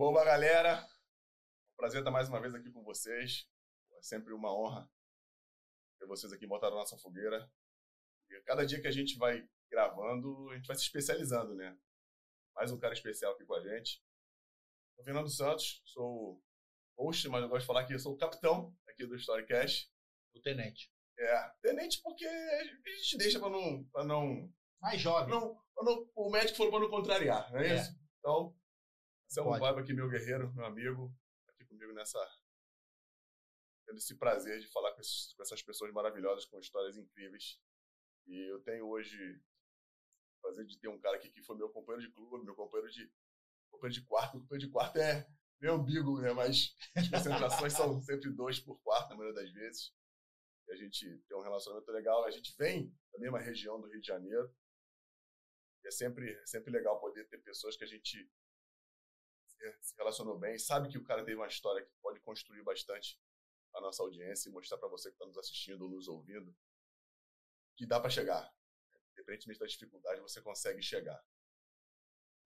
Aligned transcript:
Boa, 0.00 0.24
galera. 0.24 0.88
Prazer 1.76 2.00
estar 2.00 2.10
mais 2.10 2.26
uma 2.26 2.40
vez 2.40 2.54
aqui 2.54 2.70
com 2.70 2.82
vocês. 2.82 3.46
É 3.92 4.00
sempre 4.00 4.32
uma 4.32 4.50
honra 4.50 4.90
ter 5.98 6.06
vocês 6.06 6.32
aqui 6.32 6.46
botar 6.46 6.70
na 6.70 6.76
nossa 6.76 6.96
fogueira. 6.96 7.52
E 8.30 8.40
cada 8.46 8.64
dia 8.64 8.80
que 8.80 8.86
a 8.86 8.90
gente 8.90 9.18
vai 9.18 9.46
gravando, 9.70 10.48
a 10.48 10.56
gente 10.56 10.66
vai 10.66 10.74
se 10.74 10.84
especializando, 10.84 11.54
né? 11.54 11.78
Mais 12.54 12.72
um 12.72 12.78
cara 12.78 12.94
especial 12.94 13.34
aqui 13.34 13.44
com 13.44 13.52
a 13.52 13.60
gente. 13.60 14.02
Sou 14.96 15.04
Fernando 15.04 15.28
Santos, 15.28 15.82
sou 15.84 16.42
host, 16.96 17.28
mas 17.28 17.42
eu 17.42 17.50
gosto 17.50 17.60
de 17.60 17.66
falar 17.66 17.84
que 17.84 17.92
eu 17.92 17.98
sou 17.98 18.14
o 18.14 18.18
capitão 18.18 18.74
aqui 18.88 19.04
do 19.04 19.16
Storycast. 19.16 19.92
O 20.34 20.40
tenente. 20.40 20.90
É, 21.18 21.50
tenente 21.60 22.00
porque 22.00 22.24
a 22.24 22.90
gente 23.02 23.18
deixa 23.18 23.38
para 23.38 23.50
não, 23.50 23.84
pra 23.92 24.02
não... 24.02 24.50
Mais 24.80 24.98
jovem. 24.98 25.28
Não, 25.28 25.62
não, 25.76 26.10
o 26.16 26.30
médico 26.30 26.56
falou 26.56 26.72
para 26.72 26.80
não 26.80 26.88
contrariar, 26.88 27.52
não 27.52 27.60
é, 27.60 27.68
é. 27.68 27.74
isso? 27.74 28.00
Então, 28.18 28.58
você 29.30 29.40
é 29.40 29.42
um 29.42 29.58
vibe 29.58 29.80
aqui, 29.80 29.94
meu 29.94 30.08
guerreiro, 30.08 30.52
meu 30.54 30.64
amigo 30.64 31.14
comigo 31.70 31.92
nessa. 31.92 32.18
tendo 33.86 33.98
esse 33.98 34.16
prazer 34.16 34.60
de 34.60 34.66
falar 34.68 34.92
com, 34.92 35.00
esses, 35.00 35.32
com 35.34 35.42
essas 35.42 35.62
pessoas 35.62 35.92
maravilhosas, 35.92 36.44
com 36.44 36.58
histórias 36.58 36.96
incríveis. 36.96 37.60
E 38.26 38.50
eu 38.50 38.60
tenho 38.62 38.86
hoje 38.86 39.16
o 40.36 40.40
prazer 40.42 40.66
de 40.66 40.78
ter 40.78 40.88
um 40.88 41.00
cara 41.00 41.16
aqui 41.16 41.30
que 41.30 41.42
foi 41.42 41.56
meu 41.56 41.70
companheiro 41.70 42.06
de 42.06 42.12
clube, 42.12 42.44
meu 42.44 42.54
companheiro 42.54 42.92
de, 42.92 43.10
companheiro 43.70 44.00
de 44.00 44.06
quarto. 44.06 44.34
Meu 44.34 44.42
companheiro 44.42 44.66
de 44.66 44.72
quarto 44.72 44.98
é 44.98 45.26
meu 45.60 45.74
umbigo, 45.76 46.20
né? 46.20 46.32
Mas 46.32 46.76
as 46.96 47.08
concentrações 47.08 47.72
são 47.72 48.00
sempre 48.02 48.30
dois 48.30 48.60
por 48.60 48.80
quarto, 48.82 49.10
na 49.10 49.16
maioria 49.16 49.42
das 49.42 49.50
vezes. 49.52 49.94
E 50.68 50.72
a 50.72 50.76
gente 50.76 51.18
tem 51.28 51.36
um 51.36 51.42
relacionamento 51.42 51.90
legal. 51.90 52.24
A 52.24 52.30
gente 52.30 52.54
vem 52.56 52.94
da 53.12 53.18
mesma 53.18 53.38
região 53.38 53.80
do 53.80 53.88
Rio 53.88 54.00
de 54.00 54.06
Janeiro. 54.06 54.54
E 55.82 55.88
é 55.88 55.90
sempre, 55.90 56.30
é 56.30 56.46
sempre 56.46 56.70
legal 56.70 57.00
poder 57.00 57.26
ter 57.28 57.38
pessoas 57.38 57.76
que 57.76 57.84
a 57.84 57.86
gente 57.86 58.30
se 59.80 59.94
relacionou 59.96 60.38
bem, 60.38 60.58
sabe 60.58 60.88
que 60.88 60.98
o 60.98 61.04
cara 61.04 61.24
teve 61.24 61.36
uma 61.36 61.46
história 61.46 61.84
que 61.84 61.92
pode 62.02 62.20
construir 62.20 62.62
bastante 62.62 63.20
a 63.74 63.80
nossa 63.80 64.02
audiência 64.02 64.48
e 64.48 64.52
mostrar 64.52 64.78
para 64.78 64.88
você 64.88 65.10
que 65.10 65.14
está 65.14 65.26
nos 65.26 65.38
assistindo 65.38 65.82
ou 65.82 65.90
nos 65.90 66.08
ouvindo 66.08 66.54
que 67.76 67.86
dá 67.86 68.00
para 68.00 68.10
chegar. 68.10 68.52
Independentemente 69.12 69.60
da 69.60 69.66
dificuldade, 69.66 70.20
você 70.20 70.40
consegue 70.40 70.82
chegar. 70.82 71.22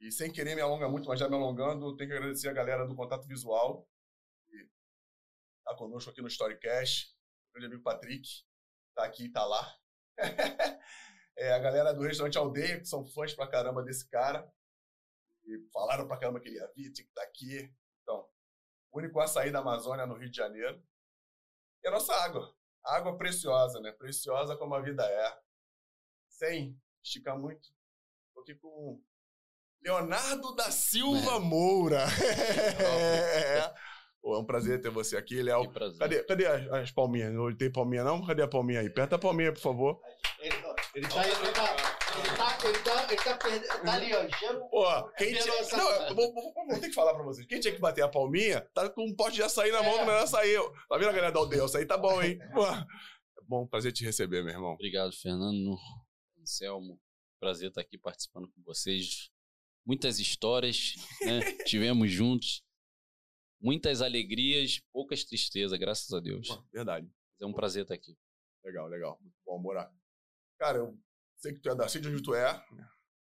E 0.00 0.10
sem 0.12 0.32
querer 0.32 0.54
me 0.54 0.60
alongar 0.60 0.90
muito, 0.90 1.08
mas 1.08 1.18
já 1.18 1.28
me 1.28 1.34
alongando, 1.34 1.96
tenho 1.96 2.10
que 2.10 2.16
agradecer 2.16 2.48
a 2.48 2.52
galera 2.52 2.86
do 2.86 2.94
Contato 2.94 3.26
Visual, 3.26 3.88
que 4.46 4.68
está 5.58 5.74
conosco 5.76 6.10
aqui 6.10 6.20
no 6.20 6.28
Storycast. 6.28 7.14
O 7.48 7.52
grande 7.54 7.66
amigo 7.66 7.82
Patrick 7.82 8.28
está 8.90 9.04
aqui 9.04 9.24
e 9.24 9.26
está 9.26 9.44
lá. 9.44 9.76
é, 11.36 11.52
a 11.52 11.58
galera 11.58 11.92
do 11.92 12.02
Restaurante 12.02 12.38
Aldeia, 12.38 12.80
que 12.80 12.86
são 12.86 13.04
fãs 13.04 13.32
pra 13.34 13.48
caramba 13.48 13.82
desse 13.82 14.08
cara. 14.08 14.48
E 15.46 15.68
falaram 15.72 16.06
pra 16.06 16.16
caramba 16.16 16.40
que 16.40 16.48
ele 16.48 16.56
ia 16.56 16.72
vir, 16.74 16.92
tinha 16.92 17.04
que 17.04 17.10
estar 17.10 17.22
tá 17.22 17.28
aqui. 17.28 17.72
Então, 18.02 18.28
o 18.90 18.98
único 18.98 19.20
açaí 19.20 19.50
da 19.50 19.60
Amazônia 19.60 20.06
no 20.06 20.14
Rio 20.14 20.30
de 20.30 20.36
Janeiro. 20.36 20.82
E 21.82 21.88
a 21.88 21.90
nossa 21.90 22.14
água. 22.14 22.54
Água 22.84 23.16
preciosa, 23.16 23.80
né? 23.80 23.92
Preciosa 23.92 24.56
como 24.56 24.74
a 24.74 24.80
vida 24.80 25.04
é. 25.04 25.38
Sem 26.28 26.80
esticar 27.02 27.38
muito. 27.38 27.68
Tô 28.34 28.40
aqui 28.40 28.54
com 28.54 29.02
Leonardo 29.82 30.54
da 30.54 30.70
Silva 30.70 31.36
é. 31.36 31.38
Moura. 31.38 32.04
é. 32.80 33.74
Pô, 34.24 34.36
é 34.36 34.38
um 34.38 34.44
prazer 34.44 34.80
ter 34.80 34.88
você 34.88 35.18
aqui, 35.18 35.42
Léo. 35.42 35.70
Cadê, 35.98 36.24
cadê 36.24 36.46
as, 36.46 36.72
as 36.72 36.90
palminhas? 36.90 37.30
Não 37.30 37.54
tem 37.54 37.70
palminha, 37.70 38.02
não? 38.02 38.24
Cadê 38.26 38.42
a 38.42 38.48
palminha 38.48 38.80
aí? 38.80 38.86
Aperta 38.86 39.16
a 39.16 39.18
palminha, 39.18 39.52
por 39.52 39.60
favor. 39.60 40.00
Ele, 40.40 40.54
ele, 40.94 41.08
tá, 41.08 41.28
ele, 41.28 41.52
tá, 41.52 41.93
ele 42.18 42.36
tá, 42.36 42.58
ele 42.64 42.78
tá, 42.78 43.12
ele 43.12 43.22
tá, 43.22 43.36
perdendo, 43.36 43.82
tá 43.82 43.92
ali, 43.94 44.14
ó, 44.14 44.24
enchendo. 44.24 44.68
Pô, 44.68 45.10
quem 45.12 45.34
tinha. 45.34 45.76
Não, 45.76 46.14
vou, 46.14 46.34
vou, 46.34 46.54
vou, 46.54 46.80
ter 46.80 46.88
que 46.88 46.94
falar 46.94 47.14
pra 47.14 47.24
vocês. 47.24 47.46
Quem 47.46 47.60
tinha 47.60 47.74
que 47.74 47.80
bater 47.80 48.02
a 48.02 48.08
palminha, 48.08 48.60
tá 48.72 48.88
com 48.88 49.04
um 49.04 49.14
pote 49.14 49.36
de 49.36 49.42
açaí 49.42 49.70
na 49.72 49.82
mão, 49.82 50.00
é. 50.00 50.06
não 50.06 50.14
açaí. 50.14 50.54
Tá 50.88 50.96
vendo 50.96 51.08
a 51.08 51.12
galera 51.12 51.32
da 51.32 51.40
aldeia? 51.40 51.64
Açaí 51.64 51.86
tá 51.86 51.98
bom, 51.98 52.22
hein? 52.22 52.38
Pô, 52.52 52.66
é 52.66 53.42
bom, 53.48 53.66
prazer 53.66 53.92
te 53.92 54.04
receber, 54.04 54.42
meu 54.42 54.52
irmão. 54.52 54.72
Obrigado, 54.72 55.12
Fernando. 55.12 55.76
Anselmo, 56.40 57.00
prazer 57.40 57.68
estar 57.68 57.80
aqui 57.80 57.98
participando 57.98 58.48
com 58.48 58.62
vocês. 58.62 59.30
Muitas 59.84 60.18
histórias, 60.18 60.94
né? 61.22 61.40
Tivemos 61.66 62.10
juntos. 62.10 62.62
Muitas 63.60 64.02
alegrias, 64.02 64.80
poucas 64.92 65.24
tristezas, 65.24 65.78
graças 65.78 66.12
a 66.12 66.20
Deus. 66.20 66.48
Pô, 66.48 66.62
verdade. 66.72 67.10
É 67.40 67.46
um 67.46 67.52
prazer 67.52 67.82
estar 67.82 67.94
aqui. 67.94 68.16
Legal, 68.62 68.88
legal. 68.88 69.18
Muito 69.20 69.36
bom, 69.44 69.58
morar. 69.58 69.90
Cara, 70.58 70.78
eu 70.78 70.98
sei 71.44 71.52
que 71.52 71.60
tu 71.60 71.68
é 71.68 71.74
da 71.74 71.86
sei 71.86 72.00
de 72.00 72.08
onde 72.08 72.22
tu 72.22 72.34
é, 72.34 72.66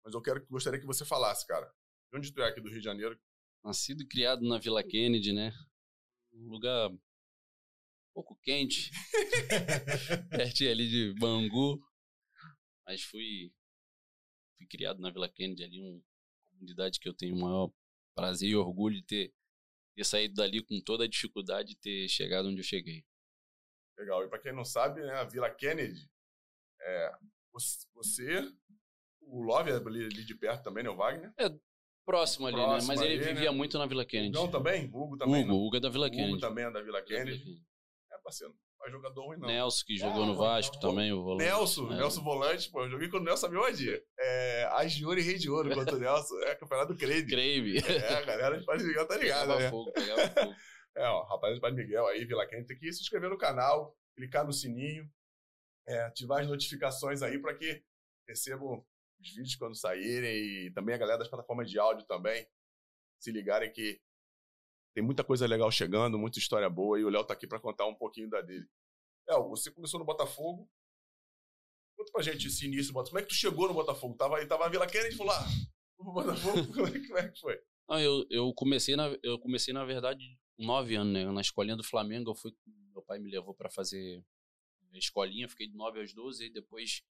mas 0.04 0.14
eu 0.14 0.22
quero, 0.22 0.44
gostaria 0.48 0.80
que 0.80 0.86
você 0.86 1.06
falasse, 1.06 1.46
cara. 1.46 1.72
De 2.12 2.18
onde 2.18 2.34
tu 2.34 2.42
é 2.42 2.48
aqui 2.48 2.60
do 2.60 2.68
Rio 2.68 2.80
de 2.80 2.84
Janeiro? 2.84 3.20
Nascido 3.64 4.02
e 4.02 4.08
criado 4.08 4.48
na 4.48 4.58
Vila 4.58 4.84
Kennedy, 4.84 5.32
né? 5.32 5.54
Um 6.34 6.50
lugar 6.50 6.90
um 6.90 7.00
pouco 8.16 8.36
quente. 8.42 8.90
Pertinho 10.32 10.72
ali 10.72 10.90
de 10.90 11.14
Bangu. 11.20 11.80
Mas 12.88 13.04
fui, 13.04 13.54
fui 14.58 14.66
criado 14.66 15.00
na 15.00 15.12
Vila 15.12 15.30
Kennedy, 15.30 15.64
ali, 15.64 15.80
uma 15.80 16.02
comunidade 16.50 17.00
que 17.00 17.08
eu 17.08 17.14
tenho 17.14 17.36
o 17.36 17.40
maior 17.40 17.72
prazer 18.16 18.50
e 18.50 18.56
orgulho 18.56 18.96
de 18.96 19.04
ter, 19.04 19.34
ter 19.96 20.04
saído 20.04 20.34
dali 20.34 20.64
com 20.64 20.82
toda 20.82 21.04
a 21.04 21.08
dificuldade 21.08 21.70
de 21.70 21.76
ter 21.76 22.10
chegado 22.10 22.50
onde 22.50 22.62
eu 22.62 22.64
cheguei. 22.64 23.06
Legal. 23.96 24.26
E 24.26 24.30
para 24.30 24.40
quem 24.40 24.52
não 24.52 24.66
sabe, 24.66 25.02
né, 25.02 25.14
a 25.14 25.26
Vila 25.26 25.54
Kennedy 25.54 26.10
é, 26.82 27.12
você, 27.52 28.42
o 29.22 29.42
Love 29.42 29.72
é 29.72 29.76
ali, 29.76 30.06
ali, 30.06 30.26
de 30.26 30.36
perto 30.36 30.64
também, 30.64 30.84
né? 30.84 30.90
O 30.90 30.96
Wagner? 30.96 31.32
É, 31.38 31.50
próximo 32.06 32.48
ali, 32.48 32.56
próximo 32.56 32.94
né? 32.94 33.00
Mas 33.00 33.02
ele 33.02 33.18
vivia 33.24 33.52
né? 33.52 33.58
muito 33.58 33.78
na 33.78 33.86
Vila 33.86 34.06
Kennedy. 34.06 34.34
Não, 34.34 34.50
também? 34.50 34.90
Hugo 34.92 35.18
também? 35.18 35.44
Hugo, 35.44 35.68
Hugo 35.68 35.78
é 35.78 35.80
da 35.80 35.90
Vila 35.90 36.10
Kennedy. 36.10 36.32
Hugo 36.34 36.42
também 36.42 36.66
é 36.66 36.72
da 36.72 36.82
Vila 36.82 37.02
Kennedy. 37.02 37.62
É, 38.12 38.18
parceiro. 38.24 38.56
Não 38.80 38.88
é 38.88 38.92
jogador 38.92 39.26
ruim, 39.26 39.38
não. 39.38 39.48
Nelson, 39.48 39.84
que 39.86 39.98
jogou 39.98 40.24
ah, 40.24 40.26
no 40.26 40.36
Vasco 40.36 40.76
não, 40.76 40.82
também, 40.82 41.12
o 41.12 41.22
volante. 41.22 41.50
Nelson, 41.50 41.92
é. 41.92 41.98
Nelson 41.98 42.24
volante, 42.24 42.72
pô, 42.72 42.84
eu 42.86 42.90
joguei 42.90 43.10
com 43.10 43.18
o 43.18 43.20
Nelson 43.20 43.50
meu 43.50 43.72
dia. 43.74 44.02
É, 44.18 44.70
Agiuri 44.72 45.22
e 45.22 45.24
Rei 45.24 45.38
de 45.38 45.50
Ouro 45.50 45.74
contra 45.76 45.96
o 45.96 46.00
Nelson. 46.00 46.40
É 46.44 46.56
campeonato 46.56 46.96
Crave. 46.96 47.28
Crave. 47.28 47.78
É, 47.78 48.18
a 48.18 48.22
galera 48.22 48.58
de 48.58 48.66
Padre 48.66 48.86
Miguel 48.86 49.06
tá 49.06 49.18
ligada, 49.18 49.42
pegava 49.42 49.60
né? 49.60 49.70
Fogo, 49.70 49.92
pegava 49.92 50.28
fogo. 50.30 50.56
É, 50.98 51.04
ó, 51.08 51.24
rapaz 51.26 51.54
de 51.54 51.62
Padre 51.62 51.84
Miguel 51.84 52.06
aí, 52.08 52.26
Vila 52.26 52.46
Kennedy, 52.48 52.68
tem 52.68 52.78
que 52.78 52.92
se 52.92 53.02
inscrever 53.02 53.30
no 53.30 53.38
canal, 53.38 53.96
clicar 54.16 54.46
no 54.46 54.52
sininho, 54.52 55.08
é, 55.88 56.02
ativar 56.04 56.42
as 56.42 56.48
notificações 56.48 57.22
aí 57.22 57.40
para 57.40 57.56
que 57.56 57.84
recebam 58.28 58.86
os 59.20 59.30
vídeos 59.30 59.56
quando 59.56 59.76
saírem 59.76 60.36
e 60.68 60.72
também 60.72 60.96
a 60.96 60.98
galera 60.98 61.20
das 61.20 61.28
plataformas 61.28 61.70
de 61.70 61.80
áudio 61.80 62.06
também 62.06 62.48
se 63.20 63.32
ligarem 63.32 63.72
que 63.72 64.02
tem 64.94 65.04
muita 65.04 65.24
coisa 65.24 65.46
legal 65.46 65.72
chegando, 65.72 66.18
muita 66.18 66.40
história 66.40 66.70
boa 66.70 67.00
e 67.00 67.04
o 67.04 67.10
Léo 67.10 67.24
tá 67.24 67.34
aqui 67.34 67.48
para 67.48 67.60
contar 67.60 67.86
um 67.86 67.96
pouquinho 67.96 68.30
da 68.30 68.42
dele. 68.42 68.68
Léo, 69.28 69.50
você 69.50 69.72
começou 69.72 70.00
no 70.00 70.06
Botafogo. 70.06 70.70
Conta 71.96 72.12
pra 72.12 72.24
gente 72.24 72.48
esse 72.48 72.66
início 72.66 72.94
Botafogo. 72.94 73.12
Como 73.12 73.20
é 73.20 73.22
que 73.24 73.30
tu 73.30 73.36
chegou 73.36 73.68
no 73.68 73.74
Botafogo? 73.74 74.16
Tava, 74.16 74.46
tava 74.48 74.66
a 74.66 74.70
Vila 74.70 74.88
Kennedy 74.88 75.14
e 75.14 75.18
falou, 75.18 75.34
ah, 75.34 75.46
no 76.00 76.14
Botafogo, 76.14 76.68
como 76.74 76.88
é, 76.88 77.00
como 77.00 77.18
é 77.18 77.30
que 77.30 77.40
foi? 77.40 77.60
Ah, 77.90 78.02
eu, 78.02 78.26
eu, 78.30 78.54
comecei 78.54 78.96
na, 78.96 79.18
eu 79.22 79.40
comecei, 79.40 79.74
na 79.74 79.84
verdade, 79.86 80.38
com 80.56 80.66
nove 80.66 80.96
anos, 80.96 81.14
né? 81.14 81.26
Na 81.26 81.42
escolinha 81.42 81.76
do 81.76 81.84
Flamengo, 81.84 82.32
eu 82.32 82.36
fui, 82.36 82.52
meu 82.92 83.02
pai 83.02 83.20
me 83.20 83.32
levou 83.32 83.54
para 83.54 83.70
fazer 83.70 84.24
escolinha, 84.98 85.48
fiquei 85.48 85.68
de 85.68 85.76
9 85.76 86.00
aos 86.00 86.14
12 86.14 86.46
e 86.46 86.50
depois, 86.50 87.04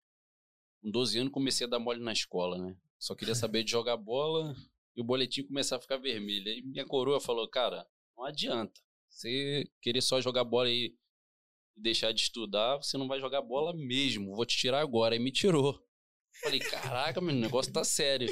com 0.81 0.91
12 0.91 1.19
anos, 1.19 1.33
comecei 1.33 1.67
a 1.67 1.71
dar 1.71 1.79
mole 1.79 2.01
na 2.01 2.13
escola, 2.13 2.59
né? 2.59 2.77
Só 2.99 3.15
queria 3.15 3.35
saber 3.37 3.65
de 3.65 3.71
jogar 3.71 3.97
bola 3.97 4.55
e 4.97 5.01
o 5.01 5.05
boletim 5.05 5.43
começar 5.43 5.77
a 5.77 5.81
ficar 5.81 5.99
vermelho. 5.99 6.51
Aí 6.51 6.63
minha 6.63 6.87
coroa 6.87 7.21
falou, 7.21 7.49
cara, 7.49 7.87
não 8.17 8.25
adianta. 8.25 8.81
Você 9.09 9.71
querer 9.81 10.01
só 10.01 10.21
jogar 10.21 10.45
bola 10.45 10.71
e 10.71 10.97
deixar 11.77 12.13
de 12.13 12.23
estudar, 12.23 12.77
você 12.79 12.97
não 12.97 13.07
vai 13.07 13.21
jogar 13.21 13.43
bola 13.43 13.75
mesmo. 13.75 14.35
Vou 14.35 14.47
te 14.47 14.57
tirar 14.57 14.81
agora. 14.81 15.15
Aí 15.15 15.19
me 15.19 15.31
tirou. 15.31 15.83
Falei, 16.43 16.61
caraca, 16.61 17.21
meu 17.21 17.35
negócio 17.35 17.73
tá 17.73 17.85
sério. 17.85 18.29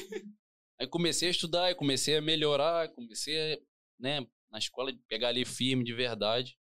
Aí 0.78 0.86
comecei 0.86 1.28
a 1.28 1.30
estudar, 1.30 1.64
aí 1.64 1.74
comecei 1.74 2.16
a 2.16 2.22
melhorar, 2.22 2.88
comecei 2.90 3.54
a, 3.54 3.58
né, 3.98 4.26
na 4.50 4.58
escola, 4.58 4.92
pegar 5.08 5.28
ali 5.28 5.44
firme 5.44 5.84
de 5.84 5.92
verdade. 5.92 6.58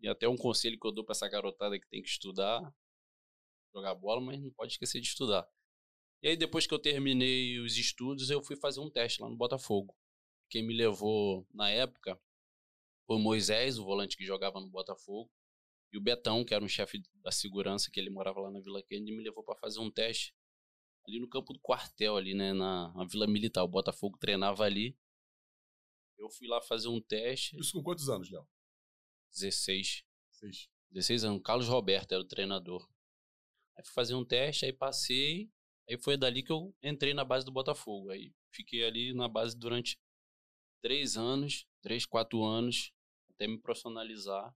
E 0.00 0.08
até 0.08 0.28
um 0.28 0.36
conselho 0.36 0.78
que 0.78 0.86
eu 0.86 0.92
dou 0.92 1.04
para 1.04 1.12
essa 1.12 1.28
garotada 1.28 1.78
que 1.78 1.88
tem 1.88 2.02
que 2.02 2.08
estudar, 2.08 2.74
jogar 3.74 3.94
bola, 3.94 4.20
mas 4.20 4.40
não 4.40 4.50
pode 4.50 4.72
esquecer 4.72 5.00
de 5.00 5.08
estudar. 5.08 5.48
E 6.22 6.28
aí, 6.28 6.36
depois 6.36 6.66
que 6.66 6.72
eu 6.72 6.78
terminei 6.78 7.58
os 7.60 7.76
estudos, 7.76 8.30
eu 8.30 8.42
fui 8.42 8.56
fazer 8.56 8.80
um 8.80 8.90
teste 8.90 9.20
lá 9.20 9.28
no 9.28 9.36
Botafogo. 9.36 9.94
Quem 10.48 10.62
me 10.62 10.74
levou 10.74 11.46
na 11.52 11.68
época 11.70 12.18
foi 13.06 13.16
o 13.16 13.20
Moisés, 13.20 13.78
o 13.78 13.84
volante 13.84 14.16
que 14.16 14.24
jogava 14.24 14.60
no 14.60 14.68
Botafogo, 14.68 15.30
e 15.92 15.98
o 15.98 16.00
Betão, 16.00 16.44
que 16.44 16.54
era 16.54 16.64
um 16.64 16.68
chefe 16.68 17.02
da 17.22 17.30
segurança, 17.30 17.90
que 17.90 18.00
ele 18.00 18.10
morava 18.10 18.40
lá 18.40 18.50
na 18.50 18.60
Vila 18.60 18.82
Kennedy, 18.82 19.12
me 19.12 19.22
levou 19.22 19.44
para 19.44 19.54
fazer 19.56 19.80
um 19.80 19.90
teste 19.90 20.34
ali 21.06 21.20
no 21.20 21.28
campo 21.28 21.52
do 21.52 21.60
quartel, 21.60 22.16
ali, 22.16 22.34
né, 22.34 22.52
na, 22.52 22.92
na 22.94 23.04
Vila 23.04 23.26
Militar. 23.26 23.62
O 23.62 23.68
Botafogo 23.68 24.18
treinava 24.18 24.64
ali. 24.64 24.96
Eu 26.18 26.30
fui 26.30 26.48
lá 26.48 26.60
fazer 26.62 26.88
um 26.88 27.00
teste. 27.00 27.58
Isso 27.58 27.72
com 27.72 27.82
quantos 27.82 28.08
anos, 28.08 28.30
Léo? 28.30 28.48
16. 29.34 30.04
16. 30.40 30.68
16 30.90 31.24
anos. 31.24 31.42
Carlos 31.44 31.68
Roberto 31.68 32.12
era 32.12 32.22
o 32.22 32.26
treinador. 32.26 32.88
Aí 33.76 33.84
fui 33.84 33.92
fazer 33.92 34.14
um 34.14 34.24
teste, 34.24 34.64
aí 34.64 34.72
passei. 34.72 35.50
Aí 35.88 35.98
foi 35.98 36.16
dali 36.16 36.42
que 36.42 36.52
eu 36.52 36.74
entrei 36.82 37.12
na 37.12 37.24
base 37.24 37.44
do 37.44 37.52
Botafogo. 37.52 38.10
Aí 38.10 38.32
fiquei 38.52 38.84
ali 38.84 39.12
na 39.12 39.28
base 39.28 39.56
durante 39.56 39.98
três 40.80 41.16
anos, 41.16 41.66
três, 41.82 42.06
quatro 42.06 42.44
anos, 42.44 42.92
até 43.30 43.46
me 43.46 43.60
profissionalizar. 43.60 44.54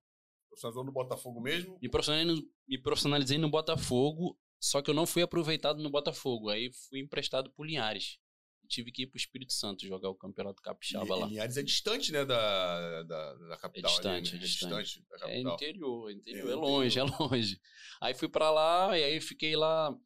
Profissionalizou 0.49 0.85
no 0.85 0.93
Botafogo 0.93 1.41
mesmo? 1.41 1.79
Me 1.83 1.89
profissionalizei, 1.89 2.43
no, 2.43 2.51
me 2.67 2.81
profissionalizei 2.81 3.39
no 3.39 3.51
Botafogo, 3.51 4.39
só 4.61 4.81
que 4.81 4.91
eu 4.91 4.95
não 4.95 5.07
fui 5.07 5.23
aproveitado 5.23 5.83
no 5.83 5.91
Botafogo. 5.91 6.49
Aí 6.49 6.71
fui 6.73 7.01
emprestado 7.01 7.51
por 7.51 7.67
Linhares. 7.67 8.19
Tive 8.69 8.93
que 8.93 9.03
ir 9.03 9.07
pro 9.07 9.17
Espírito 9.17 9.53
Santo 9.53 9.87
jogar 9.87 10.11
o 10.11 10.15
Campeonato 10.15 10.61
Capixaba 10.63 11.17
e, 11.17 11.21
lá. 11.21 11.27
Linhares 11.27 11.57
é 11.57 11.63
distante, 11.63 12.13
né, 12.13 12.25
da, 12.25 13.03
da, 13.03 13.35
da 13.35 13.57
capital. 13.57 13.91
É 13.91 13.95
distante, 13.95 14.31
ali, 14.31 14.39
né? 14.39 14.45
é 14.45 14.47
distante. 14.47 15.07
É 15.23 15.41
interior, 15.41 16.11
é 16.11 16.13
interior, 16.13 16.49
É 16.49 16.53
é 16.53 16.55
longe, 16.55 16.99
é 16.99 17.03
interior. 17.03 17.31
longe. 17.33 17.61
Aí 18.01 18.15
fui 18.15 18.29
pra 18.29 18.51
lá, 18.51 18.99
e 18.99 19.03
aí 19.03 19.21
fiquei 19.21 19.57
lá 19.57 19.97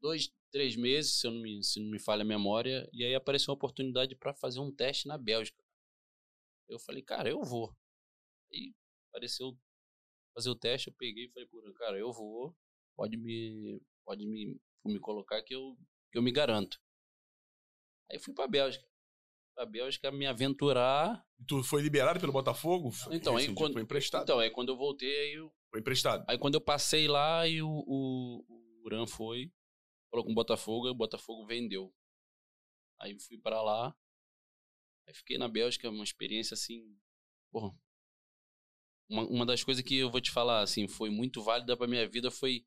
dois, 0.00 0.32
três 0.50 0.76
meses, 0.76 1.20
se, 1.20 1.26
eu 1.26 1.30
não 1.30 1.42
me, 1.42 1.62
se 1.62 1.78
não 1.78 1.90
me 1.90 1.98
falha 1.98 2.22
a 2.22 2.24
memória, 2.24 2.88
e 2.92 3.04
aí 3.04 3.14
apareceu 3.14 3.52
uma 3.52 3.56
oportunidade 3.56 4.16
pra 4.16 4.34
fazer 4.34 4.60
um 4.60 4.74
teste 4.74 5.06
na 5.06 5.18
Bélgica. 5.18 5.62
Eu 6.68 6.78
falei, 6.78 7.02
cara, 7.02 7.28
eu 7.28 7.42
vou. 7.42 7.76
Aí 8.52 8.74
apareceu 9.10 9.58
fazer 10.34 10.50
o 10.50 10.54
teste, 10.54 10.88
eu 10.88 10.94
peguei 10.94 11.24
e 11.24 11.30
falei, 11.30 11.48
cara, 11.74 11.98
eu 11.98 12.12
vou, 12.12 12.56
pode 12.96 13.16
me, 13.16 13.80
pode 14.04 14.26
me, 14.26 14.58
me 14.84 14.98
colocar 14.98 15.42
que 15.42 15.54
eu, 15.54 15.76
que 16.10 16.18
eu 16.18 16.22
me 16.22 16.32
garanto. 16.32 16.80
Aí 18.10 18.18
fui 18.18 18.34
pra 18.34 18.46
Bélgica. 18.46 18.86
Pra 19.54 19.66
Bélgica 19.66 20.10
me 20.10 20.26
aventurar. 20.26 21.24
E 21.38 21.44
Tu 21.44 21.62
foi 21.62 21.82
liberado 21.82 22.18
pelo 22.20 22.32
Botafogo? 22.32 22.90
Então, 23.10 23.32
aí 23.34 23.40
rescindido, 23.42 23.54
quando- 23.54 23.72
Foi 23.74 23.82
emprestado. 23.82 24.22
Então, 24.22 24.38
aí 24.38 24.50
quando 24.50 24.70
eu 24.70 24.76
voltei, 24.76 25.08
aí 25.28 25.32
eu 25.34 25.52
Foi 25.70 25.80
emprestado. 25.80 26.24
Aí 26.28 26.38
quando 26.38 26.54
eu 26.54 26.60
passei 26.60 27.06
lá 27.08 27.46
e 27.46 27.62
o, 27.62 27.68
o, 27.68 28.44
o 28.48 28.82
Uran 28.84 29.06
foi, 29.06 29.52
falou 30.10 30.24
com 30.24 30.32
o 30.32 30.34
Botafogo, 30.34 30.86
aí 30.86 30.92
o 30.92 30.96
Botafogo 30.96 31.46
vendeu. 31.46 31.92
Aí 33.00 33.18
fui 33.20 33.38
pra 33.38 33.62
lá, 33.62 33.96
aí 35.06 35.14
fiquei 35.14 35.38
na 35.38 35.48
Bélgica, 35.48 35.88
uma 35.88 36.04
experiência 36.04 36.54
assim, 36.54 36.96
porra. 37.50 37.74
Uma, 39.08 39.22
uma 39.24 39.46
das 39.46 39.64
coisas 39.64 39.82
que 39.82 39.96
eu 39.96 40.10
vou 40.10 40.20
te 40.20 40.30
falar, 40.30 40.60
assim, 40.62 40.86
foi 40.86 41.10
muito 41.10 41.42
válida 41.42 41.76
pra 41.76 41.86
minha 41.88 42.08
vida 42.08 42.30
foi 42.30 42.64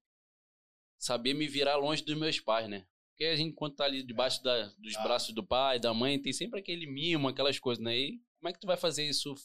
saber 0.99 1.33
me 1.33 1.47
virar 1.47 1.75
longe 1.77 2.03
dos 2.03 2.17
meus 2.17 2.39
pais, 2.39 2.69
né? 2.69 2.87
Porque 3.13 3.25
a 3.25 3.35
gente, 3.35 3.53
quando 3.53 3.75
tá 3.75 3.85
ali 3.85 4.03
debaixo 4.03 4.41
da- 4.43 4.67
dos 4.79 4.95
Ah. 4.97 5.03
braços 5.03 5.33
do 5.35 5.45
pai, 5.45 5.79
da 5.79 5.93
mãe, 5.93 6.19
tem 6.19 6.33
sempre 6.33 6.59
aquele 6.59 6.87
mimo, 6.87 7.27
aquelas 7.27 7.59
coisas, 7.59 7.83
né? 7.83 7.95
E 7.95 8.19
como 8.39 8.49
é 8.49 8.53
que 8.53 8.59
tu 8.59 8.65
vai 8.67 8.75
fazer 8.77 9.05
isso 9.07 9.35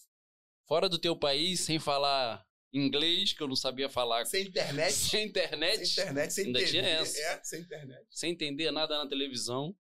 fora 0.66 0.88
do 0.88 0.98
teu 0.98 1.14
país, 1.14 1.60
sem 1.60 1.78
falar 1.78 2.46
inglês, 2.72 3.32
que 3.32 3.42
eu 3.42 3.48
não 3.48 3.56
sabia 3.56 3.88
falar, 3.88 4.24
Sem 4.26 4.46
internet. 4.46 4.92
sem 5.22 5.26
internet, 5.26 5.86
Sem 5.86 6.02
internet, 6.04 6.32
sem 6.32 6.46
Ainda 6.46 6.66
tinha 6.66 6.82
essa. 6.82 7.18
É, 7.20 7.44
sem 7.44 7.60
internet. 7.60 8.06
sem 8.10 8.32
entender 8.32 8.70
nada 8.70 8.96
na 9.02 9.08
televisão. 9.08 9.76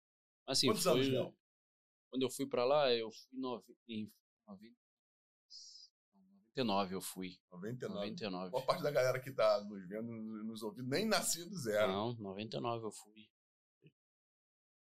Assim, 0.47 0.67
Quantos 0.69 0.83
foi, 0.83 0.93
anos, 0.93 1.09
Léo? 1.09 1.37
Quando 2.11 2.23
eu 2.23 2.31
fui 2.31 2.47
pra 2.47 2.65
lá, 2.65 2.93
eu 2.93 3.11
fui 3.11 3.39
nove- 3.39 3.77
em 3.89 4.11
noventa- 4.47 4.77
não, 6.15 6.25
99 6.35 6.95
eu 6.95 7.01
fui. 7.01 7.39
99. 7.51 7.95
99. 8.11 8.51
Boa 8.51 8.65
parte 8.65 8.83
da 8.83 8.91
galera 8.91 9.19
que 9.21 9.33
tá 9.33 9.63
nos 9.65 9.87
vendo, 9.89 10.11
nos 10.45 10.63
ouvindo, 10.63 10.89
nem 10.89 11.07
nascidos 11.07 11.67
eram. 11.67 11.93
Não, 11.93 12.15
99 12.15 12.87
eu 12.87 12.93
fui. 12.93 13.29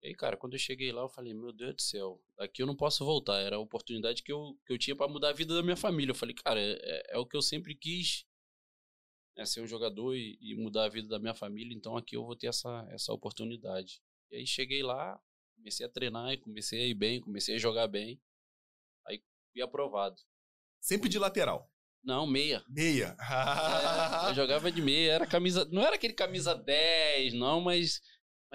E 0.06 0.10
aí, 0.10 0.14
cara, 0.14 0.38
quando 0.38 0.54
eu 0.54 0.60
cheguei 0.60 0.92
lá, 0.92 1.02
eu 1.02 1.10
falei, 1.10 1.34
meu 1.34 1.52
Deus 1.52 1.74
do 1.74 1.82
céu, 1.82 2.22
daqui 2.38 2.62
eu 2.62 2.68
não 2.68 2.76
posso 2.76 3.04
voltar. 3.04 3.40
Era 3.40 3.56
a 3.56 3.60
oportunidade 3.60 4.22
que 4.22 4.32
eu, 4.32 4.56
que 4.64 4.72
eu 4.72 4.78
tinha 4.78 4.96
pra 4.96 5.08
mudar 5.08 5.30
a 5.30 5.34
vida 5.34 5.56
da 5.56 5.64
minha 5.64 5.76
família. 5.76 6.12
Eu 6.12 6.16
falei, 6.16 6.36
cara, 6.36 6.62
é, 6.62 7.16
é 7.16 7.18
o 7.18 7.26
que 7.26 7.36
eu 7.36 7.42
sempre 7.42 7.74
quis, 7.74 8.24
é 9.36 9.44
ser 9.48 9.62
um 9.62 9.68
jogador 9.68 10.16
e, 10.16 10.38
e 10.40 10.54
mudar 10.54 10.84
a 10.84 10.90
vida 10.90 11.08
da 11.08 11.18
minha 11.18 11.34
família. 11.34 11.76
Então 11.76 11.98
aqui 11.98 12.16
eu 12.16 12.24
vou 12.24 12.36
ter 12.36 12.46
essa, 12.46 12.88
essa 12.92 13.12
oportunidade. 13.14 14.00
E 14.30 14.36
aí 14.36 14.46
cheguei 14.46 14.84
lá, 14.84 15.20
comecei 15.56 15.84
a 15.84 15.90
treinar 15.90 16.32
e 16.34 16.38
comecei 16.38 16.84
a 16.84 16.86
ir 16.86 16.94
bem, 16.94 17.20
comecei 17.20 17.56
a 17.56 17.60
jogar 17.60 17.88
bem. 17.88 18.22
Aí 19.08 19.24
fui 19.52 19.64
aprovado. 19.64 20.22
Sempre 20.80 21.10
de 21.10 21.18
lateral. 21.18 21.68
Não, 22.06 22.28
meia. 22.28 22.64
Meia. 22.70 23.18
É, 23.20 24.30
eu 24.30 24.36
jogava 24.36 24.72
de 24.72 24.80
meia, 24.80 25.14
era 25.14 25.26
camisa. 25.26 25.68
Não 25.72 25.82
era 25.82 25.96
aquele 25.96 26.14
camisa 26.14 26.54
10, 26.54 27.34
não, 27.34 27.60
mas, 27.60 28.00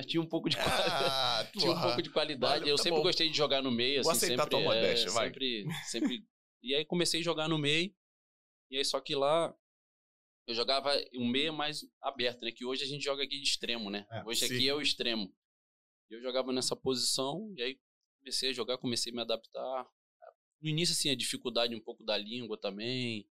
mas 0.00 0.06
tinha 0.06 0.20
um 0.22 0.26
pouco 0.26 0.48
de 0.48 0.56
Ah, 0.58 1.46
tinha 1.52 1.70
um 1.70 1.80
pouco 1.80 2.00
de 2.00 2.10
qualidade. 2.10 2.66
Eu 2.66 2.76
tá 2.76 2.82
sempre 2.82 2.98
bom. 2.98 3.04
gostei 3.04 3.28
de 3.28 3.36
jogar 3.36 3.62
no 3.62 3.70
meio, 3.70 4.02
Vou 4.02 4.12
assim, 4.12 4.26
aceitar 4.26 4.44
sempre, 4.44 4.58
tua 4.58 4.74
modéstia, 4.74 5.08
é, 5.08 5.10
vai. 5.10 5.26
sempre, 5.28 5.66
sempre. 5.84 6.24
E 6.62 6.74
aí 6.74 6.84
comecei 6.84 7.20
a 7.20 7.24
jogar 7.24 7.48
no 7.48 7.56
meio. 7.56 7.94
E 8.70 8.76
aí 8.76 8.84
só 8.84 9.00
que 9.00 9.14
lá 9.14 9.54
eu 10.46 10.54
jogava 10.54 10.90
um 11.14 11.26
meia 11.26 11.50
mais 11.50 11.80
aberto, 12.02 12.42
né? 12.42 12.52
Que 12.52 12.66
hoje 12.66 12.84
a 12.84 12.86
gente 12.86 13.02
joga 13.02 13.22
aqui 13.24 13.38
de 13.38 13.48
extremo, 13.48 13.88
né? 13.88 14.06
É, 14.10 14.22
hoje 14.24 14.46
sim. 14.46 14.54
aqui 14.54 14.68
é 14.68 14.74
o 14.74 14.80
extremo. 14.82 15.34
Eu 16.10 16.20
jogava 16.20 16.52
nessa 16.52 16.76
posição 16.76 17.50
e 17.56 17.62
aí 17.62 17.80
comecei 18.18 18.50
a 18.50 18.52
jogar, 18.52 18.76
comecei 18.76 19.10
a 19.10 19.14
me 19.14 19.22
adaptar. 19.22 19.86
No 20.60 20.68
início 20.68 20.92
assim 20.92 21.08
a 21.08 21.16
dificuldade 21.16 21.74
um 21.74 21.80
pouco 21.80 22.04
da 22.04 22.18
língua 22.18 22.58
também, 22.58 23.26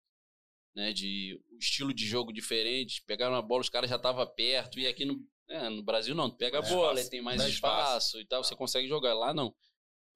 né? 0.75 0.91
De 0.91 1.39
o 1.51 1.57
estilo 1.57 1.93
de 1.93 2.07
jogo 2.07 2.33
diferente. 2.33 3.03
Pegaram 3.05 3.35
a 3.35 3.41
bola, 3.43 3.61
os 3.61 3.69
caras 3.69 3.91
já 3.91 3.95
estavam 3.95 4.25
perto 4.33 4.79
e 4.79 4.87
aqui 4.87 5.05
no 5.05 5.23
é, 5.49 5.69
no 5.69 5.83
Brasil 5.83 6.13
não, 6.15 6.29
tu 6.29 6.37
pega 6.37 6.59
a 6.61 6.65
É, 6.65 6.69
bola, 6.69 6.93
espaço. 6.93 7.07
e 7.07 7.09
tem 7.11 7.21
mais 7.21 7.41
espaço, 7.43 7.51
espaço. 8.17 8.21
e 8.21 8.25
tal, 8.25 8.43
você 8.43 8.55
consegue 8.55 8.87
jogar. 8.87 9.13
Lá 9.13 9.33
não. 9.33 9.53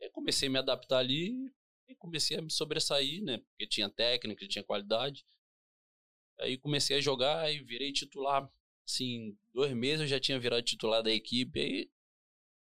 Aí 0.02 0.10
comecei 0.10 0.48
a 0.48 0.52
me 0.52 0.60
adaptar 0.60 1.00
ali 1.00 1.52
e 1.88 1.96
comecei 1.96 2.38
a 2.38 2.42
me 2.42 2.52
sobressair, 2.52 3.22
né? 3.24 3.38
Porque 3.40 3.68
tinha 3.68 3.90
técnica, 3.90 4.48
tinha 4.48 4.64
qualidade. 4.64 5.26
Aí 6.40 6.58
comecei 6.58 6.98
a 6.98 7.02
jogar 7.02 7.52
e 7.54 7.64
virei 7.64 7.92
titular. 7.92 8.50
Assim, 8.86 9.38
dois 9.54 9.72
meses 9.74 10.02
eu 10.02 10.08
já 10.08 10.20
tinha 10.20 10.40
virado 10.40 10.62
titular 10.64 11.02
da 11.02 11.12
equipe. 11.12 11.60
Aí 11.60 11.92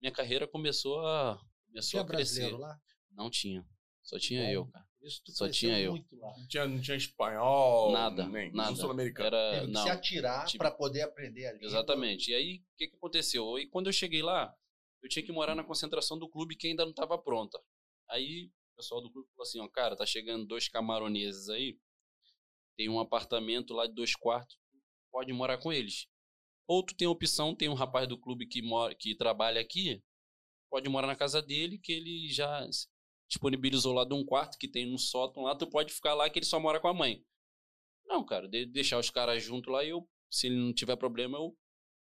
minha 0.02 0.12
carreira 0.12 0.48
começou 0.48 1.00
a, 1.06 1.40
começou 1.66 1.92
Tinha 1.92 2.04
a 2.04 2.06
crescer. 2.06 2.42
brasileiro 2.42 2.58
lá? 2.58 2.80
Não 3.12 3.30
tinha. 3.30 3.66
Só 4.04 4.20
tinha 4.20 4.44
Bom. 4.44 4.50
eu, 4.50 4.66
cara. 4.68 4.86
Isso 5.04 5.22
tu 5.26 5.32
Só 5.34 5.50
tinha 5.50 5.78
eu. 5.80 5.92
muito 5.92 6.16
lá. 6.16 6.34
Não 6.38 6.48
tinha, 6.48 6.66
não 6.66 6.82
tinha 6.82 6.96
espanhol. 6.96 7.92
Nada, 7.92 8.26
Nem, 8.26 8.52
nada. 8.54 8.76
Sul-americano. 8.76 9.28
Era, 9.28 9.52
Teve 9.56 9.66
que 9.68 9.72
não. 9.74 9.84
se 9.84 9.90
atirar 9.90 10.46
tive- 10.46 10.58
pra 10.60 10.72
poder 10.72 11.02
aprender 11.02 11.46
ali. 11.46 11.66
Exatamente. 11.66 12.32
E 12.32 12.34
aí, 12.34 12.56
o 12.58 12.78
que, 12.78 12.88
que 12.88 12.96
aconteceu? 12.96 13.60
E 13.60 13.68
quando 13.68 13.88
eu 13.88 13.94
cheguei 13.94 14.22
lá, 14.22 14.56
eu 15.02 15.10
tinha 15.10 15.26
que 15.26 15.32
morar 15.34 15.56
na 15.56 15.64
concentração 15.64 16.18
do 16.18 16.30
clube 16.30 16.56
que 16.56 16.68
ainda 16.68 16.84
não 16.86 16.92
estava 16.92 17.18
pronta. 17.18 17.60
Aí, 18.10 18.50
o 18.74 18.76
pessoal 18.78 19.02
do 19.02 19.12
clube 19.12 19.28
falou 19.32 19.44
assim, 19.44 19.60
ó, 19.60 19.68
cara, 19.68 19.96
tá 19.98 20.06
chegando 20.06 20.46
dois 20.46 20.70
camaroneses 20.70 21.50
aí, 21.50 21.78
tem 22.78 22.88
um 22.90 23.00
apartamento 23.00 23.74
lá 23.74 23.86
de 23.86 23.94
dois 23.94 24.16
quartos, 24.16 24.58
pode 25.12 25.32
morar 25.34 25.58
com 25.58 25.72
eles. 25.74 26.08
Ou 26.66 26.82
tu 26.84 26.96
tem 26.96 27.06
a 27.08 27.12
opção, 27.12 27.54
tem 27.54 27.68
um 27.68 27.74
rapaz 27.74 28.08
do 28.08 28.18
clube 28.18 28.48
que, 28.48 28.62
mora, 28.62 28.96
que 28.96 29.16
trabalha 29.16 29.60
aqui, 29.60 30.02
pode 30.72 30.88
morar 30.90 31.08
na 31.08 31.16
casa 31.16 31.42
dele, 31.42 31.78
que 31.78 31.92
ele 31.92 32.30
já 32.32 32.66
disponibilizou 33.34 33.94
lá 33.94 34.06
de 34.06 34.14
um 34.14 34.26
quarto 34.26 34.58
que 34.58 34.68
tem 34.68 34.90
no 34.90 34.98
sótão 34.98 35.44
lá, 35.44 35.56
tu 35.56 35.68
pode 35.68 35.94
ficar 35.94 36.14
lá 36.14 36.30
que 36.30 36.40
ele 36.40 36.46
só 36.46 36.60
mora 36.60 36.80
com 36.80 36.88
a 36.88 36.94
mãe. 36.94 37.24
Não, 38.06 38.26
cara, 38.26 38.48
de, 38.48 38.66
deixar 38.66 39.00
os 39.00 39.10
caras 39.10 39.44
junto 39.44 39.70
lá 39.70 39.84
e 39.84 39.90
eu, 39.90 40.08
se 40.30 40.48
ele 40.48 40.56
não 40.56 40.74
tiver 40.74 40.96
problema, 40.96 41.38
eu 41.38 41.56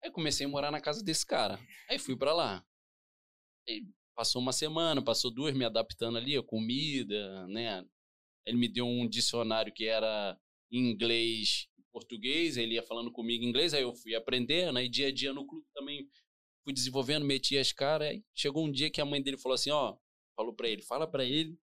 Aí 0.03 0.12
comecei 0.12 0.46
a 0.46 0.50
morar 0.50 0.72
na 0.72 0.81
casa 0.81 1.03
desse 1.03 1.25
cara. 1.25 1.60
Aí 1.89 1.98
fui 1.98 2.15
pra 2.15 2.34
lá. 2.34 2.65
Aí 3.67 3.86
passou 4.15 4.41
uma 4.41 4.53
semana, 4.53 5.03
passou 5.03 5.31
duas 5.31 5.55
me 5.55 5.65
adaptando 5.65 6.17
ali, 6.17 6.36
a 6.38 6.43
comida, 6.43 7.48
né? 7.48 7.84
Ele 8.46 8.57
me 8.57 8.67
deu 8.67 8.86
um 8.86 9.07
dicionário 9.07 9.74
que 9.74 9.86
era 9.86 10.38
inglês 10.72 11.67
e 11.77 11.84
português, 11.91 12.57
ele 12.57 12.75
ia 12.75 12.84
falando 12.84 13.12
comigo 13.12 13.43
inglês, 13.43 13.74
aí 13.74 13.84
eu 13.84 13.93
fui 13.93 14.15
aprendendo, 14.15 14.77
aí 14.77 14.89
dia 14.89 15.07
a 15.07 15.13
dia 15.13 15.34
no 15.34 15.46
clube 15.46 15.65
também 15.74 16.07
fui 16.63 16.74
desenvolvendo, 16.74 17.25
meti 17.25 17.57
as 17.57 17.72
caras, 17.72 18.10
aí 18.10 18.24
chegou 18.36 18.65
um 18.65 18.72
dia 18.72 18.89
que 18.89 19.01
a 19.01 19.05
mãe 19.05 19.22
dele 19.22 19.38
falou 19.38 19.55
assim, 19.55 19.72
ó, 19.72 19.98
falou 20.38 20.53
pra 20.53 20.70
ele, 20.70 20.84
fala 20.84 21.08
pra 21.08 21.25
ele, 21.25 21.58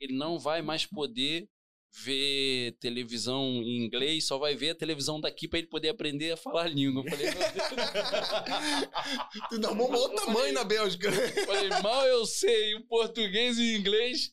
ele 0.00 0.14
não 0.14 0.38
vai 0.38 0.62
mais 0.62 0.86
poder 0.86 1.50
ver 1.94 2.72
televisão 2.80 3.62
em 3.62 3.84
inglês, 3.84 4.26
só 4.26 4.38
vai 4.38 4.54
ver 4.54 4.70
a 4.70 4.74
televisão 4.74 5.20
daqui 5.20 5.46
pra 5.46 5.58
ele 5.58 5.68
poder 5.68 5.90
aprender 5.90 6.32
a 6.32 6.36
falar 6.36 6.62
a 6.62 6.68
língua. 6.68 7.04
Eu 7.04 7.10
falei. 7.10 7.26
Tu 9.50 9.66
arrumou 9.66 9.88
uma 9.88 9.98
outra 9.98 10.32
mãe 10.32 10.52
na 10.52 10.64
Bélgica. 10.64 11.08
Eu 11.08 11.46
falei, 11.46 11.68
mal 11.82 12.06
eu 12.06 12.24
sei 12.24 12.74
o 12.76 12.86
português 12.86 13.58
e 13.58 13.74
o 13.74 13.78
inglês. 13.78 14.32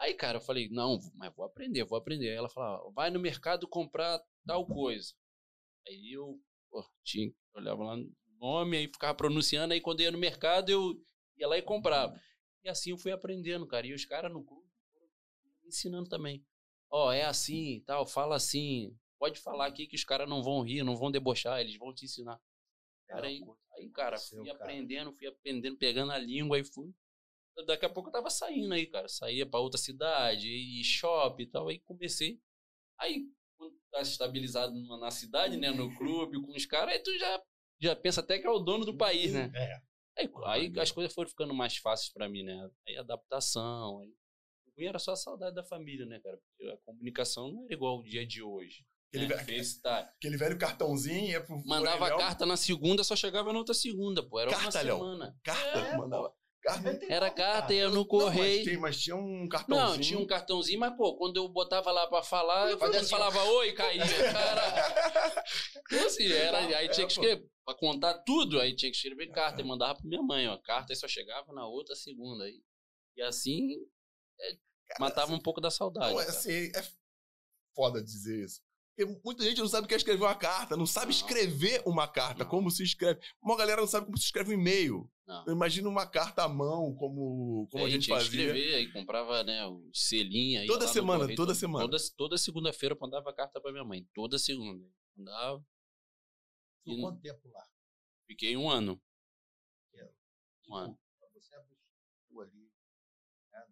Aí, 0.00 0.14
cara, 0.14 0.38
eu 0.38 0.42
falei, 0.42 0.68
não, 0.70 0.98
mas 1.14 1.32
vou 1.34 1.46
aprender, 1.46 1.84
vou 1.84 1.96
aprender. 1.96 2.30
Aí 2.30 2.36
ela 2.36 2.48
falou, 2.48 2.92
vai 2.92 3.10
no 3.10 3.20
mercado 3.20 3.68
comprar 3.68 4.20
tal 4.44 4.66
coisa. 4.66 5.12
Aí 5.86 6.12
eu, 6.12 6.40
pô, 6.70 6.84
tinha, 7.04 7.32
olhava 7.54 7.84
lá 7.84 7.96
no 7.96 8.10
nome, 8.40 8.76
aí 8.76 8.88
ficava 8.88 9.14
pronunciando, 9.14 9.72
aí 9.72 9.80
quando 9.80 10.00
eu 10.00 10.06
ia 10.06 10.10
no 10.10 10.18
mercado, 10.18 10.70
eu 10.70 10.94
ia 11.38 11.48
lá 11.48 11.56
e 11.56 11.62
comprava. 11.62 12.12
E 12.66 12.68
assim 12.68 12.90
eu 12.90 12.98
fui 12.98 13.12
aprendendo, 13.12 13.64
cara. 13.64 13.86
E 13.86 13.94
os 13.94 14.04
caras 14.04 14.32
no 14.32 14.42
clube 14.42 14.68
foram 14.92 15.06
me 15.62 15.68
ensinando 15.68 16.08
também. 16.08 16.44
Ó, 16.90 17.12
é 17.12 17.24
assim, 17.24 17.80
tal, 17.86 18.04
fala 18.04 18.34
assim. 18.34 18.92
Pode 19.20 19.38
falar 19.38 19.66
aqui 19.66 19.86
que 19.86 19.94
os 19.94 20.02
caras 20.02 20.28
não 20.28 20.42
vão 20.42 20.62
rir, 20.62 20.82
não 20.82 20.96
vão 20.96 21.08
debochar, 21.08 21.60
eles 21.60 21.76
vão 21.76 21.94
te 21.94 22.04
ensinar. 22.04 22.40
Cara, 23.06 23.28
aí, 23.28 23.40
aí, 23.76 23.88
cara, 23.90 24.18
fui 24.18 24.50
aprendendo, 24.50 25.12
fui 25.12 25.28
aprendendo, 25.28 25.76
pegando 25.76 26.10
a 26.10 26.18
língua 26.18 26.58
e 26.58 26.64
fui. 26.64 26.92
Daqui 27.68 27.86
a 27.86 27.88
pouco 27.88 28.08
eu 28.08 28.12
tava 28.12 28.30
saindo 28.30 28.74
aí, 28.74 28.84
cara. 28.86 29.06
Saía 29.06 29.46
pra 29.48 29.60
outra 29.60 29.78
cidade, 29.78 30.48
e 30.48 30.82
shopping 30.82 31.44
e 31.44 31.46
tal. 31.46 31.68
Aí 31.68 31.78
comecei. 31.78 32.42
Aí, 32.98 33.30
quando 33.56 33.78
tá 33.92 34.00
estabilizado 34.00 34.74
na 34.98 35.10
cidade, 35.12 35.56
né, 35.56 35.70
no 35.70 35.96
clube, 35.96 36.42
com 36.42 36.50
os 36.50 36.66
caras, 36.66 36.94
aí 36.94 37.00
tu 37.00 37.16
já, 37.16 37.42
já 37.80 37.94
pensa 37.94 38.20
até 38.22 38.40
que 38.40 38.46
é 38.46 38.50
o 38.50 38.58
dono 38.58 38.84
do 38.84 38.96
país, 38.96 39.32
né? 39.32 39.52
É. 39.54 39.85
Aí, 40.18 40.28
aí 40.44 40.80
as 40.80 40.90
coisas 40.90 41.12
foram 41.14 41.28
ficando 41.28 41.52
mais 41.54 41.76
fáceis 41.76 42.10
pra 42.12 42.28
mim, 42.28 42.42
né? 42.42 42.70
Aí 42.88 42.96
adaptação, 42.96 43.98
aí 44.00 44.12
ruim 44.76 44.86
era 44.88 44.98
só 44.98 45.12
a 45.12 45.16
saudade 45.16 45.54
da 45.54 45.64
família, 45.64 46.06
né, 46.06 46.20
cara? 46.20 46.38
Porque 46.38 46.72
a 46.72 46.76
comunicação 46.84 47.50
não 47.52 47.64
era 47.64 47.74
igual 47.74 47.98
o 47.98 48.02
dia 48.02 48.26
de 48.26 48.42
hoje. 48.42 48.84
Aquele, 49.08 49.28
né? 49.28 49.36
ve- 49.42 49.58
FaceTime. 49.58 50.08
aquele 50.16 50.36
velho 50.36 50.58
cartãozinho 50.58 51.30
ia 51.30 51.40
pro 51.42 51.56
Mandava 51.64 51.96
orelhão. 52.04 52.18
carta 52.18 52.44
na 52.44 52.56
segunda, 52.56 53.04
só 53.04 53.14
chegava 53.16 53.52
na 53.52 53.58
outra 53.58 53.72
segunda, 53.74 54.22
pô. 54.22 54.38
Era 54.40 54.50
Cartalhão. 54.50 54.98
uma 55.00 55.04
semana. 55.14 55.38
Carta, 55.44 55.78
É, 55.78 55.96
mandava. 55.96 56.34
Carta. 56.66 56.98
Era 57.08 57.30
carta, 57.30 57.72
ia 57.72 57.88
no 57.88 57.94
Não, 57.94 58.00
mas, 58.02 58.08
correio. 58.08 58.64
tem- 58.64 58.76
mas 58.76 59.00
tinha 59.00 59.14
um 59.14 59.48
cartãozinho. 59.48 59.86
Não, 59.94 60.00
tinha 60.00 60.18
um 60.18 60.26
cartãozinho, 60.26 60.80
mas, 60.80 60.96
pô, 60.96 61.16
quando 61.16 61.36
eu 61.36 61.48
botava 61.48 61.92
lá 61.92 62.08
pra 62.08 62.24
falar, 62.24 62.72
eu 62.72 62.76
Fazia 62.78 63.00
assim, 63.00 63.10
falava 63.10 63.40
oi, 63.44 63.72
caía, 63.72 64.02
cara. 64.04 64.62
Então, 65.86 66.06
assim, 66.06 66.26
era, 66.32 66.58
aí 66.58 66.88
tinha 66.88 67.06
que 67.06 67.12
escrever, 67.12 67.48
pra 67.64 67.74
contar 67.76 68.14
tudo, 68.24 68.60
aí 68.60 68.74
tinha 68.74 68.90
que 68.90 68.96
escrever 68.96 69.28
carta 69.30 69.60
e 69.60 69.64
mandava 69.64 69.94
pra 69.94 70.04
minha 70.08 70.20
mãe, 70.22 70.48
ó. 70.48 70.58
Carta 70.58 70.92
aí 70.92 70.96
só 70.96 71.06
chegava 71.06 71.52
na 71.52 71.64
outra 71.68 71.94
segunda. 71.94 72.42
Aí. 72.44 72.60
E 73.16 73.22
assim, 73.22 73.76
é, 74.40 74.56
matava 74.98 75.32
um 75.32 75.38
pouco 75.40 75.60
da 75.60 75.70
saudade. 75.70 76.12
Não, 76.12 76.20
é 76.20 76.24
assim, 76.24 76.72
é 76.74 76.84
foda 77.76 78.02
dizer 78.02 78.44
isso. 78.44 78.60
Porque 78.96 79.20
muita 79.22 79.44
gente 79.44 79.60
não 79.60 79.68
sabe 79.68 79.84
o 79.84 79.88
que 79.88 79.92
é 79.92 79.96
escrever 79.98 80.24
uma 80.24 80.34
carta, 80.34 80.74
não 80.74 80.86
sabe 80.86 81.06
Não. 81.06 81.10
escrever 81.12 81.82
uma 81.84 82.08
carta, 82.08 82.44
Não. 82.44 82.50
como 82.50 82.70
se 82.70 82.82
escreve. 82.82 83.20
Uma 83.42 83.54
galera 83.56 83.82
não 83.82 83.86
sabe 83.88 84.06
como 84.06 84.16
se 84.16 84.24
escreve 84.24 84.50
um 84.54 84.58
e-mail. 84.58 85.10
Imagina 85.48 85.86
uma 85.88 86.06
carta 86.06 86.44
à 86.44 86.48
mão, 86.48 86.94
como, 86.94 87.68
como 87.70 87.84
a 87.84 87.86
Aí 87.86 87.92
gente 87.92 88.06
que 88.06 88.12
fazia. 88.12 88.28
escrever, 88.46 88.74
aí 88.76 88.92
comprava, 88.92 89.42
né, 89.44 89.66
o 89.66 89.90
selinho. 89.92 90.66
Toda 90.66 90.88
semana, 90.88 91.20
correio, 91.20 91.36
toda 91.36 91.54
semana. 91.54 91.84
Toda, 91.84 91.96
toda 92.16 92.38
segunda-feira 92.38 92.94
eu 92.94 92.98
mandava 92.98 93.32
carta 93.34 93.60
pra 93.60 93.70
minha 93.70 93.84
mãe. 93.84 94.08
Toda 94.14 94.38
segunda. 94.38 94.82
Mandava. 95.14 95.62
Ficou 96.82 96.98
E- 96.98 97.00
quanto 97.02 97.20
tempo 97.20 97.48
lá? 97.50 97.66
Fiquei 98.26 98.56
um 98.56 98.70
ano. 98.70 98.98
Quero. 99.92 100.10
Um 100.70 100.74
ano. 100.76 100.98
Você 101.34 101.54
abusou 101.54 102.42
ali. 102.42 102.70
né, 103.52 103.64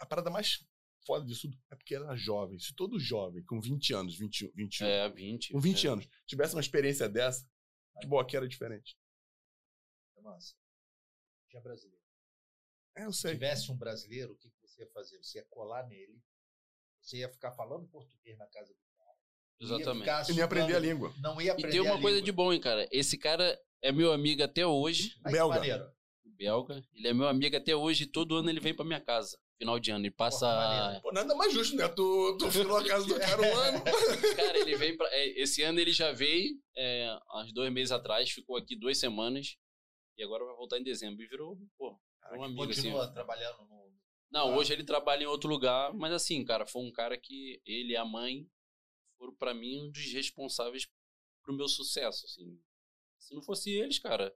A 0.00 0.06
parada 0.06 0.30
mais 0.30 0.66
foda 1.10 1.26
disso 1.26 1.42
tudo 1.42 1.58
é 1.72 1.74
porque 1.76 1.94
era 1.96 2.14
jovem. 2.16 2.58
Se 2.60 2.72
todo 2.74 2.98
jovem, 3.00 3.42
com 3.44 3.60
20 3.60 3.92
anos, 3.94 4.16
21, 4.16 4.50
21 4.54 4.86
É, 4.86 5.08
20. 5.08 5.52
com 5.52 5.60
20 5.60 5.86
é. 5.86 5.90
anos, 5.90 6.08
tivesse 6.26 6.54
uma 6.54 6.60
experiência 6.60 7.08
dessa, 7.08 7.44
que 8.00 8.06
bom, 8.06 8.20
aqui 8.20 8.36
era 8.36 8.46
diferente. 8.46 8.96
Nossa. 10.22 10.54
Tinha 11.48 11.60
brasileiro. 11.62 12.00
É, 12.96 13.04
eu 13.06 13.12
Se 13.12 13.22
sei. 13.22 13.32
tivesse 13.32 13.72
um 13.72 13.76
brasileiro, 13.76 14.32
o 14.34 14.36
que, 14.36 14.48
que 14.50 14.56
você 14.60 14.82
ia 14.82 14.90
fazer? 14.90 15.18
Você 15.18 15.38
ia 15.38 15.44
colar 15.50 15.86
nele, 15.88 16.20
você 17.00 17.16
ia 17.18 17.28
ficar 17.28 17.50
falando 17.52 17.88
português 17.88 18.36
na 18.38 18.46
casa 18.46 18.72
do 18.72 18.80
cara. 18.96 19.16
ia 19.58 19.66
Exatamente. 19.66 20.32
ia 20.36 20.44
aprender 20.44 20.76
a 20.76 20.78
língua. 20.78 21.12
Não 21.18 21.40
ia 21.40 21.48
E 21.48 21.50
aprender 21.50 21.70
tem 21.72 21.80
uma 21.80 21.96
a 21.96 22.00
coisa 22.00 22.16
língua. 22.18 22.26
de 22.26 22.32
bom, 22.32 22.52
hein, 22.52 22.60
cara. 22.60 22.86
Esse 22.92 23.18
cara 23.18 23.60
é 23.82 23.90
meu 23.90 24.12
amigo 24.12 24.42
até 24.44 24.64
hoje, 24.66 25.14
que 25.14 25.30
Belga. 25.32 25.92
Belga. 26.44 26.82
Ele 26.94 27.08
é 27.08 27.12
meu 27.12 27.28
amigo 27.28 27.54
até 27.56 27.76
hoje. 27.76 28.06
Todo 28.06 28.36
ano 28.36 28.48
ele 28.48 28.60
vem 28.60 28.74
pra 28.74 28.84
minha 28.84 29.00
casa. 29.00 29.38
Final 29.58 29.78
de 29.78 29.90
ano. 29.90 30.00
Ele 30.06 30.10
passa. 30.10 30.98
Pô, 31.02 31.12
nada 31.12 31.34
mais 31.34 31.52
justo, 31.52 31.76
né? 31.76 31.86
Tu, 31.88 32.36
tu 32.38 32.50
ficou 32.50 32.80
na 32.80 32.88
casa 32.88 33.06
do 33.06 33.18
cara 33.20 33.42
um 33.42 33.56
ano. 33.56 33.82
Cara, 34.36 34.58
ele 34.58 34.74
vem 34.76 34.96
pra. 34.96 35.06
é, 35.12 35.38
Esse 35.40 35.62
ano 35.62 35.78
ele 35.78 35.92
já 35.92 36.12
veio, 36.12 36.58
é, 36.74 37.06
há 37.28 37.42
uns 37.42 37.52
dois 37.52 37.70
meses 37.70 37.92
atrás, 37.92 38.30
ficou 38.30 38.56
aqui 38.56 38.74
duas 38.74 38.98
semanas. 38.98 39.56
E 40.16 40.22
agora 40.24 40.44
vai 40.46 40.54
voltar 40.56 40.78
em 40.78 40.82
dezembro. 40.82 41.22
E 41.22 41.26
virou, 41.28 41.58
pô, 41.76 41.98
um 42.32 42.42
amigo 42.44 42.62
assim. 42.70 42.82
Continua 42.84 43.12
trabalhando 43.12 43.58
no. 43.66 43.90
Não, 44.30 44.52
Ah. 44.52 44.56
hoje 44.56 44.72
ele 44.72 44.84
trabalha 44.84 45.24
em 45.24 45.26
outro 45.26 45.50
lugar, 45.50 45.92
mas 45.92 46.12
assim, 46.12 46.42
cara, 46.44 46.64
foi 46.64 46.82
um 46.82 46.92
cara 46.92 47.18
que 47.18 47.60
ele 47.66 47.92
e 47.92 47.96
a 47.96 48.04
mãe 48.04 48.46
foram 49.18 49.34
pra 49.34 49.52
mim 49.52 49.82
um 49.82 49.90
dos 49.90 50.10
responsáveis 50.12 50.88
pro 51.44 51.52
meu 51.54 51.68
sucesso, 51.68 52.24
assim. 52.26 52.58
Se 53.18 53.34
não 53.34 53.42
fosse 53.42 53.70
eles, 53.72 53.98
cara, 53.98 54.32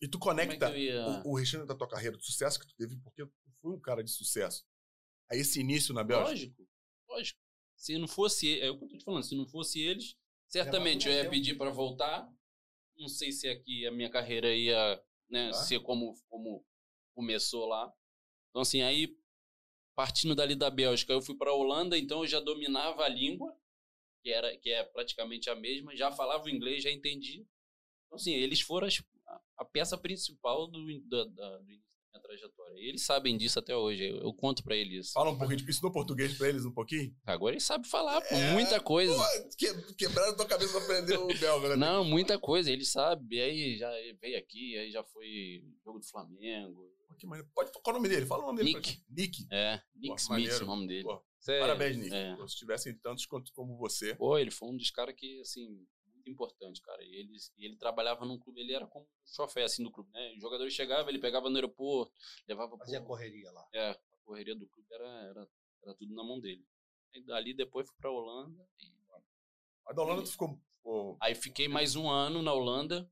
E 0.00 0.08
tu 0.08 0.18
é 0.18 0.20
conecta 0.20 0.76
ia... 0.76 1.06
o, 1.24 1.30
o 1.32 1.36
restante 1.38 1.66
da 1.66 1.74
tua 1.74 1.88
carreira, 1.88 2.16
do 2.16 2.22
sucesso 2.22 2.58
que 2.60 2.66
tu 2.66 2.74
teve, 2.76 2.96
porque 2.98 3.24
tu 3.24 3.32
foi 3.60 3.72
um 3.72 3.80
cara 3.80 4.02
de 4.04 4.10
sucesso. 4.10 4.64
Aí 5.30 5.38
esse 5.40 5.60
início 5.60 5.94
na 5.94 6.04
Bélgica. 6.04 6.30
Lógico, 6.30 6.68
lógico. 7.08 7.40
Se 7.76 7.98
não 7.98 8.06
fosse, 8.08 8.60
é 8.60 8.70
o 8.70 8.78
que 8.78 8.84
eu 8.84 8.88
tô 8.88 8.98
te 8.98 9.04
falando, 9.04 9.22
se 9.24 9.34
não 9.36 9.46
fosse 9.46 9.80
eles, 9.80 10.16
certamente 10.48 11.08
eu 11.08 11.12
ia 11.14 11.28
pedir 11.28 11.56
pra 11.56 11.70
voltar. 11.70 12.30
Não 12.96 13.08
sei 13.08 13.32
se 13.32 13.48
aqui 13.48 13.86
a 13.86 13.90
minha 13.92 14.08
carreira 14.10 14.54
ia, 14.54 15.02
né, 15.28 15.48
Ah. 15.48 15.52
ser 15.52 15.80
como 15.80 16.14
como 16.28 16.64
começou 17.14 17.66
lá. 17.66 17.92
Então 18.50 18.62
assim, 18.62 18.82
aí 18.82 19.18
partindo 19.94 20.34
dali 20.34 20.54
da 20.54 20.70
Bélgica, 20.70 21.12
eu 21.12 21.22
fui 21.22 21.36
pra 21.36 21.52
Holanda, 21.52 21.96
então 21.98 22.20
eu 22.20 22.26
já 22.26 22.38
dominava 22.40 23.02
a 23.04 23.08
língua, 23.08 23.54
que 24.22 24.30
era 24.30 24.56
que 24.58 24.70
é 24.70 24.84
praticamente 24.84 25.48
a 25.50 25.54
mesma, 25.54 25.96
já 25.96 26.12
falava 26.12 26.44
o 26.44 26.50
inglês, 26.50 26.82
já 26.82 26.90
entendia. 26.90 27.40
Então 28.06 28.16
assim, 28.16 28.32
eles 28.32 28.60
foram 28.60 28.86
as- 28.86 29.02
a, 29.58 29.64
peça 29.64 29.96
principal 29.98 30.66
do, 30.68 30.84
da, 31.08 31.24
da, 31.24 31.58
do 31.58 31.70
início 31.72 31.84
da 32.12 32.18
minha 32.18 32.22
trajetória. 32.22 32.74
E 32.78 32.88
eles 32.88 33.02
sabem 33.04 33.36
disso 33.36 33.58
até 33.58 33.74
hoje. 33.76 34.04
Eu, 34.08 34.16
eu 34.18 34.32
conto 34.34 34.62
pra 34.62 34.74
eles. 34.76 35.12
Fala 35.12 35.30
um 35.30 35.38
pouquinho, 35.38 35.58
de- 35.58 35.70
ensinou 35.70 35.92
português 35.92 36.36
pra 36.36 36.48
eles 36.48 36.64
um 36.64 36.72
pouquinho? 36.72 37.14
Agora 37.24 37.54
ele 37.54 37.60
sabe 37.60 37.86
falar, 37.88 38.20
pô, 38.22 38.34
É, 38.34 38.52
muita 38.52 38.80
coisa. 38.80 39.14
Pô, 39.14 39.48
que, 39.56 39.92
quebraram 39.94 40.36
tua 40.36 40.46
cabeça 40.46 40.72
pra 40.72 40.82
aprender 40.82 41.18
o 41.18 41.26
belga, 41.38 41.68
né? 41.70 41.76
Não, 41.76 42.04
muita 42.04 42.38
coisa, 42.38 42.70
ele 42.70 42.84
sabe. 42.84 43.40
Aí 43.40 43.76
já 43.78 43.90
veio 44.20 44.38
aqui, 44.38 44.76
aí 44.78 44.90
já 44.90 45.02
foi 45.04 45.62
jogo 45.84 45.98
do 45.98 46.06
Flamengo. 46.06 46.94
Que 47.18 47.26
maneiro. 47.26 47.50
Pode, 47.54 47.70
qual 47.72 47.82
é 47.86 47.90
o 47.90 47.92
nome 47.94 48.08
dele? 48.10 48.26
Fala 48.26 48.42
o 48.42 48.46
nome 48.48 48.58
dele. 48.62 48.74
Nick. 48.74 49.02
Nick. 49.08 49.46
É, 49.50 49.80
Nick 49.94 50.08
Pô, 50.08 50.14
Smith, 50.16 50.28
maneiro. 50.30 50.64
o 50.64 50.66
nome 50.66 50.86
dele. 50.86 51.02
Pô, 51.02 51.22
é- 51.48 51.60
Parabéns, 51.60 51.96
Nick. 51.96 52.14
É. 52.14 52.36
Se 52.46 52.56
tivessem 52.56 52.94
tantos 52.98 53.24
quanto 53.24 53.50
como 53.54 53.74
você. 53.78 54.14
Pô, 54.16 54.36
ele 54.36 54.50
foi 54.50 54.68
um 54.68 54.76
dos 54.76 54.90
caras 54.90 55.14
que, 55.16 55.40
assim, 55.40 55.82
muito 56.26 56.30
importante, 56.30 56.80
cara. 56.82 57.02
E 57.04 57.14
ele, 57.16 57.36
e 57.56 57.64
ele 57.64 57.76
trabalhava 57.76 58.24
num 58.24 58.38
clube, 58.38 58.60
ele 58.60 58.72
era 58.74 58.86
como 58.86 59.04
um 59.04 59.26
chofé, 59.26 59.62
assim, 59.64 59.82
do 59.82 59.90
clube, 59.90 60.10
né? 60.12 60.32
Os 60.34 60.40
jogadores 60.42 60.74
chegavam, 60.74 61.08
ele 61.08 61.18
pegava 61.18 61.48
no 61.48 61.56
aeroporto, 61.56 62.12
levava 62.48 62.76
Fazia 62.76 62.98
pro... 63.00 63.08
correria 63.08 63.50
lá. 63.52 63.66
É, 63.72 63.90
a 63.90 63.98
correria 64.24 64.54
do 64.56 64.66
clube 64.66 64.88
era, 64.92 65.08
era, 65.08 65.48
era 65.84 65.94
tudo 65.94 66.14
na 66.14 66.24
mão 66.24 66.40
dele. 66.40 66.64
Aí 67.14 67.22
dali 67.22 67.54
depois 67.54 67.86
fui 67.86 67.96
pra 67.98 68.10
Holanda. 68.10 68.68
E... 68.80 68.96
A 69.86 69.92
da 69.92 70.02
Holanda 70.02 70.22
tu 70.22 70.30
ficou. 70.32 70.60
ficou- 70.76 71.16
Aí 71.20 71.34
fiquei 71.34 71.68
mais 71.68 71.94
um 71.94 72.10
ano 72.10 72.42
na 72.42 72.52
Holanda. 72.52 73.08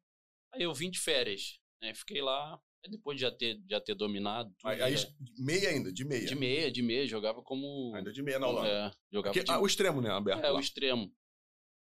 Aí 0.52 0.62
eu 0.62 0.74
vim 0.74 0.90
de 0.90 0.98
férias. 0.98 1.60
Né? 1.80 1.94
Fiquei 1.94 2.20
lá. 2.20 2.60
Aí 2.84 2.90
depois 2.90 3.16
de 3.16 3.22
já 3.22 3.30
ter, 3.30 3.62
já 3.70 3.80
ter 3.80 3.94
dominado 3.94 4.52
tudo. 4.58 4.68
Aí, 4.70 4.82
aí, 4.82 4.94
meia 5.38 5.70
ainda, 5.70 5.90
de 5.92 6.04
meia. 6.04 6.26
de 6.26 6.34
meia, 6.34 6.70
de 6.70 6.82
meia, 6.82 7.06
jogava 7.06 7.40
como. 7.42 7.94
Ainda 7.94 8.12
de 8.12 8.22
meia 8.22 8.38
na 8.38 8.48
Holanda. 8.48 8.68
É, 8.68 8.90
jogava 9.10 9.32
Porque- 9.32 9.44
de 9.44 9.50
ah, 9.52 9.60
o 9.60 9.66
extremo, 9.66 10.00
né? 10.02 10.10
Aberto 10.10 10.44
É, 10.44 10.50
lá. 10.50 10.56
o 10.58 10.60
extremo. 10.60 11.10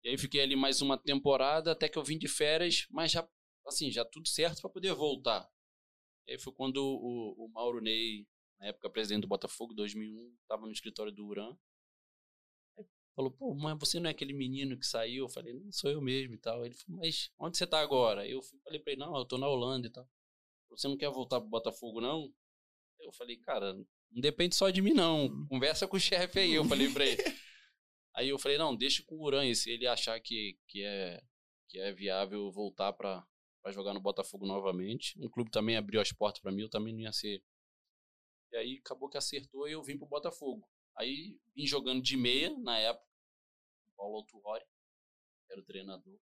E 0.04 0.10
aí 0.10 0.18
fiquei 0.18 0.42
ali 0.42 0.56
mais 0.56 0.82
uma 0.82 0.98
temporada 0.98 1.72
até 1.72 1.88
que 1.88 1.98
eu 1.98 2.04
vim 2.04 2.18
de 2.18 2.28
férias, 2.28 2.86
mas 2.90 3.12
já, 3.12 3.28
assim, 3.66 3.90
já 3.90 4.04
tudo 4.04 4.28
certo 4.28 4.62
pra 4.62 4.70
poder 4.70 4.94
voltar. 4.94 5.50
E 6.28 6.34
aí 6.34 6.40
foi 6.40 6.52
quando 6.54 6.78
o, 6.78 7.46
o 7.46 7.50
Mauro 7.50 7.80
Ney, 7.80 8.28
na 8.60 8.68
época 8.68 8.90
presidente 8.90 9.22
do 9.22 9.28
Botafogo, 9.28 9.74
2001, 9.74 10.36
tava 10.48 10.66
no 10.66 10.72
escritório 10.72 11.12
do 11.12 11.26
Uran. 11.26 11.56
Aí 12.78 12.86
falou, 13.16 13.32
pô, 13.32 13.56
mas 13.56 13.80
você 13.80 13.98
não 14.00 14.10
é 14.10 14.12
aquele 14.12 14.34
menino 14.34 14.78
que 14.78 14.86
saiu? 14.86 15.24
Eu 15.24 15.30
falei, 15.30 15.54
não, 15.54 15.72
sou 15.72 15.90
eu 15.90 16.02
mesmo 16.02 16.36
e 16.36 16.38
tal. 16.38 16.66
Ele 16.66 16.76
falou, 16.76 17.00
mas 17.00 17.32
onde 17.40 17.58
você 17.58 17.66
tá 17.66 17.80
agora? 17.80 18.28
Eu 18.28 18.42
falei 18.64 18.82
pra 18.82 18.92
ele, 18.92 19.00
não, 19.00 19.16
eu 19.16 19.26
tô 19.26 19.38
na 19.38 19.48
Holanda 19.48 19.88
e 19.88 19.92
tal. 19.92 20.08
Você 20.70 20.88
não 20.88 20.98
quer 20.98 21.10
voltar 21.10 21.40
pro 21.40 21.50
Botafogo, 21.50 22.02
não? 22.02 22.34
Eu 23.00 23.14
falei, 23.14 23.38
cara, 23.38 23.74
não 23.74 24.22
depende 24.22 24.56
só 24.56 24.70
de 24.70 24.82
mim, 24.82 24.94
não. 24.94 25.46
Conversa 25.48 25.88
com 25.88 25.96
o 25.96 26.00
chefe 26.00 26.40
aí, 26.40 26.54
eu 26.54 26.66
falei 26.66 26.92
pra 26.92 27.06
ele. 27.06 27.22
Aí 28.16 28.30
eu 28.30 28.38
falei, 28.38 28.58
não, 28.58 28.76
deixa 28.76 29.04
com 29.04 29.16
o 29.16 29.24
Uran, 29.24 29.46
e 29.46 29.56
se 29.56 29.72
ele 29.72 29.88
achar 29.88 30.20
que, 30.20 30.60
que, 30.68 30.84
é, 30.84 31.24
que 31.68 31.80
é 31.80 31.92
viável 31.92 32.52
voltar 32.52 32.94
pra 32.94 33.26
jogar 33.72 33.94
no 33.94 34.00
Botafogo 34.00 34.46
novamente. 34.46 35.20
Um 35.20 35.30
clube 35.30 35.50
também 35.50 35.78
abriu 35.78 36.00
as 36.00 36.12
portas 36.12 36.42
pra 36.42 36.52
mim, 36.52 36.62
eu 36.62 36.70
também 36.70 36.94
não 36.94 37.02
ia 37.02 37.12
ser. 37.12 37.44
E 38.52 38.58
aí 38.58 38.78
acabou 38.78 39.10
que 39.10 39.18
acertou 39.18 39.68
e 39.68 39.72
eu 39.72 39.82
vim 39.82 39.98
pro 39.98 40.06
Botafogo. 40.06 40.68
Aí 40.96 41.40
vim 41.56 41.66
jogando 41.66 42.02
de 42.02 42.16
meia 42.16 42.56
na 42.60 42.78
época. 42.78 43.08
O 43.88 43.96
Paulo 43.96 44.18
Autuori, 44.18 44.66
era 45.50 45.60
o 45.60 45.64
treinador. 45.64 46.20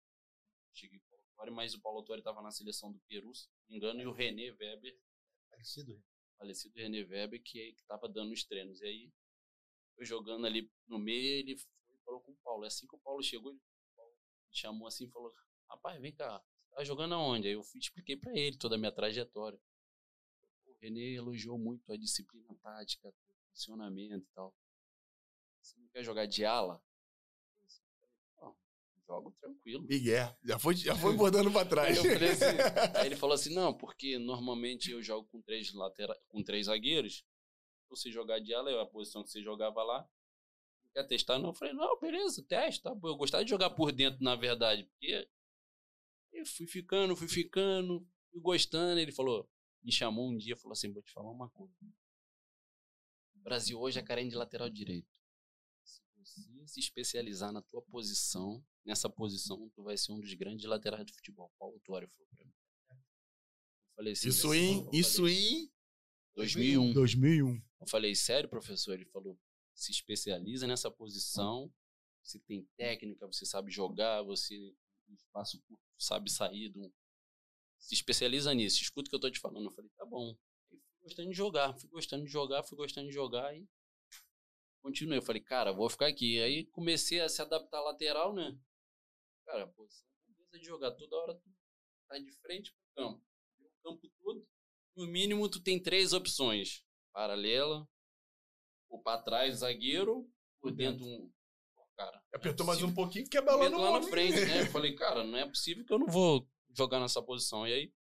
Cheguei 0.74 0.98
com 0.98 1.06
o 1.06 1.08
Paulo 1.08 1.24
Autuori, 1.30 1.50
mas 1.52 1.74
o 1.74 1.80
Paulo 1.80 1.98
Autuori 2.00 2.20
estava 2.20 2.42
na 2.42 2.50
seleção 2.50 2.92
do 2.92 3.00
Peru, 3.08 3.34
se 3.34 3.48
não 3.48 3.70
me 3.70 3.76
engano, 3.76 4.00
e 4.00 4.06
o 4.06 4.12
René 4.12 4.50
Weber 4.50 4.98
Parecido. 5.50 6.02
falecido 6.36 6.74
René 6.76 7.02
Weber, 7.02 7.42
que 7.42 7.58
estava 7.70 8.08
dando 8.08 8.32
os 8.32 8.44
treinos. 8.44 8.80
E 8.80 8.86
aí, 8.86 9.12
eu 9.96 10.04
jogando 10.04 10.46
ali 10.46 10.70
no 10.86 10.98
meio, 10.98 11.40
ele 11.40 11.56
falou 12.08 12.20
com 12.22 12.32
o 12.32 12.36
Paulo. 12.42 12.64
Assim 12.64 12.86
que 12.86 12.96
o 12.96 12.98
Paulo 12.98 13.22
chegou, 13.22 13.50
ele 13.50 13.58
o 13.60 13.96
Paulo 13.96 14.12
me 14.12 14.56
chamou 14.56 14.88
assim 14.88 15.04
e 15.04 15.10
falou: 15.10 15.32
Rapaz, 15.68 16.00
vem 16.00 16.12
cá, 16.14 16.42
você 16.62 16.74
tá 16.74 16.84
jogando 16.84 17.14
aonde? 17.14 17.46
Aí 17.48 17.54
eu 17.54 17.62
fui, 17.62 17.78
expliquei 17.78 18.16
para 18.16 18.32
ele 18.36 18.56
toda 18.56 18.74
a 18.76 18.78
minha 18.78 18.92
trajetória. 18.92 19.60
O 20.66 20.72
René 20.80 21.12
elogiou 21.14 21.58
muito 21.58 21.92
a 21.92 21.96
disciplina 21.96 22.54
tática, 22.62 23.08
o 23.08 23.14
funcionamento 23.50 24.24
e 24.24 24.34
tal. 24.34 24.54
Você 25.60 25.78
não 25.78 25.88
quer 25.88 26.02
jogar 26.04 26.26
de 26.26 26.44
ala? 26.44 26.82
Eu 27.60 27.66
disse, 27.66 27.82
"Não, 28.40 28.56
jogo 29.06 29.32
tranquilo. 29.40 29.82
Miguel. 29.86 30.34
Já 30.44 30.58
foi, 30.58 30.74
já 30.76 30.94
foi 30.96 31.14
bordando 31.14 31.50
pra 31.52 31.64
trás. 31.64 31.98
Aí 31.98 32.14
assim- 32.24 32.44
Aí 32.96 33.06
ele 33.06 33.16
falou 33.16 33.34
assim: 33.34 33.52
não, 33.54 33.74
porque 33.76 34.18
normalmente 34.18 34.90
eu 34.90 35.02
jogo 35.02 35.28
com 35.28 35.42
três, 35.42 35.72
latera... 35.74 36.18
com 36.28 36.42
três 36.42 36.66
zagueiros. 36.66 37.24
Você 37.90 38.10
jogar 38.10 38.38
de 38.38 38.52
ala, 38.54 38.70
é 38.70 38.80
a 38.82 38.86
posição 38.86 39.22
que 39.24 39.30
você 39.30 39.42
jogava 39.42 39.82
lá. 39.82 40.06
Quer 40.92 41.04
testar? 41.04 41.38
Não. 41.38 41.50
Eu 41.50 41.54
falei: 41.54 41.74
não, 41.74 41.98
beleza, 42.00 42.44
testa. 42.44 42.88
Eu 42.90 43.16
gostava 43.16 43.44
de 43.44 43.50
jogar 43.50 43.70
por 43.70 43.92
dentro, 43.92 44.22
na 44.22 44.36
verdade. 44.36 44.84
Porque 44.84 45.28
eu 46.32 46.46
fui 46.46 46.66
ficando, 46.66 47.16
fui 47.16 47.28
ficando, 47.28 48.06
fui 48.30 48.40
gostando. 48.40 49.00
Ele 49.00 49.12
falou: 49.12 49.48
me 49.82 49.92
chamou 49.92 50.28
um 50.28 50.36
dia 50.36 50.54
e 50.54 50.58
falou 50.58 50.72
assim: 50.72 50.92
vou 50.92 51.02
te 51.02 51.12
falar 51.12 51.30
uma 51.30 51.48
coisa. 51.50 51.74
O 53.34 53.40
Brasil 53.40 53.78
hoje 53.78 53.98
é 53.98 54.02
carente 54.02 54.30
de 54.30 54.36
lateral 54.36 54.68
direito. 54.68 55.08
Se 55.84 56.02
você 56.12 56.66
se 56.66 56.80
especializar 56.80 57.52
na 57.52 57.62
tua 57.62 57.80
posição, 57.82 58.62
nessa 58.84 59.08
posição, 59.08 59.70
tu 59.74 59.82
vai 59.82 59.96
ser 59.96 60.12
um 60.12 60.20
dos 60.20 60.34
grandes 60.34 60.66
laterais 60.66 61.04
do 61.06 61.14
futebol. 61.14 61.50
Paulo 61.58 61.80
Tuori 61.80 62.06
falou 62.06 62.28
pra 62.36 62.44
mim. 62.44 62.52
Eu 62.90 62.96
falei 63.96 64.12
assim, 64.12 64.28
Isso 64.28 64.54
em. 64.54 64.88
Isso 64.92 65.28
em. 65.28 65.70
2001. 66.34 66.92
2001. 66.92 67.62
Eu 67.80 67.86
falei, 67.88 68.14
sério, 68.14 68.48
professor? 68.48 68.94
Ele 68.94 69.06
falou, 69.06 69.38
se 69.78 69.92
especializa 69.92 70.66
nessa 70.66 70.90
posição, 70.90 71.72
você 72.22 72.38
tem 72.40 72.68
técnica, 72.76 73.26
você 73.26 73.46
sabe 73.46 73.70
jogar, 73.70 74.22
você 74.22 74.74
espaço 75.14 75.62
curto 75.62 75.82
sabe 75.98 76.30
sair 76.30 76.68
do... 76.68 76.92
Se 77.78 77.94
especializa 77.94 78.52
nisso, 78.52 78.82
escuta 78.82 79.08
o 79.08 79.10
que 79.10 79.16
eu 79.16 79.20
tô 79.20 79.30
te 79.30 79.38
falando. 79.38 79.66
Eu 79.66 79.72
falei, 79.72 79.90
tá 79.96 80.04
bom. 80.04 80.36
Fui 80.68 80.80
gostando 81.02 81.30
de 81.30 81.36
jogar, 81.36 81.78
fui 81.78 81.88
gostando 81.88 82.24
de 82.24 82.30
jogar, 82.30 82.64
fui 82.64 82.76
gostando 82.76 83.06
de 83.06 83.14
jogar 83.14 83.56
e 83.56 83.66
continuei. 84.82 85.18
Eu 85.18 85.22
falei, 85.22 85.40
cara, 85.40 85.72
vou 85.72 85.88
ficar 85.88 86.08
aqui. 86.08 86.40
Aí 86.42 86.66
comecei 86.66 87.20
a 87.20 87.28
se 87.28 87.40
adaptar 87.40 87.78
à 87.78 87.82
lateral, 87.82 88.34
né? 88.34 88.58
Cara, 89.46 89.64
a 89.64 89.68
posição 89.68 90.08
beleza 90.26 90.58
de 90.58 90.66
jogar 90.66 90.90
toda 90.92 91.16
hora 91.16 91.34
tu 91.34 91.50
tá 92.08 92.18
de 92.18 92.32
frente 92.32 92.72
pro 92.72 93.04
campo. 93.04 93.24
O 93.60 93.70
campo 93.82 94.08
todo, 94.18 94.46
no 94.96 95.06
mínimo 95.06 95.48
tu 95.48 95.62
tem 95.62 95.80
três 95.80 96.12
opções. 96.12 96.84
Paralela, 97.12 97.88
ou 98.88 99.02
pra 99.02 99.18
trás, 99.18 99.56
zagueiro, 99.56 100.28
por 100.60 100.72
dentro 100.72 101.04
um. 101.04 101.30
Pô, 101.74 101.86
Cara, 101.96 102.22
Apertou 102.32 102.64
é 102.64 102.66
mais 102.68 102.82
um 102.82 102.94
pouquinho, 102.94 103.28
quebra 103.28 103.54
lá 103.56 103.68
no 103.68 103.80
lá 103.80 104.00
na 104.00 104.06
frente, 104.06 104.44
né? 104.44 104.62
Eu 104.62 104.66
falei, 104.72 104.94
cara, 104.94 105.24
não 105.24 105.38
é 105.38 105.46
possível 105.46 105.84
que 105.84 105.92
eu 105.92 105.98
não 105.98 106.06
vou 106.06 106.48
jogar 106.76 107.00
nessa 107.00 107.22
posição. 107.22 107.66
E 107.66 107.72
aí, 107.72 107.92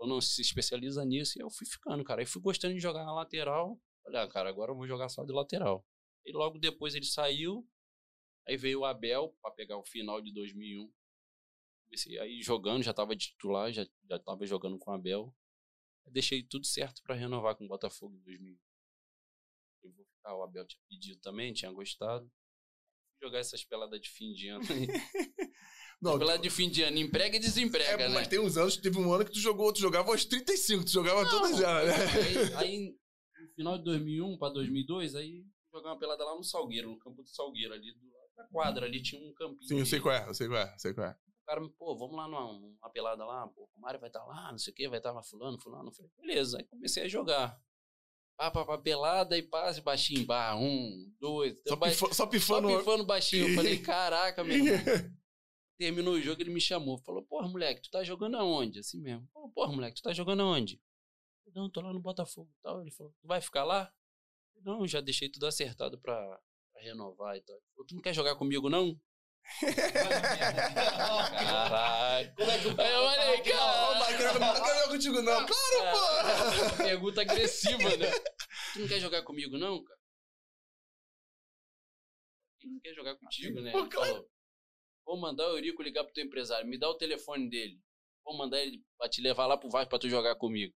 eu 0.00 0.06
não 0.06 0.20
se 0.20 0.42
especializa 0.42 1.04
nisso 1.04 1.38
e 1.38 1.42
eu 1.42 1.50
fui 1.50 1.66
ficando, 1.66 2.02
cara. 2.02 2.20
Aí 2.20 2.26
fui 2.26 2.42
gostando 2.42 2.74
de 2.74 2.80
jogar 2.80 3.04
na 3.04 3.14
lateral. 3.14 3.80
Falei, 4.02 4.20
ah, 4.20 4.28
cara, 4.28 4.48
agora 4.48 4.72
eu 4.72 4.76
vou 4.76 4.86
jogar 4.86 5.08
só 5.08 5.24
de 5.24 5.32
lateral. 5.32 5.86
E 6.26 6.32
logo 6.32 6.58
depois 6.58 6.94
ele 6.94 7.06
saiu. 7.06 7.66
Aí 8.46 8.56
veio 8.56 8.80
o 8.80 8.84
Abel 8.84 9.36
pra 9.40 9.52
pegar 9.52 9.78
o 9.78 9.84
final 9.84 10.20
de 10.20 10.32
2001. 10.32 10.92
Comecei 11.84 12.18
aí 12.18 12.42
jogando, 12.42 12.82
já 12.82 12.92
tava 12.92 13.14
de 13.14 13.28
titular, 13.28 13.72
já, 13.72 13.86
já 14.08 14.18
tava 14.18 14.44
jogando 14.44 14.78
com 14.78 14.90
o 14.90 14.94
Abel. 14.94 15.32
Deixei 16.06 16.42
tudo 16.42 16.66
certo 16.66 17.00
pra 17.02 17.14
renovar 17.14 17.54
com 17.54 17.64
o 17.64 17.68
Botafogo 17.68 18.16
em 18.16 18.22
2001. 18.22 18.58
Ficar, 20.22 20.36
o 20.36 20.42
Abel 20.42 20.64
tinha 20.66 20.80
pedido 20.88 21.20
também, 21.20 21.52
tinha 21.52 21.72
gostado. 21.72 22.30
Jogar 23.20 23.40
essas 23.40 23.64
peladas 23.64 24.00
de 24.00 24.08
fim 24.08 24.32
de 24.32 24.48
ano 24.48 24.64
aí. 24.70 24.86
Não, 26.00 26.18
Pelada 26.18 26.42
de 26.42 26.50
fim 26.50 26.68
de 26.68 26.82
ano, 26.82 26.98
emprega 26.98 27.36
e 27.36 27.38
é, 27.38 27.40
desemprega, 27.40 28.08
né? 28.08 28.14
mas 28.14 28.26
tem 28.26 28.40
uns 28.40 28.56
anos, 28.56 28.76
teve 28.76 28.98
um 28.98 29.12
ano 29.12 29.24
que 29.24 29.30
tu 29.30 29.38
jogou, 29.38 29.72
tu 29.72 29.78
jogava 29.78 30.10
aos 30.10 30.24
35, 30.24 30.84
tu 30.84 30.90
jogava 30.90 31.24
todas 31.30 31.56
já, 31.56 31.84
né? 31.84 31.92
Aí, 32.18 32.54
aí, 32.54 32.88
no 33.40 33.54
final 33.54 33.78
de 33.78 33.84
2001 33.84 34.36
para 34.36 34.52
2002, 34.52 35.14
aí 35.14 35.44
jogar 35.72 35.90
uma 35.90 35.98
pelada 36.00 36.24
lá 36.24 36.34
no 36.34 36.42
Salgueiro, 36.42 36.90
no 36.90 36.98
campo 36.98 37.22
do 37.22 37.28
Salgueiro, 37.28 37.72
ali 37.72 37.92
do 37.94 38.10
lado 38.10 38.32
da 38.36 38.44
quadra, 38.48 38.86
ali 38.86 39.00
tinha 39.00 39.22
um 39.22 39.32
campinho. 39.32 39.68
Sim, 39.68 39.78
eu 39.78 39.86
sei 39.86 40.00
qual 40.00 40.12
é, 40.12 40.28
eu 40.28 40.34
sei 40.34 40.48
qual 40.48 40.58
é, 40.58 40.74
eu 40.74 40.78
sei 40.80 40.92
qual 40.92 41.06
é. 41.06 41.12
O 41.12 41.44
cara 41.46 41.60
me, 41.60 41.70
pô, 41.70 41.96
vamos 41.96 42.16
lá 42.16 42.26
numa, 42.26 42.52
numa 42.52 42.90
pelada 42.90 43.24
lá, 43.24 43.46
pô, 43.46 43.70
o 43.72 43.80
Mário 43.80 44.00
vai 44.00 44.08
estar 44.08 44.24
lá, 44.24 44.50
não 44.50 44.58
sei 44.58 44.72
o 44.72 44.74
quê, 44.74 44.88
vai 44.88 44.98
estar 44.98 45.12
lá 45.12 45.22
fulano, 45.22 45.60
fulano. 45.60 45.90
Eu 45.90 45.92
falei, 45.92 46.10
beleza, 46.18 46.58
aí 46.58 46.64
comecei 46.64 47.04
a 47.04 47.08
jogar. 47.08 47.56
Pá, 48.42 48.50
pá, 48.50 48.64
pá, 48.64 48.76
pelada 48.78 49.38
e 49.38 49.42
passe 49.42 49.80
baixinho, 49.80 50.26
pá, 50.26 50.56
um, 50.56 51.08
dois, 51.20 51.54
Só, 51.68 51.76
ba- 51.76 51.86
pifa- 51.88 52.06
só 52.08 52.12
só 52.12 52.26
pifando. 52.26 52.76
pifando 52.76 53.04
baixinho. 53.06 53.46
Eu 53.48 53.54
falei, 53.54 53.78
caraca, 53.80 54.42
meu 54.42 54.56
irmão. 54.56 54.72
Terminou 55.78 56.14
o 56.14 56.20
jogo, 56.20 56.42
ele 56.42 56.50
me 56.50 56.60
chamou. 56.60 56.98
Falou, 56.98 57.22
porra, 57.22 57.46
moleque, 57.48 57.82
tu 57.82 57.90
tá 57.90 58.02
jogando 58.02 58.36
aonde? 58.36 58.80
Assim 58.80 59.00
mesmo. 59.00 59.28
Falou, 59.32 59.48
porra, 59.50 59.70
moleque, 59.72 59.94
tu 59.96 60.02
tá 60.02 60.12
jogando 60.12 60.42
aonde? 60.42 60.80
Eu, 61.46 61.52
Não, 61.54 61.70
tô 61.70 61.80
lá 61.80 61.92
no 61.92 62.00
Botafogo 62.00 62.50
e 62.52 62.62
tal. 62.62 62.80
Ele 62.82 62.90
falou, 62.90 63.12
tu 63.20 63.28
vai 63.28 63.40
ficar 63.40 63.62
lá? 63.62 63.88
Eu, 64.56 64.62
Não, 64.64 64.88
já 64.88 65.00
deixei 65.00 65.28
tudo 65.28 65.46
acertado 65.46 66.00
pra, 66.00 66.16
pra 66.72 66.82
renovar 66.82 67.36
e 67.36 67.42
tal. 67.42 67.54
Ele 67.54 67.64
falou, 67.76 67.86
tu 67.86 67.94
não 67.94 68.02
quer 68.02 68.12
jogar 68.12 68.34
comigo, 68.34 68.68
não? 68.68 69.00
Caralho. 71.32 72.32
Como 72.36 72.50
é 72.50 72.58
que 72.58 72.66
o 72.68 72.80
Aí 72.80 72.92
eu 72.92 73.10
falei, 73.10 73.42
cara. 73.42 74.38
Não 74.38 74.54
quero 74.54 74.66
jogar 74.66 74.88
contigo, 74.88 75.22
não. 75.22 75.46
Claro, 75.46 75.98
pô! 76.76 76.76
Pergunta 76.82 77.20
agressiva, 77.22 77.96
né? 77.96 78.06
Tu 78.72 78.80
não 78.80 78.88
quer 78.88 79.00
jogar 79.00 79.22
comigo, 79.22 79.58
não, 79.58 79.82
cara? 79.82 80.00
Ele 82.62 82.72
não 82.72 82.80
quer 82.80 82.94
jogar 82.94 83.16
contigo, 83.16 83.60
né? 83.60 83.72
Ele 83.74 83.90
falou, 83.90 84.30
vou 85.04 85.16
mandar 85.20 85.48
o 85.48 85.56
Eurico 85.56 85.82
ligar 85.82 86.04
pro 86.04 86.12
teu 86.12 86.24
empresário, 86.24 86.68
me 86.68 86.78
dá 86.78 86.88
o 86.88 86.96
telefone 86.96 87.50
dele. 87.50 87.80
Vou 88.24 88.36
mandar 88.36 88.60
ele 88.60 88.82
pra 88.96 89.08
te 89.08 89.20
levar 89.20 89.46
lá 89.46 89.56
pro 89.56 89.68
Vasco 89.68 89.90
pra 89.90 89.98
tu 89.98 90.08
jogar 90.08 90.36
comigo. 90.36 90.72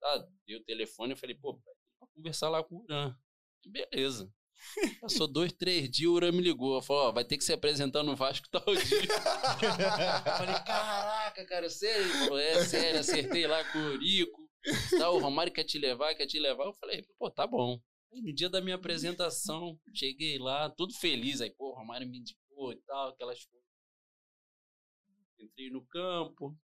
Tá, 0.00 0.26
dei 0.46 0.56
o 0.56 0.64
telefone, 0.64 1.12
eu 1.12 1.16
falei, 1.16 1.36
pô, 1.36 1.60
vai 2.00 2.08
conversar 2.14 2.48
lá 2.48 2.62
com 2.62 2.76
o 2.76 2.82
Uran. 2.82 3.16
Beleza. 3.66 4.32
Passou 5.00 5.26
dois, 5.26 5.52
três 5.52 5.90
dias, 5.90 6.08
o 6.10 6.14
Uran 6.14 6.32
me 6.32 6.42
ligou. 6.42 6.80
Falou, 6.80 7.08
ó, 7.08 7.12
vai 7.12 7.24
ter 7.24 7.36
que 7.36 7.44
se 7.44 7.52
apresentar 7.52 8.02
no 8.02 8.14
Vasco 8.14 8.48
tal 8.50 8.62
dia. 8.64 8.98
Eu 10.24 10.36
falei, 10.36 10.54
caraca, 10.64 11.44
cara, 11.46 11.68
sério? 11.68 12.06
Falou, 12.06 12.38
é 12.38 12.64
sério, 12.64 13.00
acertei 13.00 13.46
lá 13.46 13.64
com 13.72 13.78
o 13.78 13.92
Eurico. 13.92 14.43
Tá, 14.98 15.10
o 15.10 15.18
Romário 15.18 15.52
quer 15.52 15.64
te 15.64 15.78
levar, 15.78 16.14
quer 16.14 16.26
te 16.26 16.38
levar. 16.38 16.64
Eu 16.64 16.74
falei, 16.74 17.02
pô, 17.18 17.30
tá 17.30 17.46
bom. 17.46 17.80
Aí, 18.12 18.22
no 18.22 18.32
dia 18.32 18.48
da 18.48 18.60
minha 18.60 18.76
apresentação, 18.76 19.78
cheguei 19.92 20.38
lá, 20.38 20.70
todo 20.70 20.94
feliz. 20.94 21.40
Aí, 21.40 21.50
pô, 21.50 21.70
o 21.70 21.74
Romário 21.74 22.08
me 22.08 22.18
indicou 22.18 22.72
e 22.72 22.76
tal, 22.82 23.08
aquelas 23.10 23.44
coisas. 23.44 23.68
Entrei 25.38 25.70
no 25.70 25.84
campo. 25.86 26.56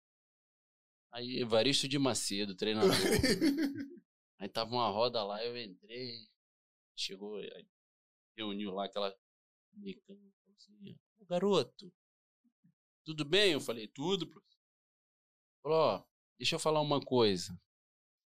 Aí, 1.11 1.41
Evaristo 1.41 1.89
de 1.89 1.99
Macedo, 1.99 2.55
treinador. 2.55 2.91
Aí 4.39 4.49
tava 4.49 4.71
uma 4.71 4.89
roda 4.89 5.25
lá, 5.25 5.45
eu 5.45 5.57
entrei. 5.57 6.29
Chegou, 6.95 7.37
aí 7.37 7.67
reuniu 8.37 8.73
lá 8.73 8.85
aquela 8.85 9.13
mecânica. 9.73 10.37
falou 10.45 10.57
Assim, 10.57 10.97
"Ô, 11.19 11.25
garoto, 11.25 11.93
tudo 13.05 13.25
bem? 13.25 13.53
Eu 13.53 13.61
falei, 13.61 13.89
tudo, 13.89 14.27
professor. 14.29 14.61
Falou, 15.63 15.79
ó, 15.79 16.05
deixa 16.39 16.55
eu 16.57 16.61
falar 16.61 16.81
uma 16.81 17.01
coisa. 17.01 17.59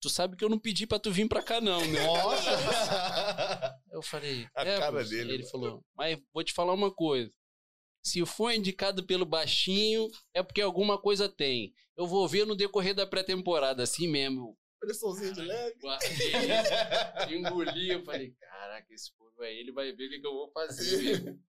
Tu 0.01 0.09
sabe 0.09 0.37
que 0.37 0.45
eu 0.45 0.49
não 0.49 0.59
pedi 0.59 0.87
pra 0.87 0.99
tu 0.99 1.11
vir 1.11 1.29
pra 1.29 1.43
cá, 1.43 1.61
não, 1.61 1.81
né? 1.81 2.07
Nossa! 2.07 2.51
Eu 3.91 4.03
falei, 4.03 4.47
A 4.55 4.63
é, 4.63 4.79
cara 4.79 4.93
professor. 4.93 5.11
dele, 5.17 5.31
Ele 5.35 5.39
mano. 5.39 5.51
falou, 5.51 5.85
mas 5.97 6.21
vou 6.33 6.45
te 6.45 6.53
falar 6.53 6.73
uma 6.73 6.93
coisa. 6.95 7.33
Se 8.05 8.25
for 8.25 8.53
indicado 8.53 9.05
pelo 9.05 9.27
baixinho, 9.27 10.09
é 10.33 10.41
porque 10.43 10.61
alguma 10.61 11.01
coisa 11.01 11.29
tem. 11.29 11.75
Eu 11.97 12.07
vou 12.07 12.29
ver 12.29 12.47
no 12.47 12.55
decorrer 12.55 12.95
da 12.95 13.07
pré-temporada, 13.07 13.83
assim 13.83 14.07
mesmo. 14.07 14.57
Pressãozinha 14.79 15.33
de 15.33 15.41
leve. 15.41 15.75
Guardei, 15.81 16.07
engoli, 17.37 17.91
eu 17.91 18.05
falei, 18.05 18.33
caraca, 18.39 18.87
esse 18.95 19.13
povo 19.19 19.43
aí, 19.43 19.57
ele 19.59 19.73
vai 19.73 19.91
ver 19.93 20.07
o 20.07 20.11
que, 20.11 20.21
que 20.21 20.27
eu 20.27 20.33
vou 20.35 20.49
fazer. 20.53 21.03
mesmo." 21.03 21.43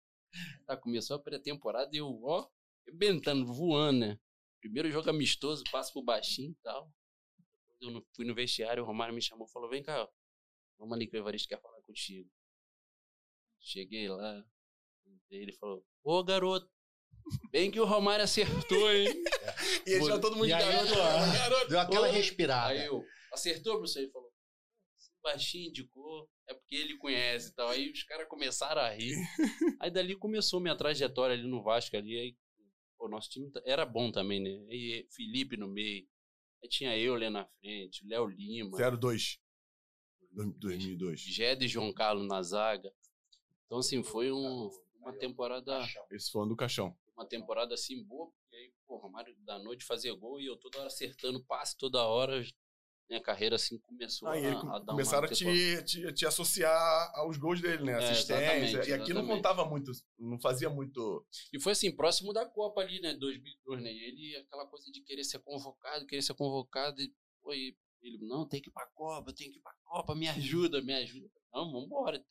tá, 0.66 0.78
começou 0.78 1.18
a 1.18 1.20
pré-temporada 1.20 1.90
e 1.94 1.98
eu, 1.98 2.22
ó, 2.24 2.48
rebentando, 2.88 3.46
voando, 3.46 4.00
né? 4.00 4.20
Primeiro 4.62 4.90
jogo 4.90 5.10
amistoso, 5.10 5.64
passo 5.70 5.92
pro 5.92 6.02
baixinho 6.02 6.52
e 6.52 6.58
tal. 6.64 6.90
Eu 7.82 8.06
fui 8.16 8.26
no 8.26 8.34
vestiário, 8.34 8.84
o 8.84 8.86
Romário 8.86 9.13
me 9.13 9.22
chamou 9.22 9.48
e 9.48 9.52
falou, 9.52 9.70
vem 9.70 9.84
cá, 9.84 10.04
ó, 10.04 10.10
vamos 10.80 10.94
ali 10.96 11.08
que 11.08 11.16
o 11.16 11.20
Evaristo 11.20 11.48
quer 11.48 11.62
falar 11.62 11.82
contigo. 11.84 12.30
Cheguei 13.60 14.08
lá, 14.08 14.44
ele 15.30 15.52
falou, 15.54 15.86
ô 16.04 16.24
garoto, 16.24 16.70
bem 17.52 17.70
que 17.70 17.80
o 17.80 17.86
Romário 17.86 18.24
acertou, 18.24 18.92
hein? 18.92 19.08
E 19.88 19.94
aí 19.94 20.04
já 20.04 20.20
todo 20.20 20.36
mundo 20.36 20.46
E 20.46 20.50
de 20.50 20.54
aí, 20.54 20.62
garoto. 20.62 20.96
garoto. 21.34 21.70
Deu 21.70 21.80
aquela 21.80 22.08
Ô, 22.10 22.12
respirada. 22.12 22.70
Aí 22.74 22.86
eu, 22.86 23.04
acertou, 23.32 23.78
professor? 23.78 24.02
Ele 24.02 24.12
falou, 24.12 24.30
se 24.98 25.10
o 25.12 25.22
baixinho 25.24 25.70
indicou, 25.70 26.30
é 26.48 26.54
porque 26.54 26.76
ele 26.76 26.98
conhece 26.98 27.50
e 27.50 27.54
tal. 27.54 27.70
Aí 27.70 27.90
os 27.90 28.04
caras 28.04 28.28
começaram 28.28 28.82
a 28.82 28.90
rir. 28.90 29.16
Aí 29.82 29.90
dali 29.90 30.16
começou 30.16 30.60
minha 30.60 30.76
trajetória 30.76 31.36
ali 31.36 31.48
no 31.48 31.63
Vasco 31.63 31.96
ali. 31.96 32.20
Aí, 32.20 32.38
o 33.00 33.08
nosso 33.08 33.30
time 33.30 33.50
era 33.66 33.86
bom 33.86 34.12
também, 34.12 34.42
né? 34.42 34.50
Aí 34.70 35.08
Felipe 35.12 35.56
no 35.56 35.68
meio. 35.70 36.06
Aí 36.62 36.70
tinha 36.70 36.98
eu 36.98 37.13
ali 37.15 37.30
na 37.30 37.46
frente, 37.46 38.04
o 38.06 38.08
Léo 38.10 38.26
Lima, 38.28 38.78
02. 38.78 39.39
2002. 40.32 41.20
Gede 41.20 41.65
e 41.65 41.67
João 41.67 41.91
Carlos 41.93 42.28
na 42.28 42.41
zaga. 42.41 42.91
Então, 43.65 43.80
assim, 43.80 44.04
foi 44.04 44.32
um- 44.32 44.70
uma 45.00 45.13
temporada 45.13 45.88
Esse 46.12 46.32
foi 46.32 46.43
um 46.43 46.48
do 46.48 46.56
caixão. 46.56 46.96
uma 47.15 47.26
temporada 47.26 47.74
assim 47.74 48.04
boa, 48.04 48.30
porque 48.32 48.56
aí, 48.56 48.72
pô, 48.86 48.96
o 48.96 49.00
Romário 49.00 49.36
da 49.39 49.58
noite 49.60 49.84
fazia 49.86 50.13
gol 50.13 50.39
e 50.39 50.46
eu 50.46 50.58
toda 50.58 50.78
hora 50.80 50.88
acertando 50.88 51.43
passe, 51.43 51.76
toda 51.78 52.04
hora. 52.06 52.43
Minha 53.10 53.22
carreira 53.22 53.56
assim 53.56 53.80
começou 53.80 54.28
Aí 54.28 54.46
a, 54.46 54.50
ele 54.50 54.58
a 54.58 54.80
dar 54.80 54.86
começaram 54.86 55.28
uma 55.28 55.32
a 55.32 55.36
te, 55.36 55.84
te, 55.84 56.13
te 56.13 56.26
associar 56.26 57.12
aos 57.15 57.38
gols 57.38 57.62
dele, 57.62 57.84
né? 57.84 57.93
É, 57.93 58.10
Assistência. 58.12 58.34
exatamente, 58.43 58.89
e 58.89 58.93
aqui 58.93 59.13
não 59.13 59.26
contava 59.26 59.63
muito, 59.65 59.91
não 60.20 60.38
fazia 60.39 60.70
muito. 60.70 61.26
E 61.54 61.60
foi 61.60 61.72
assim, 61.72 61.89
próximo 61.89 62.34
da 62.34 62.46
Copa 62.46 62.82
ali, 62.82 63.00
né, 63.00 63.13
2002, 63.13 63.82
né? 63.82 63.93
E 63.93 64.04
ele, 64.04 64.38
aquela 64.38 64.67
coisa 64.67 64.91
de 64.91 65.02
querer 65.02 65.24
ser 65.24 65.39
convocado, 65.39 66.06
querer 66.06 66.22
ser 66.22 66.34
convocado, 66.34 67.02
e 67.02 67.13
foi, 67.41 67.78
ele, 68.02 68.17
não, 68.26 68.46
tem 68.46 68.62
que 68.62 68.70
ir 68.70 68.74
pra 68.74 68.86
Copa, 68.88 69.34
tem 69.34 69.50
que 69.52 69.58
ir 69.58 69.62
pra 69.62 69.74
Copa, 69.86 70.13
me 70.13 70.28
ajuda, 70.28 70.82
me 70.82 70.93
ajuda. 70.93 71.30
Não, 71.54 71.72
vambora. 71.72 72.22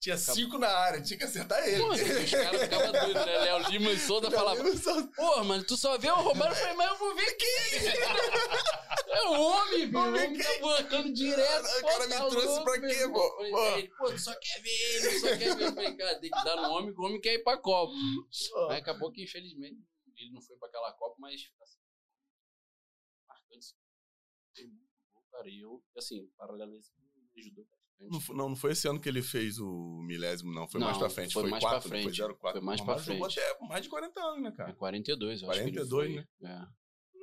Tinha 0.00 0.16
cinco 0.16 0.56
na 0.56 0.68
área, 0.68 1.02
tinha 1.02 1.18
que 1.18 1.24
acertar 1.24 1.62
ele. 1.68 1.82
Pô, 1.82 1.92
os 1.92 2.30
caras 2.30 2.62
ficavam 2.62 2.90
doidos, 2.90 3.26
né? 3.26 3.38
Léo 3.38 3.68
Lima 3.68 3.90
e 3.92 3.98
Souza 3.98 4.30
falavam, 4.30 4.64
Porra, 5.14 5.44
mano, 5.44 5.62
tu 5.62 5.76
só 5.76 5.98
vê 5.98 6.10
o 6.10 6.14
Romário, 6.14 6.54
eu 6.54 6.56
falei, 6.58 6.74
mas 6.74 6.90
eu 6.90 6.96
vou 6.96 7.14
ver 7.14 7.36
quem? 7.36 7.48
É 9.10 9.22
o 9.28 9.32
homem. 9.40 9.94
O 9.94 9.98
Homem 9.98 10.32
que- 10.34 10.42
tá 10.42 10.60
botando 10.60 11.12
direto. 11.12 11.64
O 11.78 11.82
cara 11.86 12.06
me 12.06 12.12
tá 12.14 12.28
trouxe 12.28 12.46
louco, 12.46 12.64
pra 12.64 12.80
quê, 12.80 12.86
meu 12.86 13.12
pô? 13.12 13.30
Pô. 13.36 13.66
Ele, 13.76 13.88
pô, 13.96 14.10
tu 14.10 14.18
só 14.18 14.34
quer 14.38 14.62
ver 14.62 14.96
ele, 14.96 15.08
tu 15.10 15.20
só 15.20 15.28
quer 15.38 15.56
ver. 15.56 15.64
Eu 15.66 15.72
falei, 15.74 15.96
cara, 15.96 16.20
tem 16.20 16.30
que 16.30 16.44
dar 16.44 16.56
no 16.56 16.70
homem, 16.70 16.92
que 16.94 17.00
o 17.00 17.04
homem 17.04 17.20
quer 17.20 17.34
ir 17.34 17.42
pra 17.42 17.56
Copa. 17.58 17.92
Aí 18.70 18.78
acabou 18.80 19.10
que, 19.12 19.22
infelizmente, 19.24 19.78
ele 20.16 20.30
não 20.32 20.42
foi 20.42 20.56
pra 20.56 20.68
aquela 20.68 20.92
Copa, 20.92 21.16
mas 21.18 21.40
assim, 21.62 21.78
marcante. 23.28 23.74
Foi 24.54 24.66
muito 24.66 24.90
bom, 25.14 25.22
cara. 25.30 25.48
E 25.48 25.60
eu, 25.60 25.82
assim, 25.96 26.26
paralelo 26.36 26.72
a 26.72 26.76
isso, 26.78 26.92
me 27.34 27.40
ajudou 27.42 27.64
bastante. 27.64 27.78
Não, 28.12 28.20
foi- 28.20 28.36
não, 28.36 28.48
não 28.50 28.56
foi 28.56 28.72
esse 28.72 28.86
ano 28.88 29.00
que 29.00 29.08
ele 29.08 29.22
fez 29.22 29.58
o 29.58 30.02
milésimo, 30.06 30.52
não. 30.52 30.68
Foi 30.68 30.80
Não, 30.80 30.86
mais 30.88 30.98
pra 30.98 31.10
frente. 31.10 31.32
foi 31.32 31.42
Foi, 31.42 31.50
mais 31.50 31.62
4, 31.64 31.80
pra 31.80 31.88
foi 31.90 32.02
frente. 32.02 32.16
0,4. 32.16 32.52
Foi 32.52 32.60
mais 32.60 32.80
O 32.80 32.84
pra 32.84 32.94
Romário 32.94 33.12
jogou 33.14 33.30
frente. 33.30 33.48
até 33.50 33.66
mais 33.66 33.82
de 33.82 33.88
40 33.88 34.20
anos, 34.20 34.42
né, 34.42 34.48
É 34.50 34.52
cara? 34.52 34.72
42, 34.74 35.42
eu 35.42 35.50
acho 35.50 35.58
42, 35.60 36.06
que 36.06 36.18
ele 36.18 36.26
foi. 36.40 36.48
É. 36.50 36.66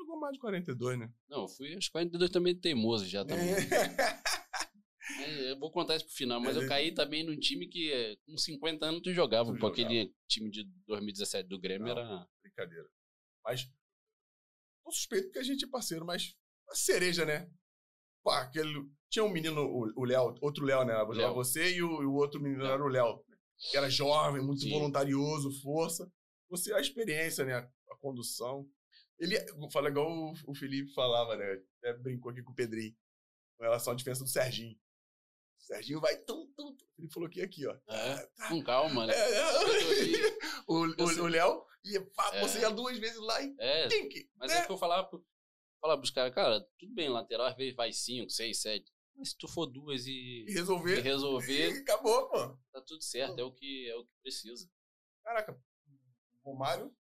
Jogou 0.05 0.19
mais 0.19 0.33
de 0.33 0.39
42, 0.39 0.99
né? 0.99 1.11
Não, 1.27 1.47
fui 1.47 1.73
aos 1.73 1.89
42 1.89 2.29
também 2.29 2.55
teimoso 2.55 3.07
já 3.07 3.25
também. 3.25 3.49
É. 3.49 3.55
É, 5.19 5.51
Eu 5.51 5.59
vou 5.59 5.71
contar 5.71 5.95
isso 5.95 6.05
pro 6.05 6.15
final, 6.15 6.41
mas 6.41 6.57
É, 6.57 6.63
eu 6.63 6.67
caí 6.67 6.91
também 6.91 7.23
num 7.23 7.37
time 7.37 7.67
que 7.67 7.91
é, 7.91 8.15
com 8.25 8.35
50 8.35 8.85
anos 8.87 9.01
tu 9.03 9.13
jogava, 9.13 9.53
Tu 9.53 9.59
pô, 9.59 9.67
aquele 9.67 10.11
time 10.27 10.49
de 10.49 10.63
2017 10.87 11.47
do 11.47 11.59
Grêmio 11.59 11.85
Não. 11.85 11.91
era... 11.91 12.27
Brincadeira. 12.41 12.89
Mas. 13.43 13.69
Tô 14.83 14.91
suspeito 14.91 15.25
porque 15.27 15.39
a 15.39 15.43
gente 15.43 15.63
é 15.63 15.69
parceiro, 15.69 16.03
mas. 16.05 16.35
A 16.69 16.75
cereja, 16.75 17.23
né? 17.23 17.47
Pô, 18.23 18.31
aquele. 18.31 18.89
Tinha 19.11 19.23
um 19.23 19.29
menino, 19.29 19.61
o 19.61 19.91
o 19.95 20.03
Léo, 20.05 20.35
outro 20.41 20.65
Léo, 20.65 20.83
né? 20.83 20.95
Léo. 20.95 21.35
Você 21.35 21.75
e 21.75 21.83
o, 21.83 22.01
e 22.01 22.05
o 22.07 22.13
outro 22.15 22.41
menino 22.41 22.63
Léo. 22.63 22.73
era 22.73 22.83
o 22.83 22.87
Léo. 22.87 23.23
Que 23.69 23.77
era 23.77 23.89
jovem, 23.89 24.43
muito 24.43 24.61
Sim. 24.61 24.71
voluntarioso, 24.71 25.51
força. 25.61 26.11
Você, 26.49 26.73
a 26.73 26.79
experiência, 26.79 27.45
né? 27.45 27.53
A, 27.53 27.59
a 27.91 27.97
condução. 28.01 28.67
Ele 29.17 29.37
fala 29.71 29.89
igual 29.89 30.09
o, 30.11 30.33
o 30.47 30.55
Felipe 30.55 30.93
falava, 30.93 31.35
né? 31.37 31.61
Até 31.79 31.93
brincou 31.93 32.31
aqui 32.31 32.43
com 32.43 32.51
o 32.51 32.55
Pedrinho. 32.55 32.95
Com 33.57 33.63
relação 33.63 33.93
à 33.93 33.95
diferença 33.95 34.23
do 34.23 34.29
Serginho. 34.29 34.77
O 35.57 35.63
Serginho 35.63 36.01
vai 36.01 36.17
tum, 36.17 36.45
tum, 36.53 36.75
tum. 36.75 36.85
Ele 36.97 37.09
falou 37.09 37.29
que 37.29 37.41
aqui, 37.41 37.65
ó. 37.65 37.75
É, 37.87 38.29
com 38.49 38.61
calma, 38.63 39.05
né? 39.07 39.13
É, 39.15 39.33
é. 39.35 40.37
o, 40.67 40.85
o, 40.85 41.23
o 41.23 41.27
Léo 41.27 41.65
ia, 41.85 42.01
pá, 42.11 42.35
É. 42.35 42.41
você 42.41 42.59
ia 42.59 42.69
duas 42.69 42.97
vezes 42.99 43.17
lá 43.19 43.41
e 43.41 43.55
É, 43.59 43.87
mas 44.35 44.51
né? 44.51 44.59
é 44.59 44.65
que 44.65 44.71
eu 44.71 44.77
falava, 44.77 45.07
pro, 45.07 45.25
falava 45.79 46.01
pros 46.01 46.11
caras, 46.11 46.33
cara, 46.33 46.61
tudo 46.77 46.93
bem, 46.93 47.09
lateral 47.09 47.45
às 47.47 47.55
vezes 47.55 47.75
vai 47.75 47.91
5, 47.93 48.29
6, 48.29 48.61
7, 48.61 48.93
mas 49.15 49.29
se 49.29 49.37
tu 49.37 49.47
for 49.47 49.65
duas 49.65 50.05
e, 50.07 50.11
E 50.11 50.45
e 50.49 50.53
resolver. 50.53 50.99
resolver, 51.01 51.71
E 51.75 51.79
acabou, 51.79 52.27
pô. 52.29 52.57
tá 52.73 52.81
tudo 52.81 53.01
certo, 53.03 53.39
é 53.39 53.43
o 53.43 53.51
que, 53.51 53.89
é 53.89 53.95
o 53.95 54.05
que 54.05 54.11
precisa. 54.21 54.69
Caraca, 55.23 55.53
o 56.43 56.51
Romário 56.51 56.95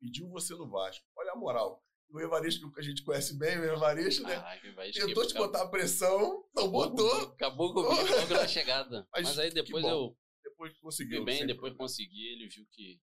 pediu 0.00 0.28
você 0.28 0.54
no 0.54 0.68
Vasco. 0.70 1.04
Olha 1.16 1.32
a 1.32 1.36
moral. 1.36 1.84
O 2.12 2.20
Evaristo, 2.20 2.72
que 2.72 2.80
a 2.80 2.82
gente 2.82 3.04
conhece 3.04 3.38
bem, 3.38 3.56
o 3.58 3.64
Evaristo, 3.64 4.24
né? 4.24 4.34
Ah, 4.36 4.58
Tentou 4.92 5.24
te 5.24 5.34
botar 5.34 5.62
a 5.62 5.68
pressão, 5.68 6.44
não 6.56 6.68
botou. 6.68 7.08
Acabou 7.22 7.72
comigo 7.72 7.92
logo 8.10 8.34
na 8.34 8.48
chegada. 8.48 9.06
Mas 9.12 9.28
Mas, 9.28 9.38
aí 9.38 9.50
depois 9.52 9.84
eu 9.84 10.16
Depois 10.42 10.72
fui 10.72 10.80
conseguiu. 10.80 11.24
bem, 11.24 11.46
depois 11.46 11.70
problema. 11.72 11.78
consegui, 11.78 12.26
ele 12.32 12.48
viu 12.48 12.66
que 12.72 13.00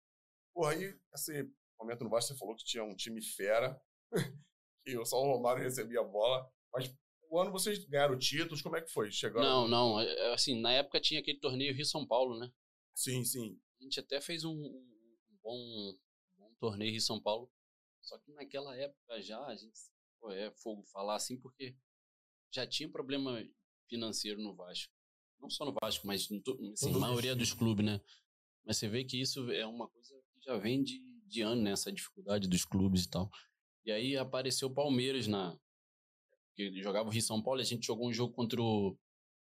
Porra, 0.53 0.73
aí, 0.73 0.93
esse 1.15 1.49
momento 1.79 2.03
no 2.03 2.09
Vasco, 2.11 2.33
você 2.33 2.37
falou 2.37 2.55
que 2.55 2.63
tinha 2.65 2.83
um 2.83 2.95
time 2.95 3.21
fera, 3.23 3.81
que 4.85 5.05
só 5.05 5.17
o 5.19 5.33
Romário 5.33 5.63
recebia 5.63 6.01
a 6.01 6.03
bola. 6.03 6.47
Mas 6.73 6.93
o 7.29 7.39
ano 7.39 7.51
vocês 7.51 7.83
ganharam 7.85 8.17
títulos, 8.19 8.61
como 8.61 8.75
é 8.75 8.81
que 8.81 8.91
foi? 8.91 9.09
Chegaram? 9.11 9.41
Não, 9.41 9.67
não. 9.67 9.99
é- 9.99 10.13
é 10.29 10.33
Assim, 10.33 10.59
na 10.61 10.73
época 10.73 10.99
tinha 10.99 11.19
aquele 11.21 11.39
torneio 11.39 11.73
Rio-São 11.73 12.05
Paulo, 12.05 12.37
né? 12.37 12.51
Sim, 12.93 13.23
sim. 13.23 13.57
A 13.79 13.83
gente 13.83 13.99
até 13.99 14.19
fez 14.21 14.43
um- 14.43 14.51
um 14.51 15.39
bom, 15.41 15.97
torneio 16.61 16.91
Rio-São 16.91 17.19
Paulo. 17.19 17.51
Só 18.01 18.17
que 18.19 18.31
naquela 18.31 18.75
época 18.77 19.21
já, 19.21 19.43
a 19.45 19.55
gente. 19.55 19.77
Pô, 20.19 20.31
é 20.31 20.51
fogo 20.51 20.83
falar 20.83 21.15
assim, 21.15 21.35
porque 21.37 21.75
já 22.53 22.65
tinha 22.65 22.87
problema 22.89 23.43
financeiro 23.89 24.39
no 24.41 24.55
Vasco. 24.55 24.93
Não 25.39 25.49
só 25.49 25.65
no 25.65 25.73
Vasco, 25.81 26.05
mas 26.05 26.29
em 26.29 26.39
to- 26.39 26.57
assim, 26.73 26.91
maioria 26.93 27.35
dos 27.35 27.51
clubes, 27.53 27.83
né? 27.85 27.99
Mas 28.63 28.77
você 28.77 28.87
vê 28.87 29.03
que 29.03 29.19
isso 29.19 29.51
é 29.51 29.65
uma 29.65 29.87
coisa 29.89 30.13
que 30.33 30.41
já 30.45 30.57
vem 30.57 30.83
de, 30.83 30.99
de 31.25 31.41
ano, 31.41 31.63
né? 31.63 31.71
Essa 31.71 31.91
dificuldade 31.91 32.47
dos 32.47 32.63
clubes 32.63 33.05
e 33.05 33.09
tal. 33.09 33.29
E 33.83 33.91
aí 33.91 34.15
apareceu 34.15 34.67
o 34.67 34.73
Palmeiras 34.73 35.25
na. 35.27 35.57
Porque 36.49 36.71
jogava 36.83 37.09
o 37.09 37.11
Rio 37.11 37.21
São 37.23 37.41
Paulo, 37.41 37.59
a 37.59 37.63
gente 37.63 37.87
jogou 37.87 38.07
um 38.07 38.13
jogo 38.13 38.33
contra 38.33 38.61
o, 38.61 38.95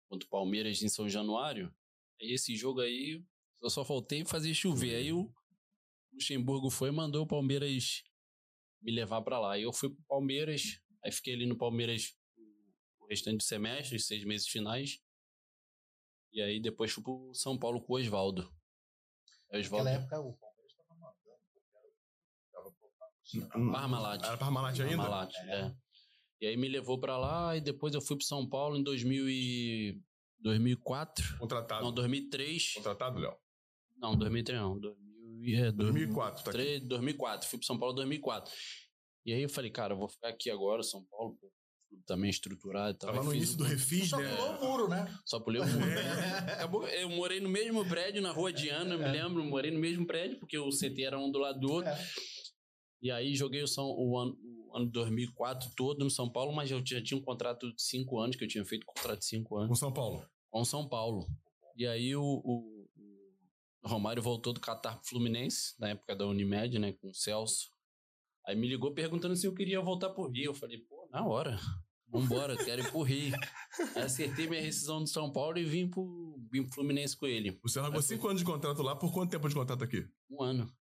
contra 0.09 0.26
o 0.26 0.31
Palmeiras 0.31 0.81
em 0.83 0.88
São 0.88 1.09
Januário. 1.09 1.74
Aí 2.20 2.31
esse 2.33 2.54
jogo 2.54 2.81
aí, 2.81 3.24
eu 3.61 3.70
só 3.70 3.85
faltei 3.85 4.24
fazer 4.24 4.54
chover. 4.54 4.94
Aí 4.94 5.12
o 5.12 5.33
Luxemburgo 6.18 6.68
foi 6.68 6.88
e 6.88 6.92
mandou 6.92 7.22
o 7.22 7.26
Palmeiras 7.26 8.02
me 8.83 8.92
levar 8.92 9.22
pra 9.22 9.38
lá. 9.38 9.52
Aí 9.52 9.62
eu 9.62 9.72
fui 9.72 9.88
pro 9.88 10.02
Palmeiras, 10.09 10.81
aí 11.04 11.12
fiquei 11.12 11.35
ali 11.35 11.46
no 11.46 11.57
Palmeiras 11.57 12.14
o 13.00 13.07
restante 13.07 13.38
do 13.38 13.42
semestre, 13.42 13.96
os 13.96 14.07
seis 14.07 14.24
meses 14.24 14.48
finais. 14.48 15.00
E 16.33 16.42
aí 16.42 16.61
depois 16.61 16.92
fui 16.92 17.02
pro 17.02 17.33
São 17.35 17.59
Paulo 17.59 17.81
com 17.81 17.94
o 17.94 17.96
Oswaldo. 17.96 18.42
Aí 19.52 19.61
o 19.61 19.62
Oswaldo. 19.62 19.85
Naquela 19.85 20.02
época 20.04 20.20
o 20.20 20.37
Palmeiras 20.37 20.72
estava 20.72 20.94
mandando. 21.00 21.40
Tava 22.52 22.72
patrocinando. 22.98 23.72
Parmalat. 23.72 24.24
Era 24.24 24.37
Parmalat 24.37 24.81
ainda? 24.81 24.96
Parmalat, 24.96 25.35
é. 25.37 25.74
E 26.40 26.46
aí 26.46 26.57
me 26.57 26.68
levou 26.68 27.00
pra 27.00 27.16
lá 27.16 27.57
e 27.57 27.61
depois 27.61 27.94
eu 27.94 28.00
fui 28.00 28.16
pro 28.16 28.26
São 28.26 28.48
Paulo 28.48 28.76
em 28.76 28.83
2000 28.83 29.28
e... 29.28 30.00
2004. 30.40 31.38
Contratado. 31.38 31.85
Não, 31.85 31.92
2003. 31.92 32.74
Contratado, 32.74 33.18
Léo? 33.18 33.37
Não, 33.96 34.16
2003 34.16 34.61
não. 34.61 34.78
2000, 34.78 35.04
e- 35.04 35.07
é, 35.46 35.72
2004, 35.72 36.44
tá 36.44 36.51
aqui. 36.51 36.59
2003, 36.59 36.88
2004. 36.88 37.48
Fui 37.48 37.59
pro 37.59 37.66
São 37.66 37.79
Paulo 37.79 37.92
em 37.94 37.96
2004. 37.96 38.53
E 39.27 39.33
aí 39.33 39.42
eu 39.42 39.48
falei, 39.48 39.70
cara, 39.70 39.94
eu 39.94 39.98
vou 39.98 40.09
ficar 40.09 40.29
aqui 40.29 40.51
agora, 40.51 40.83
São 40.83 41.05
Paulo, 41.11 41.37
pô, 41.40 41.51
também 42.07 42.31
estruturado 42.31 42.94
e 42.96 42.98
tal. 42.98 43.12
Tava 43.12 43.24
no 43.24 43.35
início 43.35 43.55
o- 43.55 43.59
do 43.59 43.64
Refis, 43.64 44.09
Só 44.11 44.18
né? 44.18 44.35
pulou 44.37 44.51
o 44.57 44.64
muro, 44.64 44.88
né? 44.88 45.18
Só 45.24 45.40
pulei 45.40 45.61
o 45.61 45.66
muro. 45.66 45.87
Acabou, 46.53 46.87
eu 46.88 47.09
morei 47.11 47.40
no 47.40 47.48
mesmo 47.48 47.87
prédio, 47.88 48.20
na 48.22 48.31
rua 48.33 48.53
Diana, 48.53 48.94
eu 48.94 48.98
me 48.98 49.09
lembro, 49.11 49.42
morei 49.44 49.70
no 49.70 49.79
mesmo 49.79 50.07
prédio, 50.07 50.38
porque 50.38 50.59
o 50.59 50.70
CT 50.70 51.03
era 51.03 51.18
um 51.18 51.31
do 51.31 51.38
lado 51.38 51.59
do 51.61 51.70
outro. 51.72 51.90
É. 51.90 51.98
E 53.01 53.11
aí 53.11 53.35
joguei 53.35 53.62
o, 53.62 53.68
São, 53.68 53.85
o, 53.87 54.18
ano, 54.18 54.37
o 54.42 54.77
ano 54.77 54.90
2004 54.90 55.70
todo 55.77 56.03
no 56.05 56.11
São 56.11 56.31
Paulo, 56.31 56.53
mas 56.53 56.70
eu 56.70 56.85
já 56.85 57.03
tinha 57.03 57.18
um 57.18 57.22
contrato 57.22 57.72
de 57.74 57.81
cinco 57.83 58.18
anos, 58.18 58.35
que 58.37 58.44
eu 58.44 58.48
tinha 58.48 58.64
feito 58.64 58.85
contrato 58.87 59.18
de 59.20 59.27
cinco 59.27 59.57
anos 59.57 59.68
Com 59.68 59.74
São 59.74 59.92
Paulo. 59.92 60.27
com 60.51 60.64
São 60.64 60.88
Paulo. 60.88 61.27
E 61.77 61.87
aí 61.87 62.16
o- 62.16 62.22
o 62.44 62.77
Romário 63.84 64.22
voltou 64.22 64.52
do 64.52 64.60
Catar 64.60 64.96
pro 64.96 65.08
Fluminense, 65.08 65.74
na 65.78 65.90
época 65.90 66.14
da 66.16 66.26
Unimed, 66.26 66.78
né, 66.78 66.92
com 66.92 67.08
o 67.08 67.14
Celso. 67.14 67.70
Aí 68.46 68.56
me 68.56 68.66
ligou 68.68 68.92
perguntando 68.94 69.36
se 69.36 69.46
eu 69.46 69.54
queria 69.54 69.80
voltar 69.80 70.10
pro 70.10 70.28
Rio. 70.28 70.46
Eu 70.46 70.54
falei, 70.54 70.78
pô, 70.78 71.08
na 71.12 71.24
hora. 71.26 71.58
Vambora, 72.10 72.56
quero 72.56 72.80
ir 72.82 72.90
pro 72.90 73.02
Rio. 73.02 73.34
Aí 73.94 74.02
acertei 74.02 74.48
minha 74.48 74.62
rescisão 74.62 75.02
do 75.02 75.08
São 75.08 75.30
Paulo 75.30 75.58
e 75.58 75.64
vim 75.64 75.86
pro, 75.88 76.40
vim 76.50 76.62
pro 76.64 76.74
Fluminense 76.74 77.14
com 77.14 77.26
ele. 77.26 77.58
Você 77.62 77.78
largou 77.80 77.98
Aí 78.00 78.06
foi- 78.06 78.16
cinco 78.16 78.28
anos 78.28 78.40
de 78.40 78.46
contrato 78.46 78.82
lá, 78.82 78.96
por 78.96 79.12
quanto 79.12 79.30
tempo 79.30 79.46
de 79.48 79.54
contrato 79.54 79.84
aqui? 79.84 80.06
Um 80.30 80.42
ano. 80.42 80.72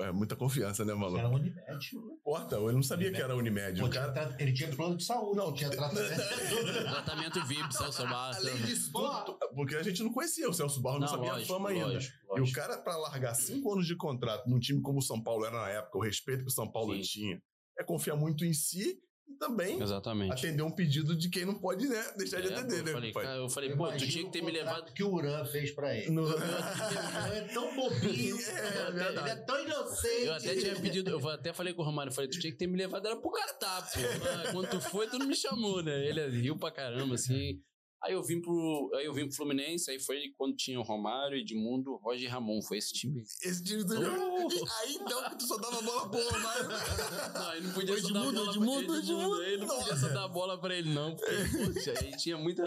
É 0.00 0.10
muita 0.10 0.34
confiança, 0.34 0.84
né, 0.86 0.94
maluco? 0.94 1.18
Era 1.18 1.28
Unimed. 1.28 1.54
Não 1.92 2.14
importa, 2.14 2.56
eu 2.56 2.72
não 2.72 2.82
sabia 2.82 3.12
que 3.12 3.20
era 3.20 3.36
Unimed. 3.36 3.78
Pô, 3.80 3.86
O 3.86 3.90
cara... 3.90 4.10
tra- 4.10 4.34
Ele 4.38 4.52
tinha 4.52 4.74
plano 4.74 4.96
de 4.96 5.04
saúde, 5.04 5.36
Não, 5.36 5.46
não 5.48 5.54
tinha 5.54 5.68
tratamento. 5.70 6.08
Tratamento 6.90 7.44
VIP, 7.46 7.74
Celso 7.74 8.02
Barros. 8.04 8.36
Além 8.38 8.56
disso 8.62 8.90
Porra. 8.90 9.24
tudo, 9.24 9.38
porque 9.54 9.76
a 9.76 9.82
gente 9.82 10.02
não 10.02 10.12
conhecia 10.12 10.48
o 10.48 10.52
Celso 10.54 10.80
Barros, 10.80 11.00
não, 11.00 11.08
sabia 11.08 11.32
a 11.34 11.44
fama 11.44 11.68
ainda. 11.70 11.86
lógico, 11.86 12.14
E 12.16 12.32
o 12.32 12.38
lógico. 12.38 12.58
cara, 12.58 12.78
pra 12.78 12.96
largar 12.96 13.34
cinco 13.34 13.72
anos 13.72 13.86
de 13.86 13.94
contrato 13.96 14.48
num 14.48 14.58
time 14.58 14.80
como 14.80 14.98
o 14.98 15.02
São 15.02 15.22
Paulo 15.22 15.44
era 15.44 15.56
na 15.60 15.68
época, 15.68 15.98
o 15.98 16.02
respeito 16.02 16.40
que 16.42 16.48
o 16.48 16.52
São 16.52 16.70
Paulo 16.70 16.94
Sim. 16.94 17.00
tinha, 17.02 17.42
é 17.78 17.84
confiar 17.84 18.16
muito 18.16 18.44
em 18.44 18.52
si 18.52 18.98
e 19.32 19.38
também 19.38 19.80
Exatamente. 19.80 20.32
atender 20.32 20.62
um 20.62 20.70
pedido 20.70 21.16
de 21.16 21.28
quem 21.28 21.44
não 21.44 21.54
pode 21.54 21.88
né, 21.88 22.04
deixar 22.16 22.40
de 22.40 22.48
É, 22.52 22.54
atender, 22.58 22.78
pô, 22.78 22.84
né, 22.84 22.90
eu 22.90 22.92
falei, 22.94 23.12
cara, 23.12 23.36
eu 23.36 23.48
falei, 23.48 23.76
pô, 23.76 23.92
tu 23.92 23.98
tinha 24.08 24.24
que 24.24 24.30
ter 24.30 24.42
me 24.42 24.50
levado 24.52 24.92
que 24.92 25.02
o 25.02 25.12
Uran 25.12 25.44
fez 25.44 25.70
pra 25.72 25.96
ele. 25.96 26.10
No- 26.10 26.22
O 26.22 26.26
Uran 26.26 27.34
é 27.34 27.40
tão 27.52 27.74
bobinho. 27.76 28.36
É, 28.52 28.88
ele 28.88 28.92
verdade. 28.98 29.30
é 29.30 29.36
tão 29.36 29.64
inocente. 29.64 30.24
Eu 30.24 30.34
até 30.34 30.54
tinha 30.56 30.76
pedido, 30.76 31.10
eu 31.10 31.28
até 31.28 31.52
falei 31.52 31.72
com 31.74 31.82
o 31.82 31.84
Romário, 31.84 32.10
eu 32.10 32.14
falei, 32.14 32.28
tu 32.30 32.38
tinha 32.38 32.52
que 32.52 32.58
ter 32.58 32.66
me 32.66 32.76
levado, 32.76 33.06
era 33.06 33.16
pro 33.16 33.30
Catar, 33.30 33.82
pô. 33.82 34.00
Ah, 34.48 34.52
Quando 34.52 34.68
tu 34.70 34.80
foi, 34.80 35.06
tu 35.08 35.18
não 35.18 35.26
me 35.26 35.34
chamou, 35.34 35.82
né? 35.82 36.06
Ele 36.06 36.26
riu 36.40 36.56
pra 36.56 36.70
caramba, 36.70 37.14
assim. 37.14 37.60
Aí 38.04 38.14
eu 38.14 38.22
vim 38.22 38.40
pro, 38.40 38.90
aí 38.96 39.04
eu 39.04 39.12
vim 39.14 39.26
pro 39.28 39.36
Fluminense, 39.36 39.90
aí 39.90 40.00
foi 40.00 40.18
quando 40.36 40.56
tinha 40.56 40.78
o 40.78 40.82
Romário, 40.82 41.38
Edmundo, 41.38 41.96
Roger 42.02 42.24
e 42.24 42.26
Ramon, 42.26 42.60
foi 42.62 42.78
esse 42.78 42.92
time. 42.92 43.22
Esse 43.42 43.62
time 43.62 43.84
do... 43.84 43.94
Oh! 43.94 44.48
Aí 44.80 44.94
então 44.94 45.30
que 45.30 45.38
tu 45.38 45.46
só 45.46 45.56
dava 45.56 45.80
bola 45.82 46.08
boa, 46.08 46.38
mas... 46.38 47.32
Não, 47.32 47.48
aí 47.50 47.60
não 47.60 47.72
podia 47.72 47.94
O 47.94 48.00
só 48.00 48.12
dar 48.12 48.20
Edmundo, 48.20 48.32
bola 48.34 48.50
Edmundo, 48.50 48.86
pra 48.86 48.96
ele, 48.96 49.04
Edmundo. 49.04 49.40
Aí 49.42 49.56
não 49.56 49.66
podia 49.68 49.96
só 49.96 50.08
dar 50.08 50.28
bola 50.28 50.60
pra 50.60 50.76
ele, 50.76 50.92
não. 50.92 51.14
Porque, 51.14 51.34
poxa, 51.72 51.94
aí 52.00 52.10
tinha 52.16 52.36
muita... 52.36 52.64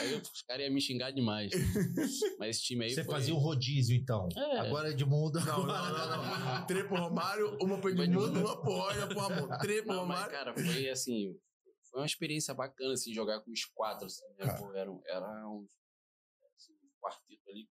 Aí 0.00 0.14
os 0.14 0.42
caras 0.42 0.66
iam 0.66 0.74
me 0.74 0.80
xingar 0.80 1.12
demais. 1.12 1.52
Mas 2.38 2.56
esse 2.56 2.64
time 2.64 2.84
aí 2.84 2.90
Você 2.90 3.04
foi... 3.04 3.14
fazia 3.14 3.34
um 3.34 3.38
rodízio, 3.38 3.96
então. 3.96 4.28
É. 4.36 4.58
Agora 4.58 4.90
Edmundo. 4.90 5.38
Não, 5.38 5.66
não, 5.66 5.92
não, 5.92 6.40
não. 6.40 6.66
Trepo 6.66 6.96
Romário, 6.96 7.56
uma 7.62 7.78
pro 7.78 7.90
Edmundo, 7.90 8.40
uma 8.40 8.60
pro 8.60 8.72
Roger, 8.72 9.06
pro 9.06 9.18
Ramon. 9.20 9.58
Trepo 9.58 9.88
Não, 9.92 10.04
mas, 10.06 10.18
Romário. 10.18 10.32
cara, 10.32 10.54
foi 10.54 10.88
assim. 10.88 11.36
Foi 11.94 12.00
uma 12.00 12.06
experiência 12.06 12.52
bacana, 12.52 12.94
assim, 12.94 13.14
jogar 13.14 13.38
com 13.38 13.52
os 13.52 13.64
quatro, 13.66 14.06
assim, 14.06 14.26
né? 14.30 14.46
Cara. 14.46 14.58
Pô, 14.58 14.74
era, 14.74 14.90
um- 14.90 15.00
era 15.06 15.48
um, 15.48 15.64
assim, 16.56 16.72
um 16.72 16.90
quarteto 17.00 17.48
ali. 17.48 17.70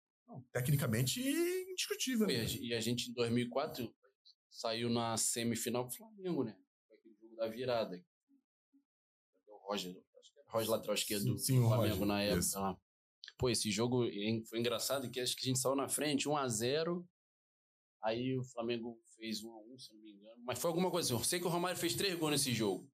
Tecnicamente 0.50 1.20
indiscutível, 1.20 2.26
E 2.30 2.38
né? 2.38 2.44
e 2.62 2.72
a 2.74 2.80
gente, 2.80 3.10
em 3.10 3.12
2004, 3.12 3.94
saiu 4.50 4.88
na 4.88 5.18
semifinal 5.18 5.86
pro 5.86 5.94
Flamengo, 5.98 6.44
né? 6.44 6.58
Foi 6.88 6.96
aquele 6.96 7.14
jogo 7.20 7.36
da 7.36 7.46
virada. 7.46 8.02
Roger, 9.68 10.02
Roger 10.46 10.70
lateral 10.70 10.94
esquerdo 10.94 11.38
Sim, 11.38 11.58
do 11.60 11.66
o 11.66 11.68
Flamengo 11.68 11.92
Roger, 11.96 12.06
na 12.06 12.22
época. 12.22 12.38
isso. 12.40 12.58
lá. 12.58 12.74
Pô, 13.36 13.50
esse 13.50 13.70
jogo 13.70 14.04
foi 14.48 14.58
engraçado 14.60 15.10
que 15.10 15.20
acho 15.20 15.36
que 15.36 15.44
a 15.44 15.48
gente 15.48 15.58
saiu 15.58 15.76
na 15.76 15.90
frente, 15.90 16.26
1x0. 16.26 17.06
Aí 18.02 18.34
o 18.38 18.42
Flamengo 18.44 18.98
fez 19.14 19.42
1x1, 19.42 19.78
se 19.78 19.92
não 19.92 20.00
me 20.00 20.12
engano. 20.12 20.42
Mas 20.42 20.58
foi 20.58 20.68
alguma 20.70 20.90
coisa 20.90 21.06
assim. 21.08 21.20
Eu 21.20 21.24
sei 21.24 21.38
que 21.38 21.46
o 21.46 21.50
Romário 21.50 21.78
fez 21.78 21.94
três 21.94 22.14
gols 22.18 22.30
nesse 22.32 22.54
jogo. 22.54 22.90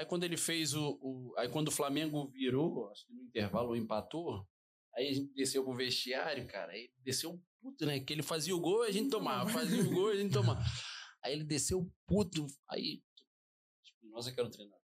Aí 0.00 0.06
quando 0.06 0.24
ele 0.24 0.38
fez 0.38 0.72
o. 0.72 0.98
o- 1.02 1.34
aí 1.36 1.46
quando 1.50 1.68
o 1.68 1.70
Flamengo 1.70 2.30
virou, 2.30 2.88
acho 2.90 3.06
que 3.06 3.12
no 3.12 3.22
intervalo 3.22 3.76
empatou, 3.76 4.48
aí 4.96 5.08
a 5.08 5.12
gente 5.12 5.30
desceu 5.34 5.62
pro 5.62 5.74
vestiário, 5.74 6.46
cara. 6.46 6.72
Aí 6.72 6.90
desceu 7.04 7.38
puto, 7.60 7.84
né? 7.84 8.00
Que 8.00 8.14
ele 8.14 8.22
fazia 8.22 8.56
o 8.56 8.60
gol 8.60 8.84
e 8.86 8.88
a 8.88 8.90
gente 8.92 9.10
tomava. 9.10 9.50
Fazia 9.50 9.82
o 9.82 9.90
gol 9.90 10.08
e 10.14 10.16
a 10.16 10.22
gente 10.22 10.32
tomava. 10.32 10.58
Aí 11.22 11.34
ele 11.34 11.44
desceu 11.44 11.86
puto. 12.06 12.46
Aí. 12.70 13.02
Espinosa 13.84 14.32
que 14.32 14.40
era 14.40 14.48
o 14.48 14.50
treinador. 14.50 14.80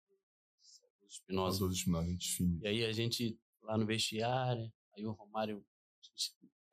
Espinosa. 1.07 1.65
Espinosa, 1.71 2.09
gente 2.11 2.35
fina. 2.35 2.59
E 2.63 2.67
aí 2.67 2.83
a 2.85 2.91
gente 2.91 3.39
lá 3.63 3.77
no 3.77 3.85
vestiário, 3.85 4.69
aí 4.97 5.05
o 5.05 5.13
Romário. 5.13 5.65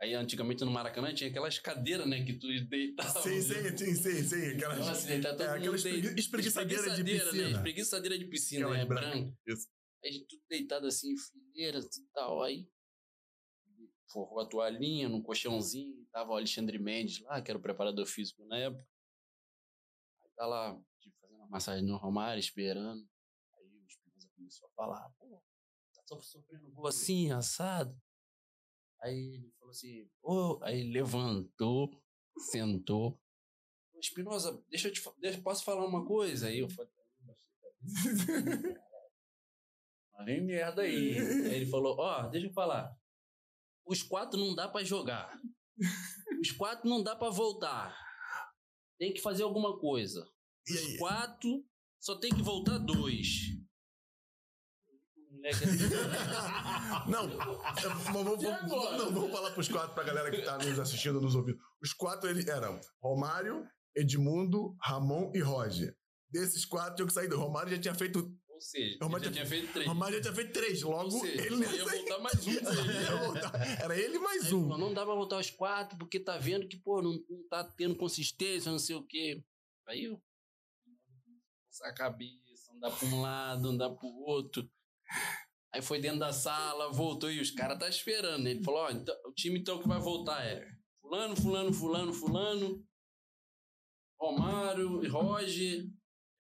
Aí 0.03 0.15
antigamente 0.15 0.65
no 0.65 0.71
Maracanã 0.73 1.15
tinha 1.15 1.31
aquelas 1.31 1.61
cadeiras, 1.61 2.09
né? 2.09 2.25
Que 2.25 2.33
tu 2.33 2.49
deitava. 2.69 3.23
Sim, 3.23 3.41
sim, 3.41 3.77
sim, 3.79 3.95
sim, 3.95 4.25
sim. 4.25 4.47
Aquelas, 4.57 4.79
Nossa, 4.81 5.07
deitar 5.07 5.31
todo 5.37 5.43
é, 5.43 5.47
mundo 5.51 5.59
aquela 5.59 5.77
espreguiça- 5.77 6.03
deit- 6.09 6.19
espreguiçadeira 6.19 6.83
de 6.83 6.89
espreguiçadeira, 6.89 7.25
piscina. 7.31 7.49
Né? 7.51 7.57
Espreguiçadeira 7.57 8.19
de 8.19 8.25
piscina, 8.27 8.67
Aquelas 8.67 8.79
né? 8.81 8.85
brancas. 8.87 9.13
Branca. 9.21 9.39
Isso. 9.47 9.69
Aí 10.05 10.27
tudo 10.29 10.43
deitado 10.51 10.87
assim, 10.89 11.13
em 11.13 11.17
fileiras 11.17 11.97
e 11.97 12.05
tal. 12.13 12.43
Aí 12.43 12.69
forrou 14.09 14.41
a 14.41 14.47
toalhinha 14.47 15.09
num 15.09 15.23
colchãozinho. 15.23 16.05
Tava 16.13 16.33
o 16.33 16.37
Alexandre 16.37 16.81
Mendes 16.81 17.21
lá, 17.21 17.41
que 17.41 17.51
era 17.53 17.59
o 17.59 17.63
preparador 17.63 18.05
físico 18.05 18.45
na 18.47 18.59
época. 18.59 18.85
Aí 20.25 20.31
tá 20.35 20.47
lá, 20.47 20.83
tipo, 20.99 21.17
fazendo 21.21 21.37
uma 21.39 21.47
massagem 21.47 21.87
no 21.87 21.97
Romário, 21.97 22.41
esperando. 22.41 23.09
Aí 23.57 23.67
o 23.69 23.87
Espinosa 23.87 24.29
começou 24.35 24.69
a 24.69 24.73
falar, 24.73 25.09
pô, 25.21 25.41
tá 25.95 26.03
so- 26.07 26.21
sofrendo 26.21 26.73
gol 26.73 26.89
assim, 26.89 27.31
assado. 27.31 27.97
Aí 29.03 29.35
ele 29.35 29.51
falou 29.59 29.71
assim, 29.71 30.09
ô, 30.23 30.59
aí 30.63 30.85
levantou, 30.91 31.91
sentou. 32.51 33.21
Espinosa, 34.01 34.65
deixa 34.69 34.89
eu 34.89 34.93
te 34.93 35.03
deixa, 35.19 35.41
posso 35.41 35.65
falar 35.65 35.85
uma 35.85 36.07
coisa? 36.07 36.47
Aí 36.47 36.61
eu 36.61 36.69
falei, 36.69 36.93
vem 40.25 40.41
merda 40.45 40.83
aí. 40.83 41.19
Aí 41.19 41.55
ele 41.57 41.67
falou, 41.67 41.97
ó, 41.99 42.29
deixa 42.29 42.47
eu 42.47 42.53
falar. 42.53 42.97
Os 43.85 44.03
quatro 44.03 44.39
não 44.39 44.55
dá 44.55 44.69
pra 44.69 44.85
jogar. 44.85 45.37
Os 46.41 46.53
quatro 46.53 46.89
não 46.89 47.03
dá 47.03 47.17
pra 47.17 47.31
voltar. 47.31 47.97
Tem 48.99 49.13
que 49.13 49.21
fazer 49.21 49.43
alguma 49.43 49.79
coisa. 49.81 50.31
E 50.69 50.73
Os 50.75 50.97
quatro 50.99 51.65
só 51.99 52.17
tem 52.17 52.33
que 52.33 52.43
voltar 52.43 52.79
dois. 52.79 53.27
Assim, 55.51 55.67
Não, 57.11 57.25
é, 57.25 58.13
vamos, 58.13 58.43
vamos, 58.43 58.99
não, 58.99 59.13
vamos 59.13 59.31
falar 59.31 59.51
pros 59.51 59.69
quatro 59.69 59.95
pra 59.95 60.05
galera 60.05 60.31
que 60.31 60.43
tá 60.43 60.59
nos 60.59 60.79
assistindo, 60.79 61.21
nos 61.21 61.35
ouvindo. 61.35 61.59
Os 61.83 61.93
quatro 61.93 62.29
ele, 62.29 62.49
eram 62.49 62.81
Romário, 63.01 63.67
Edmundo, 63.95 64.77
Ramon 64.81 65.33
e 65.35 65.41
Roger. 65.41 65.97
Desses 66.31 66.65
quatro, 66.65 66.97
tinha 66.97 67.07
que 67.07 67.13
sair 67.13 67.29
do 67.29 67.39
Romário 67.39 67.71
já 67.71 67.79
tinha 67.79 67.95
feito. 67.95 68.35
Ou 68.49 68.61
seja, 68.61 68.99
Romário 69.03 69.25
já 69.27 69.33
tinha 69.33 69.47
feito 69.47 69.73
três. 69.73 69.89
Romário 69.89 70.17
já 70.17 70.23
tinha 70.23 70.35
feito 70.35 70.53
três. 70.53 70.83
Logo, 70.83 71.11
seja, 71.11 71.47
ele 71.47 71.57
não 71.57 71.73
ia 71.73 71.85
voltar 71.85 72.19
mais 72.21 72.47
um. 72.47 72.53
Era 73.83 73.99
ele 73.99 74.19
mais 74.19 74.53
um. 74.53 74.63
falou, 74.63 74.79
não 74.79 74.95
dá 74.95 75.05
pra 75.05 75.15
voltar 75.15 75.39
os 75.39 75.51
quatro, 75.51 75.99
porque 75.99 76.21
tá 76.21 76.39
vendo 76.39 76.69
que, 76.69 76.77
pô, 76.77 77.03
não, 77.03 77.13
não 77.29 77.49
tá 77.49 77.65
tendo 77.65 77.97
consistência, 77.97 78.71
não 78.71 78.79
sei 78.79 78.97
o 78.97 79.03
quê. 79.03 79.43
Aí 79.89 80.05
eu. 80.05 80.23
A 81.83 81.93
cabeça, 81.93 82.73
andar 82.75 82.91
pra 82.91 83.09
um 83.09 83.21
lado, 83.21 83.69
andar 83.69 83.91
pro 83.91 84.09
outro. 84.09 84.71
Aí 85.75 85.81
foi 85.81 86.01
dentro 86.01 86.19
da 86.19 86.33
sala, 86.33 86.93
voltou 86.93 87.31
e 87.31 87.41
os 87.41 87.51
caras 87.51 87.79
tá 87.79 87.89
esperando. 87.89 88.47
Ele 88.47 88.63
falou: 88.63 88.81
ó, 88.81 88.91
então, 88.91 89.15
o 89.27 89.33
time 89.33 89.59
então 89.59 89.81
que 89.81 89.89
vai 89.89 89.99
voltar 89.99 90.45
é 90.45 90.67
Fulano, 91.01 91.35
Fulano, 91.35 91.73
Fulano, 91.73 92.13
Fulano, 92.13 92.87
Romário, 94.21 95.11
Roger. 95.11 95.85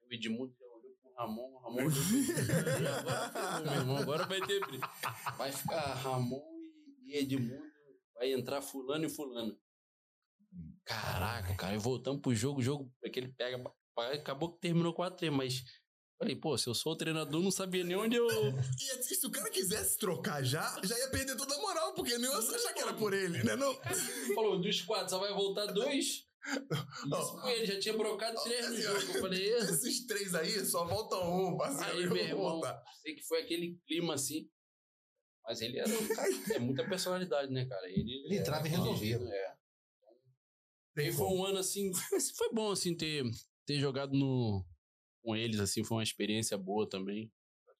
O 0.06 0.12
Edmundo 0.12 0.54
já 0.58 0.66
olhou 0.66 0.94
pro 1.00 1.14
Ramon, 1.14 1.50
o 1.50 1.58
Ramon 1.58 1.78
olhou 1.78 1.92
pro 1.92 2.88
agora, 2.98 3.60
meu 3.60 3.72
irmão, 3.72 3.96
agora 3.96 4.26
vai 4.26 4.40
ter 4.40 4.60
briga. 4.60 4.86
Vai 5.38 5.50
ficar 5.50 5.94
Ramon 5.94 6.42
e 7.06 7.16
Edmundo, 7.16 7.72
vai 8.14 8.32
entrar 8.32 8.60
Fulano 8.60 9.06
e 9.06 9.08
Fulano. 9.08 9.58
Caraca, 10.84 11.54
cara, 11.54 11.74
e 11.74 11.78
voltamos 11.78 12.20
pro 12.20 12.34
jogo, 12.34 12.60
o 12.60 12.62
jogo, 12.62 12.92
aquele 13.04 13.28
pega. 13.28 13.62
Acabou 14.14 14.52
que 14.52 14.60
terminou 14.60 14.94
4x3, 14.94 15.30
mas. 15.30 15.62
Falei, 16.22 16.36
pô, 16.36 16.56
se 16.56 16.68
eu 16.68 16.74
sou 16.74 16.92
o 16.92 16.96
treinador, 16.96 17.42
não 17.42 17.50
sabia 17.50 17.82
nem 17.82 17.96
onde 17.96 18.14
eu. 18.14 18.28
E 18.30 18.90
assim, 18.92 19.16
se 19.16 19.26
o 19.26 19.30
cara 19.30 19.50
quisesse 19.50 19.98
trocar 19.98 20.40
já, 20.44 20.80
já 20.84 20.96
ia 20.96 21.10
perder 21.10 21.36
toda 21.36 21.52
a 21.52 21.58
moral, 21.60 21.94
porque 21.94 22.16
nem 22.16 22.30
eu 22.30 22.40
ia 22.40 22.54
achar 22.54 22.72
que 22.72 22.80
era 22.80 22.94
por 22.94 23.12
ele, 23.12 23.42
né? 23.42 23.56
Não. 23.56 23.74
Falou, 24.32 24.60
dos 24.60 24.82
quatro 24.82 25.10
só 25.10 25.18
vai 25.18 25.32
voltar 25.32 25.66
dois. 25.72 26.24
Isso 26.46 27.40
foi 27.40 27.52
ele, 27.54 27.66
já 27.66 27.80
tinha 27.80 27.96
brocado 27.96 28.40
três 28.40 28.70
no 28.70 28.80
jogo. 28.80 29.00
Eu 29.14 29.20
falei, 29.20 29.52
"Ê". 29.52 29.56
Esses 29.58 30.06
três 30.06 30.32
aí, 30.36 30.64
só 30.64 30.86
volta 30.86 31.16
um, 31.16 31.56
parceiro. 31.56 31.90
aí, 31.92 32.04
eu 32.04 32.10
meu 32.12 32.24
irmão, 32.24 32.60
sei 33.02 33.16
que 33.16 33.22
foi 33.24 33.42
aquele 33.42 33.76
clima 33.84 34.14
assim. 34.14 34.48
Mas 35.44 35.60
ele 35.60 35.80
era 35.80 35.88
um 35.88 36.06
cara, 36.06 36.28
é 36.54 36.58
muita 36.60 36.88
personalidade, 36.88 37.52
né, 37.52 37.64
cara? 37.64 37.90
Ele, 37.90 38.22
Ele 38.26 38.36
entrava 38.38 38.64
e 38.64 38.70
resolvia. 38.70 39.16
É. 40.96 41.02
E 41.04 41.12
foi 41.12 41.26
um 41.26 41.44
ano 41.44 41.58
assim, 41.58 41.90
mas 42.12 42.30
foi 42.30 42.52
bom 42.52 42.70
assim 42.70 42.96
ter, 42.96 43.24
ter 43.66 43.80
jogado 43.80 44.12
no, 44.12 44.64
com 45.22 45.36
eles, 45.36 45.60
assim, 45.60 45.84
foi 45.84 45.98
uma 45.98 46.02
experiência 46.02 46.58
boa 46.58 46.88
também. 46.88 47.32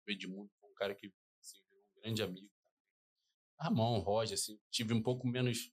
O 0.06 0.10
Edmundo 0.10 0.50
foi 0.60 0.70
um 0.70 0.74
cara 0.74 0.94
que 0.94 1.12
assim, 1.40 1.58
virou 1.68 1.84
um 1.84 2.00
grande 2.00 2.22
amigo. 2.22 2.50
Ramon, 3.58 3.98
Roger, 4.00 4.34
assim, 4.34 4.58
tive 4.70 4.92
um 4.94 5.02
pouco 5.02 5.26
menos, 5.26 5.72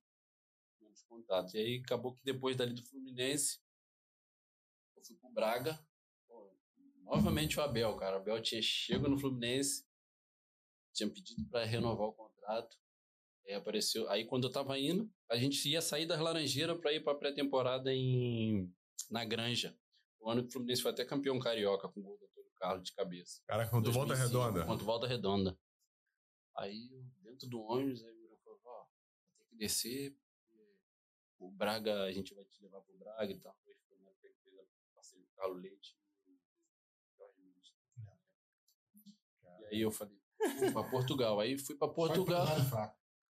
menos 0.80 1.02
contato. 1.04 1.56
E 1.56 1.60
aí 1.60 1.82
acabou 1.84 2.16
que 2.16 2.24
depois 2.24 2.56
dali 2.56 2.74
do 2.74 2.86
Fluminense, 2.86 3.60
eu 4.96 5.04
fui 5.04 5.16
pro 5.16 5.30
Braga. 5.32 5.80
Pô, 6.28 6.52
novamente 6.98 7.60
o 7.60 7.64
Abel, 7.64 7.96
cara. 7.98 8.18
O 8.18 8.20
Abel 8.20 8.42
tinha 8.42 8.62
chego 8.62 9.08
no 9.08 9.18
Fluminense, 9.18 9.88
tinha 10.94 11.10
pedido 11.10 11.48
para 11.50 11.66
renovar 11.66 12.10
o 12.10 12.14
contrato. 12.14 12.78
Aí 13.48 13.54
apareceu. 13.54 14.08
Aí 14.10 14.26
quando 14.26 14.46
eu 14.46 14.52
tava 14.52 14.78
indo, 14.78 15.12
a 15.30 15.38
gente 15.38 15.68
ia 15.68 15.82
sair 15.82 16.06
das 16.06 16.20
Laranjeiras 16.20 16.80
para 16.80 16.94
ir 16.94 17.04
pra 17.04 17.16
pré-temporada 17.16 17.92
em 17.94 18.72
na 19.10 19.24
Granja. 19.26 19.79
O 20.20 20.30
ano 20.30 20.44
que 20.44 20.50
o 20.50 20.52
Fluminense 20.52 20.82
foi 20.82 20.92
até 20.92 21.06
campeão 21.06 21.40
carioca 21.40 21.88
com 21.90 22.00
o 22.00 22.04
gol 22.04 22.18
do 22.18 22.26
Antônio 22.26 22.52
Carlos 22.56 22.84
de 22.84 22.94
cabeça. 22.94 23.42
Caraca, 23.48 23.70
quando 23.70 23.86
tu 23.86 23.92
volta 23.92 24.14
2005, 24.16 24.44
redonda. 24.44 24.66
Quanto 24.66 24.86
volta 24.86 25.08
redonda. 25.08 25.58
Aí, 26.58 26.90
dentro 27.22 27.48
do 27.48 27.62
ônibus, 27.62 28.04
aí 28.04 28.26
eu 28.26 28.38
falei, 28.38 28.60
ó, 28.66 28.84
vai 28.84 29.34
ter 29.38 29.46
que 29.46 29.56
descer. 29.56 30.12
porque 30.12 30.62
O 31.40 31.50
Braga, 31.52 32.04
a 32.04 32.12
gente 32.12 32.34
vai 32.34 32.44
te 32.46 32.62
levar 32.62 32.82
pro 32.82 32.98
Braga 32.98 33.32
e 33.32 33.40
tal. 33.40 33.56
Aí 33.66 33.76
foi 33.88 33.98
na 33.98 34.10
época 34.10 34.30
que 34.30 34.44
fez 34.44 34.60
a 34.60 34.64
parceria 34.94 35.26
com 35.26 35.32
o 35.32 35.36
Carlos 35.36 35.62
Leite 35.62 35.98
e 36.28 36.34
o. 36.34 36.40
E 39.72 39.76
aí 39.76 39.82
eu 39.82 39.92
falei, 39.92 40.20
vou 40.60 40.74
pra 40.74 40.90
Portugal. 40.90 41.40
Aí 41.40 41.58
fui 41.58 41.76
pra 41.76 41.88
Portugal. 41.88 42.46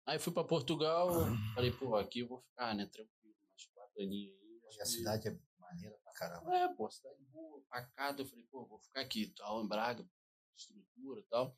Aí 0.06 0.18
fui 0.18 0.32
pra 0.32 0.42
Portugal, 0.42 1.10
falei, 1.54 1.70
pô, 1.70 1.94
aqui 1.96 2.20
eu 2.20 2.28
vou 2.28 2.40
ficar, 2.40 2.74
né, 2.74 2.86
tranquilo, 2.86 3.36
umas 3.50 3.66
quatro 3.74 4.02
aninhos 4.02 4.40
aí. 4.40 4.58
E 4.74 4.80
a 4.80 4.86
cidade 4.86 5.28
é 5.28 5.38
maneira 5.68 5.96
pra 6.02 6.12
caramba. 6.14 6.56
é, 6.56 6.74
pô, 6.74 6.90
cidade 6.90 7.22
boa, 7.26 7.62
pacata. 7.68 8.22
Eu 8.22 8.26
falei, 8.26 8.44
pô, 8.50 8.66
vou 8.66 8.78
ficar 8.80 9.00
aqui, 9.00 9.32
tal, 9.36 9.62
em 9.62 9.68
Braga, 9.68 10.08
estrutura 10.56 11.20
e 11.20 11.24
tal. 11.24 11.56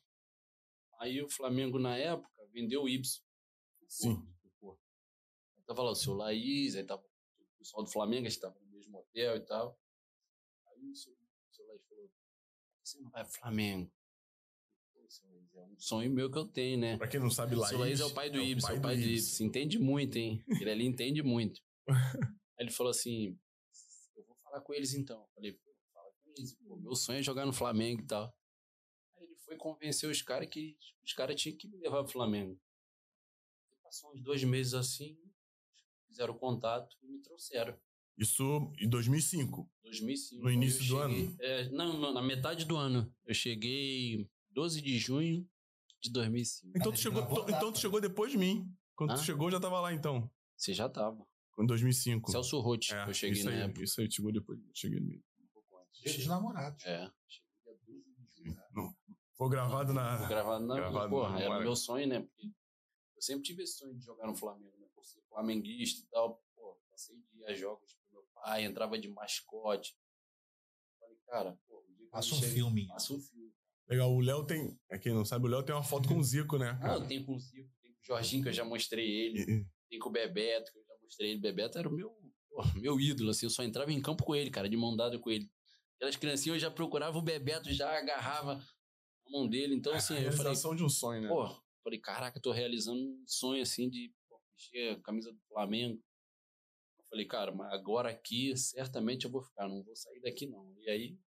Aí 0.99 1.21
o 1.21 1.29
Flamengo, 1.29 1.79
na 1.79 1.97
época, 1.97 2.29
vendeu 2.51 2.83
o 2.83 2.89
Ibson. 2.89 3.21
Sim. 3.87 4.27
Pô, 4.59 4.79
Aí 5.57 5.63
tava 5.63 5.81
lá 5.83 5.91
o 5.91 5.95
seu 5.95 6.13
Laís, 6.13 6.75
aí 6.75 6.83
tava 6.85 7.01
o 7.01 7.57
pessoal 7.57 7.83
do 7.83 7.91
Flamengo, 7.91 8.27
a 8.27 8.29
gente 8.29 8.39
tava 8.41 8.59
no 8.59 8.67
mesmo 8.67 8.97
hotel 8.99 9.35
e 9.37 9.41
tal. 9.41 9.79
Aí 10.67 10.89
o 10.89 10.95
seu, 10.95 11.13
o 11.13 11.53
seu 11.55 11.65
Laís 11.67 11.83
falou, 11.87 12.07
"Por 12.09 12.13
que 12.83 12.87
você 12.89 12.99
não 12.99 13.09
vai 13.09 13.23
pro 13.23 13.33
Flamengo? 13.33 13.91
É 15.53 15.63
um 15.63 15.77
sonho 15.77 16.11
meu 16.11 16.31
que 16.31 16.37
eu 16.37 16.45
tenho, 16.47 16.79
né? 16.79 16.97
Pra 16.97 17.07
quem 17.07 17.19
não 17.19 17.29
sabe, 17.29 17.55
O 17.55 17.59
Laís. 17.59 17.69
seu 17.69 17.79
Laís 17.79 17.99
é 17.99 18.05
o 18.05 18.13
pai 18.13 18.29
do 18.29 18.39
Ibson, 18.41 18.69
é 18.69 18.73
o 18.77 18.81
pai 18.81 18.95
do 18.95 19.01
Ibson. 19.03 19.43
Entende 19.43 19.77
muito, 19.79 20.17
hein? 20.17 20.43
Ele 20.65 20.71
ali 20.71 20.85
entende 20.85 21.21
muito. 21.21 21.61
Aí 21.87 21.95
ele 22.65 22.71
falou 22.71 22.89
assim: 22.91 23.37
falar 24.51 24.61
com 24.61 24.73
eles 24.73 24.93
então. 24.93 25.25
Falei, 25.33 25.53
pô, 25.53 25.71
fala 25.93 26.11
com 26.23 26.29
eles. 26.37 26.53
Pô, 26.55 26.75
meu 26.77 26.95
sonho 26.95 27.19
é 27.19 27.23
jogar 27.23 27.45
no 27.45 27.53
Flamengo 27.53 28.01
e 28.01 28.05
tal. 28.07 28.35
Aí 29.17 29.23
ele 29.23 29.35
foi 29.37 29.55
convencer 29.57 30.09
os 30.09 30.21
caras 30.21 30.49
que 30.49 30.77
os 31.03 31.13
caras 31.13 31.39
tinham 31.41 31.57
que 31.57 31.67
me 31.67 31.77
levar 31.77 32.03
pro 32.03 32.11
Flamengo. 32.11 32.59
E 33.71 33.75
passou 33.83 34.13
uns 34.13 34.21
dois 34.21 34.43
meses 34.43 34.73
assim, 34.73 35.17
fizeram 36.07 36.37
contato 36.37 36.95
e 37.01 37.07
me 37.07 37.19
trouxeram. 37.21 37.77
Isso 38.17 38.71
em 38.77 38.89
2005. 38.89 39.69
2005. 39.83 40.43
No 40.43 40.51
início 40.51 40.79
do 40.79 40.85
cheguei- 40.85 41.35
é, 41.39 41.69
não, 41.69 42.11
na 42.13 42.21
metade 42.21 42.65
do 42.65 42.75
ano. 42.75 43.11
Eu 43.25 43.33
cheguei 43.33 44.29
12 44.51 44.81
de 44.81 44.97
junho 44.99 45.49
de 46.01 46.11
2005. 46.11 46.77
Então 46.77 46.91
tu, 46.91 46.99
chegou, 46.99 47.21
então 47.49 47.71
tu 47.71 47.79
chegou 47.79 48.01
depois 48.01 48.31
de 48.31 48.37
mim. 48.37 48.67
Quando 48.95 49.15
tu 49.15 49.23
chegou, 49.25 49.47
eu 49.47 49.51
já 49.53 49.59
tava 49.59 49.79
lá 49.79 49.93
então. 49.93 50.29
Você 50.55 50.73
já 50.73 50.87
tava. 50.89 51.25
Em 51.59 51.65
2005. 51.65 52.31
Celso 52.31 52.59
Roth, 52.59 52.89
É, 52.91 53.03
que 53.03 53.09
eu 53.09 53.13
cheguei 53.13 53.37
isso 53.39 53.45
na 53.45 53.51
aí, 53.51 53.61
época. 53.61 53.83
Isso 53.83 54.01
aí, 54.01 54.11
chegou 54.11 54.31
depois. 54.31 54.59
Cheguei 54.73 54.99
no 54.99 55.05
meio. 55.07 55.23
Um 55.39 55.47
pouco 55.53 55.77
antes. 55.77 56.01
Dia 56.01 56.13
dos 56.17 56.27
namorados. 56.27 56.83
É, 56.85 57.11
cheguei 57.27 57.51
dia 57.63 57.73
12 57.93 58.03
de 58.15 58.43
junho. 58.43 58.57
Não. 58.73 58.95
Foi 59.37 59.49
gravado 59.49 59.93
na. 59.93 60.17
Foi 60.19 60.27
gravado 60.27 60.65
na. 60.65 60.75
Gravado 60.75 61.09
porra, 61.09 61.29
na 61.31 61.41
era 61.41 61.59
meu 61.59 61.75
sonho, 61.75 62.07
né? 62.07 62.21
Porque 62.21 62.47
eu 63.15 63.21
sempre 63.21 63.43
tive 63.43 63.63
esse 63.63 63.77
sonho 63.77 63.95
de 63.95 64.03
jogar 64.05 64.27
no 64.27 64.35
Flamengo, 64.35 64.75
né? 64.79 64.87
Por 64.95 65.03
ser 65.05 65.21
flamenguista 65.29 66.01
e 66.05 66.09
tal. 66.09 66.41
Pô, 66.55 66.79
passei 66.89 67.15
de 67.17 67.39
ir 67.39 67.45
a 67.45 67.53
jogos 67.53 67.93
com 67.93 68.13
meu 68.13 68.23
pai, 68.33 68.63
entrava 68.65 68.97
de 68.97 69.07
mascote. 69.09 69.95
Falei, 70.99 71.17
cara, 71.27 71.59
pô, 71.67 71.83
um 71.87 71.93
dia 71.95 72.05
que 72.05 72.11
Passa 72.11 72.29
eu 72.33 72.37
um 72.37 72.39
chegue- 72.41 72.53
filme. 72.53 72.87
Passa 72.87 73.13
um 73.13 73.19
filme. 73.19 73.51
Legal, 73.87 74.11
o 74.13 74.21
Léo 74.21 74.45
tem. 74.45 74.79
É 74.89 74.97
quem 74.97 75.13
não 75.13 75.25
sabe, 75.25 75.45
o 75.45 75.49
Léo 75.49 75.63
tem 75.63 75.75
uma 75.75 75.83
foto 75.83 76.07
com 76.07 76.17
o 76.17 76.23
Zico, 76.23 76.57
né? 76.57 76.69
Ah, 76.77 76.79
Cara? 76.79 76.93
eu 76.95 77.07
tenho 77.07 77.25
com 77.25 77.35
o 77.35 77.39
Zico, 77.39 77.69
tenho 77.81 77.93
com 77.93 78.01
o 78.01 78.05
Jorginho, 78.05 78.41
que 78.43 78.49
eu 78.49 78.53
já 78.53 78.63
mostrei 78.63 79.05
ele. 79.09 79.65
Tem 79.89 79.99
com 79.99 80.07
o 80.09 80.11
Bebeto, 80.11 80.71
que 80.71 80.77
eu 80.79 80.83
ele. 81.19 81.39
Bebeto 81.39 81.77
era 81.77 81.87
o 81.87 81.91
meu, 81.91 82.15
meu 82.75 82.99
ídolo, 82.99 83.29
assim. 83.31 83.45
Eu 83.45 83.49
só 83.49 83.63
entrava 83.63 83.91
em 83.91 84.01
campo 84.01 84.23
com 84.23 84.35
ele, 84.35 84.49
cara, 84.49 84.69
de 84.69 84.77
mão 84.77 84.95
dada 84.95 85.17
com 85.19 85.29
ele. 85.29 85.49
Aquelas 85.95 86.15
criancinhas, 86.15 86.55
eu 86.55 86.59
já 86.59 86.71
procurava 86.71 87.17
o 87.17 87.21
Bebeto, 87.21 87.71
já 87.71 87.97
agarrava 87.97 88.53
a 88.55 89.29
mão 89.29 89.47
dele. 89.47 89.75
Então, 89.75 89.93
assim, 89.93 90.15
a 90.15 90.17
eu 90.17 90.31
falei, 90.31 90.43
realização 90.43 90.75
de 90.75 90.83
um 90.83 90.89
sonho, 90.89 91.21
né? 91.21 91.27
pô, 91.27 91.47
falei, 91.83 91.99
caraca, 91.99 92.37
eu 92.37 92.41
tô 92.41 92.51
realizando 92.51 92.99
um 92.99 93.23
sonho, 93.27 93.61
assim, 93.61 93.89
de 93.89 94.11
pô, 94.27 94.39
vestir 94.55 94.91
a 94.91 95.01
camisa 95.01 95.31
do 95.31 95.39
Flamengo. 95.47 96.01
Eu 96.97 97.03
falei, 97.09 97.25
cara, 97.25 97.51
mas 97.51 97.71
agora 97.73 98.09
aqui, 98.09 98.55
certamente 98.57 99.25
eu 99.25 99.31
vou 99.31 99.41
ficar, 99.43 99.67
não 99.67 99.83
vou 99.83 99.95
sair 99.95 100.21
daqui, 100.21 100.47
não. 100.47 100.75
E 100.79 100.89
aí, 100.89 101.19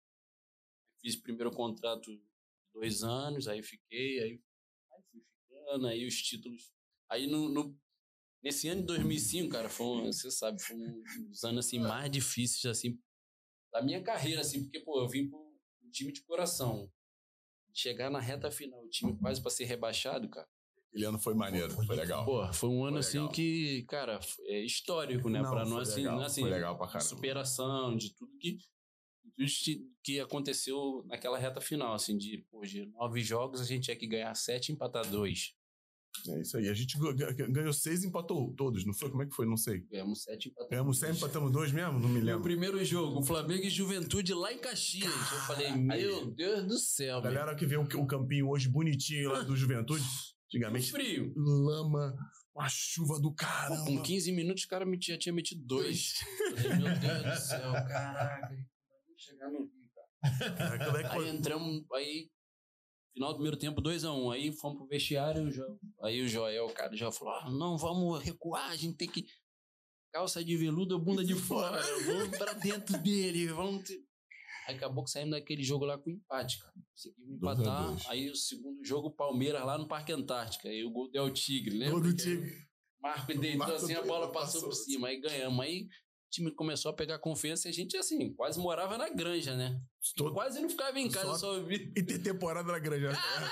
fiz 1.01 1.15
o 1.15 1.21
primeiro 1.21 1.51
contrato 1.51 2.11
dois 2.73 3.03
anos, 3.03 3.47
aí 3.47 3.63
fiquei, 3.63 4.19
aí, 4.19 4.41
aí 4.91 5.03
fui 5.11 5.21
ficando, 5.21 5.87
aí 5.87 6.05
os 6.05 6.15
títulos. 6.21 6.73
Aí 7.09 7.27
no, 7.27 7.47
no- 7.47 7.79
nesse 8.45 8.67
ano 8.69 8.81
de 8.81 8.87
2005, 8.87 9.49
cara, 9.49 9.67
foi, 9.67 9.85
um- 9.87 10.05
você 10.13 10.29
sabe, 10.29 10.61
foi 10.61 10.75
um 10.77 11.01
dos 11.29 11.43
anos 11.43 11.65
assim, 11.65 11.79
mais 11.79 12.11
difíceis 12.11 12.65
assim, 12.65 12.97
da 13.73 13.81
minha 13.81 14.01
carreira, 14.03 14.41
assim, 14.41 14.63
porque 14.63 14.79
pô, 14.81 15.01
eu 15.01 15.09
vim 15.09 15.31
um 15.33 15.89
time 15.91 16.13
de 16.13 16.21
coração. 16.21 16.87
Chegar 17.73 18.09
na 18.11 18.19
reta 18.19 18.49
final, 18.51 18.81
o 18.85 18.87
time 18.87 19.17
quase 19.17 19.41
para 19.41 19.49
ser 19.51 19.65
rebaixado, 19.65 20.29
cara. 20.29 20.47
Aquele 20.87 21.05
ano 21.05 21.19
foi 21.19 21.33
maneiro, 21.33 21.73
foi 21.73 21.95
legal. 21.95 22.23
Pô, 22.23 22.53
foi 22.53 22.69
um 22.69 22.85
ano 22.85 22.97
Foi 22.97 22.99
assim 22.99 23.27
que, 23.33 23.83
cara, 23.89 24.19
é 24.45 24.59
histórico, 24.63 25.27
né? 25.27 25.41
Não, 25.41 25.49
Para 25.49 25.65
foi 25.65 25.73
nós, 25.73 25.89
assim, 25.89 26.01
legal, 26.03 26.19
né, 26.19 26.25
assim, 26.25 26.41
foi 26.41 26.49
legal 26.51 26.77
pra 26.77 26.85
de 26.85 26.93
caramba. 26.93 27.09
superação, 27.09 27.97
de 27.97 28.13
tudo 28.15 28.37
que, 28.37 28.57
tudo 29.23 29.35
que- 29.45 29.89
que 30.03 30.19
aconteceu 30.21 31.03
naquela 31.07 31.37
reta 31.37 31.59
final, 31.59 31.93
assim, 31.95 32.15
de, 32.15 32.45
pô, 32.49 32.61
de 32.61 32.85
nove 32.85 33.21
jogos 33.21 33.59
a 33.59 33.65
gente 33.65 33.85
tinha 33.85 33.97
que 33.97 34.07
ganhar 34.07 34.33
sete 34.35 34.69
e 34.69 34.73
empatar 34.73 35.09
dois. 35.09 35.53
É 36.29 36.41
isso 36.41 36.57
aí. 36.57 36.69
A 36.69 36.73
gente 36.73 36.97
ga- 36.97 37.31
ga- 37.31 37.47
ganhou 37.47 37.73
seis 37.73 38.03
e 38.03 38.07
empatou 38.07 38.53
todos, 38.55 38.85
não 38.85 38.93
foi? 38.93 39.09
Como 39.09 39.23
é 39.23 39.25
que 39.25 39.35
foi? 39.35 39.45
Não 39.45 39.57
sei. 39.57 39.81
Ganhamos 39.91 40.23
sete 40.23 40.45
e 40.45 40.49
empatamos 40.49 40.69
Ganhamos 40.71 40.99
dois. 40.99 41.09
seis, 41.11 41.17
empatamos 41.23 41.51
dois 41.51 41.71
mesmo? 41.71 41.99
Não 41.99 42.09
me 42.09 42.19
No 42.19 42.25
lembro. 42.25 42.43
primeiro 42.43 42.83
jogo, 42.85 43.23
Flamengo 43.23 43.63
e 43.63 43.69
Juventude 43.69 44.33
lá 44.33 44.51
em 44.53 44.57
Caxias. 44.59 45.11
Eu 45.13 45.39
falei, 45.47 45.71
meu 45.73 46.31
Deus 46.31 46.65
do 46.67 46.77
céu, 46.77 47.17
A 47.17 47.21
velho. 47.21 47.35
galera 47.35 47.55
que 47.57 47.65
vê 47.65 47.77
o, 47.77 47.83
o 47.83 48.07
campinho 48.07 48.49
hoje 48.49 48.67
bonitinho 48.69 49.31
lá 49.31 49.41
do 49.41 49.55
Juventude, 49.55 50.03
antigamente, 50.47 50.91
frio. 50.91 51.33
lama, 51.35 52.15
uma 52.55 52.69
chuva 52.69 53.19
do 53.19 53.29
Pô, 53.31 53.35
caramba. 53.35 53.85
com 53.85 54.01
15 54.01 54.31
minutos 54.31 54.63
o 54.63 54.67
cara 54.67 54.85
me 54.85 54.97
tinha, 54.97 55.17
tinha 55.17 55.33
metido 55.33 55.61
dois. 55.65 56.13
Eu 56.51 56.57
falei, 56.57 56.77
meu 56.77 56.99
Deus 56.99 57.23
do 57.23 57.47
céu, 57.47 57.71
caraca. 57.87 58.49
Vou 58.49 59.15
chegar 59.17 59.49
no 59.51 59.59
Rio, 59.59 59.89
cara. 59.93 60.75
É 61.03 61.03
que 61.03 61.17
Aí 61.19 61.29
entramos, 61.29 61.83
aí, 61.93 62.29
final 63.15 63.29
do 63.29 63.35
primeiro 63.35 63.57
tempo, 63.57 63.81
2x1. 63.81 64.33
Aí 64.33 64.51
fomos 64.51 64.77
pro 64.77 64.87
vestiário, 64.87 65.51
Jo- 65.51 65.79
aí 66.03 66.21
o 66.21 66.27
Joel, 66.27 66.67
cara, 66.69 66.95
já 66.95 67.11
falou: 67.11 67.33
ah, 67.33 67.49
não, 67.49 67.77
vamos 67.77 68.21
recuar, 68.21 68.69
a 68.69 68.75
gente 68.75 68.95
tem 68.97 69.07
que. 69.09 69.25
Calça 70.13 70.41
de 70.43 70.55
veludo, 70.55 70.97
bunda 70.97 71.25
de 71.25 71.35
fora, 71.35 71.81
vamos 72.05 72.37
pra 72.37 72.53
dentro 72.53 72.97
dele, 72.99 73.47
vamos. 73.47 73.83
ter-" 73.83 74.01
Aí 74.67 74.75
acabou 74.75 75.03
que 75.03 75.11
saímos 75.11 75.31
daquele 75.31 75.61
jogo 75.63 75.85
lá 75.85 75.97
com 75.97 76.09
empate, 76.09 76.57
cara. 76.59 76.73
Conseguimos 76.91 77.35
empatar. 77.37 77.87
dois. 77.89 78.05
Aí 78.07 78.29
o 78.29 78.35
segundo 78.35 78.83
jogo, 78.85 79.11
Palmeiras 79.11 79.63
lá 79.65 79.77
no 79.77 79.87
Parque 79.87 80.11
Antártica. 80.13 80.69
Aí 80.69 80.83
o 80.85 80.89
gol 80.89 81.09
deu 81.11 81.25
o 81.25 81.29
Tigre, 81.31 81.71
lembra? 81.77 81.91
Gol 81.91 82.01
do 82.01 82.15
Tigre. 82.15 82.51
Marco 83.01 83.27
deitou 83.37 83.59
Marco 83.59 83.75
assim, 83.75 83.93
a 83.93 84.01
bola 84.01 84.31
passou, 84.31 84.61
passou. 84.61 84.69
por 84.69 84.73
cima. 84.75 85.09
Aí 85.09 85.19
ganhamos. 85.19 85.59
Aí 85.63 85.87
time 86.29 86.51
começou 86.51 86.91
a 86.91 86.93
pegar 86.95 87.19
confiança 87.19 87.67
e 87.67 87.71
a 87.71 87.73
gente, 87.73 87.95
assim, 87.97 88.33
quase 88.33 88.59
morava 88.59 88.97
na 88.97 89.09
granja, 89.09 89.55
né? 89.55 89.79
Todo- 90.15 90.33
Quase 90.33 90.61
não 90.61 90.69
ficava 90.69 90.99
em 90.99 91.09
casa, 91.09 91.27
Só- 91.37 91.37
só 91.55 91.59
vi. 91.63 91.91
E 91.95 92.03
ter 92.03 92.19
temporada 92.19 92.71
na 92.71 92.79
granja. 92.79 93.11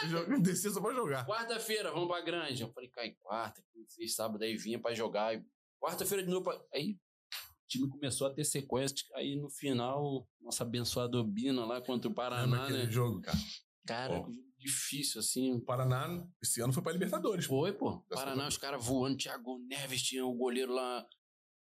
Joga- 0.10 0.40
Descer 0.40 0.72
só 0.72 0.82
pra 0.82 0.94
jogar. 0.94 1.26
Quarta-feira, 1.26 1.92
vamos 1.92 2.08
pra 2.08 2.22
granja. 2.22 2.66
Eu 2.66 2.72
falei, 2.74 2.90
cai 2.90 3.16
quarta, 3.22 3.64
quinta, 3.72 3.90
sexta, 3.90 4.24
sábado, 4.24 4.44
aí 4.44 4.56
vinha 4.58 4.80
pra 4.80 4.94
jogar. 4.94 5.42
Quarta-feira 5.82 6.24
de 6.24 6.30
novo. 6.30 6.44
Pra... 6.46 6.60
Aí 6.74 6.92
o 6.92 7.68
time 7.68 7.90
começou 7.90 8.28
a 8.28 8.34
ter 8.34 8.44
sequência. 8.44 8.96
Aí 9.16 9.36
no 9.36 9.50
final, 9.50 10.28
nossa 10.42 10.64
abençoada 10.64 11.18
Obina 11.18 11.66
lá 11.66 11.82
contra 11.82 12.10
o 12.10 12.14
Paraná, 12.14 12.70
né? 12.70 12.90
jogo, 12.92 13.22
cara? 13.22 13.38
Cara, 13.86 14.22
Pô. 14.22 14.32
difícil, 14.58 15.20
assim. 15.20 15.54
O 15.54 15.62
Paraná, 15.62 16.26
esse 16.42 16.62
ano 16.62 16.72
foi 16.72 16.82
pra 16.84 16.94
Libertadores. 16.94 17.46
Foi, 17.46 17.74
pô. 17.74 18.00
Paraná, 18.10 18.48
os 18.48 18.58
caras 18.58 18.84
voando. 18.86 19.18
Thiago 19.18 19.60
Neves 19.68 20.02
tinha 20.04 20.26
o 20.26 20.34
goleiro 20.34 20.74
lá. 20.74 21.06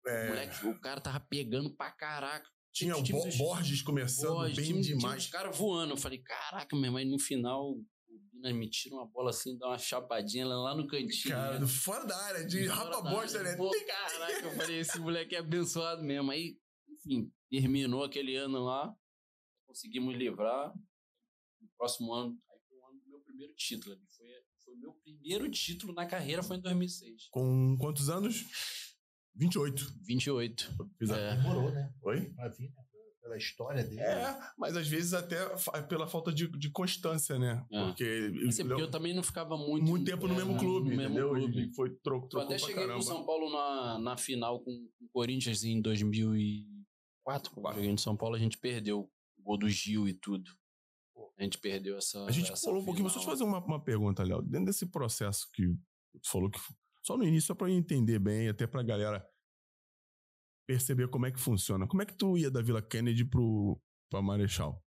É, 0.05 0.27
Moleque, 0.29 0.65
o 0.67 0.79
cara 0.79 0.99
tava 1.01 1.19
pegando 1.21 1.73
pra 1.75 1.91
caraca. 1.91 2.49
tinha 2.73 2.95
o 2.97 3.03
Bo- 3.03 3.37
Borges 3.37 3.81
começando 3.81 4.33
Pô, 4.35 4.41
bem 4.43 4.53
time- 4.53 4.81
demais. 4.81 5.23
Os 5.25 5.29
caras 5.29 5.57
voando. 5.57 5.93
Eu 5.93 5.97
falei, 5.97 6.19
caraca, 6.19 6.75
meu 6.75 6.85
irmão. 6.85 6.99
E 6.99 7.05
no 7.05 7.19
final, 7.19 7.71
o 7.71 7.85
Bina 8.31 8.51
me 8.53 8.69
tira 8.69 8.95
uma 8.95 9.05
bola 9.05 9.29
assim, 9.29 9.57
dá 9.57 9.67
uma 9.67 9.77
chapadinha 9.77 10.45
lá- 10.45 10.75
no 10.75 10.85
cantinho. 10.87 11.33
Cara, 11.35 11.59
né? 11.59 11.67
fora 11.67 12.05
da 12.05 12.17
área, 12.25 12.45
de 12.45 12.65
rapa 12.67 13.01
bosta, 13.01 13.41
né? 13.43 13.55
Pô, 13.55 13.71
caraca, 13.87 14.45
eu 14.47 14.51
falei, 14.55 14.79
esse 14.79 14.99
moleque 14.99 15.35
é 15.35 15.39
abençoado 15.39 16.03
mesmo. 16.03 16.31
Aí, 16.31 16.57
enfim, 16.89 17.31
terminou 17.49 18.03
aquele 18.03 18.35
ano 18.35 18.59
lá, 18.63 18.93
conseguimos 19.67 20.15
livrar. 20.15 20.73
No 21.61 21.69
próximo 21.77 22.11
ano, 22.13 22.37
aí 22.51 22.59
foi 22.67 22.77
o 22.77 22.85
ano 22.87 22.99
do 22.99 23.09
meu 23.09 23.19
primeiro 23.21 23.53
título. 23.55 23.95
Foi, 24.17 24.27
foi 24.65 24.73
o 24.73 24.77
meu 24.79 24.93
primeiro 24.95 25.49
título 25.49 25.93
na 25.93 26.05
carreira, 26.05 26.43
foi 26.43 26.57
em 26.57 26.61
2006. 26.61 27.27
Com 27.31 27.77
quantos 27.79 28.09
anos? 28.09 28.43
28. 29.35 29.93
28. 30.01 30.71
Fiz 30.97 31.09
a- 31.11 31.17
É. 31.17 31.35
Demorou, 31.35 31.71
né? 31.71 31.93
Oi? 32.03 32.21
Pra 32.35 32.49
vir, 32.49 32.69
né? 32.69 32.83
Pela 33.21 33.37
história 33.37 33.81
dele. 33.85 34.01
É, 34.01 34.37
mas 34.57 34.75
às 34.75 34.85
vezes 34.85 35.13
até 35.13 35.37
pela 35.87 36.05
falta 36.05 36.29
de, 36.33 36.45
de 36.57 36.69
constância, 36.69 37.39
né? 37.39 37.65
É. 37.71 37.85
Porque, 37.85 38.31
Assim, 38.49 38.67
porque 38.67 38.81
eu 38.81 38.91
também 38.91 39.13
não 39.15 39.23
ficava 39.23 39.55
muito. 39.55 39.85
muito 39.85 40.05
tempo 40.05 40.27
no 40.27 40.33
é, 40.33 40.37
mesmo 40.37 40.57
clube, 40.57 40.89
no 40.89 40.97
mesmo 40.97 41.03
entendeu? 41.13 41.29
clube. 41.29 41.57
Ele 41.57 41.73
foi 41.73 41.89
tro 42.03 42.27
Eu 42.33 42.39
até 42.41 42.57
pra 42.57 42.59
cheguei 42.59 42.75
caramba. 42.75 42.93
com 42.95 42.99
o 42.99 43.03
São 43.03 43.25
Paulo 43.25 43.49
na, 43.49 43.97
na 43.99 44.17
final 44.17 44.59
com 44.59 44.71
o 44.71 45.07
Corinthians 45.13 45.63
em 45.63 45.81
2004. 45.81 47.51
Quando 47.53 47.75
cheguei 47.75 47.89
em 47.91 47.97
São 47.97 48.15
Paulo, 48.17 48.35
a 48.35 48.39
gente 48.39 48.57
perdeu 48.57 49.09
o 49.37 49.41
gol 49.41 49.57
do 49.57 49.69
Gil 49.69 50.05
e 50.07 50.13
tudo. 50.13 50.51
A 51.37 51.43
gente 51.43 51.57
perdeu 51.57 51.97
essa. 51.97 52.25
A 52.25 52.31
gente 52.31 52.51
essa 52.51 52.65
falou 52.65 52.81
um 52.81 52.85
pouquinho, 52.85 53.05
deixa 53.05 53.19
eu 53.19 53.23
te 53.23 53.25
fazer 53.29 53.43
uma, 53.45 53.59
uma 53.63 53.81
pergunta, 53.81 54.23
Léo. 54.23 54.41
Dentro 54.41 54.65
desse 54.65 54.85
processo 54.85 55.49
que 55.53 55.65
tu 56.21 56.29
falou 56.29 56.49
que 56.49 56.59
só 57.03 57.17
no 57.17 57.23
início, 57.23 57.47
só 57.47 57.55
pra 57.55 57.69
eu 57.69 57.75
entender 57.75 58.17
bem, 58.19 58.47
até 58.49 58.65
pra 58.65 58.81
galera 58.81 59.25
perceber 60.67 61.07
como 61.09 61.25
é 61.25 61.31
que 61.31 61.39
funciona. 61.39 61.87
Como 61.87 62.01
é 62.01 62.05
que 62.05 62.13
tu 62.15 62.37
ia 62.37 62.49
da 62.49 62.61
Vila 62.61 62.81
Kennedy 62.81 63.25
pro 63.25 63.79
pra 64.09 64.21
Marechal? 64.21 64.81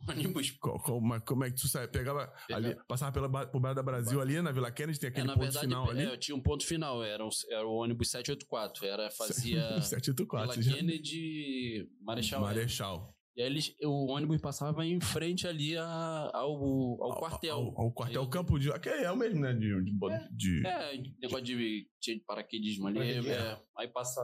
ônibus. 0.08 0.56
Mas 1.02 1.22
como 1.24 1.44
é 1.44 1.50
que 1.50 1.60
tu 1.60 1.68
saia? 1.68 1.86
Pegava 1.86 2.32
ali, 2.50 2.74
passava 2.88 3.12
pela 3.12 3.28
por 3.46 3.60
Bairro 3.60 3.74
da 3.76 3.82
Brasil 3.82 4.18
ali 4.20 4.40
na 4.40 4.50
Vila 4.50 4.72
Kennedy, 4.72 4.98
tem 4.98 5.08
É, 5.08 5.10
aquele 5.10 5.26
na 5.26 5.34
ponto 5.34 5.42
verdade, 5.44 5.66
final 5.66 5.90
ali. 5.90 6.02
é, 6.02 6.16
tinha 6.16 6.34
um 6.34 6.40
ponto 6.42 6.66
final, 6.66 7.04
era, 7.04 7.24
o- 7.24 7.28
era 7.50 7.66
o 7.66 7.72
ônibus 7.74 8.10
784. 8.10 8.86
Era, 8.86 9.10
fazia 9.10 9.60
784. 9.82 10.48
pela 10.54 10.62
já. 10.62 10.74
Kennedy 10.74 11.86
Marechal. 12.00 12.40
Marechal. 12.40 13.14
E 13.40 13.42
aí 13.42 13.46
eles, 13.48 13.74
o 13.82 14.08
ônibus 14.12 14.38
passava 14.38 14.84
em 14.84 15.00
frente 15.00 15.46
ali 15.46 15.74
a- 15.74 16.30
ao, 16.34 17.02
ao 17.02 17.18
quartel. 17.18 17.56
Ao, 17.56 17.80
ao 17.86 17.90
quartel 17.92 18.20
Aí- 18.22 18.28
campo 18.28 18.58
de. 18.58 18.70
Que 18.80 18.90
é 18.90 19.10
o 19.10 19.16
mesmo, 19.16 19.40
né? 19.40 19.54
De. 19.54 19.82
de, 19.82 20.36
de- 20.36 20.66
É, 20.66 20.92
negócio 21.22 21.42
de, 21.46 21.88
de 22.02 22.16
paraquedismo 22.26 22.86
ali. 22.86 22.98
Paraquedismo. 22.98 23.32
é. 23.32 23.62
aí 23.78 23.88
passa, 23.88 24.20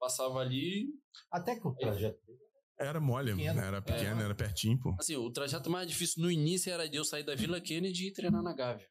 passava 0.00 0.40
ali. 0.40 0.88
Até 1.30 1.54
que 1.54 1.68
o 1.68 1.70
dele 1.70 2.16
Era 2.80 2.98
mole, 3.00 3.32
Pequeno. 3.36 3.60
era 3.60 3.80
pequeno, 3.80 4.20
era 4.22 4.34
pertinho, 4.34 4.76
pô. 4.80 4.92
Assim, 4.98 5.14
o 5.14 5.30
trajeto 5.30 5.70
mais 5.70 5.86
difícil 5.88 6.20
no 6.24 6.28
início 6.30 6.72
era 6.72 6.88
de 6.88 6.96
eu 6.96 7.04
sair 7.04 7.22
da 7.22 7.36
Vila 7.36 7.60
Kennedy 7.60 8.08
e 8.08 8.12
treinar 8.12 8.42
na 8.42 8.52
Gávea. 8.54 8.88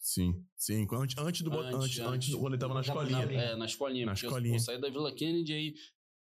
Sim, 0.00 0.44
sim. 0.56 0.86
Antes, 0.92 1.16
antes 1.18 1.42
do. 1.42 1.52
Antes, 1.52 1.72
Antes, 1.74 1.98
antes, 2.00 2.00
antes. 2.00 2.34
quando 2.34 2.54
ele 2.54 2.60
tava 2.60 2.74
na 2.74 2.80
escolinha. 2.80 3.26
na- 3.26 3.32
É, 3.32 3.54
na 3.56 3.64
escolinha. 3.64 4.06
Na 4.06 4.12
porque 4.12 4.26
eu- 4.26 4.30
escolinha. 4.30 4.56
Eu 4.56 4.60
saía 4.60 4.80
da 4.80 4.88
Vila 4.90 5.14
Kennedy, 5.14 5.52
aí 5.52 5.74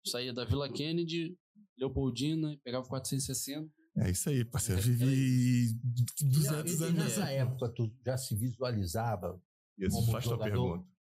saía 0.06 0.32
da 0.34 0.46
Vila 0.46 0.72
Kennedy, 0.72 1.36
Leopoldina, 1.78 2.58
pegava 2.64 2.88
460. 2.88 3.72
É 3.98 4.12
isso 4.12 4.30
aí, 4.30 4.44
parceiro. 4.46 4.80
É, 4.82 4.84
Vivi 4.84 5.72
E 5.72 6.26
200 6.26 6.82
anos 6.82 6.94
nessa 7.04 7.20
nessa. 7.22 7.32
época, 7.32 7.70
tu 7.70 7.92
já 8.06 8.18
se 8.18 8.36
visualizava? 8.36 9.42
Isso, 9.78 9.96
como 9.98 10.12
faz 10.12 10.24
tua 10.24 10.34
jogador. 10.34 10.52
pergunta. 10.72 10.96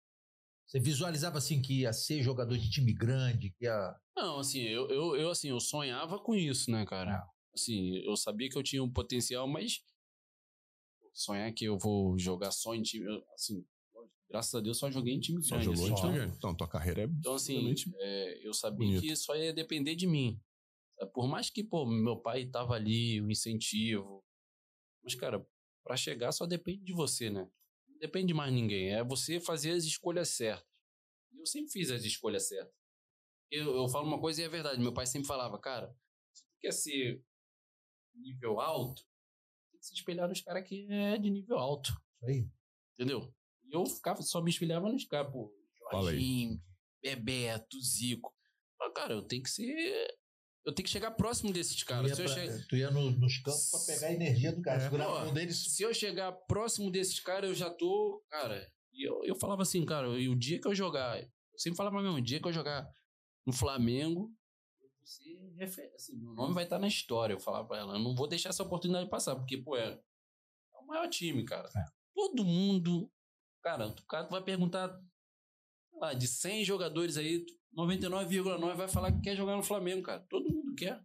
Você 0.67 0.79
visualizava 0.79 1.37
assim 1.37 1.61
que 1.61 1.81
ia 1.81 1.93
ser 1.93 2.21
jogador 2.23 2.57
de 2.57 2.69
time 2.69 2.93
grande, 2.93 3.51
que 3.51 3.65
ia. 3.65 3.95
Não, 4.15 4.39
assim, 4.39 4.61
eu, 4.61 4.87
eu, 4.89 5.15
eu, 5.15 5.29
assim, 5.29 5.49
eu 5.49 5.59
sonhava 5.59 6.19
com 6.19 6.33
isso, 6.35 6.71
né, 6.71 6.85
cara? 6.85 7.23
Assim, 7.53 7.97
eu 8.05 8.15
sabia 8.15 8.49
que 8.49 8.57
eu 8.57 8.63
tinha 8.63 8.83
um 8.83 8.91
potencial, 8.91 9.47
mas 9.47 9.79
sonhar 11.13 11.51
que 11.53 11.65
eu 11.65 11.77
vou 11.77 12.17
jogar 12.17 12.51
só 12.51 12.73
em 12.73 12.81
time, 12.81 13.05
eu, 13.05 13.23
assim, 13.35 13.63
graças 14.29 14.53
a 14.55 14.59
Deus 14.61 14.77
só 14.79 14.89
joguei 14.89 15.13
em 15.13 15.19
time 15.19 15.43
Só 15.43 15.55
grande. 15.57 15.65
jogou 15.65 15.83
assim, 15.85 15.93
em 15.93 15.97
só. 15.97 16.11
time. 16.11 16.33
Então, 16.35 16.55
tua 16.55 16.67
carreira 16.67 17.01
é. 17.03 17.05
Então, 17.05 17.35
assim, 17.35 17.73
é, 17.99 18.47
eu 18.47 18.53
sabia 18.53 18.87
bonito. 18.87 19.01
que 19.01 19.15
só 19.15 19.35
ia 19.35 19.53
depender 19.53 19.95
de 19.95 20.07
mim. 20.07 20.39
Por 21.05 21.27
mais 21.27 21.49
que, 21.49 21.63
pô, 21.63 21.85
meu 21.85 22.17
pai 22.17 22.45
tava 22.45 22.73
ali, 22.73 23.21
o 23.21 23.29
incentivo. 23.29 24.23
Mas, 25.03 25.15
cara, 25.15 25.45
para 25.83 25.97
chegar 25.97 26.31
só 26.31 26.45
depende 26.45 26.83
de 26.83 26.93
você, 26.93 27.29
né? 27.29 27.49
Não 27.87 27.97
depende 27.97 28.27
de 28.27 28.33
mais 28.33 28.53
ninguém. 28.53 28.93
É 28.93 29.03
você 29.03 29.39
fazer 29.39 29.71
as 29.71 29.83
escolhas 29.83 30.29
certas. 30.29 30.67
E 31.31 31.39
eu 31.39 31.45
sempre 31.45 31.71
fiz 31.71 31.91
as 31.91 32.03
escolhas 32.03 32.47
certas. 32.47 32.73
Eu, 33.51 33.75
eu 33.75 33.87
falo 33.87 34.07
uma 34.07 34.19
coisa 34.19 34.41
e 34.41 34.45
é 34.45 34.49
verdade. 34.49 34.81
Meu 34.81 34.93
pai 34.93 35.05
sempre 35.05 35.27
falava, 35.27 35.59
cara, 35.59 35.95
se 36.33 36.43
tu 36.43 36.55
quer 36.59 36.71
ser 36.71 37.23
nível 38.15 38.59
alto, 38.59 39.03
tem 39.71 39.79
que 39.79 39.85
se 39.85 39.93
espelhar 39.93 40.27
nos 40.27 40.41
caras 40.41 40.67
que 40.67 40.87
é 40.89 41.17
de 41.17 41.29
nível 41.29 41.57
alto. 41.57 41.89
Isso 41.89 42.25
aí. 42.25 42.49
Entendeu? 42.93 43.33
E 43.63 43.75
eu 43.75 43.85
ficava, 43.85 44.21
só 44.21 44.41
me 44.41 44.49
espelhava 44.49 44.91
nos 44.91 45.05
caras, 45.05 45.31
pô, 45.31 45.53
Jorginho, 45.91 46.61
Bebeto, 47.01 47.79
Zico. 47.81 48.33
Mas, 48.79 48.93
cara, 48.93 49.13
eu 49.13 49.21
tenho 49.21 49.43
que 49.43 49.49
ser. 49.49 50.17
Eu 50.65 50.73
tenho 50.73 50.85
que 50.85 50.91
chegar 50.91 51.11
próximo 51.11 51.51
desses 51.51 51.83
caras. 51.83 52.11
tu 52.15 52.21
ia, 52.21 52.25
pra- 52.25 52.33
che- 52.35 52.65
tu 52.69 52.75
ia 52.77 52.89
no- 52.91 53.11
nos 53.11 53.37
campos 53.39 53.69
pra 53.69 53.93
pegar 53.95 54.07
a 54.07 54.13
energia 54.13 54.51
do 54.53 54.61
cara. 54.61 54.77
É. 54.77 54.83
segurar 54.85 55.05
Pô, 55.07 55.19
mão 55.19 55.33
deles. 55.33 55.75
se 55.75 55.83
eu 55.83 55.93
chegar 55.93 56.31
próximo 56.31 56.89
desses 56.89 57.19
caras, 57.19 57.49
eu 57.49 57.55
já 57.55 57.69
tô. 57.69 58.23
Cara, 58.29 58.65
e 58.93 59.05
eu, 59.07 59.21
eu 59.25 59.35
falava 59.35 59.61
assim, 59.63 59.85
cara, 59.85 60.07
e 60.19 60.29
o 60.29 60.35
dia 60.35 60.59
que 60.61 60.67
eu 60.67 60.73
jogar. 60.75 61.19
Eu 61.21 61.59
sempre 61.59 61.75
falava 61.77 62.01
mesmo, 62.01 62.17
o 62.17 62.21
dia 62.21 62.39
que 62.41 62.47
eu 62.47 62.53
jogar 62.53 62.89
no 63.45 63.51
Flamengo, 63.53 64.31
refer- 65.57 65.91
assim, 65.95 66.15
meu 66.17 66.33
nome 66.33 66.53
vai 66.53 66.63
estar 66.63 66.79
na 66.79 66.87
história. 66.87 67.33
Eu 67.33 67.39
falava 67.39 67.67
pra 67.67 67.77
ela, 67.79 67.93
eu 67.95 67.99
não 67.99 68.15
vou 68.15 68.27
deixar 68.27 68.49
essa 68.49 68.63
oportunidade 68.63 69.09
passar, 69.09 69.35
porque, 69.35 69.57
pô, 69.57 69.75
é, 69.77 69.91
é 69.93 70.77
o 70.79 70.85
maior 70.87 71.07
time, 71.09 71.43
cara. 71.45 71.69
É. 71.75 71.83
Todo 72.15 72.43
mundo. 72.45 73.11
Cara, 73.61 73.87
o 73.87 74.05
cara 74.05 74.27
vai 74.27 74.41
perguntar, 74.43 74.89
sei 75.89 75.99
lá, 75.99 76.13
de 76.13 76.27
100 76.27 76.63
jogadores 76.65 77.17
aí, 77.17 77.45
99,9 77.75 78.75
vai 78.75 78.87
falar 78.87 79.11
que 79.11 79.21
quer 79.21 79.35
jogar 79.35 79.55
no 79.55 79.63
Flamengo, 79.63 80.03
cara. 80.03 80.19
Todo 80.29 80.49
mundo 80.53 80.75
quer. 80.75 81.03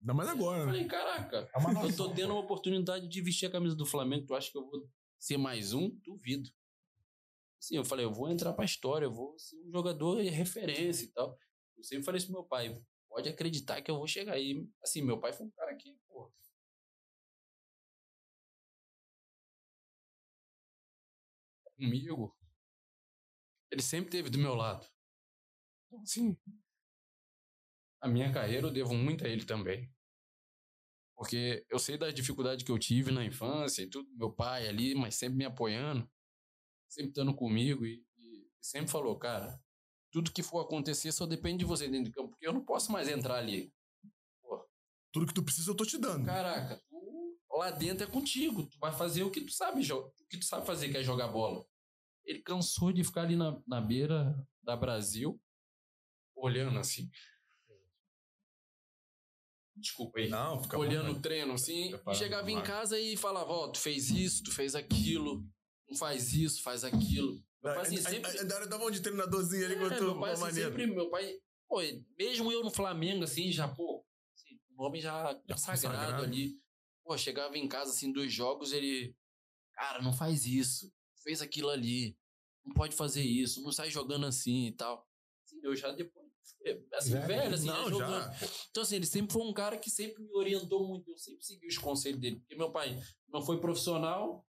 Ainda 0.00 0.14
mais 0.14 0.28
Eu 0.28 0.34
agora, 0.34 0.66
né? 0.66 0.72
falei, 0.72 0.86
caraca, 0.86 1.50
É 1.54 1.58
uma 1.58 1.86
eu 1.86 1.96
tô 1.96 2.12
tendo 2.12 2.32
a 2.32 2.38
oportunidade 2.38 3.06
de 3.08 3.20
vestir 3.22 3.46
a 3.46 3.50
camisa 3.52 3.76
do 3.76 3.86
Flamengo. 3.86 4.26
Tu 4.26 4.34
acha 4.34 4.50
que 4.50 4.58
eu 4.58 4.64
vou 4.64 4.88
ser 5.18 5.36
mais 5.36 5.72
um? 5.72 5.90
Duvido. 6.02 6.50
Assim, 7.60 7.76
eu 7.76 7.84
falei, 7.84 8.04
eu 8.04 8.12
vou 8.12 8.28
entrar 8.28 8.52
pra 8.54 8.64
história, 8.64 9.06
eu 9.06 9.12
vou 9.12 9.38
ser 9.38 9.56
um 9.56 9.70
jogador 9.70 10.20
de 10.20 10.28
referência 10.30 11.04
e 11.04 11.08
tal. 11.12 11.38
Eu 11.76 11.84
sempre 11.84 12.04
falei 12.04 12.18
isso 12.18 12.26
pro 12.26 12.34
meu 12.40 12.44
pai, 12.44 12.76
pode 13.08 13.28
acreditar 13.28 13.80
que 13.80 13.90
eu 13.90 13.96
vou 13.96 14.06
chegar 14.08 14.32
aí. 14.32 14.68
Assim, 14.82 15.02
meu 15.02 15.20
pai 15.20 15.32
foi 15.32 15.46
um 15.46 15.50
cara 15.50 15.76
que, 15.76 15.96
pô. 16.08 16.32
Comigo. 21.76 22.36
Ele 23.70 23.82
sempre 23.82 24.06
esteve 24.06 24.30
do 24.30 24.38
meu 24.38 24.54
lado. 24.54 24.86
Então, 25.92 26.00
assim. 26.00 26.36
A 28.00 28.08
minha 28.08 28.32
carreira 28.32 28.66
eu 28.66 28.72
devo 28.72 28.94
muito 28.94 29.24
a 29.24 29.28
ele 29.28 29.44
também. 29.44 29.92
Porque 31.14 31.64
eu 31.68 31.78
sei 31.78 31.98
das 31.98 32.14
dificuldades 32.14 32.64
que 32.64 32.72
eu 32.72 32.78
tive 32.78 33.12
na 33.12 33.24
infância 33.24 33.82
e 33.82 33.86
tudo, 33.86 34.08
meu 34.16 34.32
pai 34.32 34.66
ali, 34.66 34.94
mas 34.94 35.14
sempre 35.14 35.36
me 35.36 35.44
apoiando, 35.44 36.10
sempre 36.88 37.10
estando 37.10 37.34
comigo 37.34 37.86
e, 37.86 38.04
e 38.16 38.50
sempre 38.60 38.90
falou, 38.90 39.16
cara, 39.18 39.62
tudo 40.10 40.32
que 40.32 40.42
for 40.42 40.60
acontecer 40.60 41.12
só 41.12 41.26
depende 41.26 41.58
de 41.58 41.64
você 41.64 41.86
dentro 41.86 42.06
de 42.06 42.12
campo, 42.12 42.30
porque 42.30 42.46
eu 42.46 42.52
não 42.52 42.64
posso 42.64 42.90
mais 42.90 43.08
entrar 43.08 43.36
ali. 43.36 43.72
Tudo 45.12 45.26
que 45.26 45.34
tu 45.34 45.44
precisa 45.44 45.70
eu 45.70 45.76
tô 45.76 45.84
te 45.84 45.98
dando. 45.98 46.24
Caraca, 46.24 46.82
tu, 46.88 47.38
lá 47.52 47.70
dentro 47.70 48.04
é 48.04 48.10
contigo, 48.10 48.66
tu 48.66 48.78
vai 48.78 48.90
fazer 48.90 49.22
o 49.22 49.30
que 49.30 49.42
tu 49.42 49.52
sabe, 49.52 49.92
o 49.92 50.10
que 50.28 50.38
tu 50.38 50.44
sabe 50.46 50.66
fazer, 50.66 50.90
que 50.90 50.96
é 50.96 51.04
jogar 51.04 51.28
bola. 51.28 51.64
Ele 52.24 52.40
cansou 52.40 52.90
de 52.90 53.04
ficar 53.04 53.22
ali 53.22 53.36
na, 53.36 53.62
na 53.66 53.80
beira 53.80 54.34
da 54.62 54.74
Brasil, 54.74 55.40
olhando 56.42 56.78
assim. 56.78 57.08
Desculpa 59.76 60.18
aí. 60.20 60.28
Não, 60.28 60.62
fica 60.62 60.76
olhando 60.78 61.12
bom, 61.12 61.18
o 61.18 61.22
treino, 61.22 61.54
assim, 61.54 61.92
e 62.10 62.14
chegava 62.14 62.50
em 62.50 62.62
casa 62.62 62.98
e 62.98 63.16
falava, 63.16 63.50
ó, 63.50 63.68
tu 63.68 63.78
fez 63.78 64.10
isso, 64.10 64.42
tu 64.44 64.52
fez 64.52 64.74
aquilo, 64.74 65.44
não 65.88 65.96
faz 65.96 66.34
isso, 66.34 66.62
faz 66.62 66.84
aquilo. 66.84 67.42
Meu 67.62 67.74
pai, 67.74 67.82
assim, 67.82 67.96
sempre... 67.96 68.38
Ainda 68.38 68.66
dava 68.66 68.84
um 68.84 68.90
de 68.90 69.00
treinadorzinho 69.00 69.64
ali 69.64 69.74
É, 69.74 69.78
quando 69.78 70.02
meu 70.02 70.20
pai, 70.20 70.32
assim, 70.32 70.42
maneiro. 70.42 70.70
sempre, 70.70 70.86
meu 70.86 71.10
pai, 71.10 71.40
pô, 71.68 71.80
mesmo 72.18 72.52
eu 72.52 72.62
no 72.62 72.70
Flamengo, 72.70 73.24
assim, 73.24 73.50
já, 73.50 73.66
pô, 73.66 74.04
assim, 74.34 74.60
o 74.70 74.82
nome 74.82 75.00
já, 75.00 75.40
Já 75.48 75.56
sagrado, 75.56 76.22
ali. 76.22 76.60
Pô, 77.02 77.16
chegava 77.16 77.56
em 77.56 77.66
casa, 77.66 77.92
assim, 77.92 78.12
dos 78.12 78.32
jogos, 78.32 78.72
ele, 78.72 79.16
cara, 79.72 80.02
não 80.02 80.12
faz 80.12 80.44
isso, 80.44 80.92
fez 81.22 81.40
aquilo 81.40 81.70
ali, 81.70 82.16
não 82.64 82.74
pode 82.74 82.94
fazer 82.94 83.22
isso, 83.22 83.62
não 83.62 83.72
sai 83.72 83.90
jogando 83.90 84.26
assim 84.26 84.66
e 84.66 84.72
tal. 84.72 85.08
Assim, 85.44 85.58
eu 85.62 85.74
já 85.74 85.90
depois, 85.92 86.21
é, 86.21 86.21
assim, 86.94 87.12
Velho, 87.12 87.26
velho, 87.26 87.54
assim, 87.54 87.66
Não, 87.66 87.88
jogando. 87.88 88.22
já. 88.38 88.48
Então, 88.70 88.82
assim, 88.82 88.96
ele 88.96 89.06
sempre 89.06 89.32
foi 89.32 89.42
um 89.42 89.52
cara 89.52 89.76
que 89.78 89.90
sempre 89.90 90.22
me 90.22 90.34
orientou 90.34 90.86
muito. 90.86 91.10
Eu 91.10 91.18
sempre 91.18 91.42
segui 91.44 91.66
os 91.66 91.78
conselhos 91.78 92.20
dele. 92.20 92.36
Porque 92.40 92.54
meu 92.56 92.70
pai 92.70 92.98
não 93.28 93.42
foi 93.42 93.60
profissional, 93.60 94.46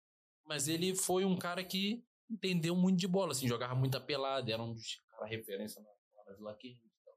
mas 0.45 0.69
ele 0.69 0.95
foi 0.95 1.25
um 1.25 1.37
cara 1.39 1.65
que 1.65 2.05
entendeu 2.31 2.75
muito 2.75 2.99
de 2.99 3.07
bola, 3.07 3.33
assim, 3.33 3.47
jogava 3.47 3.75
muita 3.75 4.01
pelada, 4.01 4.51
era 4.51 4.63
um 4.63 4.73
dos 4.75 4.97
caras 5.09 5.31
referência 5.31 5.81
na, 5.81 6.25
na 6.25 6.37
Vila 6.37 6.57
Quente 6.57 6.85
e 6.85 7.05
tal. 7.05 7.15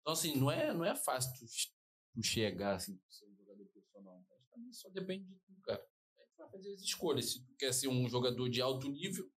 Então, 0.00 0.12
assim, 0.12 0.36
não 0.36 0.50
é, 0.50 0.72
não 0.74 0.84
é 0.84 0.94
fácil 0.94 1.32
tu, 1.38 1.46
tu 2.14 2.22
chegar, 2.22 2.74
assim, 2.76 3.00
ser 3.08 3.26
um 3.26 3.36
jogador 3.36 3.64
profissional. 3.66 4.24
Mas 4.28 4.48
também 4.50 4.72
só 4.72 4.88
depende 4.90 5.24
de 5.26 5.36
tu, 5.36 5.52
cara. 5.62 5.80
Aí 6.18 6.26
tu 6.26 6.36
vai 6.38 6.50
fazer 6.50 6.72
as 6.74 6.80
escolhas. 6.80 7.32
Se 7.32 7.44
tu 7.44 7.54
quer 7.56 7.72
ser 7.72 7.88
um 7.88 8.08
jogador 8.08 8.48
de 8.48 8.60
alto 8.60 8.88
nível, 8.88 9.30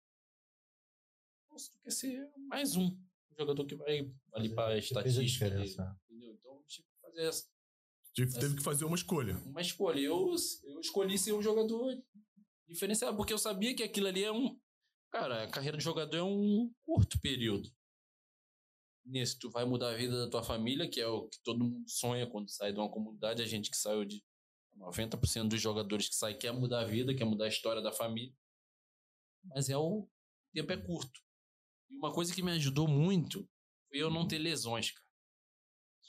ou 1.51 1.59
se 1.59 1.71
tu 1.73 1.79
quer 1.81 1.91
ser 1.91 2.33
mais 2.49 2.77
um. 2.77 2.97
Um 3.35 3.39
jogador 3.39 3.67
que 3.67 3.75
vai 3.75 4.11
ali 4.33 4.55
pra 4.55 4.67
Você 4.67 4.73
fez 4.73 5.19
a 5.19 5.23
estatística. 5.23 5.25
diferença. 5.51 6.01
Entendeu? 6.09 6.33
Então, 6.35 6.63
tipo, 6.67 6.89
fazer 7.03 7.23
essa, 7.27 7.45
Tive- 8.15 8.39
Teve 8.39 8.57
que 8.57 8.63
fazer 8.63 8.85
uma 8.85 8.95
escolha. 8.95 9.37
uma 9.45 9.61
escolha. 9.61 9.99
Eu, 10.01 10.35
eu 10.65 10.81
escolhi 10.81 11.19
ser 11.19 11.33
um 11.33 11.43
jogador 11.43 12.01
diferenciado, 12.69 13.17
porque 13.17 13.33
eu 13.33 13.39
sabia 13.39 13.75
que 13.75 13.83
aquilo 13.83 14.07
ali 14.07 14.23
é 14.23 14.31
um. 14.31 14.57
Cara, 15.11 15.43
a 15.45 15.49
carreira 15.51 15.77
de 15.77 15.83
jogador 15.83 16.17
é 16.17 16.23
um 16.23 16.73
curto 16.85 17.21
período. 17.21 17.69
Nesse, 19.05 19.39
tu 19.39 19.51
vai 19.51 19.65
mudar 19.65 19.91
a 19.91 19.97
vida 19.97 20.17
da 20.25 20.31
tua 20.31 20.43
família, 20.43 20.89
que 20.89 21.01
é 21.01 21.07
o 21.09 21.29
que 21.29 21.39
todo 21.43 21.59
mundo 21.65 21.89
sonha 21.91 22.27
quando 22.27 22.49
sai 22.51 22.73
de 22.73 22.79
uma 22.79 22.89
comunidade. 22.91 23.43
A 23.43 23.47
gente 23.47 23.69
que 23.71 23.77
saiu 23.77 24.05
de 24.05 24.25
90% 24.79 25.49
dos 25.49 25.61
jogadores 25.61 26.09
que 26.09 26.15
saem 26.15 26.39
quer 26.39 26.53
mudar 26.53 26.81
a 26.81 26.85
vida, 26.85 27.15
quer 27.15 27.25
mudar 27.25 27.45
a 27.47 27.49
história 27.49 27.83
da 27.83 27.93
família. 27.93 28.33
Mas 29.45 29.69
é 29.69 29.77
o, 29.77 30.03
o 30.03 30.09
tempo 30.55 30.73
é 30.73 30.77
curto. 30.77 31.21
E 31.95 31.99
uma 31.99 32.13
coisa 32.13 32.35
que 32.35 32.43
me 32.43 32.51
ajudou 32.53 32.89
muito 32.89 33.49
foi 33.89 33.99
eu 34.01 34.11
não 34.11 34.27
ter 34.27 34.39
lesões, 34.39 34.91
cara. 34.91 35.05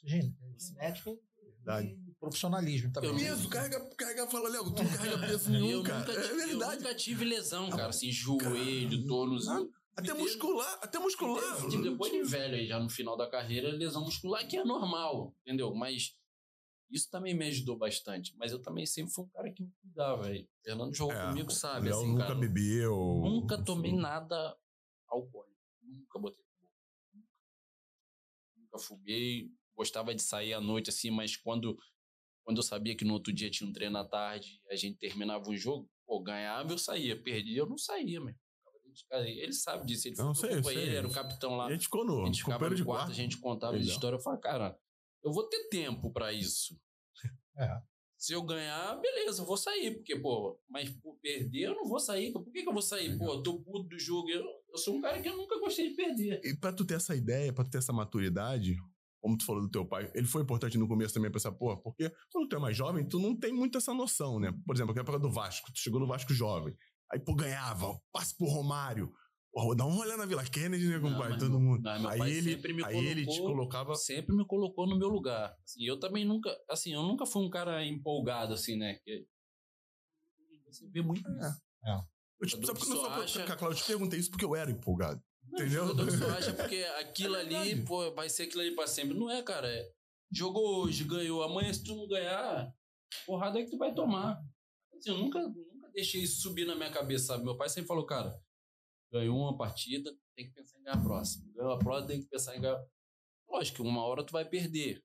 Genética 0.04 1.18
Verdade. 1.56 1.98
e 2.08 2.14
profissionalismo 2.20 2.92
também. 2.92 3.10
Eu 3.10 3.16
Peso, 3.16 3.50
carrega, 3.50 3.80
carrega, 3.96 4.28
fala, 4.28 4.50
Léo, 4.50 4.66
tu 4.72 4.84
não 4.84 4.90
carrega 4.98 5.20
peso 5.20 5.50
nenhum, 5.52 5.72
eu 5.72 5.84
cara. 5.84 6.00
nunca, 6.00 6.12
É 6.12 6.22
tive, 6.22 6.30
eu 6.42 6.48
verdade. 6.48 6.78
nunca 6.84 6.96
tive 6.96 7.26
lesão, 7.26 7.70
cara. 7.70 7.88
Assim, 7.88 8.12
joelho, 8.12 9.08
tornozinho. 9.08 9.70
Até 9.96 10.14
Me 10.14 10.20
muscular, 10.24 10.80
até 10.82 11.00
muscular. 11.00 11.56
Teve- 11.56 11.70
teve 11.72 11.90
Depois 11.90 12.12
de 12.12 12.22
velho 12.24 12.56
aí, 12.56 12.68
já 12.68 12.78
no 12.80 12.90
final 12.90 13.16
da 13.16 13.30
carreira, 13.30 13.72
lesão 13.72 14.04
muscular, 14.04 14.46
que 14.46 14.58
é 14.58 14.64
normal, 14.66 15.34
entendeu? 15.42 15.74
Mas 15.74 16.14
isso 16.92 17.10
também 17.10 17.34
me 17.34 17.48
ajudou 17.48 17.78
bastante. 17.78 18.36
Mas 18.38 18.52
eu 18.52 18.62
também 18.62 18.86
sempre 18.86 19.14
fui 19.14 19.24
um 19.24 19.30
cara 19.30 19.50
que 19.52 19.64
me 19.64 19.72
cuidava, 19.82 20.24
velho. 20.24 20.48
Fernando 20.64 20.94
jogou 20.94 21.14
É, 21.16 21.28
comigo, 21.28 21.50
sabe? 21.50 21.88
Léo 21.88 21.98
Assim, 22.00 22.08
nunca 22.12 22.24
cara, 22.28 22.36
bebeu. 22.36 23.22
nunca 23.24 23.64
tomei 23.64 23.94
nada 23.96 24.56
alcoólico. 25.08 25.45
Nunca 26.16 26.20
botei. 26.20 26.46
Nunca. 28.56 28.80
Fuguei. 28.80 29.52
Gostava 29.76 30.16
de 30.16 30.22
sair 30.22 30.54
à 30.54 30.62
noite, 30.62 30.90
assim, 30.90 31.12
mas 31.12 31.36
quando, 31.36 31.78
quando 32.44 32.58
eu 32.58 32.64
sabia 32.64 32.96
que 32.96 33.04
no 33.04 33.14
outro 33.14 33.34
dia 33.34 33.50
tinha 33.50 33.70
um 33.70 33.74
treino 33.74 33.98
à 33.98 34.06
tarde, 34.06 34.62
a 34.70 34.76
gente 34.76 34.98
terminava 34.98 35.50
um 35.50 35.56
jogo, 35.58 35.90
pô, 36.06 36.22
ganhava, 36.22 36.72
eu 36.72 36.78
saía. 36.78 37.22
Perdia, 37.22 37.60
eu 37.60 37.68
não 37.68 37.78
saía, 37.78 38.22
casa. 39.10 39.28
Ele 39.28 39.52
sabe 39.54 39.86
disso. 39.86 40.08
Ele 40.08 40.16
Não, 40.18 40.34
foi 40.34 40.50
sei, 40.50 40.64
sei. 40.64 40.96
era 40.96 41.08
o 41.08 41.12
capitão 41.12 41.58
lá. 41.58 41.66
A 41.68 41.72
gente 41.72 41.84
ficou 41.84 42.06
no 42.06 42.24
A 42.24 42.26
gente 42.28 42.44
ficava 42.44 42.70
no 42.70 42.76
de 42.76 42.86
quarto, 42.86 43.00
quarto. 43.02 43.12
a 43.12 43.16
gente 43.16 43.38
contava 43.38 43.76
as 43.76 43.86
histórias. 43.86 44.20
Eu 44.20 44.24
falava, 44.24 44.42
cara, 44.42 44.80
eu 45.24 45.34
vou 45.34 45.44
ter 45.50 45.68
tempo 45.68 46.12
pra 46.12 46.32
isso. 46.32 46.80
É. 47.58 47.82
Se 48.26 48.34
eu 48.34 48.42
ganhar, 48.42 49.00
beleza, 49.00 49.44
eu 49.44 49.46
vou 49.46 49.56
sair. 49.56 49.94
Porque, 49.98 50.16
pô, 50.16 50.60
mas 50.68 50.90
por 50.90 51.16
perder, 51.22 51.68
eu 51.68 51.76
não 51.76 51.88
vou 51.88 52.00
sair. 52.00 52.34
Por 52.34 52.44
que, 52.52 52.64
que 52.64 52.68
eu 52.68 52.74
vou 52.74 52.82
sair? 52.82 53.16
Pô, 53.20 53.36
eu 53.36 53.44
tô 53.44 53.60
puto 53.60 53.88
do 53.88 54.00
jogo. 54.00 54.28
Eu, 54.32 54.44
eu 54.44 54.78
sou 54.80 54.98
um 54.98 55.02
cara 55.02 55.22
que 55.22 55.30
eu 55.30 55.38
nunca 55.38 55.60
gostei 55.60 55.90
de 55.90 55.96
perder. 55.96 56.42
E 56.44 56.58
pra 56.58 56.74
tu 56.74 56.84
ter 56.84 56.96
essa 56.96 57.16
ideia, 57.16 57.54
pra 57.54 57.64
tu 57.64 57.70
ter 57.70 57.78
essa 57.78 57.94
maturidade, 57.94 58.78
como 59.22 59.38
tu 59.38 59.46
falou 59.46 59.62
do 59.62 59.70
teu 59.70 59.86
pai, 59.86 60.12
ele 60.16 60.26
foi 60.26 60.42
importante 60.42 60.76
no 60.76 60.88
começo 60.88 61.14
também 61.14 61.30
pra 61.30 61.38
essa 61.38 61.52
porra, 61.52 61.78
porque 61.78 62.12
quando 62.32 62.50
tu 62.50 62.56
é 62.56 62.60
mais 62.60 62.76
jovem, 62.76 63.08
tu 63.08 63.20
não 63.20 63.38
tem 63.38 63.54
muito 63.54 63.78
essa 63.78 63.94
noção, 63.94 64.40
né? 64.40 64.52
Por 64.66 64.76
exemplo, 64.76 64.90
aquela 64.92 65.04
época 65.04 65.20
do 65.20 65.32
Vasco, 65.32 65.72
tu 65.72 65.78
chegou 65.80 66.00
no 66.00 66.08
Vasco 66.08 66.34
jovem, 66.34 66.76
aí, 67.14 67.20
pô, 67.20 67.36
ganhava, 67.36 67.96
passe 68.12 68.36
pro 68.36 68.48
Romário, 68.48 69.14
Pô, 69.56 69.74
dá 69.74 69.86
uma 69.86 70.02
olhada 70.02 70.18
na 70.18 70.26
Vila 70.26 70.44
Kennedy, 70.44 70.86
né, 70.86 70.98
Não, 70.98 71.14
compadre? 71.14 71.40
Todo 71.40 71.58
mundo. 71.58 71.82
meu 71.82 72.10
aí 72.10 72.30
ele, 72.30 72.84
aí 72.84 73.08
ele 73.08 73.26
te 73.26 73.40
colocava. 73.40 73.96
Sempre 73.96 74.36
me 74.36 74.46
colocou 74.46 74.86
no 74.86 74.98
meu 74.98 75.08
lugar. 75.08 75.58
Assim, 75.64 75.82
eu 75.86 75.98
também 75.98 76.26
nunca, 76.26 76.54
assim, 76.70 76.94
eu 76.94 77.02
nunca 77.02 77.26
fui 77.26 77.42
um 77.42 77.50
cara 77.50 77.86
empolgado, 77.86 78.54
assim, 78.54 78.76
né? 78.76 78.96
Que, 78.96 79.26
você 80.70 80.86
vê 80.90 81.02
muito 81.02 81.22
isso. 81.22 81.62
Eu, 82.42 82.48
tipo, 82.50 82.66
sabe 82.68 82.80
que 82.80 82.86
quando 82.86 82.98
eu 82.98 83.06
só 83.06 83.12
acha- 83.24 83.56
Cláudio, 83.56 83.78
eu 83.80 83.82
te 83.82 83.88
perguntei 83.88 84.20
isso 84.20 84.30
porque 84.30 84.44
eu 84.44 84.58
era 84.58 84.70
empolgado. 84.70 85.24
Não, 85.50 85.58
Entendeu? 85.62 85.86
O 85.86 86.12
só 86.12 86.30
acha 86.32 86.52
porque 86.54 86.84
aquilo 87.00 87.38
É 87.38 87.40
ali, 87.40 87.82
pô, 87.86 88.14
vai 88.14 88.28
ser 88.28 88.44
aquilo 88.44 88.62
ali 88.62 88.76
pra 88.76 88.88
sempre. 88.88 89.18
Não 89.18 89.32
é, 89.32 89.42
cara. 89.42 89.70
É, 89.70 89.90
jogou 90.30 90.84
hoje, 90.84 91.06
ganhou. 91.06 91.42
Amanhã, 91.42 91.72
se 91.72 91.82
tu 91.82 91.96
não 91.96 92.10
ganhar, 92.10 92.76
porrada 93.26 93.58
é 93.58 93.64
que 93.64 93.72
tu 93.72 93.78
vai 93.78 93.94
tomar. 93.94 94.38
Assim, 94.98 95.12
eu 95.12 95.18
nunca, 95.18 95.40
nunca 95.40 95.90
deixei 95.94 96.24
isso 96.24 96.42
subir 96.42 96.66
na 96.66 96.76
minha 96.76 96.92
cabeça, 96.92 97.28
sabe? 97.28 97.46
Meu 97.46 97.56
pai 97.56 97.70
sempre 97.70 97.88
falou, 97.88 98.06
cara, 98.06 98.38
ganhou 99.16 99.38
uma 99.38 99.58
partida, 99.58 100.14
tem 100.36 100.48
que 100.48 100.54
pensar 100.54 100.78
em 100.78 100.84
ganhar 100.84 100.98
a 100.98 101.02
próxima. 101.02 101.52
Ganhou 101.54 101.72
a 101.72 101.80
próxima, 101.80 102.08
tem 102.08 102.22
que 102.22 102.28
pensar 102.28 102.56
em 102.56 102.62
ganhar. 102.62 102.86
Lógico 103.50 103.78
que 103.78 103.82
uma 103.82 104.04
hora 104.04 104.26
tu 104.26 104.34
vai 104.34 104.44
perder. 104.44 105.04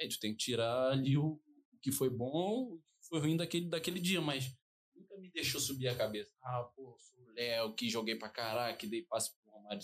Aí 0.00 0.08
tu 0.08 0.18
tem 0.18 0.32
que 0.32 0.38
tirar 0.38 0.92
ali 0.92 1.18
o, 1.18 1.40
que 1.82 1.92
foi 1.92 2.08
bom, 2.08 2.74
o 2.74 2.78
que 2.78 3.08
foi 3.08 3.20
ruim 3.20 3.36
daquele, 3.36 3.68
daquele 3.68 4.00
dia, 4.00 4.20
mas 4.20 4.56
nunca 4.94 5.18
me 5.18 5.30
deixou 5.30 5.60
subir 5.60 5.88
a 5.88 5.96
cabeça. 5.96 6.30
Ah, 6.42 6.64
pô, 6.74 6.96
sou 6.98 7.18
o 7.24 7.30
Léo, 7.32 7.74
que 7.74 7.90
joguei 7.90 8.16
pra 8.16 8.30
caralho, 8.30 8.78
que 8.78 8.86
dei 8.86 9.02
passe 9.02 9.30
pro 9.34 9.52
Romário. 9.52 9.82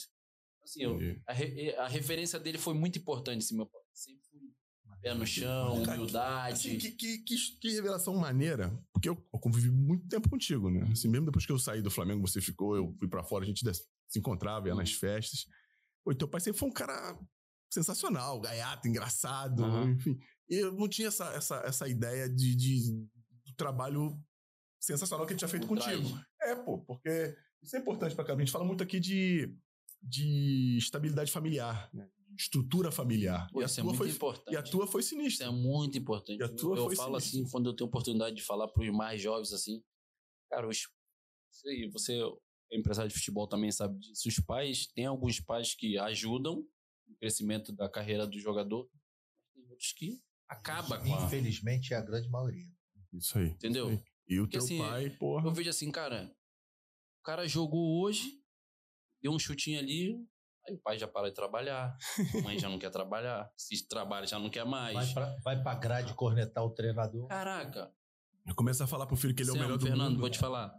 Assim, 0.63 0.83
eu, 0.83 0.99
a, 1.27 1.33
re, 1.33 1.75
a, 1.77 1.89
referência 1.89 2.39
dele 2.39 2.59
foi 2.59 2.75
muito 2.75 2.99
importante, 2.99 3.39
assim, 3.39 3.57
meu 3.57 3.67
pai. 3.67 3.83
Sempre 3.93 4.23
fui 4.31 4.41
pé 5.01 5.15
no 5.15 5.27
chão, 5.27 5.83
humildade. 5.83 6.55
Assim, 6.55 6.79
que, 6.79 6.91
que, 6.91 7.19
que, 7.19 7.37
que, 7.61 7.71
revelação 7.73 8.15
maneira, 8.15 8.77
porque 8.93 9.09
eu, 9.09 9.15
eu, 9.33 9.39
convivi 9.39 9.71
muito 9.71 10.07
tempo 10.09 10.29
contigo, 10.29 10.71
né? 10.71 10.89
Assim, 10.93 11.09
mesmo 11.09 11.27
depois 11.27 11.47
que 11.47 11.53
eu 11.53 11.59
saí 11.59 11.83
do 11.83 11.91
Flamengo, 11.91 12.27
você 12.27 12.41
ficou, 12.41 12.77
eu 12.77 12.95
fui 12.99 13.09
para 13.09 13.25
fora, 13.25 13.45
a 13.45 13.47
gente 13.47 13.65
se 14.09 14.19
encontrava, 14.19 14.69
ia 14.69 14.75
nas 14.75 14.93
festas. 14.93 15.47
Pô, 16.05 16.15
teu 16.15 16.29
pai 16.29 16.41
sempre 16.41 16.59
foi 16.59 16.69
um 16.69 16.73
cara 16.73 17.19
sensacional, 17.73 18.41
gaiato, 18.41 18.89
engraçado, 18.89 19.63
uhum. 19.63 19.91
enfim. 19.91 20.19
Eu 20.49 20.73
não 20.73 20.89
tinha 20.89 21.09
essa, 21.09 21.27
essa, 21.35 21.57
essa 21.65 21.89
ideia 21.89 22.29
de, 22.29 22.57
de, 22.57 22.93
do 23.47 23.55
trabalho 23.57 24.19
sensacional 24.81 25.27
que 25.27 25.33
ele 25.33 25.39
tinha 25.39 25.49
feito 25.49 25.67
Por 25.67 25.77
contigo. 25.77 26.09
Trás. 26.09 26.27
É, 26.43 26.57
pô, 26.57 26.79
porque 26.79 27.37
isso 27.63 27.77
é 27.77 27.79
importante 27.79 28.15
pra 28.15 28.25
cá. 28.25 28.33
A 28.33 28.39
gente 28.39 28.53
fala 28.53 28.65
muito 28.65 28.83
aqui 28.83 28.99
de, 28.99 29.55
de 30.03 30.79
estabilidade 30.79 31.31
familiar, 31.31 31.91
né? 31.93 32.09
Estrutura 32.39 32.91
familiar. 32.93 33.49
Pô, 33.53 33.63
isso 33.63 33.81
é 33.81 33.83
muito 33.83 33.99
foi, 33.99 34.11
importante. 34.11 34.55
E 34.55 34.57
a 34.57 34.63
tua 34.63 34.87
foi 34.87 35.03
sinistra. 35.03 35.47
Isso 35.47 35.55
é 35.55 35.57
muito 35.57 35.99
importante. 35.99 36.39
E 36.39 36.43
a 36.43 36.49
tua 36.49 36.77
eu 36.77 36.85
foi 36.87 36.97
falo 36.97 37.21
sinistra. 37.21 37.41
assim, 37.41 37.51
quando 37.51 37.69
eu 37.69 37.75
tenho 37.75 37.89
oportunidade 37.89 38.37
de 38.37 38.43
falar 38.43 38.69
para 38.69 38.83
os 38.83 38.91
mais 38.91 39.21
jovens 39.21 39.53
assim, 39.53 39.83
cara, 40.49 40.69
os, 40.69 40.87
você, 41.51 41.89
você 41.89 42.23
é 42.73 42.79
empresário 42.79 43.11
de 43.11 43.17
futebol 43.17 43.49
também 43.49 43.73
sabe 43.73 43.99
disso. 43.99 44.29
Os 44.29 44.41
pais, 44.41 44.87
tem 44.87 45.07
alguns 45.07 45.41
pais 45.41 45.75
que 45.75 45.99
ajudam 45.99 46.65
no 47.07 47.17
crescimento 47.17 47.73
da 47.73 47.89
carreira 47.89 48.27
do 48.27 48.39
jogador, 48.39 48.89
tem 49.55 49.67
outros 49.69 49.93
que 49.93 50.23
acaba 50.49 50.99
com 50.99 51.15
a... 51.15 51.25
Infelizmente 51.25 51.93
é 51.93 51.97
a 51.97 52.03
grande 52.03 52.29
maioria. 52.29 52.71
Isso 53.13 53.39
aí. 53.39 53.49
Entendeu? 53.49 53.91
Isso 53.91 53.99
aí. 53.99 54.05
E 54.29 54.41
o 54.41 54.43
Porque, 54.45 54.59
teu 54.59 54.65
assim, 54.65 54.79
pai, 54.79 55.11
porra. 55.11 55.49
Eu 55.49 55.53
vejo 55.53 55.71
assim, 55.71 55.91
cara, 55.91 56.31
o 57.21 57.23
cara 57.25 57.49
jogou 57.49 58.03
hoje, 58.03 58.41
deu 59.23 59.33
um 59.33 59.39
chutinho 59.39 59.79
ali, 59.79 60.15
Aí 60.69 60.75
o 60.75 60.79
pai 60.79 60.99
já 60.99 61.09
para 61.09 61.29
de 61.29 61.35
trabalhar, 61.35 61.97
a 62.35 62.43
mãe 62.43 62.59
já 62.59 62.69
não 62.69 62.79
quer 62.79 62.91
trabalhar, 62.91 63.51
se 63.57 63.89
trabalha 63.89 64.27
já 64.27 64.39
não 64.39 64.51
quer 64.51 64.65
mais. 64.65 64.95
Vai 64.95 65.15
pra, 65.15 65.37
vai 65.43 65.63
pra 65.63 65.75
grade 65.75 66.15
cornetar 66.15 66.65
o 66.65 66.71
treinador. 66.71 67.27
Caraca. 67.29 67.93
Começa 68.55 68.85
a 68.85 68.87
falar 68.87 69.07
pro 69.07 69.17
filho 69.17 69.35
que 69.35 69.43
ele 69.43 69.51
é 69.51 69.53
o 69.53 69.57
melhor 69.57 69.79
do 69.79 69.87
Fernando, 69.87 70.11
mundo. 70.11 70.21
vou 70.21 70.31
te 70.31 70.39
falar. 70.39 70.75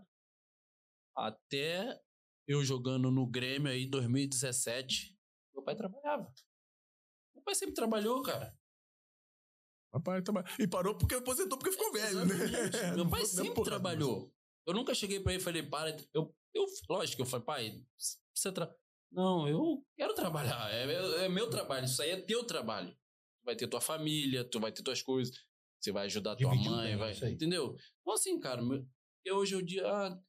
Até 1.16 2.00
eu 2.48 2.64
jogando 2.64 3.12
no 3.12 3.28
Grêmio 3.28 3.72
aí, 3.72 3.88
2017, 3.88 5.18
meu 5.54 5.64
pai 5.64 5.76
trabalhava. 5.76 6.32
Meu 7.36 7.44
pai 7.44 7.56
sempre 7.56 7.76
trabalhou, 7.76 8.22
cara. 8.22 8.58
Papai 9.92 10.22
trabalha. 10.22 10.48
E 10.60 10.68
parou 10.68 10.96
porque 10.96 11.16
aposentou 11.16 11.58
porque 11.58 11.72
ficou 11.72 11.92
velho, 11.92 12.26
né? 12.26 12.36
Meu 12.96 13.10
pai 13.10 13.26
sempre 13.26 13.64
trabalhou. 13.64 14.32
Eu 14.66 14.74
nunca 14.74 14.94
cheguei 14.94 15.20
pra 15.20 15.34
ele 15.34 15.42
e 15.42 15.44
falei, 15.44 15.64
para. 15.64 15.98
Eu, 16.14 16.36
eu, 16.54 16.66
lógico 16.88 17.16
que 17.16 17.22
eu 17.24 17.26
falei, 17.26 17.46
pai, 17.46 17.86
você 18.34 18.52
tra... 18.52 18.72
Não, 19.12 19.48
eu 19.48 19.84
quero 19.96 20.14
trabalhar. 20.14 20.72
É, 20.72 20.86
é, 20.86 21.26
é, 21.26 21.30
meu 21.30 21.50
trabalho. 21.50 21.86
Isso 21.86 22.02
aí 22.02 22.12
é 22.12 22.22
teu 22.22 22.44
trabalho. 22.44 22.90
Tu 22.90 23.46
vai 23.46 23.56
ter 23.56 23.68
tua 23.68 23.82
família, 23.82 24.44
tu 24.44 24.60
vai 24.60 24.72
ter 24.72 24.84
tuas 24.84 25.02
coisas. 25.02 25.36
Você 25.80 25.92
vai 25.92 26.06
ajudar 26.06 26.36
tua 26.36 26.54
mãe, 26.54 26.96
vai. 26.98 27.14
Entendeu? 27.32 27.76
Então, 28.02 28.14
assim, 28.14 28.40
cara, 28.40 28.62
eu 29.26 29.38
hoje 29.38 29.56
o 29.56 29.66
dia. 29.66 29.86
Ah, 29.86 30.20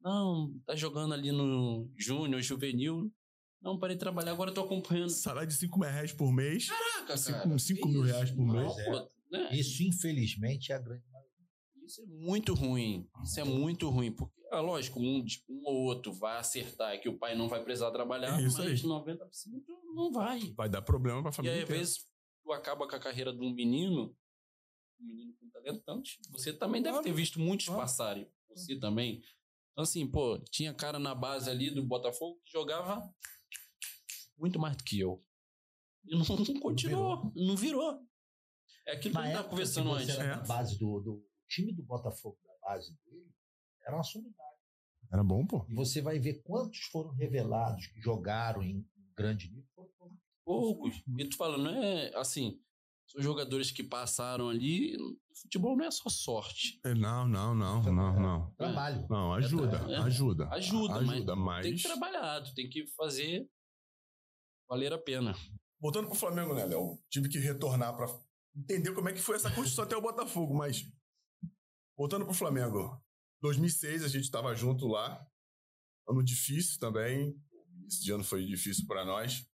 não, 0.00 0.54
tá 0.64 0.74
jogando 0.74 1.12
ali 1.12 1.30
no 1.32 1.90
Júnior, 1.96 2.40
juvenil. 2.40 3.12
Não, 3.60 3.78
parei 3.78 3.94
de 3.94 4.00
trabalhar, 4.00 4.32
agora 4.32 4.50
eu 4.50 4.54
tô 4.54 4.62
acompanhando. 4.62 5.10
Salário 5.10 5.48
de 5.48 5.54
5 5.54 5.78
mil 5.78 5.88
reais 5.88 6.12
por 6.12 6.32
mês. 6.32 6.68
Caraca, 6.68 7.22
cara. 7.22 7.58
5 7.58 7.88
mil 7.88 8.02
reais 8.02 8.30
por 8.30 8.46
mês. 8.46 8.78
É. 8.78 8.84
Pô, 8.90 9.08
né? 9.30 9.48
Isso, 9.52 9.82
infelizmente, 9.82 10.72
é 10.72 10.76
a 10.76 10.78
grande 10.78 11.04
maioria. 11.12 11.30
Isso 11.84 12.00
é 12.00 12.06
muito 12.06 12.54
ruim. 12.54 13.06
Isso 13.22 13.38
é 13.38 13.44
muito 13.44 13.90
ruim. 13.90 14.12
Porque 14.12 14.39
é 14.50 14.60
lógico, 14.60 15.00
um, 15.00 15.24
um 15.48 15.62
ou 15.64 15.84
outro 15.84 16.12
vai 16.12 16.38
acertar 16.38 17.00
que 17.00 17.08
o 17.08 17.18
pai 17.18 17.36
não 17.36 17.48
vai 17.48 17.62
precisar 17.62 17.90
trabalhar, 17.90 18.40
é 18.40 18.44
isso 18.44 18.58
mas 18.58 18.66
aí. 18.66 18.88
90% 18.88 19.18
não 19.94 20.10
vai. 20.10 20.40
Vai 20.54 20.68
dar 20.68 20.82
problema 20.82 21.22
pra 21.22 21.32
família. 21.32 21.56
E 21.56 21.58
aí, 21.58 21.62
às 21.62 21.68
vezes, 21.68 22.06
tu 22.42 22.52
acaba 22.52 22.88
com 22.88 22.96
a 22.96 23.00
carreira 23.00 23.32
de 23.32 23.40
um 23.40 23.52
menino, 23.52 24.16
um 25.00 25.06
menino 25.06 25.34
com 25.34 25.48
talento, 25.50 25.84
você 26.30 26.52
também 26.52 26.82
claro. 26.82 26.98
deve 26.98 27.08
ter 27.08 27.16
visto 27.16 27.38
muitos 27.38 27.66
claro. 27.66 27.80
passarem. 27.80 28.30
Você 28.50 28.78
também. 28.78 29.22
Então, 29.72 29.84
assim, 29.84 30.06
pô, 30.06 30.38
tinha 30.50 30.74
cara 30.74 30.98
na 30.98 31.14
base 31.14 31.48
ali 31.48 31.70
do 31.70 31.82
Botafogo 31.84 32.40
que 32.44 32.50
jogava 32.50 33.02
muito 34.36 34.58
mais 34.58 34.76
do 34.76 34.84
que 34.84 34.98
eu. 34.98 35.24
E 36.04 36.16
não, 36.16 36.24
não 36.24 36.60
continuou, 36.60 37.16
não 37.16 37.30
virou. 37.30 37.46
não 37.46 37.56
virou. 37.56 38.10
É 38.86 38.92
aquilo 38.92 39.14
que 39.14 39.20
a 39.20 39.24
gente 39.24 39.34
tava 39.34 39.48
conversando 39.48 39.92
antes. 39.92 40.08
Era 40.08 40.24
é. 40.24 40.36
na 40.36 40.42
base 40.42 40.78
do, 40.78 41.00
do 41.00 41.24
time 41.48 41.72
do 41.72 41.82
Botafogo, 41.82 42.38
da 42.44 42.68
base 42.68 42.92
dele, 43.04 43.30
era 43.86 43.96
uma 43.96 44.04
sumidade. 44.04 44.36
Era 45.12 45.24
bom, 45.24 45.44
pô. 45.46 45.66
E 45.68 45.74
você 45.74 46.00
vai 46.00 46.18
ver 46.18 46.42
quantos 46.42 46.80
foram 46.92 47.10
revelados 47.10 47.86
que 47.88 48.00
jogaram 48.00 48.62
em 48.62 48.86
grande 49.16 49.50
nível. 49.50 49.90
Poucos. 50.44 51.02
E 51.18 51.28
tu 51.28 51.36
fala, 51.36 51.58
não 51.58 51.70
é 51.70 52.12
assim. 52.16 52.60
São 53.06 53.20
jogadores 53.20 53.72
que 53.72 53.82
passaram 53.82 54.48
ali. 54.48 54.96
Futebol 55.42 55.76
não 55.76 55.84
é 55.84 55.90
só 55.90 56.08
sorte. 56.08 56.80
É, 56.84 56.94
não, 56.94 57.26
não, 57.26 57.54
não, 57.54 57.82
não, 57.82 58.20
não. 58.20 58.54
Trabalho. 58.54 59.06
Não, 59.10 59.34
ajuda, 59.34 59.78
é, 59.88 59.96
ajuda. 59.96 60.48
Ajuda, 60.50 60.94
ajuda 60.94 61.34
mas, 61.34 61.44
mas, 61.44 61.66
tem 61.66 61.74
que 61.74 61.82
trabalhar, 61.82 62.42
tu 62.42 62.54
tem 62.54 62.68
que 62.68 62.86
fazer 62.96 63.48
valer 64.68 64.92
a 64.92 64.98
pena. 64.98 65.34
Voltando 65.80 66.06
pro 66.06 66.16
Flamengo, 66.16 66.54
né, 66.54 66.64
Léo? 66.64 66.98
Tive 67.10 67.28
que 67.28 67.38
retornar 67.38 67.96
para 67.96 68.06
entender 68.54 68.92
como 68.92 69.08
é 69.08 69.12
que 69.12 69.20
foi 69.20 69.36
essa 69.36 69.50
construção 69.50 69.84
até 69.84 69.96
o 69.96 70.02
Botafogo, 70.02 70.54
mas 70.54 70.84
voltando 71.96 72.24
pro 72.24 72.34
Flamengo. 72.34 73.02
2006 73.40 74.04
a 74.04 74.08
gente 74.08 74.24
estava 74.24 74.54
junto 74.54 74.86
lá. 74.86 75.24
Ano 76.08 76.22
difícil 76.22 76.78
também. 76.78 77.34
Esse 77.86 78.10
ano 78.10 78.24
foi 78.24 78.44
difícil 78.44 78.86
para 78.86 79.04
nós. 79.04 79.46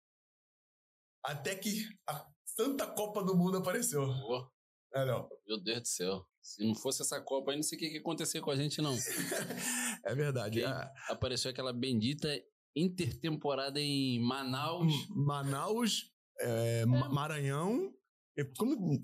Até 1.24 1.54
que 1.54 1.88
a 2.08 2.26
Santa 2.44 2.86
Copa 2.86 3.22
do 3.24 3.36
Mundo 3.36 3.58
apareceu. 3.58 4.02
Oh. 4.02 4.48
É, 4.94 5.04
não. 5.04 5.28
Meu 5.46 5.60
Deus 5.60 5.82
do 5.82 5.88
céu. 5.88 6.26
Se 6.40 6.64
não 6.64 6.74
fosse 6.74 7.02
essa 7.02 7.20
Copa 7.20 7.50
aí, 7.50 7.56
não 7.56 7.62
sei 7.62 7.76
o 7.76 7.78
que 7.80 7.88
ia 7.88 8.00
acontecer 8.00 8.40
com 8.40 8.50
a 8.50 8.56
gente, 8.56 8.80
não. 8.80 8.94
é 10.04 10.14
verdade. 10.14 10.62
É. 10.62 10.92
Apareceu 11.08 11.50
aquela 11.50 11.72
bendita 11.72 12.28
intertemporada 12.76 13.80
em 13.80 14.20
Manaus. 14.20 14.92
Manaus, 15.08 16.12
é, 16.38 16.82
é. 16.82 16.86
Maranhão 16.86 17.92
e, 18.36 18.44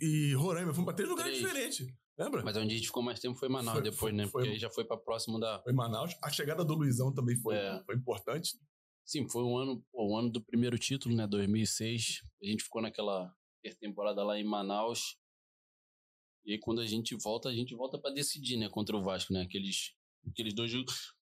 e 0.01 0.35
Roraima. 0.35 0.73
Fomos 0.73 0.87
para 0.87 0.97
três 0.97 1.09
lugares 1.09 1.39
diferentes. 1.39 1.87
Lembra? 2.21 2.43
Mas 2.45 2.55
onde 2.59 2.75
a 2.75 2.77
gente 2.77 2.87
ficou 2.87 3.03
mais 3.03 3.19
tempo 3.19 3.39
foi 3.39 3.49
Manaus 3.49 3.79
foi, 3.79 3.91
depois, 3.91 4.15
né? 4.15 4.27
Foi, 4.27 4.43
Porque 4.43 4.53
aí 4.53 4.59
já 4.59 4.69
foi 4.69 4.85
para 4.85 4.99
próximo 4.99 5.41
da. 5.41 5.59
Foi 5.63 5.73
Manaus. 5.73 6.15
A 6.23 6.29
chegada 6.29 6.63
do 6.63 6.75
Luizão 6.75 7.15
também 7.15 7.35
foi, 7.37 7.57
é. 7.57 7.83
foi 7.87 7.95
importante. 7.95 8.59
Sim, 9.07 9.27
foi 9.27 9.43
um 9.43 9.57
ano, 9.57 9.83
o 9.91 10.17
ano 10.19 10.31
do 10.31 10.45
primeiro 10.45 10.79
título, 10.79 11.17
né? 11.17 11.27
2006. 11.27 12.23
A 12.43 12.47
gente 12.47 12.63
ficou 12.63 12.83
naquela 12.83 13.35
temporada 13.81 14.23
lá 14.23 14.39
em 14.39 14.45
Manaus. 14.45 15.17
E 16.45 16.53
aí, 16.53 16.59
quando 16.59 16.83
a 16.83 16.87
gente 16.87 17.17
volta, 17.17 17.49
a 17.49 17.55
gente 17.55 17.75
volta 17.75 17.99
para 17.99 18.13
decidir, 18.13 18.59
né? 18.59 18.69
Contra 18.69 18.95
o 18.95 19.03
Vasco, 19.03 19.33
né? 19.33 19.41
Aqueles, 19.41 19.95
aqueles 20.29 20.53
dois 20.53 20.71
jogos. 20.71 21.15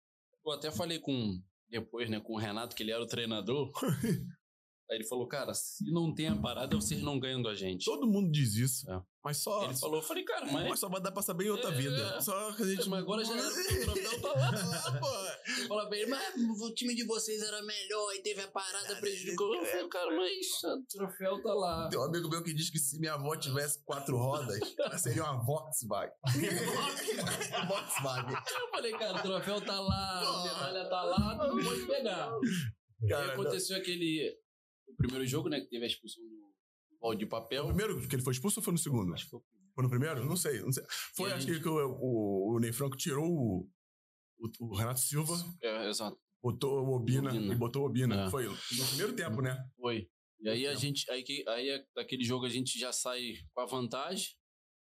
Eu 0.44 0.50
até 0.50 0.68
falei 0.72 0.98
com. 0.98 1.40
Depois, 1.68 2.10
né? 2.10 2.18
Com 2.18 2.32
o 2.32 2.38
Renato, 2.38 2.74
que 2.74 2.82
ele 2.82 2.90
era 2.90 3.02
o 3.02 3.06
treinador. 3.06 3.70
Aí 4.90 4.96
ele 4.96 5.04
falou, 5.04 5.26
cara, 5.26 5.52
se 5.52 5.84
não 5.92 6.14
tem 6.14 6.28
a 6.28 6.36
parada, 6.36 6.74
vocês 6.74 7.02
não 7.02 7.20
ganham 7.20 7.42
da 7.42 7.54
gente. 7.54 7.84
Todo 7.84 8.06
mundo 8.06 8.30
diz 8.30 8.54
isso. 8.54 8.90
É. 8.90 9.02
Mas 9.22 9.36
só. 9.42 9.64
Ele 9.64 9.76
falou, 9.76 9.96
eu 9.96 10.02
falei, 10.02 10.24
cara, 10.24 10.46
mas. 10.46 10.68
Mas 10.68 10.80
só 10.80 10.88
vai 10.88 11.02
dar 11.02 11.12
pra 11.12 11.20
saber 11.22 11.44
em 11.44 11.50
outra 11.50 11.70
é, 11.70 11.74
vida. 11.76 12.20
Só 12.22 12.52
que 12.52 12.62
a 12.62 12.66
gente. 12.66 12.88
Mas 12.88 13.00
agora 13.00 13.22
já 13.22 13.36
era. 13.36 13.48
O 13.48 13.52
troféu 13.52 14.20
tá 14.22 14.32
lá, 14.32 14.52
tá 14.52 14.98
pô. 14.98 15.68
Fala 15.68 15.90
bem, 15.90 16.08
mas 16.08 16.34
o 16.62 16.72
time 16.72 16.94
de 16.94 17.04
vocês 17.04 17.42
era 17.42 17.60
melhor 17.62 18.14
e 18.14 18.22
teve 18.22 18.40
a 18.40 18.48
parada, 18.48 18.96
prejudicou. 18.96 19.54
Eu 19.54 19.66
falei, 19.66 19.88
cara, 19.88 20.16
mas 20.16 20.64
o 20.64 20.86
troféu 20.88 21.42
tá 21.42 21.52
lá. 21.52 21.88
Tem 21.90 21.98
um 21.98 22.04
amigo 22.04 22.28
meu 22.30 22.42
que 22.42 22.54
diz 22.54 22.70
que 22.70 22.78
se 22.78 22.98
minha 22.98 23.12
avó 23.12 23.36
tivesse 23.36 23.84
quatro 23.84 24.16
rodas, 24.16 24.58
seria 24.96 25.24
uma 25.24 25.44
Volkswagen. 25.44 26.14
Volkswagen. 27.68 28.36
Eu 28.58 28.70
falei, 28.70 28.92
cara, 28.92 29.18
o 29.18 29.22
troféu 29.22 29.60
tá 29.60 29.78
lá, 29.78 30.20
a 30.20 30.44
medalha 30.44 30.88
tá 30.88 31.02
lá, 31.02 31.48
tu 31.50 31.62
pode 31.62 31.86
pegar. 31.86 32.30
Cara, 33.08 33.26
e 33.26 33.30
aconteceu 33.30 33.76
não. 33.76 33.82
aquele 33.82 34.38
primeiro 34.98 35.26
jogo, 35.26 35.48
né? 35.48 35.60
Que 35.60 35.68
teve 35.68 35.84
a 35.84 35.88
expulsão 35.88 36.22
do 36.22 36.98
balde 37.00 37.20
de 37.20 37.26
papel. 37.26 37.64
O 37.64 37.68
primeiro 37.68 38.06
que 38.06 38.14
ele 38.14 38.22
foi 38.22 38.32
expulso 38.32 38.60
ou 38.60 38.64
foi 38.64 38.72
no 38.72 38.78
segundo? 38.78 39.14
Acho 39.14 39.24
que 39.24 39.30
foi. 39.30 39.40
Foi 39.74 39.84
no 39.84 39.90
primeiro? 39.90 40.24
Não 40.26 40.36
sei. 40.36 40.60
Não 40.60 40.72
sei. 40.72 40.84
Foi, 41.16 41.32
acho 41.32 41.46
gente... 41.46 41.62
que 41.62 41.68
o, 41.68 41.96
o, 42.00 42.56
o 42.56 42.58
Ney 42.58 42.72
Franco 42.72 42.96
tirou 42.96 43.24
o, 43.24 43.70
o, 44.38 44.66
o 44.66 44.74
Renato 44.76 45.00
Silva. 45.00 45.34
É, 45.62 45.88
exato. 45.88 46.18
Botou 46.42 46.84
o 46.84 46.94
Obina, 46.94 47.30
Obina. 47.30 47.54
e 47.54 47.56
botou 47.56 47.82
o 47.82 47.86
Obina. 47.86 48.26
É. 48.26 48.30
Foi 48.30 48.44
no 48.46 48.86
primeiro 48.88 49.14
tempo, 49.14 49.40
né? 49.40 49.56
Foi. 49.76 50.08
E 50.40 50.48
aí 50.48 50.66
a 50.66 50.74
gente, 50.74 51.10
aí, 51.10 51.24
aí 51.48 51.84
daquele 51.94 52.22
jogo 52.22 52.46
a 52.46 52.48
gente 52.48 52.78
já 52.78 52.92
sai 52.92 53.34
com 53.52 53.60
a 53.60 53.66
vantagem. 53.66 54.28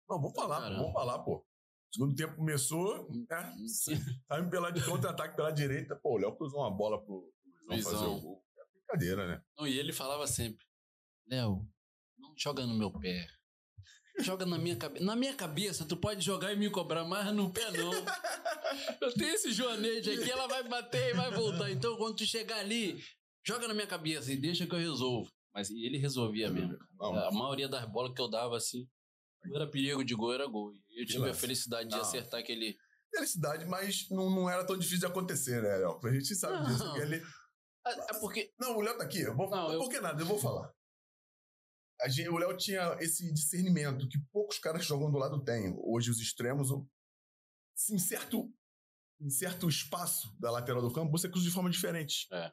Não, 0.09 0.21
vamos 0.21 0.35
falar, 0.35 0.61
Caramba. 0.61 0.81
vamos 0.81 0.93
falar, 0.93 1.19
pô. 1.19 1.45
Segundo 1.93 2.15
tempo 2.15 2.35
começou, 2.35 3.09
né? 3.29 3.55
Saímos 3.67 4.49
pela 4.51 4.71
de 4.71 4.83
contra-ataque 4.85 5.35
pela 5.35 5.51
direita. 5.51 5.95
Pô, 5.95 6.15
o 6.15 6.17
Léo 6.17 6.35
cruzou 6.35 6.59
uma 6.59 6.71
bola 6.71 7.03
pro 7.03 7.29
Luizão 7.67 7.91
fazer 7.91 8.05
o 8.05 8.21
gol. 8.21 8.43
Brincadeira, 8.87 9.27
né? 9.27 9.41
Não, 9.57 9.67
e 9.67 9.77
ele 9.77 9.91
falava 9.91 10.25
sempre: 10.27 10.65
Léo, 11.27 11.67
não 12.17 12.33
joga 12.37 12.65
no 12.65 12.77
meu 12.77 12.91
pé. 12.91 13.27
Joga 14.19 14.45
na 14.45 14.57
minha 14.57 14.75
cabeça. 14.75 15.05
Na 15.05 15.15
minha 15.15 15.35
cabeça, 15.35 15.85
tu 15.85 15.95
pode 15.95 16.25
jogar 16.25 16.51
e 16.51 16.55
me 16.55 16.69
cobrar, 16.69 17.03
mas 17.03 17.31
no 17.33 17.51
pé 17.51 17.69
não. 17.71 17.91
Eu 18.99 19.13
tenho 19.13 19.33
esse 19.33 19.51
joanete 19.51 20.09
aqui, 20.09 20.31
ela 20.31 20.47
vai 20.47 20.67
bater 20.67 21.11
e 21.11 21.13
vai 21.13 21.31
voltar. 21.31 21.69
Então, 21.69 21.95
quando 21.97 22.15
tu 22.15 22.25
chegar 22.25 22.57
ali, 22.57 22.99
joga 23.45 23.67
na 23.67 23.73
minha 23.73 23.85
cabeça 23.85 24.31
e 24.31 24.37
deixa 24.37 24.65
que 24.65 24.73
eu 24.73 24.79
resolvo. 24.79 25.31
Mas 25.53 25.69
ele 25.69 25.97
resolvia 25.97 26.49
mesmo. 26.49 26.77
Não, 26.99 27.15
a 27.15 27.31
maioria 27.31 27.67
das 27.67 27.85
bolas 27.85 28.13
que 28.13 28.21
eu 28.21 28.29
dava, 28.29 28.57
assim, 28.57 28.87
não 29.45 29.55
era 29.55 29.69
perigo 29.69 30.03
de 30.03 30.15
gol, 30.15 30.33
era 30.33 30.47
gol. 30.47 30.71
Eu 30.95 31.05
tive 31.05 31.29
a 31.29 31.33
felicidade 31.33 31.89
de 31.89 31.95
acertar 31.95 32.39
aquele. 32.39 32.75
Felicidade, 33.13 33.65
mas 33.65 34.09
não, 34.09 34.29
não 34.29 34.49
era 34.49 34.65
tão 34.65 34.77
difícil 34.77 34.99
de 34.99 35.05
acontecer, 35.05 35.61
né, 35.61 35.77
Léo? 35.77 35.99
A 36.03 36.11
gente 36.11 36.35
sabe 36.35 36.63
não. 36.63 36.65
disso. 36.65 36.97
Ele... 36.97 37.23
É, 37.87 38.15
é 38.15 38.19
porque. 38.19 38.53
Não, 38.59 38.77
o 38.77 38.81
Léo 38.81 38.97
tá 38.97 39.03
aqui. 39.03 39.21
Eu 39.21 39.35
vou... 39.35 39.49
Não, 39.49 39.71
eu... 39.71 39.79
Por 39.79 39.89
que 39.89 39.99
nada? 39.99 40.21
Eu 40.21 40.25
vou 40.25 40.39
falar. 40.39 40.73
Gente, 42.07 42.29
o 42.29 42.37
Léo 42.37 42.55
tinha 42.55 42.95
esse 42.99 43.33
discernimento 43.33 44.07
que 44.07 44.19
poucos 44.31 44.59
caras 44.59 44.81
que 44.81 44.87
jogam 44.87 45.09
do 45.09 45.17
lado 45.17 45.43
têm. 45.43 45.75
Hoje, 45.79 46.11
os 46.11 46.19
extremos, 46.19 46.69
em 47.89 47.97
certo, 47.97 48.53
em 49.19 49.29
certo 49.29 49.67
espaço 49.67 50.35
da 50.39 50.51
lateral 50.51 50.81
do 50.81 50.93
campo, 50.93 51.11
você 51.11 51.27
cruza 51.27 51.47
de 51.47 51.53
forma 51.53 51.69
diferente. 51.69 52.27
É. 52.31 52.51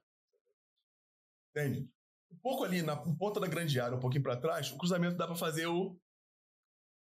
Entende? 1.50 1.90
Um 2.30 2.38
pouco 2.38 2.64
ali 2.64 2.80
na 2.80 2.96
ponta 2.96 3.38
da 3.38 3.46
grande 3.46 3.78
área, 3.78 3.96
um 3.96 4.00
pouquinho 4.00 4.22
para 4.22 4.40
trás, 4.40 4.70
o 4.70 4.78
cruzamento 4.78 5.16
dá 5.16 5.26
para 5.26 5.36
fazer 5.36 5.66
o. 5.66 5.96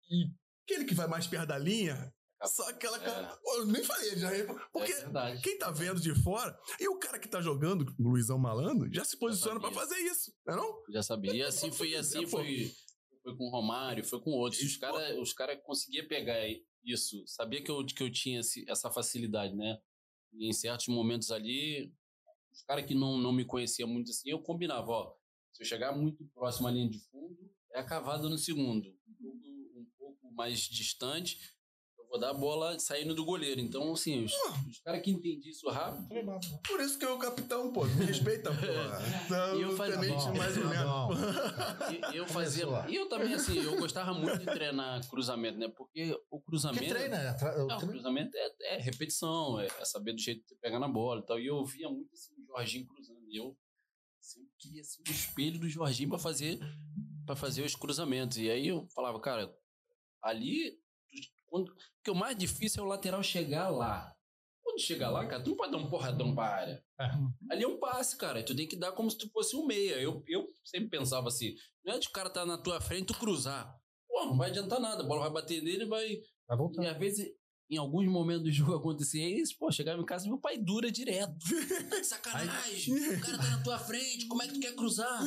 E 0.10 0.32
aquele 0.64 0.86
que 0.86 0.94
vai 0.94 1.08
mais 1.08 1.28
perto 1.28 1.48
da 1.48 1.58
linha 1.58 2.14
só 2.46 2.70
aquela 2.70 3.00
cara. 3.00 3.28
É. 3.28 3.60
Eu 3.60 3.66
nem 3.66 3.84
falei 3.84 4.16
já. 4.16 4.30
Porque 4.72 4.92
é 4.92 5.38
quem 5.42 5.58
tá 5.58 5.72
vendo 5.72 6.00
de 6.00 6.14
fora. 6.22 6.58
E 6.80 6.88
o 6.88 7.00
cara 7.00 7.18
que 7.18 7.28
tá 7.28 7.42
jogando, 7.42 7.86
o 8.00 8.10
Luizão 8.10 8.38
Malandro, 8.38 8.94
já 8.94 9.04
se 9.04 9.18
posiciona 9.18 9.60
para 9.60 9.72
fazer 9.72 9.98
isso, 9.98 10.32
não 10.46 10.54
é 10.54 10.58
não? 10.58 10.84
Já 10.90 11.02
sabia. 11.02 11.34
E 11.34 11.42
assim 11.42 11.72
foi 11.72 11.96
assim, 11.96 12.28
foi, 12.28 12.72
foi 13.24 13.36
com 13.36 13.46
o 13.46 13.50
Romário, 13.50 14.04
foi 14.06 14.22
com 14.22 14.32
outros. 14.32 14.62
Os 14.62 14.78
caras 14.78 15.18
os 15.18 15.34
cara 15.34 15.58
conseguiam 15.58 16.08
pegar 16.08 16.38
isso. 16.84 17.24
Sabia 17.26 17.64
que 17.64 17.72
eu, 17.72 17.84
que 17.86 18.04
eu 18.04 18.12
tinha 18.12 18.40
essa 18.68 18.92
facilidade, 18.92 19.56
né? 19.56 19.80
E 20.34 20.48
em 20.48 20.54
certos 20.54 20.88
momentos 20.88 21.32
ali, 21.32 21.92
os 22.52 22.62
caras 22.64 22.86
que 22.86 22.94
não, 22.94 23.18
não 23.18 23.32
me 23.32 23.46
conheciam 23.46 23.90
muito 23.90 24.12
assim, 24.12 24.30
eu 24.30 24.42
combinava, 24.42 24.92
ó. 24.92 25.14
Se 25.54 25.64
eu 25.64 25.68
chegar 25.68 25.96
muito 25.96 26.24
próximo 26.36 26.68
à 26.68 26.72
linha 26.72 26.88
de 26.88 27.00
fundo, 27.10 27.52
é 27.74 27.80
a 27.80 27.84
cavada 27.84 28.30
no 28.30 28.38
segundo. 28.38 28.88
Um 29.08 29.16
pouco, 29.16 29.80
um 29.80 29.88
pouco 29.98 30.32
mais 30.34 30.60
distante 30.60 31.57
vou 32.10 32.20
dar 32.20 32.32
a 32.32 32.34
bola 32.34 32.80
saindo 32.80 33.14
do 33.14 33.26
goleiro. 33.26 33.60
Então, 33.60 33.92
assim, 33.92 34.26
os, 34.26 34.34
os 34.68 34.80
caras 34.80 35.02
que 35.02 35.12
entendem 35.12 35.50
isso 35.50 35.70
rápido. 35.70 36.08
Por 36.68 36.80
isso 36.80 36.98
que 36.98 37.06
eu 37.06 37.16
o 37.16 37.20
capitão, 37.20 37.72
pô. 37.72 37.86
Me 37.86 38.06
respeita, 38.06 38.50
pô. 38.54 39.34
Não, 39.34 39.60
e 39.60 39.62
eu 39.62 39.76
fazia. 39.76 40.16
Tá 40.16 40.34
mais 40.34 40.58
ou 40.58 40.64
tá 40.64 40.70
menos. 40.70 42.14
E, 42.14 42.18
eu 42.18 42.28
fazia. 42.28 42.66
E 42.88 42.96
eu 42.96 43.10
também, 43.10 43.34
assim, 43.34 43.58
eu 43.58 43.78
gostava 43.78 44.14
muito 44.14 44.40
de 44.40 44.46
treinar 44.46 45.08
cruzamento, 45.10 45.58
né? 45.58 45.68
Porque 45.68 46.18
o 46.30 46.40
cruzamento. 46.40 46.84
Que 46.84 46.90
treina? 46.90 47.18
É, 47.18 47.58
não, 47.58 47.78
o 47.78 47.88
cruzamento 47.88 48.36
é, 48.36 48.76
é 48.76 48.78
repetição, 48.78 49.60
é, 49.60 49.68
é, 49.68 49.86
saber 49.86 50.14
do 50.14 50.20
jeito 50.20 50.46
de 50.48 50.56
pegar 50.56 50.80
na 50.80 50.88
bola 50.88 51.22
e 51.22 51.26
tal. 51.26 51.40
E 51.40 51.48
eu 51.48 51.64
via 51.66 51.90
muito 51.90 52.14
assim, 52.14 52.34
o 52.42 52.46
Jorginho 52.46 52.88
cruzando. 52.88 53.18
E 53.30 53.38
eu 53.38 53.58
sempre 54.20 54.50
queria 54.60 54.84
ser 54.84 55.02
o 55.02 55.12
espelho 55.12 55.60
do 55.60 55.70
Jorginho 55.70 56.10
para 56.10 56.20
fazer 56.20 56.60
para 57.26 57.36
fazer 57.36 57.64
os 57.64 57.76
cruzamentos. 57.76 58.38
E 58.38 58.50
aí 58.50 58.70
eu 58.70 58.88
falava, 58.96 59.20
cara, 59.20 59.54
ali 60.24 60.80
quando, 61.48 61.74
porque 61.74 62.12
o 62.12 62.16
mais 62.16 62.38
difícil 62.38 62.84
é 62.84 62.86
o 62.86 62.90
lateral 62.90 63.24
chegar 63.24 63.70
lá. 63.70 64.14
Quando 64.64 64.82
chegar 64.82 65.10
lá, 65.10 65.26
cara, 65.26 65.42
tu 65.42 65.52
não 65.52 65.58
pode 65.58 65.72
dar 65.72 65.78
um 65.78 65.90
porradão 65.90 66.36
pra 66.36 66.44
área. 66.44 66.84
É. 67.00 67.10
Ali 67.52 67.64
é 67.64 67.68
um 67.68 67.80
passe, 67.80 68.18
cara. 68.18 68.44
Tu 68.44 68.56
tem 68.56 68.68
que 68.68 68.76
dar 68.76 68.92
como 68.92 69.10
se 69.10 69.18
tu 69.18 69.30
fosse 69.30 69.56
um 69.56 69.66
meia. 69.66 69.96
Eu, 69.96 70.24
eu 70.28 70.46
sempre 70.64 70.90
pensava 70.90 71.30
assim: 71.30 71.56
não 71.86 71.94
é 71.94 72.00
de 72.00 72.08
o 72.08 72.12
cara 72.12 72.30
tá 72.30 72.46
na 72.46 72.58
tua 72.58 72.82
frente 72.82 73.08
tu 73.08 73.18
cruzar. 73.18 73.74
Pô, 74.08 74.26
não 74.26 74.38
vai 74.38 74.50
adiantar 74.50 74.80
nada. 74.80 75.04
A 75.04 75.06
bola 75.06 75.22
vai 75.22 75.42
bater 75.42 75.62
nele 75.62 75.84
e 75.84 75.88
vai. 75.88 76.20
Vai 76.48 76.58
voltar. 76.58 76.84
E 76.84 76.88
às 76.88 76.98
vezes 76.98 77.34
em 77.70 77.78
alguns 77.78 78.08
momentos 78.08 78.44
do 78.44 78.52
jogo 78.52 78.76
acontecia 78.76 79.28
isso, 79.28 79.58
pô, 79.60 79.70
chegava 79.72 80.02
em 80.02 80.06
casa 80.06 80.28
meu 80.28 80.38
pai 80.38 80.58
dura 80.58 80.90
direto. 80.92 81.36
Sacanagem, 82.04 82.94
o 82.94 83.22
cara 83.22 83.38
tá 83.38 83.50
na 83.50 83.64
tua 83.64 83.78
frente, 83.78 84.28
como 84.28 84.42
é 84.42 84.48
que 84.48 84.54
tu 84.54 84.60
quer 84.60 84.74
cruzar? 84.74 85.22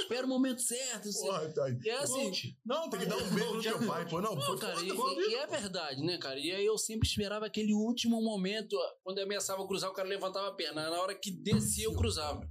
Espera 0.00 0.24
o 0.24 0.28
momento 0.28 0.62
certo. 0.62 1.08
Assim. 1.08 1.26
Porra, 1.26 1.48
tá 1.52 1.68
e 1.68 1.88
é 1.88 1.98
assim. 1.98 2.32
Não, 2.64 2.88
tem 2.88 3.00
que 3.00 3.06
dar 3.06 3.16
um 3.16 3.34
beijo 3.34 3.54
no 3.54 3.62
teu 3.62 3.86
pai, 3.86 4.08
pô. 4.08 4.20
Não, 4.20 4.36
pô, 4.36 4.56
cara, 4.56 4.80
e, 4.82 4.88
e, 4.88 5.34
é 5.34 5.46
verdade, 5.46 6.02
né, 6.02 6.16
cara? 6.18 6.38
E 6.38 6.52
aí 6.52 6.64
eu 6.64 6.78
sempre 6.78 7.08
esperava 7.08 7.46
aquele 7.46 7.74
último 7.74 8.22
momento, 8.22 8.76
quando 9.02 9.18
eu 9.18 9.24
ameaçava 9.24 9.66
cruzar, 9.66 9.90
o 9.90 9.94
cara 9.94 10.08
levantava 10.08 10.48
a 10.48 10.54
perna. 10.54 10.90
Na 10.90 11.00
hora 11.00 11.14
que 11.14 11.30
descia, 11.30 11.86
eu 11.86 11.94
cruzava. 11.94 12.48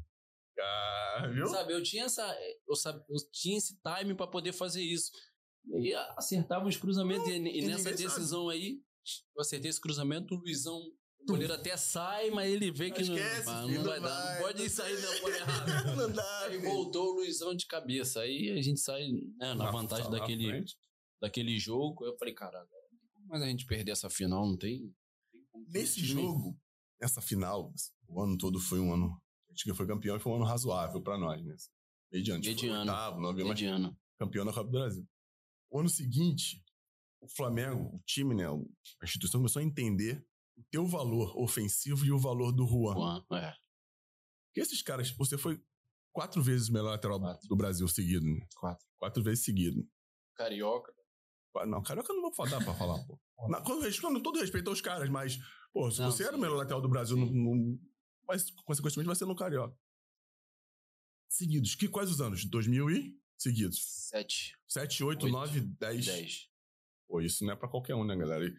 Ah, 0.60 1.30
viu? 1.34 1.48
Sabe, 1.48 1.74
eu 1.74 1.82
tinha 1.82 2.06
essa. 2.06 2.38
Eu, 2.68 2.76
sabe, 2.76 3.02
eu 3.10 3.16
tinha 3.32 3.58
esse 3.58 3.80
time 3.82 4.14
para 4.14 4.28
poder 4.28 4.52
fazer 4.52 4.82
isso. 4.82 5.12
E 5.66 5.94
aí 5.94 6.06
acertava 6.18 6.68
os 6.68 6.76
cruzamentos. 6.76 7.28
Não, 7.28 7.34
e, 7.34 7.60
e 7.60 7.66
nessa 7.66 7.92
decisão 7.92 8.48
sabe. 8.48 8.58
aí, 8.58 8.82
eu 9.36 9.42
acertei 9.42 9.70
esse 9.70 9.82
cruzamento, 9.82 10.36
o 10.36 10.38
Luizão, 10.38 10.80
o 11.22 11.26
goleiro 11.26 11.54
até 11.54 11.76
sai, 11.76 12.30
mas 12.32 12.52
ele 12.52 12.72
vê 12.72 12.92
que 12.92 13.02
Esquece, 13.02 13.46
não, 13.46 13.68
filho, 13.68 13.80
não, 13.80 13.90
vai, 13.90 14.00
dar. 14.00 14.34
Não 14.34 14.42
pode 14.42 14.70
sair 14.70 15.02
da 15.02 15.20
bola 15.20 15.36
errada. 15.36 15.96
não 15.96 16.12
dá. 16.12 16.46
Aí 16.46 16.58
voltou 16.60 17.10
o 17.10 17.16
Luizão 17.18 17.54
de 17.56 17.66
cabeça. 17.66 18.22
Aí 18.22 18.50
a 18.52 18.62
gente 18.62 18.80
sai 18.80 19.12
né, 19.12 19.54
na, 19.54 19.56
na 19.56 19.72
vantagem 19.72 20.10
daquele, 20.10 20.66
daquele 21.22 21.60
jogo. 21.60 22.06
Eu 22.06 22.18
falei, 22.18 22.34
cara, 22.34 22.66
mas 23.28 23.42
a 23.42 23.48
gente 23.48 23.66
perder 23.66 23.92
essa 23.92 24.10
final, 24.10 24.48
não 24.48 24.58
tem. 24.58 24.94
Nesse 25.68 26.04
jogo, 26.04 26.58
essa 27.02 27.22
final, 27.22 27.72
o 28.08 28.22
ano 28.22 28.38
todo 28.38 28.60
foi 28.60 28.80
um 28.80 28.94
ano. 28.94 29.22
A 29.50 29.52
gente 29.52 29.74
foi 29.74 29.86
campeão 29.86 30.16
e 30.16 30.20
foi 30.20 30.32
um 30.32 30.36
ano 30.36 30.46
razoável 30.46 31.02
para 31.02 31.18
nós, 31.18 31.44
né? 31.44 31.56
Mediante. 32.12 32.50
Mediano. 32.50 32.80
Oitavo, 32.80 33.20
nove, 33.20 33.44
Mediano. 33.44 33.98
campeão 34.18 34.46
da 34.46 34.54
Copa 34.54 34.66
do 34.66 34.72
Brasil. 34.72 35.08
O 35.70 35.80
ano 35.80 35.90
seguinte, 35.90 36.64
o 37.22 37.28
Flamengo, 37.28 37.96
o 37.96 38.02
time, 38.06 38.34
né, 38.34 38.46
a 38.48 39.06
instituição 39.06 39.40
começou 39.40 39.62
a 39.62 39.66
entender 39.66 40.26
o 40.58 40.64
teu 40.72 40.86
valor 40.86 41.38
ofensivo 41.38 42.06
e 42.06 42.12
o 42.12 42.20
valor 42.20 42.52
do 42.52 42.66
Juan. 42.66 42.94
Juan, 42.94 43.26
é. 43.34 43.54
Porque 44.48 44.62
esses 44.62 44.82
caras, 44.82 45.10
você 45.12 45.38
foi 45.38 45.62
quatro 46.12 46.42
vezes 46.42 46.70
o 46.70 46.74
melhor 46.74 46.92
lateral 46.92 47.20
quatro. 47.20 47.48
do 47.48 47.56
Brasil 47.56 47.88
seguido, 47.88 48.26
né? 48.26 48.46
Quatro. 48.56 48.86
Quatro 48.98 49.24
vezes 49.24 49.46
seguido. 49.46 49.88
Carioca. 50.36 50.94
Não, 51.66 51.82
carioca 51.82 52.14
não 52.14 52.32
vou 52.32 52.50
dar 52.50 52.64
pra 52.64 52.74
falar, 52.74 53.04
pô. 53.06 53.20
Na, 53.50 53.62
com, 53.62 53.80
com 53.82 54.22
todo 54.22 54.40
respeito 54.40 54.70
aos 54.70 54.82
caras, 54.82 55.10
mas, 55.10 55.38
pô, 55.74 55.90
se 55.92 56.00
não, 56.00 56.12
você 56.12 56.24
sim. 56.24 56.28
era 56.28 56.38
o 56.38 56.40
melhor 56.40 56.58
lateral 56.58 56.82
do 56.82 56.90
Brasil, 56.90 57.18
não, 57.18 57.26
não, 57.26 57.80
mas, 58.28 58.50
consequentemente 58.64 59.08
vai 59.08 59.16
ser 59.16 59.26
no 59.26 59.36
carioca. 59.36 59.78
Seguidos. 61.30 61.76
Que, 61.76 61.88
quais 61.88 62.10
os 62.10 62.22
anos? 62.22 62.46
2000 62.46 62.90
e? 62.90 63.20
Seguidos. 63.38 63.80
Sete. 64.10 64.58
Sete, 64.68 65.04
oito, 65.04 65.26
oito 65.26 65.32
nove, 65.32 65.62
dez. 65.62 66.06
Dez. 66.06 66.50
Pô, 67.10 67.20
isso 67.20 67.44
não 67.44 67.54
é 67.54 67.56
para 67.56 67.68
qualquer 67.68 67.96
um, 67.96 68.06
né, 68.06 68.16
galera? 68.16 68.46
E 68.46 68.54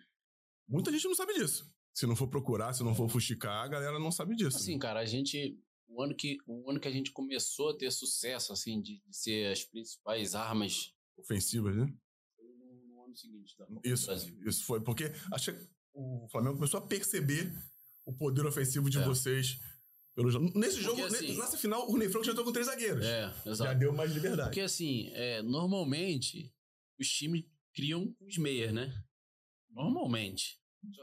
muita 0.68 0.90
gente 0.90 1.05
não 1.05 1.14
sabe 1.14 1.34
disso. 1.34 1.72
Se 1.94 2.05
não 2.05 2.16
for 2.16 2.26
procurar, 2.26 2.72
se 2.72 2.82
não 2.82 2.94
for 2.94 3.09
fuxicar, 3.09 3.64
a 3.64 3.68
galera 3.68 3.98
não 3.98 4.11
sabe 4.11 4.34
disso. 4.34 4.57
Assim, 4.57 4.76
cara, 4.78 5.01
a 5.01 5.05
gente. 5.05 5.57
O 5.88 6.03
ano 6.03 6.14
que, 6.14 6.36
o 6.46 6.70
ano 6.70 6.78
que 6.78 6.86
a 6.86 6.90
gente 6.90 7.11
começou 7.11 7.70
a 7.70 7.76
ter 7.76 7.90
sucesso, 7.90 8.53
assim, 8.53 8.80
de, 8.80 9.01
de 9.07 9.16
ser 9.16 9.53
as 9.53 9.64
principais 9.64 10.34
armas. 10.34 10.92
Ofensivas, 11.16 11.76
né? 11.76 11.92
Foi 12.36 12.46
no, 12.55 12.86
no 12.86 13.05
ano 13.05 13.16
seguinte, 13.16 13.57
tá? 13.57 13.66
Isso, 13.84 14.11
isso 14.46 14.64
foi 14.64 14.80
porque 14.80 15.12
acho 15.32 15.53
que 15.53 15.68
o 15.92 16.28
Flamengo 16.30 16.57
começou 16.57 16.78
a 16.78 16.86
perceber 16.86 17.53
o 18.05 18.12
poder 18.12 18.46
ofensivo 18.46 18.90
de 18.90 18.98
é. 18.98 19.05
vocês. 19.05 19.59
Pelo 20.14 20.30
jogo. 20.30 20.51
Nesse 20.59 20.80
jogo, 20.80 21.01
porque, 21.01 21.16
assim, 21.16 21.38
nessa 21.38 21.57
final, 21.57 21.88
o 21.88 21.96
Ney 21.96 22.09
Franco 22.09 22.24
já 22.24 22.32
entrou 22.32 22.44
com 22.44 22.53
três 22.53 22.66
zagueiros. 22.66 23.05
É, 23.05 23.26
exato. 23.46 23.70
Já 23.70 23.74
deu 23.74 23.92
mais 23.92 24.12
liberdade. 24.12 24.48
Porque 24.48 24.61
assim, 24.61 25.09
é, 25.12 25.40
normalmente, 25.40 26.53
os 26.98 27.09
times 27.09 27.44
criam 27.75 28.14
os 28.21 28.37
meias, 28.39 28.73
né? 28.73 28.93
Normalmente. 29.71 30.59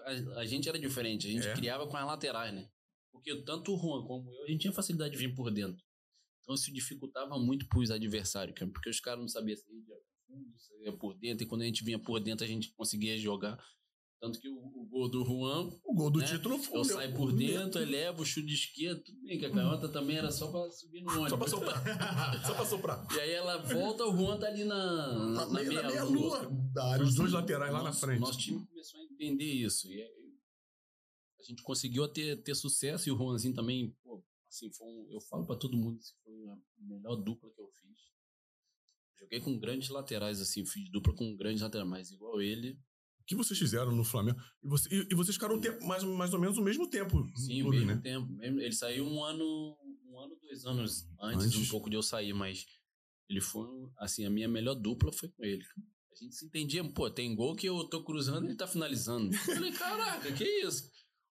A, 0.05 0.39
a, 0.39 0.45
gente 0.45 0.67
era 0.67 0.79
diferente, 0.79 1.27
a 1.27 1.31
gente 1.31 1.47
é. 1.47 1.53
criava 1.53 1.87
com 1.87 1.95
as 1.95 2.05
laterais, 2.05 2.53
né? 2.53 2.69
Porque 3.11 3.35
tanto 3.43 3.73
o 3.73 3.77
Juan 3.77 4.05
como 4.05 4.33
eu, 4.33 4.43
a 4.43 4.47
gente 4.47 4.61
tinha 4.61 4.73
facilidade 4.73 5.11
de 5.11 5.17
vir 5.17 5.33
por 5.35 5.51
dentro. 5.51 5.83
Então 6.41 6.55
isso 6.55 6.71
dificultava 6.71 7.37
muito 7.37 7.67
para 7.67 7.79
os 7.79 7.91
adversários, 7.91 8.57
porque 8.73 8.89
os 8.89 8.99
caras 8.99 9.19
não 9.19 9.27
sabiam 9.27 9.57
se 9.57 9.69
ia 9.69 9.97
fundo, 10.25 10.57
se 10.57 10.83
ia 10.83 10.93
por 10.93 11.13
dentro, 11.17 11.43
e 11.43 11.47
quando 11.47 11.61
a 11.61 11.65
gente 11.65 11.83
vinha 11.83 11.99
por 11.99 12.19
dentro 12.19 12.45
a 12.45 12.47
gente 12.47 12.71
conseguia 12.73 13.17
jogar. 13.17 13.57
Tanto 14.19 14.39
que 14.39 14.49
o, 14.49 14.55
o, 14.55 14.85
gol 14.89 15.09
do 15.09 15.23
Juan. 15.23 15.69
O 15.85 15.93
gol 15.93 16.09
do 16.09 16.19
né? 16.19 16.25
título 16.25 16.57
foi. 16.57 16.79
Eu 16.79 16.85
saio 16.85 17.13
por 17.15 17.31
dentro, 17.31 17.79
eleva 17.79 18.19
o 18.19 18.25
chute 18.25 18.47
de 18.47 18.55
esquerda, 18.55 18.99
tudo 19.03 19.21
bem, 19.21 19.37
que 19.37 19.45
a 19.45 19.51
canhota 19.51 19.87
também 19.89 20.17
era 20.17 20.31
só 20.31 20.47
pra 20.47 20.71
subir 20.71 21.03
no 21.03 21.11
ônibus. 21.11 21.29
Só 21.29 21.37
pra 21.37 21.47
soprar. 21.47 22.41
só 22.45 22.53
pra 22.55 22.65
soprar. 22.65 23.07
E 23.13 23.19
aí 23.19 23.31
ela 23.31 23.57
volta, 23.57 24.05
o 24.05 24.17
Juan 24.17 24.39
tá 24.39 24.47
ali 24.47 24.63
na, 24.63 24.75
na, 24.75 25.25
na, 25.25 25.45
na 25.45 25.63
meia, 25.63 25.83
meia 25.83 26.03
lua. 26.03 26.49
Da 26.73 26.93
área, 26.93 27.05
os 27.05 27.13
dois 27.13 27.31
laterais 27.31 27.71
lá 27.71 27.83
nosso, 27.83 28.01
na 28.01 28.07
frente. 28.07 28.19
Nosso 28.19 28.39
time 28.39 28.65
começou 28.65 28.99
a 28.99 29.03
entender 29.03 29.45
isso. 29.45 29.87
E 29.87 30.01
aí, 30.01 30.33
a 31.39 31.43
gente 31.43 31.61
conseguiu 31.61 32.07
ter, 32.07 32.41
ter 32.41 32.55
sucesso 32.55 33.07
e 33.07 33.11
o 33.11 33.17
Juanzinho 33.17 33.53
também, 33.53 33.95
pô, 34.03 34.23
assim, 34.47 34.71
foi 34.71 34.87
um, 34.87 35.07
eu 35.11 35.21
falo 35.21 35.45
pra 35.45 35.55
todo 35.55 35.77
mundo 35.77 35.99
que 35.99 36.11
foi 36.23 36.49
a 36.49 36.57
melhor 36.79 37.17
dupla 37.17 37.51
que 37.51 37.61
eu 37.61 37.69
fiz. 37.69 37.97
Joguei 39.19 39.41
com 39.41 39.59
grandes 39.59 39.89
laterais, 39.89 40.41
assim, 40.41 40.65
fiz 40.65 40.89
dupla 40.89 41.13
com 41.15 41.35
grandes 41.35 41.61
laterais, 41.61 41.87
mas 41.87 42.11
igual 42.11 42.41
ele, 42.41 42.79
que 43.27 43.35
vocês 43.35 43.59
fizeram 43.59 43.91
no 43.91 44.05
Flamengo? 44.05 44.39
E, 44.63 44.67
você, 44.67 44.89
e, 44.89 45.07
e 45.11 45.15
vocês 45.15 45.35
ficaram 45.35 45.59
tempo, 45.59 45.85
mais, 45.85 46.03
mais 46.03 46.33
ou 46.33 46.39
menos 46.39 46.57
o 46.57 46.61
mesmo 46.61 46.89
tempo. 46.89 47.29
Sim, 47.35 47.61
o 47.61 47.69
mesmo 47.69 47.87
né? 47.87 47.99
tempo. 48.01 48.27
Ele 48.41 48.71
saiu 48.71 49.05
um 49.05 49.23
ano, 49.23 49.77
um 50.05 50.19
ano, 50.19 50.35
dois 50.41 50.65
anos 50.65 51.05
antes, 51.21 51.45
antes, 51.45 51.57
um 51.57 51.67
pouco 51.69 51.89
de 51.89 51.97
eu 51.97 52.01
sair, 52.01 52.33
mas 52.33 52.65
ele 53.29 53.41
foi, 53.41 53.67
assim, 53.99 54.25
a 54.25 54.29
minha 54.29 54.47
melhor 54.47 54.75
dupla 54.75 55.11
foi 55.11 55.29
com 55.29 55.43
ele. 55.43 55.61
A 56.11 56.23
gente 56.23 56.35
se 56.35 56.45
entendia, 56.45 56.83
pô, 56.83 57.11
tem 57.11 57.35
gol 57.35 57.55
que 57.55 57.67
eu 57.67 57.83
tô 57.83 58.03
cruzando 58.03 58.45
e 58.45 58.49
ele 58.49 58.57
tá 58.57 58.65
finalizando. 58.65 59.35
Eu 59.35 59.39
falei, 59.39 59.71
caraca, 59.73 60.31
que 60.31 60.43
isso? 60.43 60.89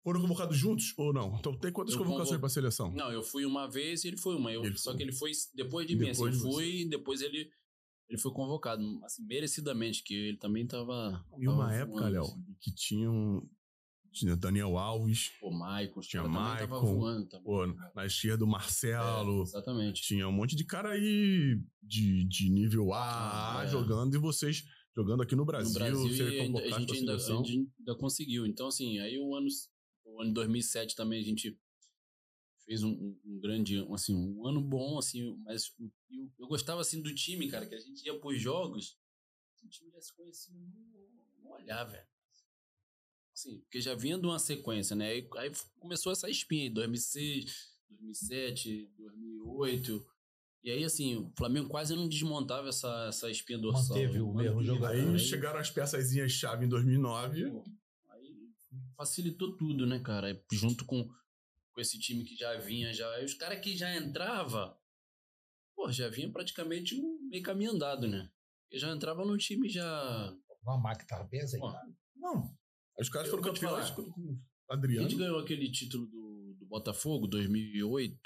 Foram 0.03 0.21
convocados 0.21 0.57
juntos 0.57 0.93
ou 0.97 1.13
não? 1.13 1.35
Então 1.39 1.55
tem 1.59 1.71
quantas 1.71 1.93
eu 1.93 1.99
convocações 1.99 2.29
convo... 2.29 2.39
para 2.39 2.49
seleção? 2.49 2.91
Não, 2.91 3.11
eu 3.11 3.21
fui 3.21 3.45
uma 3.45 3.69
vez 3.69 4.03
e 4.03 4.07
ele 4.07 4.17
foi 4.17 4.35
uma. 4.35 4.51
Eu, 4.51 4.65
ele 4.65 4.77
só 4.77 4.91
foi. 4.91 4.97
que 4.97 5.03
ele 5.03 5.11
foi 5.11 5.31
depois 5.53 5.85
de 5.85 5.95
mim. 5.95 6.09
Assim, 6.09 6.23
depois 6.23 6.35
assim, 6.37 6.47
eu 6.47 6.53
fui 6.53 6.81
e 6.81 6.89
depois 6.89 7.21
ele 7.21 7.51
ele 8.11 8.19
foi 8.19 8.33
convocado, 8.33 8.83
assim, 9.05 9.25
merecidamente, 9.25 10.03
que 10.03 10.13
ele 10.13 10.37
também 10.37 10.67
tava. 10.67 11.25
E 11.39 11.47
uma 11.47 11.73
época, 11.73 12.09
Léo, 12.09 12.23
assim. 12.23 12.43
que 12.59 12.75
tinham. 12.75 13.49
Tinha 14.11 14.35
Daniel 14.35 14.77
Alves. 14.77 15.31
O 15.41 15.49
Maicon, 15.49 16.01
tinha 16.01 16.27
Maicon. 16.27 16.67
Tava 16.67 16.81
voando 16.81 17.29
também. 17.29 17.45
Pô, 17.45 17.65
na 17.95 18.05
esquerda 18.05 18.43
o 18.43 18.47
Marcelo. 18.47 19.39
É, 19.39 19.43
exatamente. 19.43 20.01
Tinha 20.01 20.27
um 20.27 20.33
monte 20.33 20.57
de 20.57 20.65
cara 20.65 20.89
aí 20.89 21.57
de, 21.81 22.25
de 22.25 22.49
nível 22.49 22.91
A 22.91 23.59
ah, 23.59 23.63
é. 23.63 23.67
jogando 23.69 24.13
e 24.13 24.19
vocês 24.19 24.65
jogando 24.93 25.23
aqui 25.23 25.33
no 25.33 25.45
Brasil. 25.45 25.71
No 25.71 25.79
Brasil 25.79 26.07
e 26.07 26.21
a, 26.21 26.79
gente 26.79 26.93
ainda, 26.97 27.15
a 27.15 27.21
gente 27.21 27.69
ainda 27.79 27.95
conseguiu. 27.95 28.45
Então, 28.45 28.67
assim, 28.67 28.99
aí 28.99 29.17
o 29.17 29.33
ano, 29.33 29.47
o 30.03 30.21
ano 30.21 30.33
2007 30.33 30.93
também 30.93 31.21
a 31.21 31.23
gente 31.23 31.57
fez 32.71 32.83
um, 32.83 33.17
um, 33.25 33.39
grande, 33.41 33.85
assim, 33.93 34.15
um 34.15 34.47
ano 34.47 34.61
bom, 34.61 34.97
assim, 34.97 35.35
mas 35.43 35.73
eu, 36.09 36.31
eu, 36.39 36.47
gostava, 36.47 36.79
assim, 36.79 37.01
do 37.01 37.13
time, 37.13 37.49
cara, 37.49 37.65
que 37.65 37.75
a 37.75 37.79
gente 37.79 38.05
ia 38.05 38.17
pros 38.17 38.41
jogos, 38.41 38.97
o 39.61 39.67
time 39.67 39.91
já 39.91 39.99
se 39.99 40.15
conhecia 40.15 40.55
no, 40.55 41.43
no 41.43 41.51
olhar, 41.51 41.83
velho. 41.83 42.07
Assim, 43.33 43.59
porque 43.59 43.81
já 43.81 43.93
vinha 43.93 44.17
de 44.17 44.25
uma 44.25 44.39
sequência, 44.39 44.95
né? 44.95 45.09
Aí, 45.09 45.27
aí 45.37 45.51
começou 45.79 46.13
essa 46.13 46.29
espinha 46.29 46.63
aí, 46.63 46.69
2006, 46.69 47.75
2007, 47.89 48.89
2008... 48.97 50.07
E 50.63 50.69
aí, 50.69 50.83
assim, 50.83 51.15
o 51.15 51.33
Flamengo 51.35 51.67
quase 51.67 51.95
não 51.95 52.07
desmontava 52.07 52.69
essa, 52.69 53.07
essa 53.07 53.31
espinha 53.31 53.57
dorsal. 53.57 53.97
Manteve 53.97 54.21
o 54.21 54.31
mesmo 54.31 54.63
jogador. 54.63 54.93
Aí, 54.93 55.09
aí 55.09 55.19
chegaram 55.19 55.59
as 55.59 55.71
peçazinhas-chave 55.71 56.65
em 56.65 56.69
2009. 56.69 57.45
Aí 58.11 58.49
facilitou 58.95 59.57
tudo, 59.57 59.87
né, 59.87 59.99
cara? 59.99 60.39
Junto 60.51 60.85
com 60.85 61.09
com 61.73 61.81
esse 61.81 61.99
time 61.99 62.23
que 62.23 62.35
já 62.35 62.57
vinha 62.57 62.93
já. 62.93 63.21
E 63.21 63.25
os 63.25 63.33
caras 63.33 63.59
que 63.59 63.75
já 63.75 63.95
entrava, 63.95 64.77
pô, 65.75 65.91
já 65.91 66.09
vinha 66.09 66.31
praticamente 66.31 66.95
um 66.95 67.27
meio 67.29 67.43
caminho 67.43 67.71
andado, 67.71 68.07
né? 68.07 68.29
E 68.71 68.79
já 68.79 68.91
entrava 68.91 69.25
no 69.25 69.37
time 69.37 69.67
já. 69.67 70.37
Uma 70.63 70.77
máquina 70.77 71.07
tava 71.07 71.23
bem 71.25 71.41
azeitada. 71.41 71.93
Não. 72.15 72.55
Os 72.99 73.09
caras 73.09 73.29
foram 73.29 73.43
campeões 73.43 73.89
com 73.91 74.01
o 74.01 74.39
Adriano. 74.69 75.05
A 75.05 75.09
gente 75.09 75.19
ganhou 75.19 75.39
aquele 75.39 75.71
título 75.71 76.05
do, 76.07 76.55
do 76.59 76.65
Botafogo, 76.65 77.27
2008. 77.27 78.19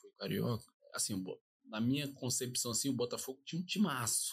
Foi 0.00 0.10
o 0.10 0.14
Carioca. 0.14 0.64
Assim, 0.94 1.22
na 1.64 1.80
minha 1.80 2.10
concepção, 2.14 2.70
assim, 2.70 2.88
o 2.88 2.96
Botafogo 2.96 3.42
tinha 3.44 3.60
um 3.60 3.64
timaço. 3.64 4.32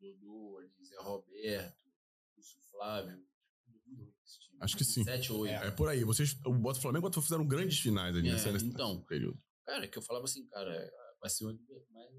Dodô, 0.00 0.60
Zé 0.84 0.96
Roberto, 1.00 1.90
Lúcio 2.36 2.60
Flávio, 2.70 3.24
Acho 4.60 4.76
que 4.76 4.84
sim. 4.84 5.04
7 5.04 5.32
ou 5.32 5.40
8. 5.40 5.52
É, 5.52 5.66
é, 5.66 5.70
por 5.70 5.88
aí. 5.88 6.04
Vocês, 6.04 6.36
o 6.46 6.52
Bota 6.52 6.80
Flamengo 6.80 7.08
e 7.08 7.22
fizeram 7.22 7.46
grandes 7.46 7.78
finais 7.78 8.16
ali 8.16 8.28
é, 8.28 8.32
nesse, 8.32 8.50
nesse 8.50 8.66
então, 8.66 9.02
período. 9.04 9.38
Cara, 9.66 9.88
que 9.88 9.98
eu 9.98 10.02
falava 10.02 10.24
assim, 10.24 10.46
cara, 10.48 10.90
vai 11.20 11.30
ser 11.30 11.46
onde. 11.46 11.60
Mas 11.90 12.10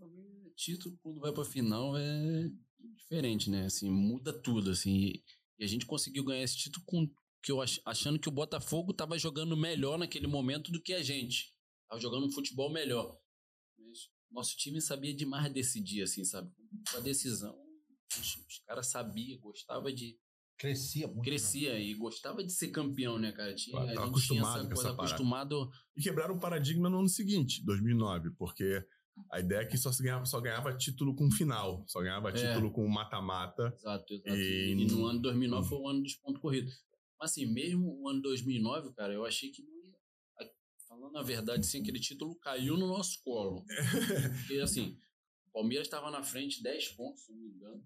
o 0.00 0.50
título, 0.56 0.96
quando 1.02 1.20
vai 1.20 1.32
pra 1.32 1.44
final, 1.44 1.96
é 1.96 2.50
diferente, 2.96 3.50
né? 3.50 3.66
Assim, 3.66 3.90
muda 3.90 4.32
tudo, 4.32 4.70
assim. 4.70 5.12
E 5.58 5.64
a 5.64 5.66
gente 5.66 5.86
conseguiu 5.86 6.24
ganhar 6.24 6.42
esse 6.42 6.56
título 6.56 6.84
com 6.86 7.08
que 7.42 7.52
eu 7.52 7.60
ach, 7.60 7.78
achando 7.84 8.18
que 8.18 8.28
o 8.28 8.32
Botafogo 8.32 8.94
tava 8.94 9.18
jogando 9.18 9.56
melhor 9.56 9.98
naquele 9.98 10.26
momento 10.26 10.72
do 10.72 10.80
que 10.80 10.94
a 10.94 11.02
gente. 11.02 11.54
Tava 11.88 12.00
jogando 12.00 12.26
um 12.26 12.32
futebol 12.32 12.72
melhor. 12.72 13.18
Mas 13.78 14.08
nosso 14.30 14.56
time 14.56 14.80
sabia 14.80 15.14
demais 15.14 15.52
decidir, 15.52 16.02
assim, 16.02 16.24
sabe? 16.24 16.50
A 16.94 17.00
decisão, 17.00 17.56
os, 18.18 18.36
os 18.36 18.58
caras 18.66 18.86
sabiam, 18.86 19.38
gostava 19.40 19.92
de 19.92 20.18
Crescia 20.58 21.06
muito. 21.08 21.22
Crescia 21.22 21.72
né? 21.72 21.82
e 21.82 21.94
gostava 21.94 22.44
de 22.44 22.52
ser 22.52 22.68
campeão, 22.68 23.18
né, 23.18 23.32
cara? 23.32 23.54
Tinha, 23.54 23.80
a 23.80 23.86
gente 23.86 23.98
acostumado 23.98 24.60
tinha 24.60 24.72
essa 24.72 24.74
coisa, 24.74 24.90
acostumado. 24.92 25.70
E 25.96 26.02
quebraram 26.02 26.36
o 26.36 26.40
paradigma 26.40 26.88
no 26.88 27.00
ano 27.00 27.08
seguinte, 27.08 27.64
2009, 27.64 28.30
porque 28.38 28.84
a 29.30 29.40
ideia 29.40 29.60
é 29.60 29.66
que 29.66 29.76
só, 29.76 29.90
ganhava, 30.00 30.24
só 30.24 30.40
ganhava 30.40 30.76
título 30.76 31.14
com 31.14 31.30
final, 31.30 31.84
só 31.88 32.00
ganhava 32.00 32.30
é. 32.30 32.32
título 32.32 32.72
com 32.72 32.86
mata-mata. 32.88 33.72
Exato, 33.76 34.14
exato. 34.14 34.36
E... 34.36 34.72
e... 34.72 34.86
no 34.86 35.06
ano 35.06 35.20
2009 35.20 35.68
foi 35.68 35.78
o 35.78 35.88
ano 35.88 36.02
dos 36.02 36.14
pontos 36.16 36.40
corridos. 36.40 36.74
Mas 37.18 37.32
assim, 37.32 37.46
mesmo 37.46 38.00
o 38.00 38.08
ano 38.08 38.22
2009, 38.22 38.92
cara, 38.94 39.12
eu 39.12 39.24
achei 39.24 39.50
que 39.50 39.62
não 39.62 39.72
ia. 39.72 39.94
Falando 40.88 41.16
a 41.16 41.22
verdade, 41.22 41.66
sim, 41.66 41.80
aquele 41.80 41.98
título 41.98 42.36
caiu 42.36 42.76
no 42.76 42.86
nosso 42.86 43.20
colo. 43.24 43.64
Porque 44.46 44.60
assim, 44.60 44.96
o 45.48 45.52
Palmeiras 45.52 45.88
estava 45.88 46.10
na 46.10 46.22
frente 46.22 46.62
10 46.62 46.88
pontos, 46.90 47.24
se 47.24 47.32
não 47.32 47.40
me 47.40 47.48
engano, 47.48 47.84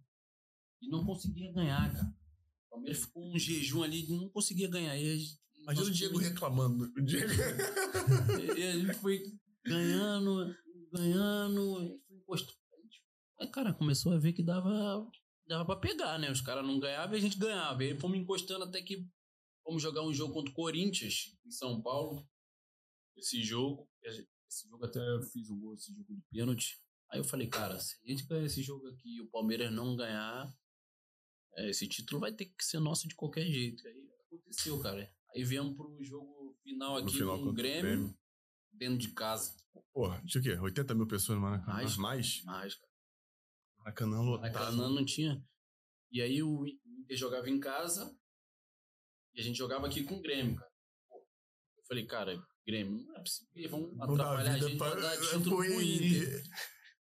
e 0.83 0.89
não 0.89 1.05
conseguia 1.07 1.51
ganhar, 1.53 1.91
cara. 1.91 2.15
O 2.69 2.71
Palmeiras 2.71 3.01
ficou 3.01 3.35
um 3.35 3.39
jejum 3.39 3.83
ali 3.83 4.07
não 4.09 4.29
conseguia 4.29 4.69
ganhar. 4.69 4.97
Imagina 4.97 5.87
o 5.87 5.91
Diego 5.91 6.15
time... 6.15 6.29
reclamando. 6.29 6.85
O 6.85 7.03
Diego... 7.03 7.33
e 8.57 8.63
a 8.63 8.73
gente 8.79 8.95
foi 8.95 9.23
ganhando, 9.65 10.55
ganhando, 10.93 11.83
e 11.83 12.01
foi 12.07 12.17
encostando. 12.17 12.59
Aí, 13.41 13.49
cara, 13.51 13.73
começou 13.73 14.13
a 14.13 14.19
ver 14.19 14.33
que 14.33 14.43
dava, 14.43 15.07
dava 15.47 15.65
pra 15.65 15.77
pegar, 15.77 16.19
né? 16.19 16.31
Os 16.31 16.41
caras 16.41 16.67
não 16.67 16.81
ganhavam 16.81 17.15
e 17.15 17.19
a 17.19 17.21
gente 17.21 17.39
ganhava. 17.39 17.85
E 17.85 17.93
aí 17.93 17.99
fomos 17.99 18.19
encostando 18.19 18.65
até 18.65 18.83
que 18.83 19.07
fomos 19.63 19.81
jogar 19.81 20.03
um 20.03 20.13
jogo 20.13 20.35
contra 20.35 20.51
o 20.51 20.55
Corinthians, 20.55 21.37
em 21.47 21.51
São 21.51 21.81
Paulo. 21.81 22.27
Esse 23.17 23.43
jogo, 23.43 23.89
esse 24.03 24.69
jogo 24.69 24.85
até 24.85 24.99
eu 24.99 25.23
fiz 25.23 25.49
um 25.51 25.61
gol, 25.61 25.75
esse 25.75 25.93
jogo 25.93 26.15
de 26.15 26.23
pênalti. 26.33 26.81
Aí 27.11 27.21
eu 27.21 27.25
falei, 27.25 27.47
cara, 27.47 27.79
se 27.79 27.97
a 28.05 28.09
gente 28.09 28.27
ganhar 28.27 28.45
esse 28.45 28.63
jogo 28.63 28.89
aqui 28.89 29.17
e 29.17 29.21
o 29.21 29.31
Palmeiras 29.31 29.73
não 29.73 29.97
ganhar, 29.97 30.53
é, 31.59 31.71
esse 31.71 31.89
título 31.89 32.21
vai 32.21 32.33
ter 32.33 32.47
que 32.47 32.65
ser 32.65 32.79
nosso 32.79 33.09
de 33.09 33.15
qualquer 33.15 33.45
jeito. 33.45 33.87
Aí 33.87 34.09
aconteceu, 34.27 34.79
cara. 34.81 35.13
Aí 35.35 35.45
viemos 35.45 35.77
pro 35.77 35.99
jogo 36.03 36.57
final 36.63 36.97
aqui 36.97 37.07
no 37.07 37.13
final, 37.13 37.39
com 37.39 37.49
o 37.49 37.53
Grêmio, 37.53 37.83
Grêmio, 37.83 38.19
dentro 38.73 38.99
de 38.99 39.13
casa. 39.13 39.57
Porra, 39.93 40.23
tinha 40.25 40.41
o 40.41 40.45
quê? 40.45 40.57
80 40.57 40.95
mil 40.95 41.07
pessoas 41.07 41.37
no 41.37 41.43
Maracanã? 41.43 41.75
Mais? 41.75 41.97
Mais, 41.97 42.43
mais 42.45 42.75
cara. 42.77 42.93
Maracanã 43.79 44.21
lotado. 44.21 44.53
Maracanã 44.53 44.89
não 44.89 45.05
tinha. 45.05 45.45
E 46.13 46.23
aí 46.23 46.43
o 46.43 46.65
Inter 46.67 47.17
jogava 47.17 47.51
em 47.51 47.59
casa 47.59 48.17
e 49.35 49.41
a 49.41 49.43
gente 49.43 49.59
jogava 49.59 49.87
aqui 49.87 50.05
com 50.05 50.17
o 50.17 50.23
Grêmio, 50.23 50.57
cara. 50.57 50.71
Eu 51.11 51.85
falei, 51.89 52.07
cara, 52.07 52.41
Grêmio, 52.65 53.05
não 53.05 53.17
é 53.17 53.21
possível, 53.21 53.71
vão 53.71 53.93
não 53.95 54.05
atrapalhar 54.05 54.55
a 54.55 54.59
gente, 54.59 54.79
pra, 54.79 54.95
dar 54.95 55.17
título 55.21 55.57
pro 55.57 55.83
Inter. 55.83 56.43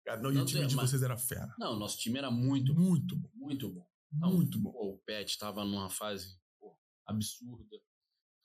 Cara, 0.06 0.22
não, 0.22 0.32
e 0.32 0.38
o 0.38 0.45
time 0.45 0.64
é, 0.64 0.68
de 0.68 0.76
vocês 0.76 1.01
era 1.01 1.18
fera. 1.18 1.53
Não, 1.58 1.78
nosso 1.78 1.97
time 1.97 2.18
era 2.18 2.30
muito 2.30 2.74
Muito 2.74 3.16
bom. 3.18 3.30
Muito 3.34 3.70
bom. 3.70 3.86
Então, 4.14 4.34
Muito 4.34 4.60
bom. 4.60 4.72
Pô, 4.72 4.93
o 4.93 4.97
Pet 4.99 5.30
estava 5.30 5.64
numa 5.64 5.89
fase 5.89 6.38
pô, 6.60 6.78
absurda. 7.06 7.78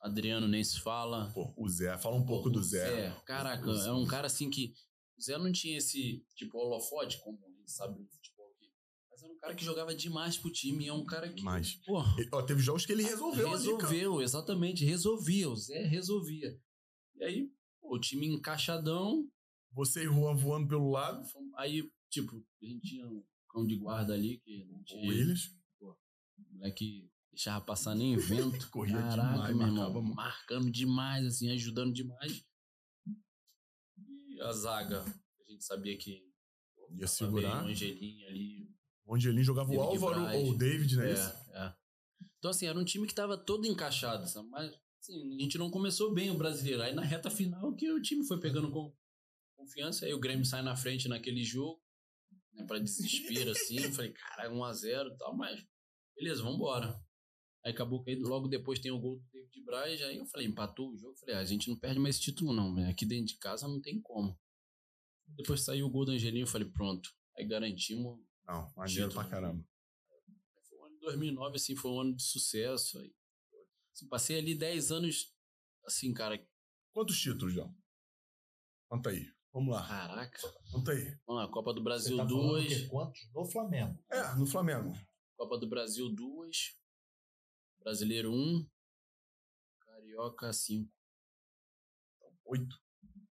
Adriano 0.01 0.49
nem 0.49 0.65
se 0.65 0.81
fala. 0.81 1.31
Pô, 1.33 1.53
o 1.57 1.69
Zé, 1.69 1.97
fala 1.99 2.17
um 2.17 2.25
pouco 2.25 2.49
do 2.49 2.63
Zé. 2.63 2.87
Zé. 2.87 3.23
Caraca, 3.27 3.71
é 3.71 3.93
um 3.93 4.07
cara 4.07 4.27
assim 4.27 4.49
que. 4.49 4.73
O 5.19 5.23
Zé 5.23 5.37
não 5.37 5.53
tinha 5.53 5.77
esse 5.77 6.25
tipo 6.35 6.57
holofote, 6.57 7.21
como 7.23 7.39
a 7.45 7.51
gente 7.51 7.71
sabe 7.71 8.01
no 8.01 8.09
futebol 8.09 8.51
aqui. 8.57 8.73
Mas 9.11 9.23
era 9.23 9.33
um 9.33 9.37
cara 9.37 9.55
que 9.55 9.65
jogava 9.65 9.95
demais 9.95 10.39
pro 10.39 10.51
time. 10.51 10.87
É 10.87 10.93
um 10.93 11.05
cara 11.05 11.31
que. 11.31 11.43
Mas. 11.43 11.75
Pô, 11.85 12.03
ó, 12.33 12.43
teve 12.43 12.63
jogos 12.63 12.87
que 12.87 12.93
ele 12.93 13.03
resolveu. 13.03 13.51
Resolveu, 13.51 14.15
ali, 14.15 14.25
exatamente. 14.25 14.85
Resolvia. 14.85 15.51
O 15.51 15.57
Zé 15.57 15.83
resolvia. 15.87 16.59
E 17.17 17.25
aí, 17.25 17.51
pô, 17.81 17.97
o 17.97 18.01
time 18.01 18.27
encaixadão. 18.27 19.29
Você 19.73 20.03
e 20.03 20.07
Juan 20.07 20.35
voando 20.35 20.67
pelo 20.67 20.91
lado. 20.91 21.23
Aí, 21.57 21.89
tipo, 22.09 22.35
a 22.63 22.67
gente 22.67 22.81
tinha 22.81 23.07
um 23.07 23.23
cão 23.51 23.67
de 23.67 23.77
guarda 23.77 24.15
ali 24.15 24.39
que 24.39 24.67
tinha. 24.85 25.05
O 25.05 25.09
Willis. 25.09 25.51
O 25.81 25.97
moleque 26.53 27.11
deixava 27.31 27.65
passar 27.65 27.95
nem 27.95 28.17
vento. 28.17 28.69
Corria 28.71 28.97
Caraca, 28.97 29.33
demais, 29.33 29.57
meu 29.57 29.67
irmão, 29.67 30.03
marcando 30.03 30.71
demais, 30.71 31.27
assim, 31.27 31.51
ajudando 31.51 31.93
demais. 31.93 32.45
E 34.29 34.41
a 34.41 34.53
zaga, 34.53 35.03
a 35.03 35.51
gente 35.51 35.65
sabia 35.65 35.97
que 35.97 36.31
ia 36.91 37.07
segurar. 37.07 37.65
O 37.65 37.69
Angelim 37.69 38.25
ali. 38.25 38.71
O 39.05 39.15
Angelim 39.15 39.43
jogava 39.43 39.73
o 39.73 39.81
Álvaro 39.81 40.37
ou 40.37 40.51
o 40.51 40.59
David, 40.59 40.97
né? 40.97 41.13
É, 41.13 41.67
é. 41.67 41.75
Então, 42.39 42.51
assim, 42.51 42.67
era 42.67 42.79
um 42.79 42.85
time 42.85 43.07
que 43.07 43.13
estava 43.13 43.37
todo 43.37 43.67
encaixado, 43.67 44.27
sabe? 44.27 44.49
mas 44.49 44.73
assim, 45.01 45.37
a 45.37 45.43
gente 45.43 45.59
não 45.59 45.71
começou 45.71 46.13
bem 46.13 46.31
o 46.31 46.39
brasileiro. 46.39 46.83
Aí 46.83 46.95
na 46.95 47.03
reta 47.03 47.31
final 47.31 47.75
que 47.75 47.91
o 47.91 48.01
time 48.01 48.27
foi 48.27 48.41
pegando 48.41 48.71
com 48.71 48.95
confiança, 49.57 50.07
aí 50.07 50.15
o 50.15 50.21
Grêmio 50.21 50.45
sai 50.45 50.63
na 50.63 50.75
frente 50.77 51.09
naquele 51.09 51.45
jogo, 51.45 51.83
né, 52.53 52.65
para 52.67 52.79
desespero, 52.79 53.51
assim. 53.51 53.79
Eu 53.81 53.93
falei, 53.93 54.13
cara, 54.13 54.51
1x0 54.51 55.13
e 55.13 55.17
tal, 55.17 55.37
mas 55.37 55.65
Beleza, 56.21 56.43
vamos 56.43 56.57
embora. 56.57 57.03
Aí 57.65 57.73
acabou 57.73 58.05
que 58.05 58.15
logo 58.17 58.47
depois 58.47 58.79
tem 58.79 58.93
o 58.93 58.99
gol 58.99 59.19
do 59.19 59.27
David 59.33 59.65
Braz, 59.65 60.03
aí 60.03 60.19
eu 60.19 60.27
falei, 60.27 60.47
empatou 60.47 60.91
o 60.91 60.97
jogo, 60.97 61.17
falei, 61.17 61.35
ah, 61.35 61.39
a 61.39 61.45
gente 61.45 61.67
não 61.71 61.79
perde 61.79 61.99
mais 61.99 62.17
esse 62.17 62.25
título 62.25 62.53
não, 62.53 62.77
aqui 62.87 63.07
dentro 63.07 63.27
de 63.27 63.39
casa 63.39 63.67
não 63.67 63.81
tem 63.81 63.99
como. 64.03 64.39
Depois 65.29 65.63
saiu 65.63 65.87
o 65.87 65.91
gol 65.91 66.05
do 66.05 66.13
Angelinho, 66.13 66.43
eu 66.43 66.47
falei, 66.47 66.69
pronto, 66.69 67.11
aí 67.39 67.47
garantimos. 67.47 68.21
Não, 68.47 68.71
maneiro 68.77 69.11
pra 69.13 69.25
caramba. 69.25 69.65
2009, 71.01 71.57
assim, 71.57 71.75
foi 71.75 71.91
um 71.91 72.01
ano 72.01 72.15
de 72.15 72.23
sucesso. 72.23 72.99
Aí, 72.99 73.15
assim, 73.95 74.07
passei 74.07 74.39
ali 74.39 74.55
10 74.55 74.93
anos, 74.93 75.35
assim, 75.87 76.13
cara. 76.13 76.39
Quantos 76.93 77.19
títulos, 77.19 77.55
João? 77.55 77.75
Conta 78.91 79.09
aí. 79.09 79.27
Vamos 79.53 79.75
lá. 79.75 79.87
Caraca. 79.87 80.39
Conta 80.71 80.93
aí. 80.93 81.19
Vamos 81.27 81.43
lá, 81.43 81.49
Copa 81.51 81.75
do 81.75 81.83
Brasil 81.83 82.17
Você 82.17 82.23
tá 82.23 82.29
2. 82.29 82.87
Quantos? 82.89 83.21
No 83.35 83.45
Flamengo. 83.45 83.99
É, 84.11 84.35
no 84.37 84.47
Flamengo. 84.47 84.93
Copa 85.37 85.59
do 85.59 85.69
Brasil 85.69 86.09
2. 86.15 86.57
Brasileiro 87.83 88.33
1. 88.33 88.67
Carioca 89.81 90.53
5. 90.53 90.91
Oito. 92.47 92.77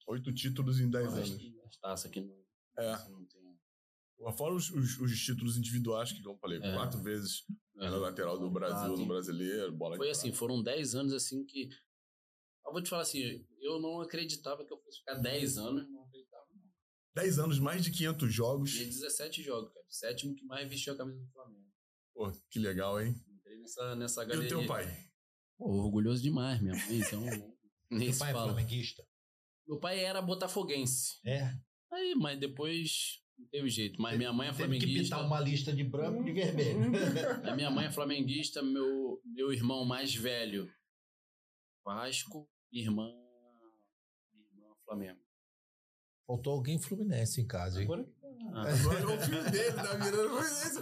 Oito 0.08 0.34
títulos 0.34 0.80
em 0.80 0.90
dez 0.90 1.08
anos. 1.14 1.40
As 1.68 1.78
taças 1.78 2.06
aqui 2.08 2.22
não, 2.22 2.36
É. 2.78 3.10
não 3.10 3.26
tem. 3.26 3.40
Fora 4.36 4.54
os, 4.54 4.70
os, 4.72 5.00
os 5.00 5.20
títulos 5.24 5.56
individuais, 5.58 6.12
que, 6.12 6.22
como 6.22 6.36
eu 6.36 6.40
falei, 6.40 6.58
É. 6.62 6.74
quatro 6.74 7.02
vezes 7.02 7.46
É. 7.78 7.90
na 7.90 7.96
lateral 7.98 8.38
do 8.38 8.50
Brasil, 8.50 8.98
no 8.98 9.06
brasileiro, 9.06 9.72
bola 9.72 9.96
Foi 9.96 10.08
de 10.08 10.12
assim, 10.12 10.34
foram 10.34 10.62
10 10.62 10.96
anos 10.96 11.14
assim 11.14 11.46
que. 11.46 11.70
Eu 12.66 12.74
vou 12.74 12.84
te 12.84 12.90
falar 12.90 13.04
assim, 13.04 13.46
eu 13.62 13.80
não 13.80 14.02
acreditava 14.02 14.66
que 14.66 14.74
eu 14.74 14.78
fosse 14.82 15.00
ficar 15.00 15.16
10 15.16 15.58
anos. 15.58 15.88
10 17.16 17.40
anos, 17.40 17.60
mais 17.60 17.84
de 17.84 17.92
500 17.92 18.34
jogos. 18.34 18.72
Tinha 18.72 18.86
17 18.86 19.42
jogos, 19.44 19.74
cara. 19.74 19.86
Sétimo 19.90 20.36
que 20.36 20.46
mais 20.46 20.70
vestiu 20.70 20.94
a 20.94 20.98
camisa 20.98 21.20
do 21.20 21.32
Flamengo. 21.32 21.68
Pô, 22.14 22.32
que 22.50 22.60
legal, 22.60 23.02
hein? 23.02 23.16
Entrei 23.28 23.58
nessa, 23.58 23.96
nessa 23.96 24.24
E 24.24 24.28
galeria. 24.28 24.56
o 24.56 24.60
teu 24.60 24.68
pai? 24.68 24.86
Pô, 25.58 25.70
orgulhoso 25.84 26.22
demais, 26.22 26.62
minha 26.62 26.76
mãe, 26.76 27.00
então. 27.00 27.22
nem 27.92 28.14
se 28.14 28.20
pai 28.20 28.30
é 28.30 28.34
fala. 28.34 28.54
flamenguista? 28.54 29.06
Meu 29.68 29.80
pai 29.80 30.00
era 30.04 30.22
botafoguense. 30.22 31.20
É. 31.26 31.54
Aí, 31.92 32.16
mas 32.16 32.40
depois 32.40 33.20
não 33.38 33.48
teve 33.48 33.70
jeito. 33.70 34.02
Mas 34.02 34.18
minha 34.18 34.32
mãe 34.34 34.48
é 34.48 34.52
Teve 34.52 34.64
que 34.80 34.80
flamenguista. 34.86 35.16
pintar 35.16 35.26
uma 35.28 35.40
lista 35.40 35.74
de 35.74 35.84
branco 35.84 36.22
e 36.22 36.26
de 36.26 36.32
vermelho. 36.34 36.80
A 37.52 37.56
minha 37.56 37.70
mãe 37.72 37.86
é 37.88 37.92
flamenguista, 37.92 38.62
meu, 38.62 39.22
meu 39.26 39.52
irmão 39.52 39.86
mais 39.86 40.14
velho, 40.14 40.72
Vasco, 41.84 42.48
irmã, 42.72 43.10
irmã 44.34 44.76
Flamengo. 44.86 45.20
Faltou 46.30 46.54
alguém 46.54 46.78
fluminense 46.78 47.42
em 47.42 47.48
casa, 47.48 47.80
hein? 47.80 47.86
Agora 47.86 48.06
ah, 48.54 48.62
Agora 48.62 49.00
é 49.00 49.18
o 49.18 49.20
filho 49.20 49.52
dele, 49.52 49.74
tá 49.74 49.94
virando 49.96 50.30
Fluminense. 50.30 50.80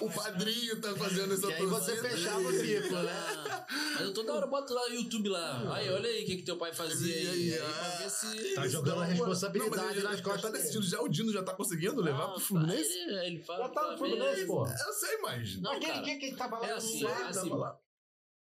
O 0.00 0.10
padrinho 0.10 0.80
tá 0.80 0.96
fazendo 0.96 1.34
essa 1.34 1.46
Que 1.46 1.52
aí 1.52 1.66
você 1.66 1.96
fechava 1.96 2.40
o 2.40 2.52
ciclo, 2.52 3.02
né? 3.04 3.12
ah, 3.12 3.66
mas 3.94 4.00
eu 4.00 4.12
toda 4.12 4.34
hora 4.34 4.48
boto 4.48 4.74
lá 4.74 4.88
no 4.88 4.94
YouTube 4.96 5.28
lá. 5.28 5.76
Aí, 5.76 5.88
olha 5.90 6.08
aí 6.08 6.24
o 6.24 6.26
que, 6.26 6.38
que 6.38 6.42
teu 6.42 6.56
pai 6.56 6.72
fazia 6.74 7.14
aí. 7.14 7.28
Aí, 7.28 7.52
aí 7.52 7.58
pra 7.60 7.68
ah, 7.68 7.98
ver 7.98 8.10
se. 8.10 8.54
Tá 8.56 8.66
jogando 8.66 9.02
a 9.02 9.04
responsabilidade 9.04 9.76
Não, 9.76 9.90
ele 9.92 10.02
nas 10.02 10.16
já 10.16 10.22
costas 10.24 10.42
tá 10.42 10.48
dele. 10.48 10.62
decidido 10.64 10.86
já. 10.86 11.00
O 11.00 11.08
Dino 11.08 11.32
já 11.32 11.42
tá 11.44 11.54
conseguindo 11.54 12.02
levar 12.02 12.24
Ah, 12.24 12.28
pro 12.32 12.40
Fluminense? 12.40 12.92
Ele, 12.92 13.26
ele 13.26 13.38
fala. 13.44 13.68
Já 13.68 13.68
tá 13.68 13.92
no 13.92 13.96
Flamengo. 13.96 14.16
Fluminense, 14.18 14.46
pô. 14.46 14.66
Eu 14.66 14.92
sei, 14.92 15.18
mas. 15.22 15.60
Não, 15.60 15.70
Aquele 15.70 15.92
cara. 15.92 16.02
dia 16.02 16.18
que 16.18 16.26
ele 16.26 16.36
tava 16.36 16.58
lá 16.58 16.66
é 16.66 16.70
no 16.70 16.76
assim, 16.76 17.06
é 17.06 17.12
assim, 17.12 17.48
tava 17.48 17.56
lá. 17.60 17.78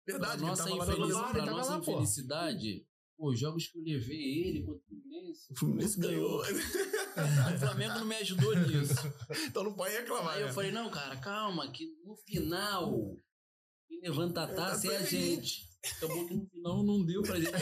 Verdade, 0.06 0.38
pra 0.38 0.38
ele 0.38 0.46
nossa, 0.46 0.64
lá 0.64 0.70
no 0.70 0.86
pra 0.86 0.93
ele 0.93 1.48
tava 1.48 1.58
nossa 1.58 1.72
lá, 1.72 1.78
infelicidade, 1.80 2.86
pô, 3.18 3.32
os 3.32 3.39
jogos 3.39 3.68
que 3.68 3.78
eu 3.78 3.84
levei 3.84 4.47
ele 4.47 4.63
contra 4.63 4.80
o 4.82 4.86
Fluminense. 4.88 5.47
O 5.51 5.55
Fluminense 5.57 5.99
ganhou. 5.99 6.41
O 7.16 7.59
Flamengo 7.59 7.93
não 7.99 8.05
me 8.05 8.16
ajudou 8.16 8.53
nisso. 8.57 8.93
então 9.47 9.63
não 9.63 9.74
pode 9.74 9.93
reclamar. 9.95 10.34
Aí 10.36 10.41
eu 10.41 10.47
né? 10.47 10.53
falei, 10.53 10.72
não, 10.72 10.89
cara, 10.89 11.16
calma, 11.16 11.72
que 11.72 11.86
no 12.03 12.13
final 12.18 13.18
quem 13.88 14.01
levanta 14.01 14.43
a 14.43 14.53
taça 14.53 14.91
é 14.91 14.97
a 14.97 15.01
gente. 15.05 15.63
Acabou 15.97 16.28
que 16.28 16.34
no 16.34 16.45
final 16.49 16.84
não 16.84 17.05
deu 17.05 17.22
pra 17.22 17.39
gente. 17.39 17.53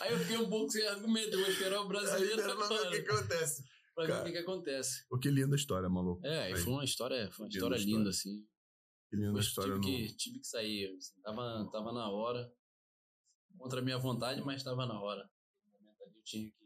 Aí 0.00 0.12
eu 0.12 0.18
fiquei 0.18 0.36
um 0.38 0.48
pouco 0.48 0.70
sem 0.72 0.84
argumento, 0.88 1.34
eu 1.34 1.40
vou 1.40 1.48
esperar 1.48 1.80
o 1.82 1.88
brasileiro 1.88 2.42
pra 2.42 2.54
ver 2.68 2.86
o 2.88 2.90
que, 2.90 2.96
acontece. 3.10 3.64
pra 3.94 4.06
ver 4.06 4.12
o 4.20 4.24
que, 4.24 4.32
que 4.32 4.38
acontece. 4.38 5.06
Pô, 5.08 5.18
que 5.18 5.30
linda 5.30 5.54
história, 5.56 5.88
maluco. 5.88 6.26
É, 6.26 6.50
e 6.50 6.56
foi 6.56 6.72
uma 6.72 6.84
história, 6.84 7.30
foi 7.30 7.44
uma 7.44 7.48
Linda 7.48 7.56
história 7.58 7.76
história. 7.76 7.96
linda, 7.98 8.10
assim. 8.10 8.44
Que 9.08 9.16
linda 9.16 9.32
Mas 9.34 9.44
história. 9.44 9.78
tive, 9.78 9.86
no- 10.02 10.08
que, 10.08 10.16
tive 10.16 10.38
que 10.40 10.46
sair. 10.48 10.96
assim, 10.96 11.20
tava, 11.22 11.68
tava 11.70 11.92
na 11.92 12.10
hora. 12.10 12.50
Contra 13.58 13.80
a 13.80 13.82
minha 13.82 13.98
vontade, 13.98 14.40
mas 14.42 14.62
tava 14.62 14.86
na 14.86 15.00
hora. 15.00 15.28
No 15.66 15.78
momento 15.80 16.02
ali 16.04 16.16
eu 16.16 16.22
tinha 16.22 16.50
que. 16.50 16.64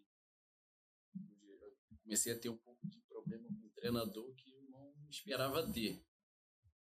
Eu 1.15 1.99
comecei 2.03 2.33
a 2.33 2.39
ter 2.39 2.49
um 2.49 2.57
pouco 2.59 2.87
de 2.89 2.99
problema 3.09 3.49
com 3.49 3.67
o 3.67 3.71
treinador 3.71 4.35
que 4.35 4.51
eu 4.51 4.63
não 4.71 4.93
esperava 5.09 5.73
ter. 5.73 6.05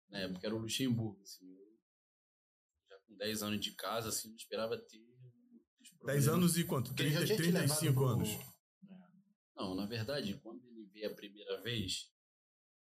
Na 0.09 0.19
época 0.19 0.45
era 0.47 0.55
o 0.55 0.59
Luxemburgo. 0.59 1.21
Assim, 1.21 1.45
eu, 1.51 1.77
já 2.89 2.97
com 2.99 3.15
10 3.17 3.43
anos 3.43 3.59
de 3.59 3.71
casa, 3.73 4.09
assim, 4.09 4.29
não 4.29 4.35
esperava 4.35 4.77
ter. 4.77 4.99
muitos 4.99 5.67
10 5.79 5.89
problemas. 5.97 6.27
anos 6.27 6.57
e 6.57 6.63
quanto? 6.63 6.87
Porque 6.89 7.03
ele 7.03 7.09
já 7.11 7.19
30, 7.19 7.25
tinha 7.35 7.37
te 7.37 7.51
levado 7.51 7.67
35 7.79 7.93
pro- 7.93 8.07
anos. 8.07 8.29
Não, 9.55 9.75
na 9.75 9.85
verdade, 9.87 10.39
quando 10.41 10.63
ele 10.67 10.85
veio 10.93 11.11
a 11.11 11.15
primeira 11.15 11.61
vez, 11.61 12.13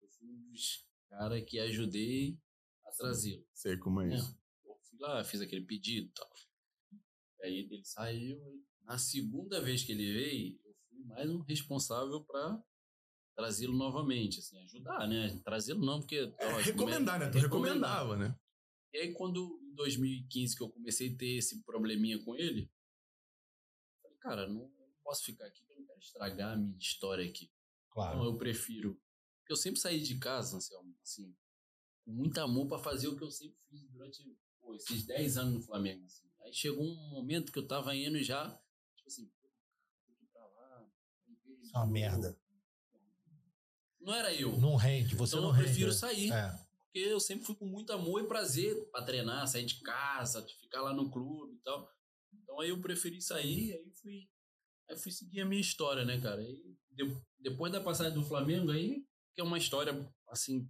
eu 0.01 0.09
fui 0.09 0.27
um 0.27 0.49
dos 0.51 0.87
caras 1.09 1.43
que 1.47 1.59
ajudei 1.59 2.39
a 2.85 2.91
trazê-lo. 2.91 3.47
Sei 3.53 3.77
como 3.77 4.01
é 4.01 4.11
É. 4.11 4.15
isso. 4.15 4.37
Eu 4.65 4.75
fui 4.89 4.97
lá, 4.99 5.23
fiz 5.23 5.41
aquele 5.41 5.63
pedido 5.65 6.07
e 6.07 6.11
tal. 6.11 6.29
Aí 7.45 7.59
ele 7.59 7.83
saiu. 7.85 8.37
e 8.81 8.85
Na 8.85 8.97
segunda 8.97 9.61
vez 9.61 9.83
que 9.83 9.91
ele 9.91 10.13
veio, 10.13 10.59
eu 10.65 10.73
fui 10.89 10.99
mais 11.05 11.29
um 11.29 11.39
responsável 11.41 12.23
para 12.23 12.63
trazê-lo 13.35 13.75
novamente, 13.75 14.39
assim, 14.39 14.57
ajudar, 14.63 15.07
né? 15.07 15.39
Trazê-lo 15.43 15.85
não, 15.85 15.99
porque. 15.99 16.15
É, 16.39 16.51
lógico, 16.51 16.77
recomendar, 16.79 17.19
né? 17.19 17.29
Tu 17.29 17.37
recomendava, 17.37 18.15
né? 18.17 18.37
E 18.93 18.97
aí, 18.97 19.13
quando 19.13 19.59
em 19.63 19.75
2015 19.75 20.55
que 20.55 20.63
eu 20.63 20.69
comecei 20.69 21.13
a 21.13 21.17
ter 21.17 21.37
esse 21.37 21.61
probleminha 21.63 22.17
com 22.23 22.35
ele, 22.35 22.61
eu 22.63 24.01
falei, 24.01 24.17
cara, 24.19 24.47
não, 24.47 24.71
posso 25.03 25.25
ficar 25.25 25.45
aqui, 25.45 25.63
eu 25.69 25.75
não 25.77 25.85
quero 25.85 25.99
estragar 25.99 26.53
a 26.53 26.57
minha 26.57 26.77
história 26.77 27.27
aqui. 27.27 27.45
Então 27.45 27.91
Claro. 27.91 28.23
eu 28.25 28.37
prefiro. 28.37 28.99
Eu 29.49 29.55
sempre 29.55 29.79
saí 29.79 30.01
de 30.01 30.17
casa, 30.17 30.57
Anselmo, 30.57 30.95
assim, 31.03 31.35
com 32.03 32.11
muito 32.11 32.37
amor 32.39 32.67
pra 32.67 32.79
fazer 32.79 33.07
o 33.09 33.15
que 33.17 33.23
eu 33.23 33.29
sempre 33.31 33.57
fiz 33.69 33.83
durante 33.89 34.23
pô, 34.61 34.73
esses 34.75 35.05
10 35.05 35.37
anos 35.37 35.53
no 35.55 35.61
Flamengo. 35.61 36.03
assim. 36.05 36.24
Aí 36.45 36.53
chegou 36.53 36.85
um 36.85 37.09
momento 37.09 37.51
que 37.51 37.57
eu 37.59 37.67
tava 37.67 37.95
indo 37.95 38.21
já, 38.23 38.47
tipo 38.95 39.07
assim, 39.07 39.25
tem 40.05 40.15
que 40.15 40.23
ir 40.25 40.27
pra 40.31 40.45
lá. 40.45 40.87
Isso 41.61 41.75
é 41.75 41.79
uma 41.79 41.87
merda. 41.87 42.39
Não 43.99 44.13
era 44.13 44.33
eu. 44.33 44.55
Não 44.59 44.75
rende, 44.75 45.15
você 45.15 45.35
então 45.35 45.41
não 45.41 45.49
eu 45.49 45.55
rende. 45.55 45.67
prefiro 45.69 45.89
né? 45.89 45.97
sair. 45.97 46.31
É. 46.31 46.51
Porque 46.85 46.99
eu 46.99 47.19
sempre 47.19 47.45
fui 47.45 47.55
com 47.55 47.65
muito 47.65 47.91
amor 47.91 48.21
e 48.21 48.27
prazer 48.27 48.89
pra 48.91 49.01
treinar, 49.03 49.47
sair 49.47 49.65
de 49.65 49.81
casa, 49.81 50.45
ficar 50.61 50.81
lá 50.83 50.93
no 50.93 51.09
clube 51.09 51.55
e 51.55 51.59
tal. 51.63 51.91
Então 52.31 52.59
aí 52.59 52.69
eu 52.69 52.79
preferi 52.79 53.19
sair, 53.21 53.73
aí 53.73 53.91
fui, 54.01 54.29
aí 54.87 54.95
fui 54.97 55.11
seguir 55.11 55.41
a 55.41 55.45
minha 55.45 55.59
história, 55.59 56.05
né, 56.05 56.21
cara? 56.21 56.41
Aí, 56.41 56.77
de- 56.91 57.21
depois 57.39 57.71
da 57.71 57.81
passagem 57.81 58.13
do 58.13 58.23
Flamengo 58.23 58.71
aí, 58.71 59.03
que 59.33 59.41
é 59.41 59.43
uma 59.43 59.57
história 59.57 59.91
assim, 60.29 60.69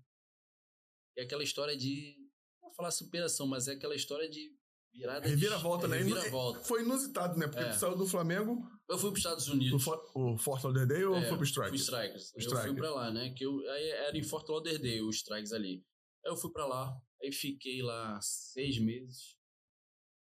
é 1.18 1.24
aquela 1.24 1.44
história 1.44 1.76
de, 1.78 2.16
não 2.62 2.70
vou 2.70 2.74
falar 2.74 2.92
superação, 2.92 3.46
mas 3.46 3.68
é 3.68 3.74
aquela 3.74 3.96
história 3.96 4.30
de 4.30 4.55
virada 4.96 5.28
Reviravolta, 5.28 5.88
de, 5.88 5.92
né? 5.92 5.98
Reviravolta. 6.00 6.60
Foi 6.62 6.82
inusitado, 6.84 7.38
né? 7.38 7.48
Porque 7.48 7.64
É. 7.64 7.70
tu 7.70 7.80
saiu 7.80 7.96
do 7.96 8.08
Flamengo, 8.08 8.66
Eu 8.88 8.98
fui 9.00 9.10
para 9.10 9.14
os 9.14 9.20
Estados 9.20 9.48
o, 9.50 9.54
Unidos. 9.54 9.84
For, 9.84 10.12
o 10.14 10.38
Fort 10.38 10.64
Lauderdale 10.64 11.06
ou 11.06 11.16
É, 11.16 11.28
foi 11.28 11.38
pro 11.38 11.46
Strike? 11.46 11.70
Fui 11.70 11.78
Strikers. 11.80 12.32
O 12.32 12.36
Eu 12.36 12.40
Strikers. 12.42 12.66
fui 12.68 12.76
pra 12.76 12.92
lá, 12.94 13.12
né? 13.12 13.34
Que 13.36 13.44
eu, 13.46 13.60
aí 13.72 13.90
era 13.90 14.18
em 14.18 14.22
Fort 14.24 14.48
Lauderdale, 14.48 15.02
os 15.02 15.16
Strikers 15.18 15.52
ali. 15.54 15.84
Aí 16.24 16.32
eu 16.32 16.38
fui 16.38 16.52
pra 16.52 16.66
lá, 16.68 16.96
aí 17.22 17.32
fiquei 17.32 17.82
lá 17.82 18.20
seis 18.22 18.78
meses. 18.80 19.36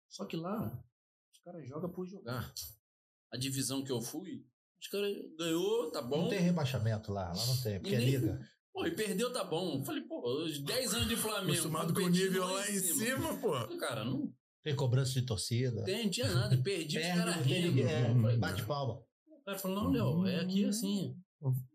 Só 0.09 0.25
que 0.25 0.37
lá, 0.37 0.81
os 1.33 1.39
caras 1.39 1.67
jogam 1.67 1.91
por 1.91 2.05
jogar. 2.07 2.53
A 3.33 3.37
divisão 3.37 3.83
que 3.83 3.91
eu 3.91 4.01
fui, 4.01 4.45
os 4.81 4.87
caras 4.87 5.13
ganhou, 5.37 5.91
tá 5.91 6.01
bom. 6.01 6.21
Não 6.23 6.29
tem 6.29 6.39
rebaixamento 6.39 7.11
lá, 7.11 7.33
lá 7.33 7.45
não 7.45 7.61
tem, 7.61 7.79
porque 7.81 7.95
é 7.95 7.99
liga. 7.99 8.49
Pô, 8.71 8.85
e 8.85 8.91
perdeu, 8.95 9.33
tá 9.33 9.43
bom. 9.43 9.83
Falei, 9.83 10.03
pô, 10.03 10.43
os 10.45 10.59
10 10.59 10.93
anos 10.93 11.09
de 11.09 11.17
Flamengo. 11.17 11.51
Acostumado 11.51 11.93
com 11.93 12.01
o 12.01 12.09
nível 12.09 12.45
lá 12.45 12.69
em 12.69 12.79
cima, 12.79 13.35
pô. 13.39 13.51
Falei, 13.53 13.77
Cara, 13.77 14.05
não 14.05 14.31
Tem 14.67 14.75
cobrança 14.75 15.13
de 15.13 15.21
torcida. 15.25 15.81
tem, 15.85 16.03
não 16.03 16.11
tinha 16.11 16.29
nada. 16.29 16.61
Perdi, 16.61 16.97
os 16.97 17.07
caras 17.07 17.35
rindo. 17.37 17.79
É, 17.83 18.37
bate 18.37 18.65
palma. 18.65 19.01
O 19.29 19.43
cara 19.45 19.57
falou, 19.57 19.93
não, 19.93 20.19
Léo, 20.19 20.27
é 20.27 20.41
aqui 20.41 20.65
assim. 20.65 21.15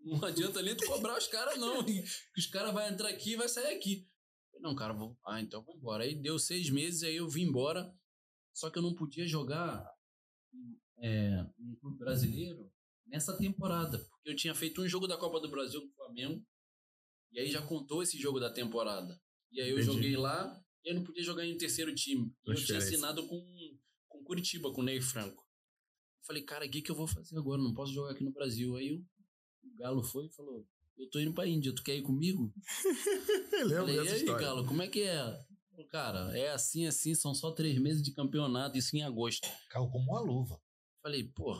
Não 0.05 0.23
adianta 0.23 0.61
nem 0.61 0.77
tu 0.77 0.87
cobrar 0.87 1.17
os 1.17 1.27
caras, 1.27 1.59
não. 1.59 1.83
Que 1.83 2.05
os 2.37 2.47
caras 2.49 2.71
vão 2.71 2.87
entrar 2.87 3.09
aqui 3.09 3.33
e 3.33 3.37
vai 3.37 3.49
sair 3.49 3.75
aqui. 3.75 4.07
Falei, 4.51 4.63
Não, 4.63 4.75
cara, 4.75 4.93
vou. 4.93 5.19
Ah, 5.27 5.41
então 5.41 5.65
vou 5.65 5.75
embora. 5.75 6.05
Aí 6.05 6.15
deu 6.15 6.39
seis 6.39 6.69
meses, 6.69 7.03
aí 7.03 7.17
eu 7.17 7.31
vim 7.31 7.45
embora. 7.45 7.91
Só 8.53 8.69
que 8.69 8.79
eu 8.79 8.83
não 8.83 8.95
podia 8.95 9.27
jogar 9.27 9.91
é, 10.99 11.47
no 11.59 11.75
clube 11.79 11.97
brasileiro 11.97 12.71
nessa 13.07 13.39
temporada. 13.39 13.97
Porque 13.97 14.33
eu 14.33 14.37
tinha 14.37 14.55
feito 14.55 14.83
um 14.83 14.89
jogo 14.89 15.07
da 15.07 15.17
Copa 15.17 15.41
do 15.41 15.51
Brasil 15.51 15.81
com 15.81 15.89
o 15.89 15.95
Flamengo. 15.95 16.45
E 17.33 17.41
aí 17.41 17.51
já 17.51 17.63
contou 17.63 18.03
esse 18.03 18.19
jogo 18.19 18.39
da 18.39 18.53
temporada. 18.53 19.19
E 19.51 19.63
aí 19.63 19.71
eu 19.71 19.79
Entendi. 19.79 19.95
joguei 19.95 20.15
lá 20.15 20.62
e 20.85 20.91
eu 20.91 20.95
não 20.95 21.05
podia 21.05 21.23
jogar 21.23 21.47
em 21.47 21.57
terceiro 21.57 21.95
time. 21.95 22.35
E 22.47 22.51
eu 22.51 22.55
tinha 22.57 22.79
assinado 22.79 23.27
com, 23.27 23.41
com 24.09 24.25
Curitiba, 24.25 24.73
com 24.73 24.81
o 24.81 24.85
Ney 24.85 25.01
Franco. 25.01 25.43
Eu 26.21 26.27
falei, 26.27 26.43
cara, 26.43 26.67
o 26.67 26.71
que, 26.71 26.83
que 26.83 26.91
eu 26.91 26.97
vou 26.97 27.07
fazer 27.07 27.37
agora? 27.37 27.61
Não 27.61 27.75
posso 27.75 27.93
jogar 27.93 28.13
aqui 28.13 28.25
no 28.25 28.33
Brasil. 28.33 28.77
Aí 28.77 28.93
o, 28.93 28.99
o 29.65 29.77
Galo 29.77 30.03
foi 30.03 30.27
e 30.27 30.31
falou: 30.31 30.67
Eu 30.97 31.09
tô 31.11 31.19
indo 31.21 31.33
pra 31.33 31.47
Índia, 31.47 31.75
tu 31.75 31.83
quer 31.83 31.97
ir 31.97 32.03
comigo? 32.03 32.53
Eu 33.53 33.67
lembro 33.67 33.87
falei, 33.87 33.95
e 33.95 34.03
dessa 34.03 34.15
aí, 34.15 34.21
história. 34.21 34.47
Galo, 34.47 34.67
como 34.67 34.83
é 34.83 34.89
que 34.89 35.03
é? 35.03 35.45
Falei, 35.71 35.87
Cara, 35.87 36.39
é 36.39 36.51
assim, 36.51 36.87
assim, 36.87 37.15
são 37.15 37.35
só 37.35 37.51
três 37.53 37.79
meses 37.79 38.03
de 38.03 38.13
campeonato, 38.13 38.77
isso 38.77 38.97
em 38.97 39.03
agosto. 39.03 39.49
Caiu 39.71 39.89
como 39.89 40.11
uma 40.11 40.21
luva. 40.21 40.61
Falei, 41.03 41.25
pô, 41.25 41.57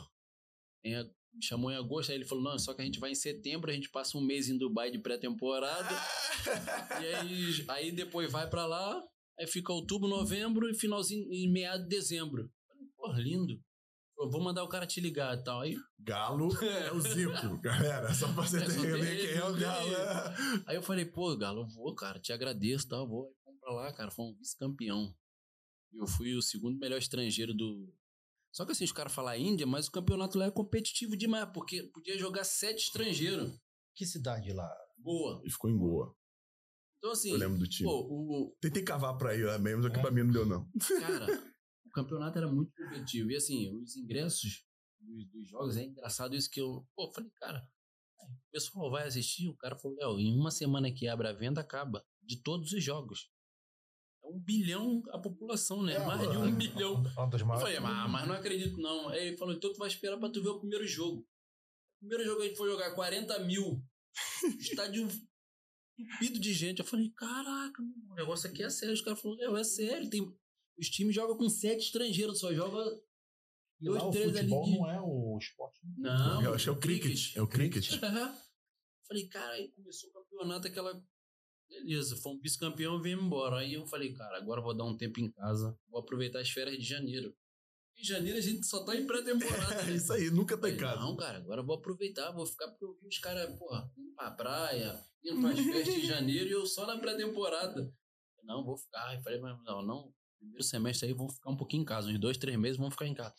me 1.33 1.41
chamou 1.41 1.71
em 1.71 1.75
agosto, 1.75 2.11
aí 2.11 2.17
ele 2.17 2.25
falou, 2.25 2.43
não, 2.43 2.59
só 2.59 2.73
que 2.73 2.81
a 2.81 2.85
gente 2.85 2.99
vai 2.99 3.11
em 3.11 3.15
setembro, 3.15 3.71
a 3.71 3.73
gente 3.73 3.89
passa 3.89 4.17
um 4.17 4.21
mês 4.21 4.49
em 4.49 4.57
Dubai 4.57 4.91
de 4.91 4.99
pré-temporada, 4.99 5.89
e 7.01 7.15
aí, 7.15 7.65
aí 7.67 7.91
depois 7.91 8.31
vai 8.31 8.49
para 8.49 8.65
lá, 8.65 9.03
aí 9.43 9.47
fica 9.47 9.71
outubro, 9.73 10.07
novembro 10.07 10.69
e 10.69 10.73
finalzinho, 10.73 11.31
e 11.31 11.47
meado 11.51 11.83
de 11.83 11.89
dezembro. 11.89 12.49
Pô, 12.95 13.11
lindo. 13.13 13.59
Eu 14.19 14.29
vou 14.29 14.41
mandar 14.41 14.63
o 14.63 14.69
cara 14.69 14.85
te 14.87 15.01
ligar 15.01 15.37
e 15.37 15.43
tal. 15.43 15.61
Aí, 15.61 15.75
Galo 15.99 16.49
é 16.63 16.91
o 16.93 16.99
Zico, 17.01 17.59
galera. 17.61 18.13
Só 18.13 18.31
pra 18.31 18.43
você 18.43 18.57
É, 18.59 18.63
entender 18.63 19.17
tem 19.17 19.27
quem 19.27 19.35
é 19.37 19.43
o 19.45 19.53
Galo. 19.55 19.93
é. 19.95 20.35
aí 20.67 20.75
eu 20.75 20.83
falei, 20.83 21.05
pô, 21.05 21.35
Galo, 21.35 21.61
eu 21.61 21.67
vou, 21.67 21.93
cara, 21.95 22.19
te 22.19 22.31
agradeço, 22.31 22.87
tá? 22.87 22.95
Eu 22.97 23.07
vou. 23.07 23.25
Aí 23.25 23.33
fomos 23.43 23.59
pra 23.59 23.73
lá, 23.73 23.93
cara, 23.93 24.11
foi 24.11 24.25
um 24.25 24.35
vice-campeão. 24.35 25.13
E 25.91 25.97
Eu 25.97 26.07
fui 26.07 26.35
o 26.35 26.41
segundo 26.41 26.77
melhor 26.79 26.97
estrangeiro 26.99 27.53
do. 27.53 27.91
Só 28.51 28.65
que 28.65 28.71
assim, 28.71 28.83
os 28.85 28.91
caras 28.91 29.11
falam 29.13 29.35
Índia, 29.35 29.65
mas 29.65 29.87
o 29.87 29.91
campeonato 29.91 30.37
lá 30.37 30.45
é 30.45 30.51
competitivo 30.51 31.17
demais, 31.17 31.49
porque 31.51 31.83
podia 31.91 32.17
jogar 32.17 32.43
sete 32.43 32.83
estrangeiros. 32.83 33.51
Que 33.95 34.05
cidade 34.05 34.53
lá? 34.53 34.69
Boa. 34.97 35.41
E 35.43 35.51
ficou 35.51 35.69
em 35.69 35.77
Goa. 35.77 36.15
Então, 37.03 37.11
assim, 37.11 37.31
Eu 37.31 37.37
lembro 37.37 37.59
do 37.59 37.67
time. 37.67 37.83
pô, 37.89 37.99
o, 38.09 38.55
Tentei 38.61 38.81
cavar 38.81 39.17
pra 39.17 39.35
ir 39.35 39.43
lá 39.43 39.59
mesmo, 39.59 39.83
só 39.83 39.89
que 39.89 39.99
É. 39.99 40.01
pra 40.01 40.09
mim 40.09 40.23
não 40.23 40.31
deu, 40.31 40.45
não. 40.45 40.65
Cara, 41.01 41.53
o 41.85 41.89
campeonato 41.89 42.37
era 42.37 42.49
muito 42.49 42.71
competitivo. 42.73 43.29
E 43.29 43.35
assim, 43.35 43.75
os 43.75 43.97
ingressos 43.97 44.65
dos, 45.01 45.25
dos 45.29 45.49
jogos, 45.49 45.75
é 45.75 45.83
engraçado 45.83 46.33
isso 46.33 46.49
que 46.49 46.61
eu. 46.61 46.87
Pô, 46.95 47.11
falei, 47.11 47.29
cara, 47.35 47.67
o 48.21 48.51
pessoal 48.53 48.89
vai 48.89 49.05
assistir. 49.05 49.49
O 49.49 49.57
cara 49.57 49.77
falou, 49.77 49.97
Léo, 49.97 50.17
em 50.17 50.33
uma 50.39 50.49
semana 50.49 50.93
que 50.93 51.05
abre 51.05 51.27
a 51.27 51.33
venda, 51.33 51.59
acaba. 51.59 52.05
De 52.21 52.41
todos 52.41 52.71
os 52.71 52.81
jogos. 52.81 53.29
É 54.23 54.27
um 54.29 54.39
bilhão 54.39 55.03
a 55.11 55.19
população, 55.19 55.83
né? 55.83 55.95
É, 55.95 56.05
Mais 56.07 56.21
de 56.21 56.37
um 56.37 56.47
é, 56.47 56.51
bilhão. 56.53 57.03
Eu 57.03 57.59
falei, 57.59 57.81
mas, 57.81 58.09
mas 58.09 58.27
não 58.29 58.35
acredito, 58.35 58.77
não. 58.77 59.09
Aí 59.09 59.27
ele 59.27 59.37
falou, 59.37 59.53
então 59.53 59.73
tu 59.73 59.77
vai 59.77 59.89
esperar 59.89 60.17
pra 60.17 60.29
tu 60.29 60.41
ver 60.41 60.51
o 60.51 60.59
primeiro 60.59 60.87
jogo. 60.87 61.19
O 61.19 61.99
primeiro 61.99 62.23
jogo 62.23 62.43
a 62.43 62.45
gente 62.45 62.55
foi 62.55 62.69
jogar 62.71 62.95
40 62.95 63.39
mil. 63.39 63.83
Estádio 64.57 65.09
tupido 65.95 66.39
de 66.39 66.53
gente. 66.53 66.79
Eu 66.79 66.85
falei, 66.85 67.09
caraca, 67.11 67.81
o 68.09 68.15
negócio 68.15 68.49
aqui 68.49 68.63
é 68.63 68.69
sério. 68.69 68.93
Os 68.93 69.01
caras 69.01 69.21
falaram, 69.21 69.57
é, 69.57 69.61
é 69.61 69.63
sério. 69.63 70.09
Tem... 70.09 70.21
Os 70.77 70.89
times 70.89 71.15
jogam 71.15 71.37
com 71.37 71.49
sete 71.49 71.85
estrangeiros, 71.85 72.39
só 72.39 72.53
joga. 72.53 72.83
E 73.79 73.89
lá 73.89 73.99
dois, 73.99 74.09
o 74.09 74.11
três 74.11 74.27
ali 74.29 74.49
futebol 74.49 74.65
de- 74.65 74.77
não 74.77 74.89
é 74.89 75.01
o 75.01 75.37
esporte. 75.37 75.79
Não. 75.97 76.41
Eu 76.41 76.53
acho 76.53 76.63
que 76.63 76.69
é 76.69 76.73
o 76.73 76.79
cricket. 76.79 77.35
É 77.35 77.41
o 77.41 77.47
cricket. 77.47 77.89
falei, 79.07 79.27
cara, 79.27 79.53
aí 79.53 79.69
começou 79.69 80.09
o 80.09 80.13
campeonato, 80.13 80.67
aquela. 80.67 81.03
Beleza, 81.69 82.15
foi 82.17 82.33
um 82.33 82.39
vice-campeão 82.39 82.99
e 82.99 83.01
viemos 83.01 83.25
embora. 83.25 83.57
Aí 83.57 83.73
eu 83.73 83.85
falei, 83.87 84.13
cara, 84.13 84.37
agora 84.37 84.61
vou 84.61 84.75
dar 84.75 84.85
um 84.85 84.95
tempo 84.95 85.19
em 85.19 85.31
casa, 85.31 85.77
vou 85.89 86.01
aproveitar 86.01 86.39
as 86.39 86.49
férias 86.49 86.77
de 86.77 86.83
janeiro. 86.83 87.35
Em 87.97 88.03
janeiro 88.03 88.37
a 88.37 88.41
gente 88.41 88.65
só 88.65 88.83
tá 88.83 88.95
em 88.95 89.05
pré-temporada. 89.05 89.83
É 89.91 89.95
isso 89.95 90.11
aí, 90.13 90.29
nunca 90.31 90.57
tá 90.57 90.69
em 90.69 90.77
casa. 90.77 90.99
Não, 90.99 91.15
cara, 91.15 91.37
agora 91.37 91.61
eu 91.61 91.65
vou 91.65 91.75
aproveitar, 91.75 92.31
vou 92.31 92.45
ficar 92.45 92.67
porque 92.69 92.85
eu 92.85 92.97
vi 92.99 93.07
os 93.07 93.17
caras, 93.19 93.55
porra, 93.57 93.91
pra 94.15 94.31
praia, 94.31 95.05
indo 95.23 95.41
pras 95.41 95.59
festas 95.59 95.95
em 95.95 96.01
janeiro 96.05 96.49
e 96.49 96.51
eu 96.51 96.65
só 96.65 96.85
na 96.85 96.97
pré-temporada. 96.99 97.93
Não, 98.43 98.63
vou 98.63 98.77
ficar. 98.77 99.15
Eu 99.15 99.21
falei, 99.21 99.39
mas 99.39 99.57
não, 99.63 99.81
não, 99.81 100.13
primeiro 100.37 100.63
semestre 100.63 101.07
aí 101.07 101.13
vamos 101.13 101.35
ficar 101.35 101.49
um 101.49 101.57
pouquinho 101.57 101.81
em 101.83 101.85
casa, 101.85 102.09
uns 102.09 102.19
dois, 102.19 102.37
três 102.37 102.57
meses 102.57 102.77
vamos 102.77 102.93
ficar 102.93 103.07
em 103.07 103.13
casa. 103.13 103.35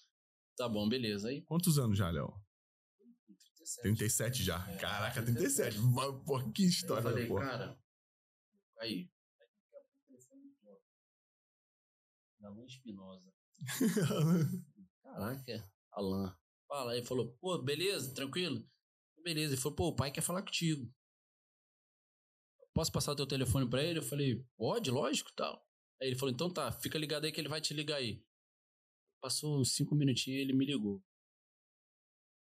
Tá 0.56 0.68
bom, 0.68 0.88
beleza. 0.88 1.28
Aí, 1.28 1.42
Quantos 1.42 1.78
anos 1.78 1.98
já, 1.98 2.08
Léo? 2.10 2.32
37. 3.26 3.82
37 3.82 4.42
já. 4.44 4.70
É, 4.70 4.76
Caraca, 4.76 5.22
37. 5.22 5.76
37. 5.76 5.78
Mas, 5.94 6.24
Pô, 6.24 6.52
que 6.52 6.62
Aí 6.62 6.66
eu 6.66 6.70
história, 6.70 7.02
falei, 7.02 7.26
pô. 7.26 7.36
cara, 7.36 7.78
aí. 8.78 9.10
Aí 9.40 9.48
daqui 9.58 9.76
a 9.76 9.80
pouco 9.80 9.98
o 9.98 10.06
telefone 10.06 10.54
toca. 10.62 10.82
Da 12.40 12.50
Luan 12.50 12.66
Espinosa. 12.66 13.32
Caraca, 15.02 15.70
Alan. 15.92 16.36
Fala, 16.68 16.92
aí 16.92 17.04
falou, 17.04 17.32
pô, 17.40 17.58
beleza, 17.62 18.14
tranquilo? 18.14 18.66
Beleza. 19.24 19.54
Ele 19.54 19.60
falou, 19.60 19.74
pô, 19.74 19.88
o 19.88 19.96
pai 19.96 20.12
quer 20.12 20.20
falar 20.20 20.42
contigo. 20.42 20.92
Posso 22.74 22.92
passar 22.92 23.12
o 23.12 23.16
teu 23.16 23.26
telefone 23.26 23.68
pra 23.68 23.82
ele? 23.82 24.00
Eu 24.00 24.02
falei, 24.02 24.44
pode, 24.56 24.90
lógico, 24.90 25.32
tal. 25.34 25.64
Aí 26.00 26.08
ele 26.08 26.18
falou, 26.18 26.34
então 26.34 26.52
tá, 26.52 26.70
fica 26.70 26.98
ligado 26.98 27.24
aí 27.24 27.32
que 27.32 27.40
ele 27.40 27.48
vai 27.48 27.60
te 27.60 27.72
ligar 27.72 27.96
aí. 27.96 28.22
Passou 29.22 29.64
cinco 29.64 29.94
minutinhos 29.94 30.42
ele 30.42 30.52
me 30.52 30.66
ligou. 30.66 31.02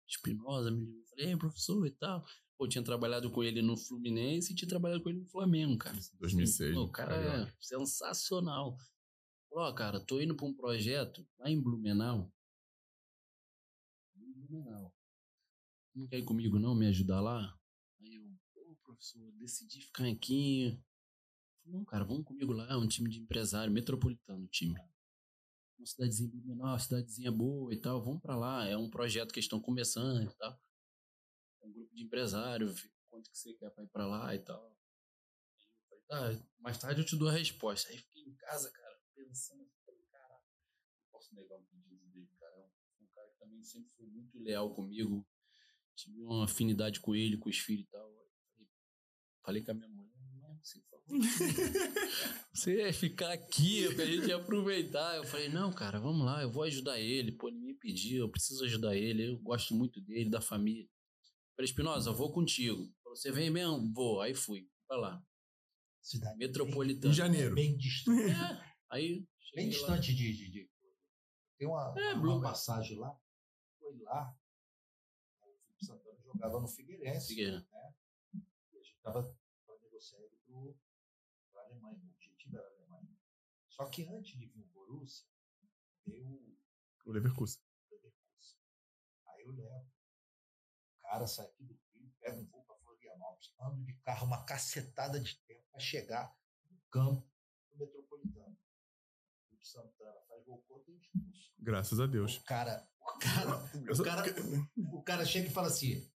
Espinosa 0.07 0.71
me 0.71 0.79
ligou. 0.79 1.01
Eu 1.01 1.07
falei, 1.07 1.25
ei, 1.27 1.37
professor 1.37 1.85
e 1.85 1.91
tal. 1.91 2.25
Pô, 2.57 2.67
tinha 2.67 2.83
trabalhado 2.83 3.29
com 3.29 3.43
ele 3.43 3.61
no 3.61 3.77
Fluminense 3.77 4.53
e 4.53 4.55
tinha 4.55 4.69
trabalhado 4.69 5.03
com 5.03 5.09
ele 5.09 5.19
no 5.19 5.27
Flamengo, 5.27 5.77
cara. 5.77 5.97
2006. 6.19 6.73
Pô, 6.73 6.83
o 6.83 6.91
cara 6.91 7.15
é 7.15 7.53
sensacional. 7.59 8.77
Falou, 9.49 9.69
ó, 9.69 9.73
cara, 9.73 9.99
tô 9.99 10.19
indo 10.19 10.35
pra 10.35 10.47
um 10.47 10.53
projeto 10.53 11.27
lá 11.37 11.49
em 11.49 11.61
Blumenau. 11.61 12.31
Em 14.15 14.31
Blumenau. 14.33 14.82
Não 15.95 16.07
quer 16.07 16.17
ir 16.17 16.23
comigo 16.25 16.57
não, 16.57 16.73
me 16.73 16.87
ajudar 16.87 17.21
lá? 17.21 17.55
Aí 18.01 18.15
eu, 18.15 18.25
pô, 18.53 18.75
professor, 18.83 19.31
decidi 19.33 19.79
ficar 19.81 20.07
aqui. 20.07 20.79
Não, 21.65 21.85
cara, 21.85 22.03
vamos 22.03 22.25
comigo 22.25 22.51
lá, 22.51 22.67
é 22.71 22.75
um 22.75 22.87
time 22.87 23.09
de 23.09 23.19
empresário, 23.19 23.71
metropolitano, 23.71 24.43
o 24.43 24.47
time. 24.47 24.75
Uma 25.77 25.85
cidadezinha 25.85 26.29
Blumenau, 26.29 26.67
uma 26.67 26.79
cidadezinha 26.79 27.31
boa 27.31 27.73
e 27.73 27.77
tal, 27.77 28.01
vamos 28.01 28.21
pra 28.21 28.35
lá. 28.35 28.65
É 28.65 28.75
um 28.75 28.89
projeto 28.89 29.31
que 29.31 29.39
estão 29.39 29.61
começando 29.61 30.23
e 30.23 30.35
tal. 30.35 30.59
É 31.61 31.65
um 31.67 31.71
grupo 31.71 31.95
de 31.95 32.03
empresário, 32.03 32.73
quanto 33.09 33.29
que 33.29 33.37
você 33.37 33.53
quer 33.53 33.69
pra 33.69 33.83
ir 33.83 33.87
pra 33.89 34.07
lá 34.07 34.33
e 34.33 34.39
tal. 34.39 34.65
Aí 34.65 35.65
eu 35.91 36.01
falei, 36.07 36.37
tá, 36.39 36.47
mais 36.57 36.77
tarde 36.77 37.01
eu 37.01 37.05
te 37.05 37.15
dou 37.15 37.29
a 37.29 37.33
resposta. 37.33 37.89
Aí 37.89 37.97
fiquei 37.97 38.23
em 38.23 38.33
casa, 38.35 38.71
cara, 38.71 38.99
pensando, 39.15 39.69
falei, 39.85 40.01
caraca, 40.11 40.43
não 40.97 41.05
posso 41.11 41.35
negar 41.35 41.57
um 41.57 41.63
pedido 41.65 42.03
dele, 42.07 42.29
cara. 42.39 42.55
É 42.99 43.03
um 43.03 43.07
cara 43.07 43.29
que 43.29 43.37
também 43.37 43.63
sempre 43.63 43.91
foi 43.95 44.07
muito 44.07 44.39
leal 44.39 44.73
comigo. 44.73 45.25
Tive 45.95 46.21
uma 46.21 46.45
afinidade 46.45 46.99
com 46.99 47.15
ele, 47.15 47.37
com 47.37 47.49
os 47.49 47.57
filhos 47.57 47.85
e 47.85 47.89
tal. 47.89 48.01
Falei, 48.11 48.67
falei 49.45 49.63
com 49.63 49.71
a 49.71 49.73
minha 49.75 49.87
mulher, 49.89 50.11
não, 50.41 50.57
você 50.61 50.79
falou. 50.89 51.03
Você 52.53 52.77
ia 52.77 52.93
ficar 52.93 53.31
aqui, 53.31 53.93
pra 53.95 54.05
gente 54.05 54.31
aproveitar. 54.31 55.15
Eu 55.17 55.23
falei, 55.23 55.49
não, 55.49 55.73
cara, 55.73 55.99
vamos 55.99 56.23
lá, 56.25 56.41
eu 56.43 56.51
vou 56.51 56.63
ajudar 56.63 56.99
ele. 56.99 57.31
Pô, 57.31 57.49
ele 57.49 57.57
me 57.59 57.73
pediu, 57.73 58.19
eu 58.25 58.29
preciso 58.29 58.63
ajudar 58.63 58.95
ele, 58.95 59.27
eu 59.27 59.37
gosto 59.39 59.73
muito 59.73 59.99
dele, 60.01 60.29
da 60.29 60.39
família. 60.39 60.87
Falei, 61.55 61.69
Espinosa, 61.69 62.09
eu 62.11 62.13
vou 62.15 62.31
contigo. 62.31 62.91
Falou, 63.03 63.15
Você 63.17 63.31
vem 63.31 63.49
mesmo? 63.49 63.91
Vou. 63.93 64.21
Aí 64.21 64.33
fui, 64.33 64.69
pra 64.87 64.97
lá. 64.97 65.23
Cidade 66.01 66.37
Metropolitana. 66.37 67.11
Em 67.11 67.15
janeiro. 67.15 67.55
Bem 67.55 67.75
distante. 67.75 68.31
É, 68.31 68.73
aí 68.91 69.25
Bem 69.55 69.69
distante 69.69 70.13
de, 70.13 70.33
de, 70.33 70.51
de- 70.51 70.69
Tem 71.57 71.67
uma, 71.67 71.93
É, 71.97 72.13
uma, 72.13 72.35
uma 72.35 72.41
passagem 72.41 72.97
lá. 72.97 73.15
Foi 73.79 73.95
lá. 73.99 74.35
O 76.33 76.37
jogava 76.37 76.59
no 76.59 76.67
Figueirense. 76.67 77.27
Figueira. 77.27 77.59
Né? 77.71 77.93
E 78.73 78.77
a 78.77 78.81
gente 78.81 78.95
estava 78.95 79.23
para 79.65 79.77
negociar 79.79 80.19
ele 80.19 80.77
para 81.51 81.61
a 81.61 81.65
Alemanha. 81.65 81.99
O 82.03 82.09
objetivo 82.09 82.57
era 82.57 82.67
a 82.67 82.71
Alemanha. 82.71 83.17
Só 83.69 83.85
que 83.85 84.07
antes 84.07 84.37
de 84.37 84.47
vir 84.47 84.63
o 84.63 84.67
Borussia, 84.67 85.27
veio 86.05 86.27
o 86.27 86.57
O 87.05 87.11
Leverkusen. 87.11 87.61
Leverkusen. 87.91 88.59
Aí 89.27 89.41
eu 89.41 89.51
levo. 89.51 89.91
O 90.99 91.01
cara 91.01 91.27
sai 91.27 91.45
aqui 91.45 91.63
do 91.63 91.79
Rio, 91.93 92.11
pega 92.19 92.37
um 92.37 92.45
voo 92.45 92.63
para 92.63 92.77
Florianópolis, 92.77 93.53
ando 93.59 93.83
de 93.83 93.93
carro 93.99 94.25
uma 94.25 94.43
cacetada 94.45 95.19
de 95.19 95.37
tempo 95.45 95.63
para 95.69 95.79
chegar 95.79 96.35
no 96.69 96.79
campo 96.89 97.29
do 97.71 97.77
Metropolitano. 97.77 98.57
O 99.51 99.63
Santana 99.63 100.19
faz 100.27 100.43
gol 100.43 100.61
contra 100.63 100.91
e 100.91 100.97
expulso. 100.97 101.53
Graças 101.59 101.99
a 101.99 102.07
Deus. 102.07 102.37
O 102.37 102.43
cara, 102.43 102.87
o 102.99 103.17
cara, 103.19 103.57
o 103.91 104.03
cara, 104.03 104.23
o 104.77 105.03
cara 105.03 105.25
chega 105.25 105.47
e 105.47 105.51
fala 105.51 105.67
assim, 105.67 106.11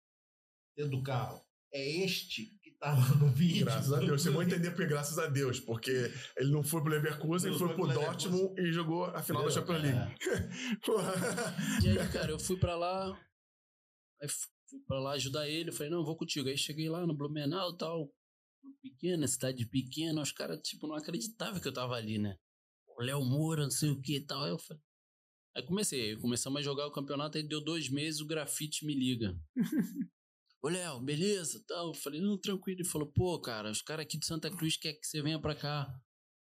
dentro 0.77 0.91
do 0.91 1.03
carro, 1.03 1.43
é 1.73 2.03
este 2.03 2.45
que 2.61 2.71
tava 2.79 3.15
no 3.15 3.31
vídeo. 3.31 3.65
Graças 3.65 3.91
a 3.91 3.99
Deus. 3.99 4.21
Você 4.21 4.29
vai 4.29 4.45
entender 4.45 4.69
porque 4.71 4.85
graças 4.85 5.17
a 5.17 5.27
Deus. 5.27 5.59
Porque 5.59 5.91
ele 6.37 6.51
não 6.51 6.63
foi 6.63 6.81
pro 6.81 6.91
Leverkusen, 6.91 7.49
ele 7.49 7.59
foi 7.59 7.67
foi 7.67 7.75
pro 7.75 7.87
Dortmund 7.87 8.61
e 8.61 8.71
jogou 8.71 9.05
a 9.05 9.21
final 9.23 9.43
da 9.43 9.49
Champions 9.51 9.79
É. 9.79 9.81
League. 9.81 10.15
Porra. 10.85 11.13
E 11.83 11.89
aí, 11.89 12.09
cara, 12.09 12.31
eu 12.31 12.39
fui 12.39 12.57
pra 12.57 12.75
lá. 12.75 13.19
Aí 14.21 14.29
fui 14.29 14.79
pra 14.87 14.99
lá 14.99 15.11
ajudar 15.13 15.49
ele. 15.49 15.69
Eu 15.69 15.73
falei, 15.73 15.91
não, 15.91 16.05
vou 16.05 16.15
contigo. 16.15 16.47
Aí 16.47 16.57
cheguei 16.57 16.87
lá 16.89 17.05
no 17.05 17.15
Blumenau 17.15 17.71
e 17.73 17.77
tal. 17.77 18.13
Pequena, 18.81 19.27
cidade 19.27 19.65
pequena. 19.65 20.21
Os 20.21 20.31
caras, 20.31 20.59
tipo, 20.61 20.87
não 20.87 20.95
acreditavam 20.95 21.59
que 21.59 21.67
eu 21.67 21.73
tava 21.73 21.95
ali, 21.95 22.19
né? 22.19 22.37
O 22.87 23.01
Léo 23.01 23.23
Moura, 23.23 23.63
não 23.63 23.71
sei 23.71 23.89
o 23.89 23.99
que 23.99 24.17
e 24.17 24.25
tal. 24.25 24.43
Aí 24.43 24.51
eu 24.51 24.59
falei. 24.59 24.81
Aí 25.55 25.63
comecei, 25.65 26.11
aí 26.11 26.17
começamos 26.17 26.59
a 26.59 26.63
jogar 26.63 26.85
o 26.85 26.91
campeonato, 26.91 27.35
aí 27.35 27.43
deu 27.43 27.59
dois 27.59 27.89
meses, 27.89 28.21
o 28.21 28.27
grafite 28.27 28.85
me 28.85 28.93
liga. 28.93 29.35
Ô, 30.61 30.69
Léo, 30.69 30.99
beleza? 30.99 31.63
Tal. 31.67 31.87
Eu 31.87 31.93
falei, 31.93 32.19
não, 32.21 32.37
tranquilo. 32.37 32.79
Ele 32.79 32.87
falou, 32.87 33.11
pô, 33.11 33.39
cara, 33.39 33.69
os 33.69 33.81
caras 33.81 34.05
aqui 34.05 34.17
de 34.17 34.25
Santa 34.25 34.49
Cruz 34.49 34.77
querem 34.77 34.99
que 34.99 35.07
você 35.07 35.21
venha 35.21 35.39
pra 35.39 35.55
cá. 35.55 35.87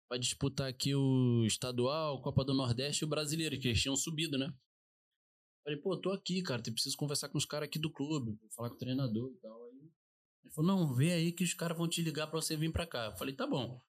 Vai 0.08 0.18
disputar 0.18 0.68
aqui 0.68 0.94
o 0.94 1.44
estadual, 1.44 2.22
Copa 2.22 2.44
do 2.44 2.54
Nordeste 2.54 3.02
e 3.02 3.06
o 3.06 3.08
brasileiro, 3.08 3.58
que 3.58 3.68
eles 3.68 3.82
tinham 3.82 3.96
subido, 3.96 4.38
né? 4.38 4.52
Falei, 5.64 5.80
pô, 5.80 5.96
tô 6.00 6.12
aqui, 6.12 6.40
cara, 6.42 6.62
tu 6.62 6.72
preciso 6.72 6.96
conversar 6.96 7.28
com 7.28 7.36
os 7.36 7.44
caras 7.44 7.66
aqui 7.66 7.76
do 7.76 7.90
clube, 7.90 8.38
falar 8.54 8.68
com 8.68 8.76
o 8.76 8.78
treinador 8.78 9.32
e 9.32 9.40
tal. 9.40 9.64
Aí 9.64 9.76
ele 10.44 10.52
falou, 10.54 10.76
não, 10.76 10.94
vê 10.94 11.12
aí 11.12 11.32
que 11.32 11.42
os 11.42 11.52
caras 11.54 11.76
vão 11.76 11.88
te 11.88 12.00
ligar 12.02 12.28
pra 12.28 12.40
você 12.40 12.56
vir 12.56 12.72
pra 12.72 12.86
cá. 12.86 13.06
Eu 13.06 13.16
falei, 13.16 13.34
tá 13.34 13.48
bom. 13.48 13.82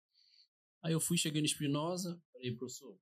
Aí 0.82 0.92
eu 0.92 1.00
fui, 1.00 1.18
cheguei 1.20 1.40
no 1.40 1.46
Espinosa, 1.46 2.20
falei, 2.34 2.52
professor, 2.56 2.98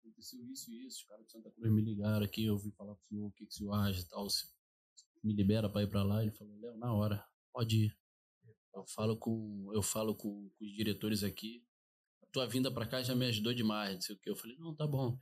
aconteceu 0.00 0.42
isso 0.46 0.70
e 0.70 0.86
isso, 0.86 1.00
os 1.00 1.04
caras 1.04 1.26
de 1.26 1.32
Santa 1.32 1.50
Cruz 1.50 1.70
me 1.70 1.82
ligaram 1.82 2.24
aqui, 2.24 2.46
eu 2.46 2.54
ouvi 2.54 2.70
falar 2.70 2.94
com 2.94 3.02
o 3.02 3.08
senhor, 3.08 3.26
o 3.26 3.32
que, 3.32 3.44
que 3.44 3.52
o 3.52 3.54
senhor 3.54 3.72
acha 3.74 4.00
e 4.00 4.08
tal. 4.08 4.26
Me 5.24 5.34
libera 5.34 5.68
pra 5.68 5.82
ir 5.82 5.88
pra 5.88 6.02
lá? 6.02 6.22
Ele 6.22 6.32
falou, 6.32 6.56
Léo, 6.60 6.76
na 6.76 6.92
hora, 6.92 7.24
pode 7.52 7.86
ir. 7.86 7.98
Eu 8.74 8.84
falo 8.88 9.16
com, 9.16 9.70
eu 9.72 9.82
falo 9.82 10.14
com, 10.14 10.50
com 10.50 10.64
os 10.64 10.72
diretores 10.72 11.22
aqui. 11.22 11.64
A 12.22 12.26
tua 12.32 12.46
vinda 12.46 12.72
pra 12.72 12.86
cá 12.86 13.02
já 13.02 13.14
me 13.14 13.26
ajudou 13.26 13.54
demais, 13.54 13.94
não 13.94 14.00
sei 14.00 14.16
o 14.16 14.18
que. 14.18 14.28
Eu 14.30 14.36
falei, 14.36 14.56
não, 14.58 14.74
tá 14.74 14.86
bom. 14.86 15.16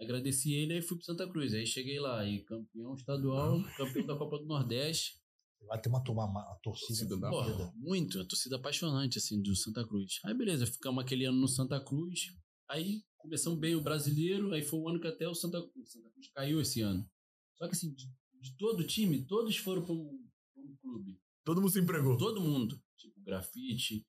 Agradeci 0.00 0.52
ele 0.54 0.78
e 0.78 0.82
fui 0.82 0.96
pro 0.96 1.04
Santa 1.04 1.28
Cruz. 1.28 1.52
Aí 1.54 1.66
cheguei 1.66 2.00
lá, 2.00 2.26
e 2.26 2.42
campeão 2.44 2.94
estadual, 2.94 3.62
campeão 3.76 4.06
da 4.06 4.16
Copa 4.16 4.38
do 4.38 4.46
Nordeste. 4.46 5.20
Lá 5.68 5.78
tem 5.78 5.92
uma, 5.92 6.02
turma, 6.02 6.24
uma 6.24 6.58
torcida, 6.62 7.08
Torcida 7.08 7.30
fudida. 7.30 7.72
muito, 7.76 8.20
a 8.20 8.26
torcida 8.26 8.56
apaixonante, 8.56 9.18
assim, 9.18 9.40
do 9.40 9.54
Santa 9.54 9.86
Cruz. 9.86 10.18
Aí, 10.24 10.34
beleza, 10.34 10.66
ficamos 10.66 11.04
aquele 11.04 11.24
ano 11.24 11.38
no 11.38 11.46
Santa 11.46 11.78
Cruz. 11.84 12.20
Aí, 12.68 13.02
começamos 13.18 13.60
bem 13.60 13.76
o 13.76 13.80
brasileiro. 13.80 14.52
Aí 14.52 14.62
foi 14.62 14.80
o 14.80 14.88
ano 14.88 15.00
que 15.00 15.06
até 15.06 15.28
o 15.28 15.34
Santa 15.34 15.60
Cruz, 15.60 15.92
Santa 15.92 16.10
Cruz 16.10 16.28
caiu 16.32 16.60
esse 16.60 16.80
ano. 16.80 17.08
Só 17.56 17.66
que, 17.68 17.74
assim, 17.74 17.94
de, 17.94 18.10
de 18.42 18.56
todo 18.56 18.80
o 18.80 18.86
time, 18.86 19.24
todos 19.26 19.56
foram 19.56 19.84
para 19.84 19.94
um, 19.94 20.28
um 20.56 20.76
clube. 20.80 21.20
Todo 21.44 21.60
mundo 21.60 21.70
se 21.70 21.78
empregou. 21.80 22.16
Todo 22.16 22.40
mundo. 22.40 22.82
Tipo, 22.96 23.20
Grafite, 23.22 24.06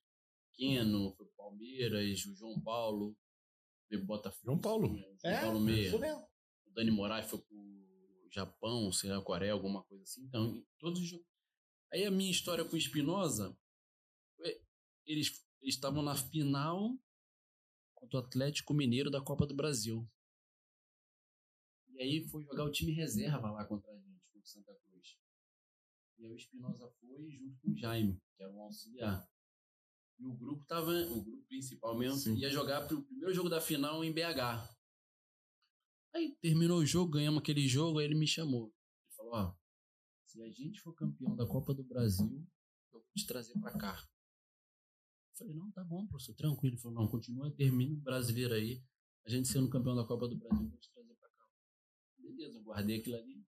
Keno, 0.55 1.13
foi 1.15 1.25
pro 1.27 1.35
Palmeiras, 1.35 2.25
o 2.25 2.35
João 2.35 2.59
Paulo, 2.61 3.15
veio 3.89 4.01
pro 4.01 4.07
Botafogo. 4.07 4.43
João 4.45 4.59
Paulo. 4.59 4.93
o 4.93 4.97
João 4.97 5.17
É, 5.23 5.41
Paulo 5.41 5.59
Meia. 5.59 5.87
isso 5.87 5.99
mesmo. 5.99 6.27
O 6.65 6.71
Dani 6.73 6.91
Moraes 6.91 7.29
foi 7.29 7.39
pro 7.39 8.27
Japão, 8.31 8.91
sei 8.91 9.09
lá, 9.11 9.21
Coreia, 9.21 9.53
alguma 9.53 9.83
coisa 9.83 10.03
assim. 10.03 10.23
Então, 10.25 10.65
todos 10.79 10.99
os 11.01 11.07
jogos. 11.07 11.25
Aí 11.91 12.03
a 12.05 12.11
minha 12.11 12.31
história 12.31 12.65
com 12.65 12.73
o 12.75 12.77
Espinosa, 12.77 13.55
foi- 14.35 14.59
eles 15.05 15.43
eles 15.61 15.75
estavam 15.75 16.01
na 16.03 16.13
final 16.15 16.97
contra 17.93 18.19
o 18.19 18.23
Atlético 18.23 18.73
Mineiro 18.73 19.09
da 19.09 19.21
Copa 19.21 19.45
do 19.47 19.55
Brasil. 19.55 20.05
E 21.89 22.01
aí 22.01 22.27
foi 22.27 22.43
jogar 22.43 22.65
o 22.65 22.71
time 22.71 22.91
reserva 22.91 23.49
lá 23.51 23.63
contra 23.65 23.89
a 23.91 23.95
gente, 23.95 24.12
contra 24.43 24.45
o 24.45 24.47
Santa 24.47 24.75
Cruz. 24.75 25.17
E 26.17 26.25
aí 26.25 26.33
o 26.33 26.35
Espinosa 26.35 26.89
foi 26.99 27.31
junto 27.31 27.59
com 27.61 27.71
o 27.71 27.77
Jaime, 27.77 28.21
que 28.35 28.43
era 28.43 28.51
um 28.51 28.61
auxiliar. 28.61 29.27
E 30.19 30.25
o 30.25 30.33
grupo 30.33 30.63
tava, 30.65 30.91
o 30.91 31.23
grupo 31.23 31.43
principal 31.47 31.97
mesmo, 31.97 32.17
Sim. 32.17 32.35
ia 32.35 32.49
jogar 32.49 32.87
pro 32.87 33.03
primeiro 33.03 33.33
jogo 33.33 33.49
da 33.49 33.59
final 33.59 34.03
em 34.03 34.13
BH. 34.13 34.69
Aí 36.13 36.37
terminou 36.39 36.79
o 36.79 36.85
jogo, 36.85 37.13
ganhamos 37.13 37.41
aquele 37.41 37.67
jogo, 37.67 37.97
aí 37.97 38.05
ele 38.05 38.15
me 38.15 38.27
chamou. 38.27 38.67
Ele 38.67 39.15
falou, 39.15 39.33
ó, 39.33 39.55
se 40.27 40.41
a 40.43 40.49
gente 40.51 40.79
for 40.79 40.93
campeão 40.93 41.35
da 41.35 41.47
Copa 41.47 41.73
do 41.73 41.83
Brasil, 41.83 42.47
eu 42.91 42.99
vou 42.99 43.11
te 43.15 43.25
trazer 43.25 43.53
pra 43.59 43.75
cá. 43.75 43.97
Eu 45.31 45.37
falei, 45.37 45.55
não, 45.55 45.71
tá 45.71 45.83
bom, 45.83 46.05
professor, 46.05 46.35
tranquilo. 46.35 46.75
Ele 46.75 46.81
falou, 46.81 47.01
não, 47.01 47.07
continua, 47.09 47.51
termina 47.51 47.95
o 47.95 48.01
brasileiro 48.01 48.53
aí. 48.53 48.83
A 49.25 49.29
gente 49.29 49.47
sendo 49.47 49.69
campeão 49.69 49.95
da 49.95 50.05
Copa 50.05 50.27
do 50.27 50.37
Brasil, 50.37 50.63
eu 50.63 50.69
vou 50.69 50.79
te 50.79 50.91
trazer 50.91 51.15
pra 51.15 51.29
cá. 51.29 51.49
Beleza, 52.19 52.59
eu 52.59 52.63
guardei 52.63 52.99
aquilo 52.99 53.15
ali. 53.15 53.43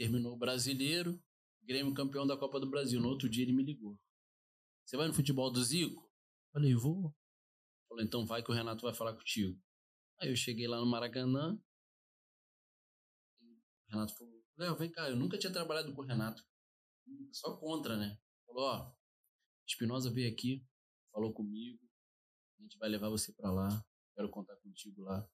Terminou 0.00 0.32
o 0.32 0.38
brasileiro, 0.38 1.22
Grêmio 1.62 1.92
campeão 1.92 2.26
da 2.26 2.34
Copa 2.34 2.58
do 2.58 2.70
Brasil. 2.70 2.98
No 2.98 3.10
outro 3.10 3.28
dia 3.28 3.44
ele 3.44 3.52
me 3.52 3.62
ligou. 3.62 4.00
Você 4.82 4.96
vai 4.96 5.06
no 5.06 5.12
futebol 5.12 5.52
do 5.52 5.62
Zico? 5.62 6.10
Falei, 6.54 6.74
vou. 6.74 7.14
Falou, 7.86 8.02
então 8.02 8.24
vai 8.24 8.42
que 8.42 8.50
o 8.50 8.54
Renato 8.54 8.80
vai 8.80 8.94
falar 8.94 9.12
contigo. 9.14 9.60
Aí 10.18 10.30
eu 10.30 10.36
cheguei 10.36 10.66
lá 10.66 10.80
no 10.80 10.86
Maracanã. 10.86 11.54
O 13.42 13.90
Renato 13.90 14.16
falou, 14.16 14.42
Léo, 14.56 14.74
vem 14.78 14.90
cá, 14.90 15.10
eu 15.10 15.16
nunca 15.16 15.36
tinha 15.36 15.52
trabalhado 15.52 15.94
com 15.94 16.00
o 16.00 16.06
Renato. 16.06 16.42
Só 17.30 17.58
contra, 17.58 17.98
né? 17.98 18.18
Falou, 18.46 18.64
ó, 18.64 18.94
Espinosa 19.68 20.10
veio 20.10 20.32
aqui, 20.32 20.66
falou 21.12 21.30
comigo, 21.34 21.78
a 22.58 22.62
gente 22.62 22.78
vai 22.78 22.88
levar 22.88 23.10
você 23.10 23.34
pra 23.34 23.52
lá, 23.52 23.68
quero 24.14 24.30
contar 24.30 24.56
contigo 24.56 25.02
lá. 25.02 25.28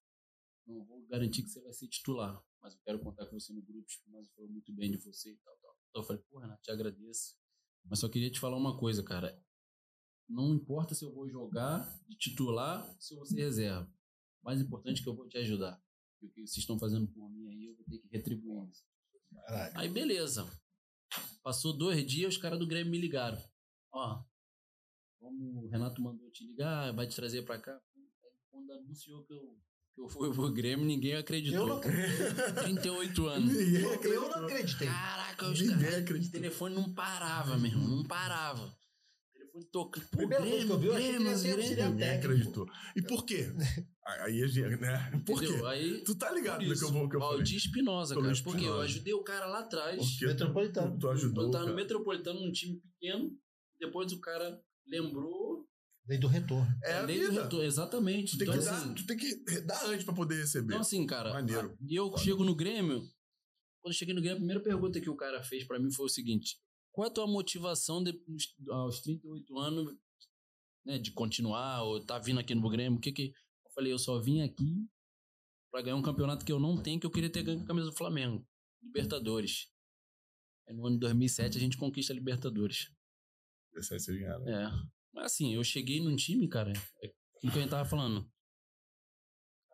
Não 0.66 0.84
vou 0.84 1.06
garantir 1.06 1.44
que 1.44 1.50
você 1.50 1.62
vai 1.62 1.72
ser 1.72 1.86
titular, 1.86 2.44
mas 2.66 2.74
eu 2.74 2.80
quero 2.80 2.98
contar 2.98 3.26
com 3.26 3.38
você 3.38 3.52
no 3.52 3.62
grupo. 3.62 3.86
Espinosa 3.88 4.28
falou 4.34 4.50
muito 4.50 4.72
bem 4.74 4.90
de 4.90 4.96
você 4.96 5.30
e 5.30 5.36
tal, 5.36 5.56
tal. 5.58 5.78
Então 5.88 6.02
eu 6.02 6.06
falei, 6.06 6.22
pô, 6.28 6.40
Renato, 6.40 6.62
te 6.62 6.70
agradeço. 6.72 7.36
Mas 7.84 8.00
só 8.00 8.08
queria 8.08 8.28
te 8.28 8.40
falar 8.40 8.56
uma 8.56 8.76
coisa, 8.76 9.04
cara. 9.04 9.40
Não 10.28 10.52
importa 10.52 10.92
se 10.92 11.04
eu 11.04 11.12
vou 11.12 11.28
jogar 11.28 11.88
de 12.08 12.16
titular, 12.16 12.84
se 13.00 13.14
eu 13.14 13.18
vou 13.18 13.26
ser 13.26 13.36
reserva. 13.36 13.88
O 14.42 14.46
mais 14.46 14.60
importante 14.60 15.00
é 15.00 15.04
que 15.04 15.08
eu 15.08 15.14
vou 15.14 15.28
te 15.28 15.38
ajudar. 15.38 15.80
E 16.20 16.26
o 16.26 16.30
que 16.30 16.40
vocês 16.40 16.58
estão 16.58 16.76
fazendo 16.76 17.06
por 17.06 17.30
mim 17.30 17.46
aí, 17.46 17.66
eu 17.66 17.76
vou 17.76 17.84
ter 17.84 17.98
que 17.98 18.08
retribuir 18.08 18.68
isso. 18.68 18.84
Aí 19.76 19.88
beleza. 19.88 20.44
Passou 21.44 21.72
dois 21.72 22.04
dias, 22.04 22.34
os 22.34 22.42
caras 22.42 22.58
do 22.58 22.66
Grêmio 22.66 22.90
me 22.90 22.98
ligaram. 22.98 23.40
Ó, 23.92 24.24
como 25.20 25.62
o 25.62 25.68
Renato 25.68 26.02
mandou 26.02 26.28
te 26.32 26.44
ligar, 26.44 26.92
vai 26.92 27.06
te 27.06 27.14
trazer 27.14 27.44
pra 27.44 27.60
cá. 27.60 27.80
Aí, 27.94 28.10
Quando 28.50 28.72
anunciou 28.72 29.24
que 29.24 29.34
eu, 29.34 29.56
eu 29.98 30.08
fui 30.08 30.32
pro 30.32 30.52
Grêmio, 30.52 30.84
ninguém 30.84 31.14
acreditou. 31.14 31.60
Eu 31.60 31.66
não 31.66 31.76
acreditei. 31.78 32.52
38 32.64 33.26
anos. 33.28 33.52
Ninguém 33.52 33.82
Eu, 33.82 34.02
eu 34.02 34.20
não 34.28 34.44
acreditei. 34.44 34.88
Caraca, 34.88 35.48
os 35.48 35.60
Ninguém 35.60 35.76
caras. 35.78 35.94
O 35.94 35.98
acreditou. 36.00 36.32
telefone 36.40 36.74
não 36.74 36.92
parava, 36.94 37.56
meu 37.56 37.70
irmão. 37.70 37.88
Não 37.96 38.04
parava. 38.04 38.62
O 38.64 39.32
telefone 39.32 39.64
tocando. 39.72 40.06
Pô, 40.08 40.16
Primeira 40.18 40.44
coisa 40.44 40.66
que 40.66 40.72
eu 40.72 40.78
vi, 40.78 40.86
eu 40.86 40.94
achei 40.94 41.10
que 41.10 41.16
ele 41.16 41.24
ia 41.28 41.36
Grêmio, 41.36 41.56
Grêmio. 41.74 41.90
Ninguém 41.92 42.10
acreditou. 42.10 42.66
E 42.94 43.02
por 43.02 43.24
quê? 43.24 43.46
Aí 44.22 44.42
a 44.42 44.46
gente, 44.46 44.76
né? 44.76 45.22
Por 45.26 45.40
quê? 45.40 45.46
Entendeu? 45.46 45.66
Aí, 45.66 46.04
Tu 46.04 46.14
tá 46.14 46.30
ligado 46.30 46.64
no 46.64 46.74
que 46.78 46.84
eu 46.84 46.92
vou 46.92 47.08
que 47.08 47.16
eu 47.16 47.20
falei? 47.20 47.36
Valdir 47.38 47.56
Espinosa, 47.56 48.14
cara. 48.14 48.26
Valdir 48.26 48.44
Porque 48.44 48.58
eu 48.58 48.62
Espinosa. 48.68 48.84
ajudei 48.84 49.14
o 49.14 49.24
cara 49.24 49.46
lá 49.46 49.58
atrás. 49.60 49.96
Porque 50.10 50.26
Metropolitano. 50.26 50.92
tu, 50.92 50.98
tu 51.00 51.08
ajudou. 51.10 51.44
Eu 51.44 51.50
tava 51.50 51.66
no. 51.66 51.74
Metropolitano 51.74 52.40
num 52.40 52.52
time 52.52 52.80
pequeno. 52.80 53.30
Depois 53.80 54.12
o 54.12 54.20
cara 54.20 54.60
lembrou. 54.86 55.55
Lei 56.08 56.18
do 56.18 56.28
retorno. 56.28 56.66
É 56.84 56.98
a 56.98 57.02
lei 57.02 57.18
do 57.18 57.30
vida. 57.30 57.42
retorno. 57.42 57.64
Exatamente. 57.64 58.32
Tu 58.32 58.38
tem, 58.38 58.48
então, 58.48 58.60
que 58.62 58.68
assim, 58.68 58.88
dar, 58.88 58.94
tu 58.94 59.06
tem 59.06 59.16
que 59.16 59.60
dar 59.62 59.86
antes 59.86 60.04
pra 60.04 60.14
poder 60.14 60.36
receber. 60.36 60.66
então, 60.66 60.80
assim, 60.80 61.04
cara. 61.04 61.32
Maneiro. 61.32 61.76
E 61.80 61.96
eu 61.96 62.16
chego 62.16 62.44
no 62.44 62.54
Grêmio. 62.54 63.00
Quando 63.80 63.92
eu 63.92 63.98
cheguei 63.98 64.14
no 64.14 64.20
Grêmio, 64.20 64.36
a 64.36 64.40
primeira 64.40 64.62
pergunta 64.62 65.00
que 65.00 65.10
o 65.10 65.16
cara 65.16 65.42
fez 65.42 65.64
pra 65.64 65.78
mim 65.78 65.90
foi 65.90 66.06
o 66.06 66.08
seguinte: 66.08 66.58
Qual 66.92 67.06
é 67.06 67.10
a 67.10 67.12
tua 67.12 67.26
motivação 67.26 68.02
de, 68.02 68.12
aos 68.68 69.00
38 69.00 69.58
anos 69.58 69.96
né, 70.84 70.98
de 70.98 71.10
continuar 71.10 71.82
ou 71.82 72.04
tá 72.04 72.18
vindo 72.18 72.38
aqui 72.38 72.54
no 72.54 72.70
Grêmio? 72.70 72.98
O 72.98 73.00
que 73.00 73.10
que. 73.10 73.32
Eu 73.64 73.70
falei, 73.74 73.92
eu 73.92 73.98
só 73.98 74.18
vim 74.20 74.42
aqui 74.42 74.86
pra 75.72 75.82
ganhar 75.82 75.96
um 75.96 76.02
campeonato 76.02 76.44
que 76.44 76.52
eu 76.52 76.60
não 76.60 76.80
tenho, 76.80 77.00
que 77.00 77.06
eu 77.06 77.10
queria 77.10 77.30
ter 77.30 77.42
ganho 77.42 77.58
com 77.58 77.64
a 77.64 77.68
camisa 77.68 77.90
do 77.90 77.96
Flamengo. 77.96 78.46
Libertadores. 78.82 79.68
Aí 80.68 80.74
no 80.74 80.86
ano 80.86 80.96
de 80.96 81.00
2007 81.00 81.58
a 81.58 81.60
gente 81.60 81.76
conquista 81.76 82.12
a 82.12 82.16
Libertadores. 82.16 82.90
Esse 83.74 83.94
aí 83.94 84.00
você 84.00 84.18
ganha, 84.18 84.38
né? 84.38 84.64
É. 84.64 84.95
Mas 85.16 85.32
assim, 85.32 85.54
eu 85.54 85.64
cheguei 85.64 85.98
num 85.98 86.14
time, 86.14 86.46
cara, 86.46 86.72
é 87.02 87.06
o 87.42 87.50
que 87.50 87.58
a 87.58 87.62
gente 87.62 87.70
tava 87.70 87.88
falando. 87.88 88.30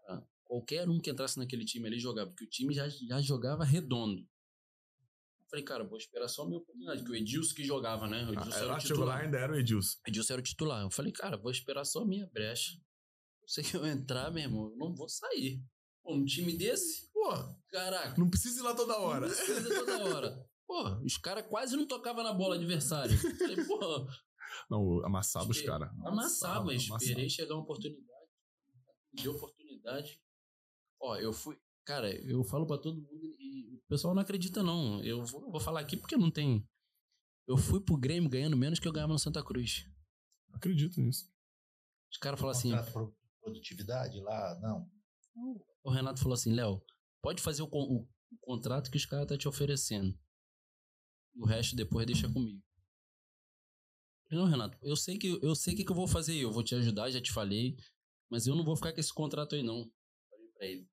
Cara, 0.06 0.24
qualquer 0.44 0.88
um 0.88 1.00
que 1.00 1.10
entrasse 1.10 1.36
naquele 1.36 1.64
time 1.64 1.88
ali 1.88 1.98
jogava, 1.98 2.30
porque 2.30 2.44
o 2.44 2.48
time 2.48 2.72
já, 2.72 2.88
já 2.88 3.20
jogava 3.20 3.64
redondo. 3.64 4.20
Eu 4.20 5.48
falei, 5.50 5.64
cara, 5.64 5.84
vou 5.84 5.98
esperar 5.98 6.28
só 6.28 6.42
a 6.42 6.46
minha 6.46 6.58
oportunidade, 6.58 7.04
que 7.04 7.10
o 7.10 7.14
Edilson 7.16 7.54
que 7.56 7.64
jogava, 7.64 8.06
né? 8.06 8.24
O 8.24 8.28
Ah, 8.28 8.32
Edilson 8.34 8.56
era 8.58 8.66
lá 8.66 8.76
o 8.76 8.80
chegou 8.80 9.04
lá 9.04 9.14
titular. 9.14 9.20
ainda 9.24 9.38
era 9.38 9.52
o 9.52 9.56
Edilson. 9.58 9.98
Edilson 10.06 10.32
era 10.32 10.40
o 10.40 10.44
titular. 10.44 10.82
Eu 10.82 10.90
falei, 10.90 11.12
cara, 11.12 11.36
vou 11.36 11.50
esperar 11.50 11.84
só 11.84 12.02
a 12.02 12.06
minha 12.06 12.26
brecha. 12.32 12.72
Eu 13.58 13.64
que 13.64 13.76
eu 13.76 13.84
entrar, 13.84 14.30
meu 14.30 14.44
irmão, 14.44 14.70
eu 14.70 14.76
não 14.76 14.94
vou 14.94 15.08
sair. 15.08 15.60
Pô, 16.04 16.14
num 16.16 16.24
time 16.24 16.56
desse, 16.56 17.10
Pô, 17.12 17.30
caraca. 17.68 18.14
não 18.18 18.30
precisa 18.30 18.60
ir 18.60 18.62
lá 18.62 18.74
toda 18.74 18.96
hora. 18.98 19.26
Não 19.28 19.34
precisa 19.34 19.74
toda 19.74 20.04
hora. 20.04 20.46
Pô, 20.66 20.88
os 21.04 21.18
caras 21.18 21.44
quase 21.48 21.76
não 21.76 21.86
tocavam 21.86 22.22
na 22.24 22.32
bola 22.32 22.54
adversária. 22.54 23.12
Eu 23.12 23.36
Falei, 23.36 23.64
pô, 23.66 24.08
Não, 24.70 25.04
amassava 25.04 25.48
os 25.50 25.60
caras. 25.66 25.90
Amassava, 26.06 26.64
esperei 26.76 27.28
chegar 27.30 27.54
uma 27.54 27.62
oportunidade. 27.62 28.28
Deu 29.12 29.32
oportunidade. 29.34 30.20
Ó, 31.00 31.16
eu 31.16 31.32
fui. 31.32 31.58
Cara, 31.84 32.10
eu 32.24 32.44
falo 32.44 32.66
pra 32.66 32.78
todo 32.78 33.00
mundo 33.00 33.24
e 33.38 33.74
o 33.76 33.82
pessoal 33.88 34.14
não 34.14 34.22
acredita, 34.22 34.62
não. 34.62 35.02
Eu 35.02 35.24
vou, 35.24 35.50
vou 35.50 35.60
falar 35.60 35.80
aqui 35.80 35.96
porque 35.96 36.16
não 36.16 36.30
tem. 36.30 36.66
Eu 37.46 37.56
fui 37.56 37.80
pro 37.80 37.96
Grêmio 37.96 38.30
ganhando 38.30 38.56
menos 38.56 38.78
que 38.78 38.86
eu 38.86 38.92
ganhava 38.92 39.12
no 39.12 39.18
Santa 39.18 39.44
Cruz. 39.44 39.84
Acredito 40.52 41.00
nisso. 41.00 41.28
Os 42.10 42.18
caras 42.18 42.38
falaram 42.38 42.58
assim. 42.58 42.70
Produtividade 43.40 44.20
lá, 44.20 44.58
não. 44.60 44.88
O 45.82 45.90
Renato 45.90 46.20
falou 46.20 46.34
assim: 46.34 46.52
Léo, 46.52 46.80
pode 47.20 47.42
fazer 47.42 47.62
o, 47.62 47.66
o- 47.72 48.02
o 48.02 48.36
contrato 48.40 48.90
que 48.90 48.96
os 48.96 49.04
caras 49.04 49.26
tá 49.26 49.36
te 49.36 49.48
oferecendo. 49.48 50.16
O 51.34 51.44
resto 51.46 51.74
depois 51.74 52.06
deixa 52.06 52.30
comigo. 52.32 52.62
Eu 54.32 54.38
Não, 54.38 54.46
Renato, 54.46 54.78
eu 54.80 54.96
sei 54.96 55.18
que 55.18 55.38
eu 55.42 55.54
sei 55.54 55.74
o 55.74 55.76
que, 55.76 55.84
que 55.84 55.92
eu 55.92 55.96
vou 55.96 56.08
fazer. 56.08 56.34
Eu 56.34 56.50
vou 56.50 56.64
te 56.64 56.74
ajudar, 56.74 57.10
já 57.10 57.20
te 57.20 57.30
falei. 57.30 57.76
Mas 58.30 58.46
eu 58.46 58.56
não 58.56 58.64
vou 58.64 58.74
ficar 58.74 58.94
com 58.94 58.98
esse 58.98 59.12
contrato 59.12 59.54
aí, 59.54 59.62
não. 59.62 59.92
Falei 60.30 60.48
pra 60.54 60.66
ele. 60.66 60.88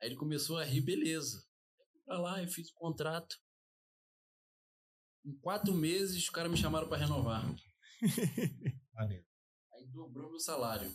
Aí 0.00 0.08
ele 0.08 0.16
começou 0.16 0.58
a 0.58 0.64
rir, 0.64 0.80
beleza. 0.80 1.44
Fui 1.90 2.00
pra 2.04 2.20
lá 2.20 2.40
e 2.40 2.46
fiz 2.46 2.70
o 2.70 2.74
contrato. 2.74 3.36
Em 5.24 5.36
quatro 5.38 5.74
meses, 5.74 6.16
os 6.16 6.30
caras 6.30 6.52
me 6.52 6.56
chamaram 6.56 6.88
pra 6.88 6.98
renovar. 6.98 7.44
Maneiro. 8.94 9.26
Aí 9.74 9.86
dobrou 9.88 10.30
meu 10.30 10.38
salário. 10.38 10.88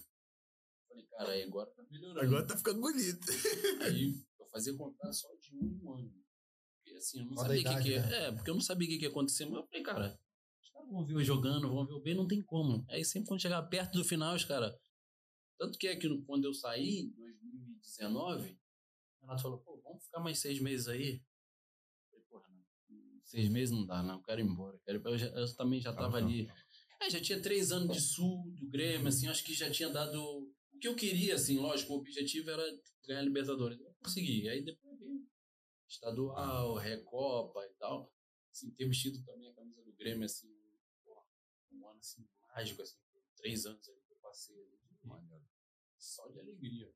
Falei, 0.88 1.06
cara, 1.08 1.32
aí 1.32 1.44
agora 1.44 1.70
tá 1.72 1.84
melhorando. 1.92 2.22
Agora 2.22 2.48
tá 2.48 2.58
ficando 2.58 2.80
bonito. 2.80 3.28
Aí 3.82 4.26
eu 4.40 4.48
fazia 4.48 4.74
contrato 4.74 5.14
só 5.14 5.28
de 5.36 5.54
um 5.54 5.94
ano. 5.98 6.14
Porque 6.78 6.98
assim, 6.98 7.20
eu 7.20 7.26
não 7.26 7.36
sabia 7.36 7.60
o 7.60 7.64
que, 7.64 7.84
que 7.84 7.90
ia. 7.90 8.06
né? 8.06 8.28
É, 8.28 8.32
porque 8.32 8.50
eu 8.50 8.56
não 8.56 8.62
sabia 8.62 8.88
o 8.88 8.92
que, 8.92 8.98
que 9.00 9.04
ia 9.04 9.10
acontecer, 9.10 9.46
mas 9.46 9.56
eu 9.56 9.68
falei, 9.68 9.84
cara, 9.84 10.20
vão 10.92 11.06
ver 11.06 11.16
eu 11.16 11.24
jogando, 11.24 11.70
vão 11.70 11.86
ver 11.86 11.94
o 11.94 12.02
bem, 12.02 12.16
não 12.16 12.28
tem 12.28 12.42
como. 12.42 12.86
Aí 12.90 13.04
sempre 13.04 13.28
quando 13.28 13.42
chegava 13.42 13.68
perto 13.68 13.98
do 13.98 14.04
final, 14.04 14.36
os 14.36 14.46
caras. 14.46 14.74
Tanto 15.58 15.78
que 15.78 15.88
é 15.88 15.96
que 15.96 16.08
quando 16.24 16.46
eu 16.46 16.54
saí, 16.54 17.00
em 17.00 17.10
2019, 17.12 18.52
o 18.52 19.22
Renato 19.22 19.42
falou, 19.42 19.60
pô, 19.60 19.82
vamos 19.84 20.04
ficar 20.04 20.20
mais 20.20 20.40
seis 20.40 20.60
meses 20.60 20.88
aí. 20.88 21.16
Eu 21.16 22.10
falei, 22.10 22.26
pô, 22.30 22.40
Renato, 22.40 22.70
seis 23.24 23.50
meses 23.50 23.76
não 23.76 23.86
dá, 23.86 24.04
não. 24.04 24.16
Eu 24.16 24.24
quero 24.24 24.42
ir 24.42 24.46
embora. 24.46 24.80
Quero... 24.86 25.02
Eu, 25.06 25.18
já, 25.18 25.28
eu 25.28 25.56
também 25.56 25.82
já 25.82 25.94
tava 25.94 26.18
ali. 26.18 26.48
É, 27.02 27.10
já 27.10 27.22
tinha 27.22 27.42
três 27.42 27.72
anos 27.72 27.96
de 27.96 28.02
sul, 28.02 28.52
do 28.60 28.68
Grêmio, 28.68 29.08
assim, 29.08 29.28
acho 29.28 29.44
que 29.44 29.54
já 29.54 29.70
tinha 29.70 29.90
dado. 29.90 30.20
O 30.74 30.80
que 30.80 30.88
eu 30.88 30.96
queria, 30.96 31.36
assim, 31.36 31.58
lógico, 31.58 31.94
o 31.94 31.98
objetivo 31.98 32.50
era 32.50 32.64
ganhar 33.08 33.20
a 33.20 33.24
Libertadores. 33.24 33.80
Eu 33.80 33.94
consegui. 34.04 34.48
Aí 34.50 34.64
depois 34.64 35.00
veio 35.00 35.26
estadual, 35.88 36.76
Recopa 36.76 37.66
e 37.66 37.74
tal. 37.80 38.12
Assim, 38.52 38.72
ter 38.72 38.88
vestido 38.88 39.24
também 39.24 39.50
a 39.50 39.54
camisa 39.54 39.84
do 39.84 39.94
Grêmio, 39.94 40.26
assim, 40.26 40.48
ano 41.98 42.00
assim, 42.00 42.26
mágico, 42.56 42.82
assim, 42.82 42.96
três 43.36 43.66
anos 43.66 43.88
aí 43.90 43.96
que 44.08 44.14
eu 44.14 44.18
passei 44.22 44.56
ali. 44.56 44.78
Só 45.98 46.28
de 46.30 46.40
alegria. 46.40 46.90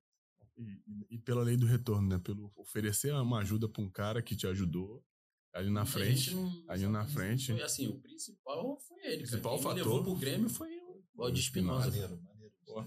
E, 0.58 0.84
e, 0.86 1.16
e, 1.16 1.18
pela 1.18 1.44
lei 1.44 1.58
do 1.58 1.66
retorno, 1.66 2.08
né? 2.08 2.20
Pelo 2.20 2.52
oferecer 2.56 3.14
uma 3.14 3.40
ajuda 3.40 3.68
para 3.68 3.82
um 3.82 3.90
cara 3.90 4.22
que 4.22 4.36
te 4.36 4.46
ajudou 4.46 5.04
ali 5.54 5.70
na 5.70 5.86
frente. 5.86 6.36
Não, 6.36 6.66
ali 6.68 6.88
na 6.88 7.06
frente. 7.06 7.54
Foi 7.54 7.64
assim, 7.64 7.88
o 7.88 8.00
principal 8.00 8.78
foi 8.80 9.00
ele. 9.06 9.16
O 9.16 9.20
principal 9.20 9.54
Quem 9.54 9.64
fator. 9.64 9.78
levou 9.78 10.04
pro 10.04 10.16
Grêmio 10.16 10.50
foi 10.50 10.78
o 10.78 11.04
Valdir 11.16 11.44
Espinosa. 11.44 11.90
Maneiro, 11.90 12.22
maneiro. 12.22 12.54
Pô. 12.66 12.86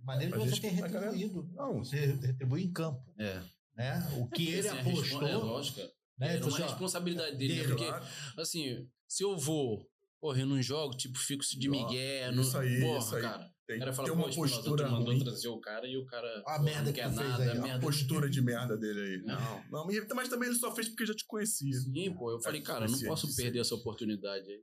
Maneiro 0.00 0.32
que 0.40 0.48
você 0.50 0.60
ter 0.60 0.68
retribuído. 0.68 1.50
Não, 1.54 1.78
você 1.78 2.06
retribui 2.06 2.64
em 2.64 2.72
campo. 2.72 3.14
É. 3.18 3.42
Né? 3.74 4.18
O 4.18 4.28
que 4.28 4.54
é 4.54 4.58
ele 4.58 4.68
assim, 4.68 4.90
apostou. 4.90 5.26
É, 5.26 5.36
lógico. 5.36 5.80
Né? 6.18 6.36
Era 6.36 6.46
uma 6.46 6.58
responsabilidade 6.58 7.36
dele, 7.36 7.54
dele, 7.54 7.68
né? 7.68 7.68
Porque, 7.68 8.40
assim, 8.40 8.88
se 9.08 9.22
eu 9.22 9.36
vou 9.36 9.88
Porra, 10.24 10.40
eu 10.40 10.46
não 10.46 10.62
jogo, 10.62 10.96
tipo, 10.96 11.18
fico 11.18 11.44
de 11.44 11.68
migué. 11.68 12.32
Isso 12.32 12.56
aí, 12.56 12.80
porra, 12.80 12.98
isso 12.98 13.16
aí. 13.16 13.20
cara. 13.20 13.54
Tem, 13.66 13.76
o 13.76 13.78
cara 13.78 13.92
fala, 13.92 14.08
tem 14.08 14.16
uma 14.16 14.30
postura 14.30 14.88
mandou 14.88 15.12
ruim. 15.12 15.22
trazer 15.22 15.48
o 15.48 15.60
cara 15.60 15.86
e 15.86 15.98
o 15.98 16.06
cara 16.06 16.42
a 16.46 16.58
merda 16.62 16.84
não 16.84 16.92
quer 16.94 17.10
que 17.10 17.14
nada. 17.14 17.42
Aí, 17.42 17.50
a, 17.50 17.60
merda 17.60 17.80
postura 17.80 18.30
de 18.30 18.40
merda 18.40 18.74
dele 18.74 19.00
aí. 19.02 19.22
Não. 19.22 19.64
não. 19.70 19.86
Mas 20.14 20.28
também 20.30 20.48
ele 20.48 20.56
só 20.58 20.74
fez 20.74 20.88
porque 20.88 21.04
já 21.04 21.14
te 21.14 21.26
conhecia. 21.26 21.74
Sim, 21.74 22.14
pô. 22.14 22.30
Eu 22.30 22.40
falei, 22.40 22.62
cara, 22.62 22.88
não 22.88 22.98
posso 23.00 23.36
perder 23.36 23.58
essa 23.58 23.74
oportunidade 23.74 24.48
aí. 24.48 24.62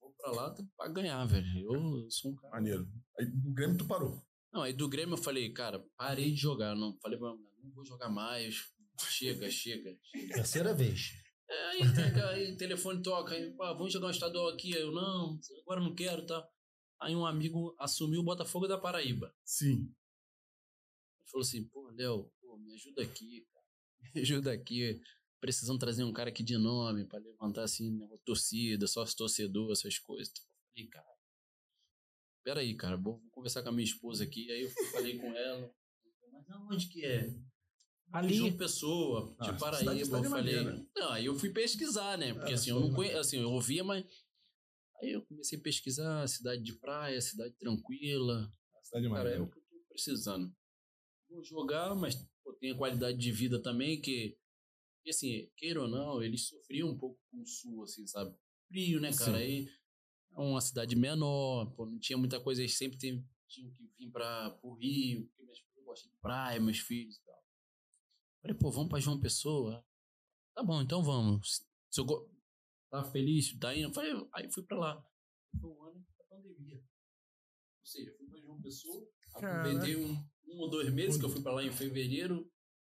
Vou 0.00 0.14
pra 0.16 0.30
lá 0.30 0.56
pra 0.78 0.88
ganhar, 0.88 1.26
velho. 1.26 1.46
Eu, 1.70 2.10
sou 2.10 2.30
um 2.30 2.34
cara. 2.34 2.54
Maneiro. 2.54 2.88
Aí 3.18 3.26
do 3.26 3.52
Grêmio 3.52 3.76
tu 3.76 3.86
parou. 3.86 4.18
Não, 4.50 4.62
aí 4.62 4.72
do 4.72 4.88
Grêmio 4.88 5.12
eu 5.12 5.22
falei, 5.22 5.52
cara, 5.52 5.84
parei 5.98 6.30
de 6.30 6.40
jogar. 6.40 6.74
Não, 6.74 6.96
falei, 7.02 7.18
não 7.18 7.36
vou 7.74 7.84
jogar 7.84 8.08
mais. 8.08 8.64
Chega, 8.98 9.50
chega. 9.50 9.94
chega. 10.02 10.34
Terceira 10.36 10.72
vez. 10.72 11.21
É, 11.52 11.64
aí, 11.66 11.80
aí 12.30 12.52
o 12.52 12.56
telefone 12.56 13.02
toca, 13.02 13.34
aí, 13.34 13.52
pá, 13.52 13.74
vamos 13.74 13.92
jogar 13.92 14.06
um 14.06 14.10
estadual 14.10 14.48
aqui. 14.48 14.74
Aí 14.74 14.82
eu, 14.82 14.92
não, 14.92 15.38
agora 15.60 15.80
não 15.80 15.94
quero, 15.94 16.24
tá? 16.24 16.48
Aí 17.00 17.14
um 17.14 17.26
amigo 17.26 17.74
assumiu 17.78 18.20
o 18.20 18.24
Botafogo 18.24 18.66
da 18.66 18.78
Paraíba. 18.78 19.34
Sim. 19.44 19.92
Ele 21.20 21.30
falou 21.30 21.42
assim, 21.42 21.68
pô, 21.68 21.90
Léo, 21.90 22.32
me 22.58 22.74
ajuda 22.74 23.02
aqui, 23.02 23.46
cara. 23.52 23.66
Me 24.14 24.20
ajuda 24.20 24.52
aqui. 24.52 25.00
Precisamos 25.40 25.80
trazer 25.80 26.04
um 26.04 26.12
cara 26.12 26.30
aqui 26.30 26.42
de 26.42 26.56
nome 26.56 27.04
para 27.04 27.18
levantar, 27.18 27.64
assim, 27.64 27.90
né, 27.96 28.08
torcida, 28.24 28.86
sócio 28.86 29.16
torcedor, 29.16 29.72
essas 29.72 29.98
coisas. 29.98 30.32
Eu 30.36 30.72
falei, 30.72 30.88
cara, 30.88 31.06
peraí, 32.44 32.76
cara, 32.76 32.96
vou 32.96 33.20
conversar 33.30 33.62
com 33.62 33.70
a 33.70 33.72
minha 33.72 33.84
esposa 33.84 34.24
aqui. 34.24 34.50
Aí 34.50 34.62
eu 34.62 34.70
falei 34.92 35.18
com 35.18 35.34
ela. 35.34 35.74
Mas 36.30 36.46
onde 36.70 36.88
que 36.88 37.04
é? 37.04 37.34
Ali. 38.12 38.34
João 38.34 38.56
Pessoa, 38.56 39.34
de 39.40 39.50
ah, 39.50 39.54
Paraíba, 39.54 40.18
eu 40.18 40.24
falei. 40.24 40.86
Não, 40.94 41.12
aí 41.12 41.24
eu 41.24 41.34
fui 41.34 41.50
pesquisar, 41.50 42.18
né? 42.18 42.34
Porque 42.34 42.52
é, 42.52 42.54
assim, 42.54 42.68
eu 42.68 42.78
não 42.78 42.92
conheço, 42.92 43.18
assim, 43.18 43.40
eu 43.40 43.50
ouvia, 43.50 43.82
mas. 43.82 44.04
Aí 45.00 45.12
eu 45.12 45.22
comecei 45.22 45.58
a 45.58 45.62
pesquisar 45.62 46.28
cidade 46.28 46.62
de 46.62 46.74
praia, 46.74 47.20
cidade 47.20 47.54
tranquila. 47.54 48.52
Cidade 48.82 49.08
Cara, 49.08 49.30
é 49.30 49.40
o 49.40 49.48
que 49.48 49.58
eu 49.58 49.62
tô 49.62 49.76
precisando. 49.88 50.54
Vou 51.28 51.42
jogar, 51.42 51.94
mas 51.94 52.14
pô, 52.44 52.52
tem 52.52 52.72
a 52.72 52.76
qualidade 52.76 53.16
de 53.16 53.32
vida 53.32 53.60
também, 53.60 54.00
que. 54.00 54.36
E 55.04 55.10
assim, 55.10 55.50
queira 55.56 55.80
ou 55.80 55.88
não, 55.88 56.22
eles 56.22 56.46
sofriam 56.46 56.90
um 56.90 56.98
pouco 56.98 57.18
com 57.30 57.40
o 57.40 57.46
sul, 57.46 57.82
assim, 57.82 58.06
sabe? 58.06 58.36
Frio, 58.68 59.00
né, 59.00 59.12
cara? 59.12 59.32
Sim. 59.32 59.44
Aí 59.44 59.68
é 60.36 60.40
uma 60.40 60.60
cidade 60.60 60.94
menor, 60.94 61.74
pô, 61.74 61.86
não 61.86 61.98
tinha 61.98 62.16
muita 62.16 62.38
coisa, 62.38 62.60
eles 62.60 62.76
sempre 62.76 62.98
tinham 62.98 63.70
que 63.72 63.90
vir 63.98 64.10
para 64.10 64.58
o 64.62 64.74
Rio, 64.74 65.26
porque 65.26 65.42
minhas 65.42 65.58
filhas 65.58 65.84
gostam 65.84 66.10
de 66.10 66.16
praia, 66.18 66.60
meus 66.60 66.78
filhos 66.78 67.16
e 67.16 67.24
tal. 67.24 67.31
Falei, 68.42 68.56
pô, 68.56 68.70
vamos 68.72 68.88
pra 68.88 68.98
João 68.98 69.20
Pessoa? 69.20 69.84
Tá 70.52 70.64
bom, 70.64 70.82
então 70.82 71.02
vamos. 71.02 71.64
Se 71.88 72.00
eu 72.00 72.04
go... 72.04 72.28
tá 72.90 73.04
feliz, 73.04 73.56
tá 73.58 73.74
indo? 73.74 73.94
Falei, 73.94 74.12
aí 74.34 74.50
fui 74.52 74.64
pra 74.64 74.76
lá. 74.76 75.06
Foi 75.60 75.70
um 75.70 75.84
ano 75.84 76.04
da 76.18 76.24
pandemia. 76.24 76.76
Ou 76.76 77.86
seja, 77.86 78.12
fui 78.18 78.26
pra 78.26 78.40
João 78.40 78.60
Pessoa, 78.60 79.08
aproveitei 79.34 79.96
um, 79.96 80.12
um 80.12 80.58
ou 80.58 80.70
dois 80.70 80.92
meses, 80.92 81.16
que 81.16 81.24
eu 81.24 81.30
fui 81.30 81.40
pra 81.40 81.52
lá 81.52 81.62
em 81.62 81.70
fevereiro, 81.70 82.50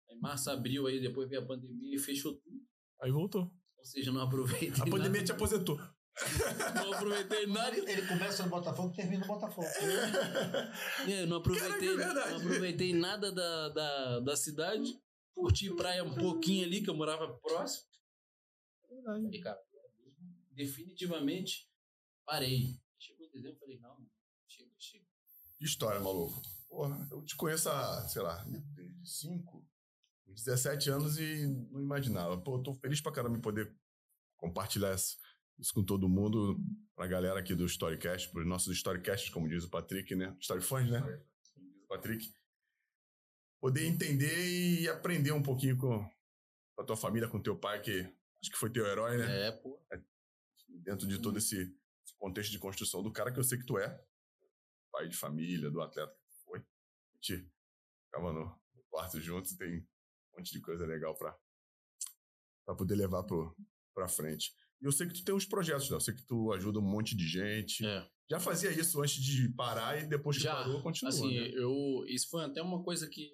em 0.10 0.20
março, 0.20 0.50
abril, 0.50 0.88
aí 0.88 1.02
depois 1.02 1.30
veio 1.30 1.42
a 1.42 1.46
pandemia 1.46 1.96
e 1.96 2.00
fechou 2.00 2.34
tudo. 2.38 2.62
Aí 3.02 3.12
voltou. 3.12 3.52
Ou 3.78 3.86
seja, 3.86 4.12
não 4.12 4.22
aproveitei. 4.22 4.70
A 4.70 4.86
pandemia 4.86 5.22
nada. 5.22 5.26
te 5.26 5.32
aposentou. 5.34 5.78
Não 6.76 6.94
aproveitei 6.94 7.48
nada. 7.48 7.78
Ele 7.90 8.06
começa 8.06 8.44
no 8.44 8.50
Botafogo 8.50 8.92
e 8.92 8.96
termina 8.98 9.26
no 9.26 9.28
Botafogo. 9.28 9.66
É, 11.08 11.26
não 11.26 11.38
aproveitei, 11.38 11.96
Caraca, 11.96 12.28
é 12.28 12.32
não 12.32 12.38
aproveitei 12.38 12.94
nada 12.94 13.32
da, 13.32 13.70
da, 13.70 14.20
da 14.20 14.36
cidade 14.36 15.02
curti 15.34 15.74
praia 15.76 16.04
um 16.04 16.14
pouquinho 16.14 16.66
ali, 16.66 16.82
que 16.82 16.90
eu 16.90 16.96
morava 16.96 17.34
próximo. 17.40 17.90
Verdade. 18.90 19.40
Cara, 19.40 19.60
definitivamente 20.52 21.70
parei. 22.26 22.80
Chegou 23.00 23.28
o 23.28 23.32
dezembro, 23.32 23.60
falei, 23.60 23.80
não, 23.80 23.98
chega, 24.48 24.72
chega. 24.78 25.06
Que 25.58 25.66
história, 25.66 26.00
maluco. 26.00 26.42
Porra, 26.68 27.08
eu 27.12 27.24
te 27.24 27.36
conheço 27.36 27.70
há, 27.70 28.08
sei 28.08 28.22
lá, 28.22 28.46
5, 29.04 29.68
17 30.28 30.90
anos 30.90 31.18
e 31.20 31.48
não 31.72 31.82
imaginava. 31.82 32.38
Pô, 32.42 32.58
eu 32.58 32.64
tô 32.64 32.74
feliz 32.76 33.02
pra 33.02 33.12
caramba 33.12 33.38
em 33.38 33.42
poder 33.42 33.76
compartilhar 34.38 34.94
isso, 34.96 35.18
isso 35.60 35.74
com 35.74 35.84
todo 35.84 36.10
mundo, 36.10 36.60
pra 36.96 37.08
galera 37.08 37.40
aqui 37.40 37.54
do 37.54 37.66
Storycast, 37.66 38.32
pros 38.32 38.48
nossos 38.48 38.76
Storycasts, 38.78 39.30
como 39.30 39.50
diz 39.50 39.64
o 39.64 39.70
Patrick, 39.70 40.16
né? 40.16 40.36
Storyfãs, 40.40 40.90
né? 40.90 41.00
Como 41.54 41.68
diz 41.68 41.84
o 41.84 41.88
Patrick 41.88 42.34
poder 43.62 43.86
entender 43.86 44.82
e 44.82 44.90
aprender 44.90 45.32
um 45.32 45.44
pouquinho 45.44 45.78
com, 45.78 46.04
a 46.78 46.84
tua 46.84 46.98
família, 46.98 47.30
com 47.30 47.40
teu 47.40 47.56
pai, 47.56 47.80
que 47.80 48.00
acho 48.42 48.52
que 48.52 48.58
foi 48.58 48.72
teu 48.72 48.86
herói, 48.88 49.18
né? 49.18 49.48
É, 49.48 49.52
pô. 49.52 49.80
É, 49.94 50.02
dentro 50.68 51.08
de 51.08 51.22
todo 51.22 51.38
esse, 51.38 51.62
esse, 52.04 52.16
contexto 52.18 52.52
de 52.52 52.60
construção 52.60 53.04
do 53.04 53.12
cara 53.12 53.32
que 53.32 53.40
eu 53.40 53.44
sei 53.44 53.60
que 53.60 53.66
tu 53.66 53.78
é, 53.78 54.04
pai 54.92 55.08
de 55.08 55.16
família, 55.16 55.70
do 55.70 55.82
atleta 55.82 56.12
que 56.12 56.44
foi. 56.44 56.60
A 56.60 57.16
gente 57.16 57.52
ficava 58.06 58.34
no, 58.34 58.46
no 58.46 58.84
quarto 58.90 59.22
juntos, 59.22 59.56
tem 59.56 59.78
um 59.80 60.38
monte 60.38 60.52
de 60.52 60.60
coisa 60.60 60.86
legal 60.86 61.16
para 61.16 61.38
para 62.66 62.76
poder 62.76 62.96
levar 62.96 63.24
pro, 63.24 63.56
pra 63.94 64.08
frente. 64.08 64.56
Eu 64.82 64.92
sei 64.92 65.08
que 65.08 65.14
tu 65.14 65.24
tem 65.24 65.36
uns 65.36 65.46
projetos, 65.46 65.90
né? 65.90 65.96
Eu 65.96 66.02
sei 66.02 66.14
que 66.14 66.24
tu 66.24 66.52
ajuda 66.54 66.80
um 66.80 66.82
monte 66.82 67.16
de 67.16 67.28
gente. 67.28 67.86
É. 67.86 68.10
Já 68.30 68.40
fazia 68.40 68.72
isso 68.72 69.00
antes 69.00 69.22
de 69.22 69.50
parar 69.50 70.02
e 70.02 70.08
depois 70.08 70.38
que 70.38 70.44
Já, 70.44 70.56
parou, 70.56 70.82
continuou. 70.82 71.14
Assim, 71.14 71.40
né? 71.40 71.52
eu. 71.54 72.04
Isso 72.08 72.30
foi 72.30 72.44
até 72.44 72.62
uma 72.62 72.84
coisa 72.84 73.08
que 73.08 73.32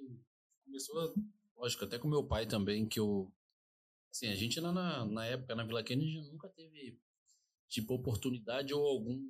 começou, 0.65 1.13
lógico, 1.55 1.85
até 1.85 1.97
com 1.97 2.09
meu 2.09 2.25
pai 2.25 2.45
também, 2.45 2.85
que 2.85 2.99
eu. 2.99 3.31
Assim, 4.11 4.27
a 4.27 4.35
gente 4.35 4.59
na, 4.59 5.05
na 5.05 5.25
época, 5.25 5.55
na 5.55 5.63
Vila 5.63 5.83
Kennedy, 5.83 6.21
nunca 6.29 6.49
teve, 6.49 6.99
tipo, 7.69 7.93
oportunidade 7.93 8.73
ou 8.73 8.85
algum 8.85 9.23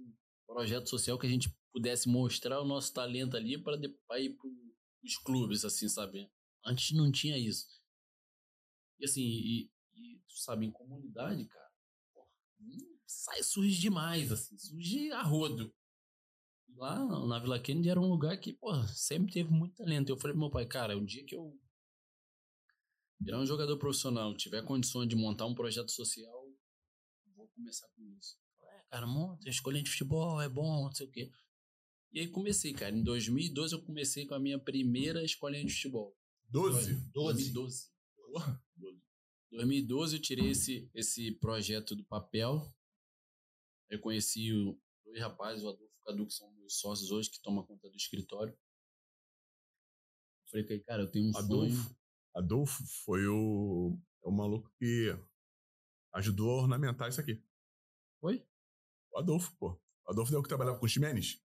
projeto 0.48 0.89
social 0.89 1.19
que 1.19 1.27
a 1.27 1.30
gente 1.30 1.53
pudesse 1.72 2.10
mostrar 2.10 2.61
o 2.61 2.65
nosso 2.65 2.94
talento 2.94 3.38
ali 3.38 3.61
para 3.61 3.76
ir 4.19 4.34
para 4.35 4.49
os 5.03 5.18
clubes, 5.18 5.65
assim, 5.65 5.88
sabe? 5.88 6.31
Antes 6.65 6.95
não 6.95 7.11
tinha 7.11 7.38
isso. 7.38 7.68
E 8.99 9.06
assim, 9.06 9.22
e, 9.22 9.69
e 9.95 10.22
sabe, 10.30 10.65
em 10.65 10.72
comunidade, 10.72 11.45
cara 11.45 11.66
sai, 13.07 13.41
surge 13.41 13.79
demais, 13.79 14.31
assim, 14.31 14.57
surge 14.57 15.11
a 15.11 15.23
rodo. 15.23 15.73
Lá 16.75 17.03
na 17.25 17.39
Vila 17.39 17.59
Kennedy 17.59 17.89
era 17.89 17.99
um 17.99 18.07
lugar 18.07 18.38
que, 18.39 18.53
pô, 18.53 18.71
sempre 18.88 19.34
teve 19.34 19.49
muito 19.49 19.75
talento. 19.75 20.09
Eu 20.09 20.17
falei 20.17 20.34
pro 20.34 20.41
meu 20.41 20.51
pai, 20.51 20.65
cara, 20.67 20.95
um 20.95 21.05
dia 21.05 21.25
que 21.25 21.35
eu 21.35 21.57
virar 23.19 23.39
um 23.39 23.45
jogador 23.45 23.77
profissional, 23.77 24.35
tiver 24.35 24.63
condições 24.63 25.07
de 25.07 25.15
montar 25.15 25.47
um 25.47 25.55
projeto 25.55 25.91
social, 25.91 26.47
vou 27.35 27.47
começar 27.47 27.88
com 27.89 28.03
isso. 28.03 28.38
É, 28.61 28.84
cara, 28.91 29.07
monta, 29.07 29.49
escolha 29.49 29.81
de 29.81 29.89
futebol, 29.89 30.39
é 30.39 30.47
bom, 30.47 30.84
não 30.84 30.93
sei 30.93 31.07
o 31.07 31.11
quê. 31.11 31.31
E 32.11 32.19
aí 32.19 32.27
comecei, 32.27 32.73
cara. 32.73 32.95
Em 32.95 33.03
2012 33.03 33.73
eu 33.73 33.81
comecei 33.84 34.25
com 34.25 34.35
a 34.35 34.39
minha 34.39 34.59
primeira 34.59 35.23
escolinha 35.23 35.65
de 35.65 35.73
futebol. 35.73 36.15
12? 36.49 36.93
12. 37.11 37.53
2012. 37.53 37.89
Porra. 38.15 38.63
2012 39.51 40.15
eu 40.15 40.21
tirei 40.21 40.49
esse, 40.51 40.89
esse 40.93 41.31
projeto 41.34 41.95
do 41.95 42.05
papel. 42.05 42.73
Eu 43.89 43.99
conheci 43.99 44.51
o, 44.53 44.77
dois 45.05 45.19
rapazes, 45.22 45.64
o 45.64 45.69
Adolfo 45.69 45.84
e 45.93 45.99
o 46.01 46.05
Cadu, 46.05 46.26
que 46.27 46.34
são 46.34 46.51
meus 46.53 46.77
sócios 46.80 47.11
hoje, 47.11 47.30
que 47.30 47.41
tomam 47.41 47.65
conta 47.65 47.89
do 47.89 47.95
escritório. 47.95 48.53
Eu 50.53 50.64
falei, 50.64 50.80
cara, 50.80 51.03
eu 51.03 51.11
tenho 51.11 51.27
um 51.31 51.38
Adolfo, 51.38 51.76
sonho. 51.76 51.97
Adolfo 52.35 52.84
foi 53.05 53.27
o, 53.27 53.97
o 54.22 54.31
maluco 54.31 54.69
que 54.77 55.15
ajudou 56.14 56.51
a 56.51 56.61
ornamentar 56.64 57.09
isso 57.09 57.19
aqui. 57.22 57.43
Foi? 58.22 58.45
O 59.11 59.19
Adolfo, 59.19 59.55
pô. 59.57 59.80
O 60.05 60.11
Adolfo 60.11 60.34
é 60.34 60.38
o 60.38 60.41
que 60.43 60.47
trabalhava 60.49 60.80
com 60.80 60.85
os 60.85 60.91
Ximenes? 60.91 61.41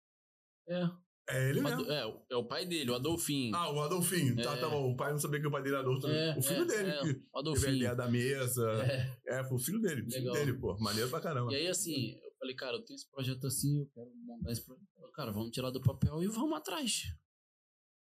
É. 0.68 0.82
É 1.28 1.50
ele 1.50 1.60
O 1.60 1.62
mesmo. 1.62 1.80
Ado- 1.82 1.92
É, 1.92 2.24
é 2.30 2.36
o 2.36 2.44
pai 2.44 2.66
dele, 2.66 2.90
o 2.90 2.94
Adolfinho. 2.94 3.54
Ah, 3.54 3.72
o 3.72 3.80
Adolfinho. 3.80 4.34
Tá, 4.36 4.54
É. 4.56 4.60
tá 4.60 4.68
bom. 4.68 4.92
O 4.92 4.96
pai 4.96 5.12
não 5.12 5.18
sabia 5.18 5.40
que 5.40 5.46
o 5.46 5.50
pai 5.50 5.62
dele 5.62 5.76
era 5.76 5.84
Adolfo. 5.84 6.06
É, 6.08 6.36
o 6.36 6.42
filho 6.42 6.62
é, 6.62 6.64
dele. 6.66 6.90
é, 6.90 6.92
que 6.94 6.98
o 6.98 7.04
teve 7.12 7.26
a 7.34 7.38
Adolfinho. 7.38 7.74
ideia 7.76 7.94
da 7.94 8.08
mesa. 8.08 8.70
É. 8.84 9.20
É, 9.38 9.44
foi 9.44 9.56
o 9.56 9.60
filho 9.60 9.80
dele. 9.80 10.02
O 10.02 10.04
filho 10.10 10.18
Legal. 10.18 10.34
dele, 10.34 10.52
pô. 10.58 10.76
Maneiro 10.78 11.08
pra 11.10 11.20
caramba. 11.20 11.52
E 11.52 11.56
aí, 11.56 11.68
assim, 11.68 12.18
eu 12.22 12.31
falei, 12.42 12.56
cara, 12.56 12.76
eu 12.76 12.84
tenho 12.84 12.96
esse 12.96 13.08
projeto 13.08 13.46
assim, 13.46 13.78
eu 13.78 13.86
quero 13.94 14.12
montar 14.16 14.50
esse 14.50 14.64
projeto. 14.64 15.12
Cara, 15.14 15.30
vamos 15.30 15.52
tirar 15.52 15.70
do 15.70 15.80
papel 15.80 16.22
e 16.22 16.26
vamos 16.26 16.58
atrás. 16.58 17.02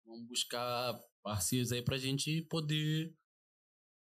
Vamos 0.05 0.27
buscar 0.27 0.97
parceiros 1.21 1.71
aí 1.73 1.83
pra 1.83 1.97
gente 1.97 2.41
poder 2.43 3.13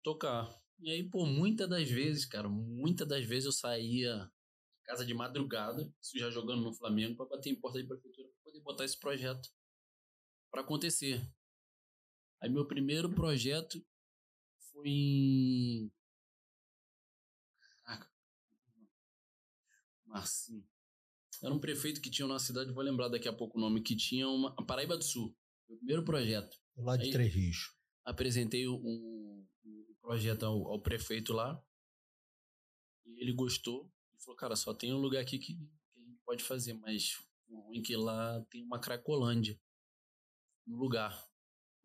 tocar. 0.04 0.54
E 0.78 0.90
aí, 0.90 1.08
pô, 1.08 1.24
muitas 1.24 1.68
das 1.68 1.90
vezes, 1.90 2.26
cara, 2.26 2.48
muitas 2.48 3.08
das 3.08 3.24
vezes 3.24 3.46
eu 3.46 3.52
saía 3.52 4.30
de 4.78 4.82
casa 4.84 5.06
de 5.06 5.14
madrugada, 5.14 5.90
isso 6.02 6.18
já 6.18 6.30
jogando 6.30 6.62
no 6.62 6.74
Flamengo, 6.74 7.16
pra 7.16 7.24
bater 7.24 7.50
em 7.50 7.58
porta 7.58 7.80
de 7.80 7.88
prefeitura 7.88 8.28
pra 8.28 8.52
poder 8.52 8.60
botar 8.62 8.84
esse 8.84 8.98
projeto 8.98 9.48
pra 10.50 10.60
acontecer. 10.60 11.26
Aí 12.42 12.50
meu 12.50 12.66
primeiro 12.66 13.10
projeto 13.14 13.82
foi 14.70 14.88
em. 14.88 15.92
Marcinho. 20.18 20.64
Era 21.42 21.52
um 21.54 21.58
prefeito 21.58 22.00
que 22.00 22.10
tinha 22.10 22.26
na 22.26 22.38
cidade, 22.38 22.72
vou 22.72 22.82
lembrar 22.82 23.08
daqui 23.08 23.28
a 23.28 23.32
pouco 23.32 23.58
o 23.58 23.60
nome, 23.60 23.82
que 23.82 23.94
tinha 23.94 24.26
uma. 24.28 24.54
Paraíba 24.66 24.96
do 24.96 25.04
Sul. 25.04 25.36
Meu 25.68 25.76
primeiro 25.78 26.04
projeto. 26.04 26.56
Lá 26.76 26.96
de 26.96 27.04
Aí- 27.04 27.10
Três 27.10 27.34
Rios. 27.34 27.74
Apresentei 28.04 28.66
um, 28.68 28.74
um 29.64 29.94
projeto 30.00 30.44
ao, 30.44 30.68
ao 30.68 30.80
prefeito 30.80 31.32
lá. 31.32 31.60
E 33.04 33.20
ele 33.22 33.32
gostou. 33.32 33.90
Ele 34.12 34.22
falou, 34.22 34.36
cara, 34.36 34.56
só 34.56 34.72
tem 34.72 34.92
um 34.94 34.98
lugar 34.98 35.20
aqui 35.20 35.38
que, 35.38 35.54
que 35.56 36.00
a 36.00 36.02
gente 36.02 36.20
pode 36.24 36.42
fazer, 36.44 36.72
mas 36.74 37.16
o 37.48 37.60
ruim 37.60 37.78
é 37.80 37.82
que 37.82 37.96
lá 37.96 38.40
tem 38.50 38.64
uma 38.64 38.78
Cracolândia 38.80 39.60
no 40.66 40.76
lugar. 40.76 41.12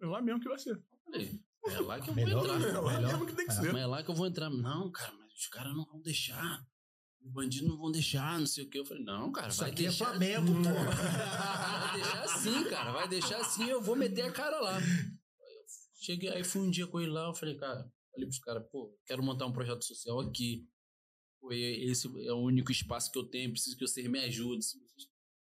É 0.01 0.05
lá 0.05 0.21
mesmo 0.21 0.39
que 0.41 0.47
vai 0.47 0.57
ser. 0.59 0.81
Falei, 1.03 1.41
é 1.67 1.79
lá 1.81 1.99
que 1.99 2.09
eu 2.09 2.15
Melhor- 2.15 2.45
vou 2.45 2.55
entrar. 2.55 2.69
É 2.69 2.79
lá 2.79 2.93
melhor. 2.93 3.11
mesmo 3.11 3.25
que 3.27 3.35
tem 3.35 3.45
que 3.45 3.51
É. 3.51 3.55
ser. 3.55 3.73
Mas 3.73 3.81
é 3.81 3.85
lá 3.87 4.03
que 4.03 4.09
eu 4.11 4.15
vou 4.15 4.27
entrar. 4.27 4.49
Não, 4.49 4.91
cara, 4.91 5.11
mas 5.13 5.33
os 5.33 5.47
caras 5.47 5.75
não 5.75 5.85
vão 5.85 6.01
deixar. 6.01 6.65
Os 7.23 7.31
bandidos 7.31 7.67
não 7.69 7.77
vão 7.77 7.91
deixar, 7.91 8.39
não 8.39 8.47
sei 8.47 8.63
o 8.63 8.69
que. 8.69 8.79
Eu 8.79 8.85
falei, 8.85 9.03
não, 9.03 9.31
cara, 9.31 9.49
Isso 9.49 9.59
vai 9.61 9.71
aqui 9.71 9.85
é 9.85 9.87
deixar. 9.89 10.05
Flamengo, 10.05 10.53
pô. 10.53 10.63
vai 10.63 11.93
deixar 11.95 12.23
assim, 12.23 12.63
cara. 12.69 12.91
Vai 12.91 13.07
deixar 13.07 13.37
assim, 13.41 13.69
eu 13.69 13.81
vou 13.81 13.95
meter 13.95 14.23
a 14.23 14.31
cara 14.31 14.59
lá. 14.59 14.79
Cheguei, 15.99 16.29
aí 16.29 16.43
fui 16.43 16.61
um 16.61 16.69
dia 16.71 16.87
com 16.87 16.99
ele 16.99 17.11
lá, 17.11 17.27
eu 17.27 17.33
falei, 17.35 17.55
cara, 17.55 17.87
falei 18.11 18.25
pros 18.27 18.39
caras, 18.39 18.63
pô, 18.71 18.97
quero 19.05 19.21
montar 19.21 19.45
um 19.45 19.51
projeto 19.53 19.83
social 19.85 20.19
aqui. 20.19 20.67
Pô, 21.39 21.51
esse 21.53 22.07
é 22.25 22.33
o 22.33 22.39
único 22.39 22.71
espaço 22.71 23.11
que 23.11 23.19
eu 23.19 23.23
tenho, 23.25 23.51
preciso 23.51 23.77
que 23.77 23.85
vocês 23.87 24.07
me 24.09 24.19
ajudem. 24.19 24.59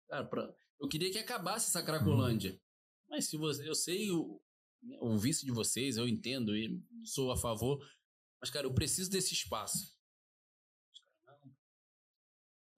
Cara, 0.09 0.25
pra- 0.25 0.55
eu 0.81 0.89
queria 0.89 1.11
que 1.11 1.19
acabasse 1.19 1.69
essa 1.69 1.83
Cracolândia. 1.83 2.59
Mas 3.09 3.27
se 3.27 3.37
você, 3.37 3.69
eu 3.69 3.75
sei 3.75 4.11
o, 4.11 4.41
o 5.01 5.17
vício 5.19 5.45
de 5.47 5.53
vocês, 5.53 5.97
eu 5.97 6.09
entendo 6.09 6.57
e 6.57 6.83
sou 7.05 7.31
a 7.31 7.37
favor. 7.37 7.79
Mas, 8.41 8.51
cara, 8.51 8.67
eu 8.67 8.75
preciso 8.75 9.11
desse 9.11 9.33
espaço. 9.35 9.96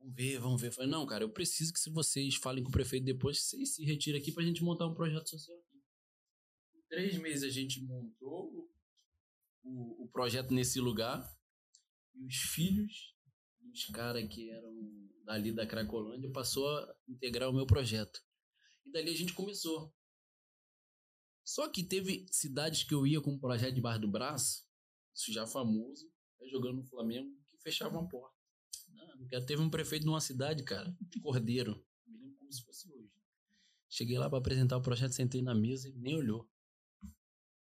Vamos 0.08 0.14
ver, 0.14 0.38
vamos 0.38 0.60
ver. 0.60 0.68
Eu 0.68 0.72
falei, 0.72 0.90
não, 0.90 1.06
cara, 1.06 1.24
eu 1.24 1.30
preciso 1.30 1.72
que 1.72 1.90
vocês 1.90 2.36
falem 2.36 2.62
com 2.62 2.70
o 2.70 2.72
prefeito 2.72 3.04
depois, 3.04 3.42
vocês 3.42 3.74
se 3.74 3.84
retirem 3.84 4.20
aqui 4.20 4.32
pra 4.32 4.42
gente 4.42 4.62
montar 4.62 4.86
um 4.86 4.94
projeto 4.94 5.28
social 5.28 5.58
aqui. 5.58 5.82
Em 6.74 6.82
três 6.88 7.18
meses 7.18 7.42
a 7.42 7.50
gente 7.50 7.82
montou 7.82 8.46
o, 8.46 8.70
o, 9.64 10.04
o 10.04 10.08
projeto 10.08 10.54
nesse 10.54 10.80
lugar. 10.80 11.22
E 12.14 12.24
os 12.24 12.36
filhos 12.36 13.14
dos 13.60 13.84
caras 13.86 14.26
que 14.28 14.50
eram 14.50 14.74
dali 15.24 15.52
da 15.52 15.66
Cracolândia 15.66 16.30
passou 16.32 16.66
a 16.66 16.96
integrar 17.06 17.50
o 17.50 17.54
meu 17.54 17.66
projeto. 17.66 18.20
E 18.86 18.90
dali 18.90 19.10
a 19.10 19.16
gente 19.16 19.34
começou. 19.34 19.94
Só 21.44 21.68
que 21.68 21.84
teve 21.84 22.26
cidades 22.30 22.82
que 22.82 22.94
eu 22.94 23.06
ia 23.06 23.20
com 23.20 23.32
um 23.32 23.38
projeto 23.38 23.74
debaixo 23.74 24.00
do 24.00 24.10
braço, 24.10 24.66
isso 25.14 25.32
já 25.32 25.46
famoso, 25.46 26.06
né, 26.40 26.48
jogando 26.48 26.76
no 26.76 26.84
Flamengo, 26.84 27.30
que 27.50 27.58
fechavam 27.58 28.04
a 28.04 28.08
porta. 28.08 28.37
Quero. 29.26 29.46
Teve 29.46 29.62
um 29.62 29.70
prefeito 29.70 30.06
numa 30.06 30.20
cidade, 30.20 30.62
cara, 30.62 30.94
de 31.00 31.20
Cordeiro. 31.20 31.84
Me 32.06 32.18
lembro 32.18 32.38
como 32.38 32.52
se 32.52 32.62
fosse 32.62 32.90
hoje. 32.92 33.10
Cheguei 33.88 34.18
lá 34.18 34.28
pra 34.28 34.38
apresentar 34.38 34.76
o 34.76 34.82
projeto, 34.82 35.12
sentei 35.12 35.42
na 35.42 35.54
mesa 35.54 35.88
e 35.88 35.92
nem 35.92 36.16
olhou. 36.16 36.48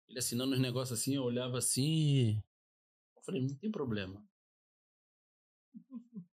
Ele 0.07 0.17
assinando 0.17 0.53
os 0.53 0.59
negócios 0.59 0.99
assim, 0.99 1.15
eu 1.15 1.23
olhava 1.23 1.59
assim. 1.59 2.43
Eu 3.15 3.21
falei, 3.21 3.41
não 3.41 3.55
tem 3.55 3.71
problema. 3.71 4.27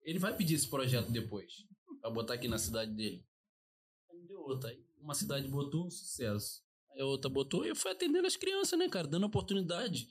Ele 0.03 0.19
vai 0.19 0.35
pedir 0.35 0.55
esse 0.55 0.67
projeto 0.67 1.09
depois, 1.09 1.65
pra 2.01 2.09
botar 2.09 2.33
aqui 2.33 2.47
na 2.47 2.57
cidade 2.57 2.91
dele. 2.91 3.25
Aí 4.09 4.21
deu 4.27 4.41
outra. 4.41 4.69
Aí 4.69 4.85
uma 4.99 5.15
cidade 5.15 5.47
botou, 5.47 5.89
sucesso. 5.89 6.63
Aí 6.91 7.01
a 7.01 7.05
outra 7.05 7.29
botou 7.29 7.65
e 7.65 7.69
eu 7.69 7.75
fui 7.75 7.91
atendendo 7.91 8.27
as 8.27 8.35
crianças, 8.35 8.77
né, 8.77 8.89
cara? 8.89 9.07
Dando 9.07 9.25
oportunidade. 9.25 10.09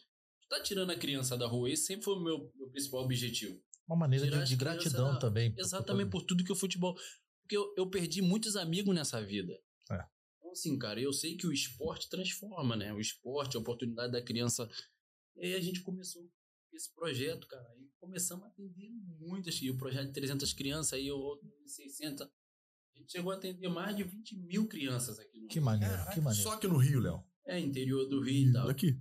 Tá 0.49 0.61
tirando 0.63 0.91
a 0.91 0.97
criança 0.97 1.37
da 1.37 1.47
rua. 1.47 1.71
Esse 1.71 1.85
sempre 1.85 2.05
foi 2.05 2.15
o 2.15 2.21
meu, 2.21 2.53
meu 2.57 2.69
principal 2.71 3.05
objetivo. 3.05 3.63
Uma 3.91 3.97
maneira 3.97 4.27
de, 4.31 4.45
de 4.51 4.57
gratidão 4.57 5.15
da- 5.15 5.19
também. 5.19 5.53
Exatamente 5.59 6.11
por 6.11 6.23
tudo 6.23 6.45
que 6.45 6.53
o 6.53 6.57
futebol. 6.57 6.95
Porque 7.43 7.57
eu, 7.57 7.75
eu 7.77 7.91
perdi 7.91 8.23
muitos 8.23 8.55
amigos 8.55 8.95
nessa 8.95 9.21
vida. 9.25 9.53
É. 9.91 10.07
Então, 10.39 10.53
assim, 10.53 10.79
cara, 10.79 11.01
eu 11.01 11.13
sei 11.13 11.37
que 11.37 11.47
o 11.47 11.53
esporte 11.53 12.09
transforma, 12.09 12.77
né? 12.77 12.93
O 12.93 13.01
esporte, 13.01 13.57
a 13.57 13.61
oportunidade 13.61 14.13
da 14.13 14.23
criança. 14.23 14.69
E 15.37 15.47
aí 15.47 15.55
a 15.55 15.61
gente 15.61 15.83
começou 15.83 16.23
esse 16.73 16.95
projeto, 16.95 17.49
cara. 17.49 17.67
E 17.81 17.91
começamos 17.99 18.45
a 18.45 18.49
atender 18.49 18.91
muitas. 19.19 19.61
E 19.61 19.69
o 19.71 19.77
projeto 19.77 20.07
de 20.07 20.13
300 20.13 20.53
crianças, 20.53 20.93
aí 20.93 21.11
o 21.11 21.19
outro 21.19 21.49
de 21.49 21.69
600. 21.69 22.23
A 22.23 22.99
gente 22.99 23.11
chegou 23.11 23.33
a 23.33 23.37
atender 23.37 23.69
mais 23.69 23.97
de 23.97 24.05
20 24.05 24.37
mil 24.47 24.69
crianças 24.69 25.19
aqui 25.19 25.41
no 25.41 25.49
Que 25.49 25.59
maneiro, 25.59 25.95
que 26.15 26.21
maneiro. 26.21 26.49
Só 26.49 26.57
que 26.59 26.69
no 26.69 26.77
Rio, 26.77 27.01
Léo. 27.01 27.25
É, 27.47 27.59
interior 27.59 28.07
do 28.09 28.23
Rio 28.23 28.51
e 28.51 28.53
tal. 28.53 28.69
Aqui. 28.69 28.97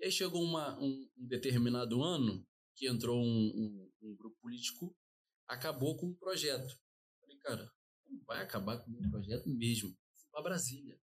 E 0.00 0.06
aí 0.06 0.10
chegou 0.10 0.42
uma- 0.42 0.76
um, 0.80 1.08
um 1.16 1.26
determinado 1.28 2.02
ano 2.02 2.44
que 2.76 2.86
entrou 2.88 3.18
um, 3.20 3.26
um- 3.26 3.92
um 4.02 4.14
grupo 4.16 4.36
político, 4.40 4.94
acabou 5.48 5.96
com 5.96 6.08
o 6.10 6.14
projeto. 6.14 6.78
Falei, 7.20 7.36
cara, 7.38 7.72
não 8.08 8.22
vai 8.24 8.42
acabar 8.42 8.78
com 8.78 8.90
o 8.90 8.94
meu 9.00 9.10
projeto 9.10 9.48
mesmo. 9.48 9.90
Fui 10.14 10.30
para 10.30 10.42
Brasília. 10.42 11.00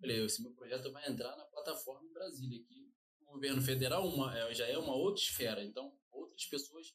Falei, 0.00 0.24
esse 0.24 0.42
meu 0.42 0.52
projeto 0.52 0.90
vai 0.92 1.08
entrar 1.10 1.36
na 1.36 1.44
plataforma 1.44 2.06
em 2.08 2.12
Brasília, 2.12 2.62
que 2.64 2.92
o 3.20 3.24
governo 3.32 3.60
federal 3.62 4.06
uma- 4.08 4.36
é, 4.36 4.54
já 4.54 4.66
é 4.66 4.76
uma 4.78 4.94
outra 4.94 5.22
esfera, 5.22 5.62
então 5.64 5.96
outras 6.10 6.44
pessoas 6.46 6.94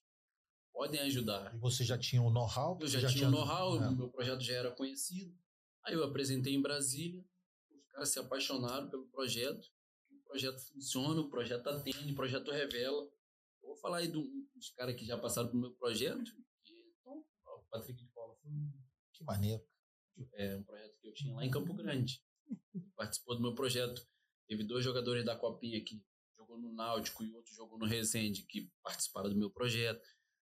podem 0.74 1.00
ajudar. 1.02 1.54
E 1.54 1.58
você 1.60 1.84
já 1.84 1.98
tinha 1.98 2.22
o 2.22 2.30
know-how? 2.32 2.78
Eu 2.82 2.88
você 2.88 3.00
já, 3.00 3.08
tinha 3.10 3.28
o 3.28 3.32
know-how, 3.32 3.82
É. 3.82 3.88
o 3.90 3.96
meu 3.96 4.10
projeto 4.10 4.42
já 4.42 4.54
era 4.56 4.72
conhecido. 4.72 5.36
Aí 5.84 5.94
eu 5.94 6.04
apresentei 6.04 6.54
em 6.54 6.62
Brasília, 6.62 7.24
os 7.72 7.86
caras 7.92 8.10
se 8.10 8.20
apaixonaram 8.20 8.90
pelo 8.90 9.08
projeto. 9.10 9.68
O 10.12 10.24
projeto 10.32 10.60
funciona, 10.72 11.20
o 11.22 11.30
projeto 11.30 11.68
atende, 11.68 12.12
o 12.14 12.16
projeto 12.16 12.52
revela. 12.52 13.12
Falar 13.82 13.98
aí 13.98 14.08
do- 14.08 14.30
dos 14.54 14.70
caras 14.72 14.96
que 14.96 15.06
já 15.06 15.18
passaram 15.18 15.50
pelo 15.50 15.62
meu 15.62 15.72
projeto. 15.74 16.24
que- 16.64 16.74
Então, 17.00 17.26
ó, 17.46 17.60
o 17.60 17.64
Patrick 17.70 18.00
de 18.04 18.10
Paula 18.12 18.36
foi 18.42 18.52
um, 18.52 18.72
Que 19.14 19.24
maneiro. 19.24 19.64
é, 20.34 20.56
um 20.58 20.64
projeto 20.64 20.98
que 21.00 21.08
eu 21.08 21.14
tinha 21.14 21.34
lá 21.34 21.46
em 21.46 21.50
Campo 21.52 21.74
Grande. 21.74 22.24
Participou 22.96 23.36
do 23.36 23.42
meu 23.42 23.56
projeto. 23.56 24.06
Teve 24.48 24.64
dois 24.64 24.84
jogadores 24.84 25.26
da 25.26 25.36
Copinha 25.36 25.84
que 25.84 26.04
jogou 26.38 26.60
no 26.60 26.74
Náutico 26.74 27.24
e 27.24 27.34
outro 27.34 27.54
jogou 27.54 27.80
no 27.80 27.86
Resende 27.86 28.44
que 28.44 28.70
participaram 28.84 29.30
do 29.30 29.36
meu 29.38 29.50
projeto. 29.50 30.02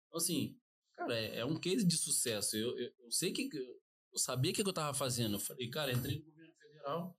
Então, 0.06 0.18
assim, 0.18 0.60
cara, 0.92 1.18
é, 1.18 1.38
é 1.38 1.44
um 1.44 1.58
case 1.58 1.84
de 1.86 1.96
sucesso. 1.96 2.56
Eu, 2.56 2.78
eu, 2.78 2.92
eu 3.00 3.10
sei 3.10 3.32
que. 3.32 3.48
Eu 4.12 4.18
sabia 4.18 4.52
o 4.52 4.54
que 4.54 4.60
eu 4.62 4.68
estava 4.68 4.96
fazendo. 4.96 5.34
Eu 5.36 5.40
falei, 5.40 5.68
cara, 5.68 5.92
entrei 5.92 6.18
no 6.20 6.24
governo 6.26 6.54
federal. 6.54 7.18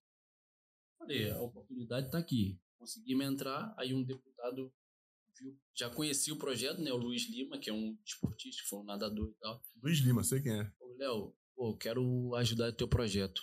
Falei, 0.97 1.29
a 1.29 1.41
oportunidade 1.41 2.05
está 2.05 2.19
aqui. 2.19 2.57
Consegui 2.77 3.15
me 3.15 3.25
entrar. 3.25 3.73
Aí 3.77 3.93
um 3.93 4.01
deputado 4.03 4.73
viu, 5.37 5.57
já 5.73 5.89
conhecia 5.89 6.33
o 6.33 6.37
projeto, 6.37 6.81
né? 6.81 6.91
O 6.91 6.97
Luiz 6.97 7.29
Lima, 7.29 7.59
que 7.59 7.69
é 7.69 7.73
um 7.73 7.97
esportista, 8.05 8.61
que 8.63 8.69
foi 8.69 8.79
um 8.79 8.83
nadador 8.83 9.29
e 9.29 9.35
tal. 9.35 9.61
Luiz 9.81 9.99
Lima, 9.99 10.23
sei 10.23 10.41
quem 10.41 10.59
é. 10.59 10.71
Ô, 10.79 10.93
Léo, 10.97 11.35
pô, 11.55 11.75
quero 11.77 12.35
ajudar 12.35 12.69
o 12.69 12.75
teu 12.75 12.87
projeto. 12.87 13.41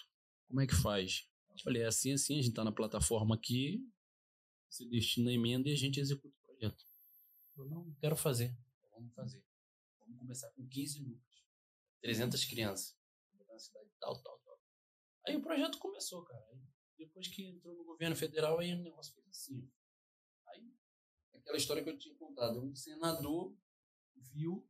Como 0.48 0.60
é 0.60 0.66
que 0.66 0.74
faz? 0.74 1.28
Eu 1.50 1.58
falei, 1.64 1.82
é 1.82 1.86
assim, 1.86 2.12
assim, 2.12 2.38
a 2.38 2.42
gente 2.42 2.54
tá 2.54 2.64
na 2.64 2.72
plataforma 2.72 3.34
aqui, 3.34 3.86
você 4.68 4.88
destina 4.88 5.30
a 5.30 5.34
emenda 5.34 5.68
e 5.68 5.72
a 5.72 5.76
gente 5.76 6.00
executa 6.00 6.34
o 6.34 6.46
projeto. 6.46 6.84
Eu 7.56 7.66
não 7.66 7.94
quero 8.00 8.16
fazer. 8.16 8.56
Vamos 8.90 9.14
fazer. 9.14 9.44
Vamos 9.98 10.18
começar 10.18 10.50
com 10.52 10.66
15 10.66 11.00
núcleos. 11.00 11.44
300 12.00 12.44
crianças. 12.46 12.96
Na 13.48 13.58
cidade 13.58 13.90
tal, 14.00 14.18
tal, 14.22 14.38
tal. 14.38 14.58
Aí 15.26 15.36
o 15.36 15.42
projeto 15.42 15.78
começou, 15.78 16.24
cara. 16.24 16.42
Aí, 16.50 16.58
depois 16.96 17.28
que 17.28 17.44
entrou 17.44 17.74
no 17.76 17.84
governo 17.84 18.16
federal, 18.16 18.58
aí 18.58 18.72
o 18.72 18.82
negócio 18.82 19.12
fez 19.12 19.28
assim. 19.28 19.70
Aquela 21.42 21.58
história 21.58 21.82
que 21.82 21.90
eu 21.90 21.98
tinha 21.98 22.14
contado. 22.16 22.62
Um 22.64 22.74
senador 22.74 23.54
viu 24.32 24.66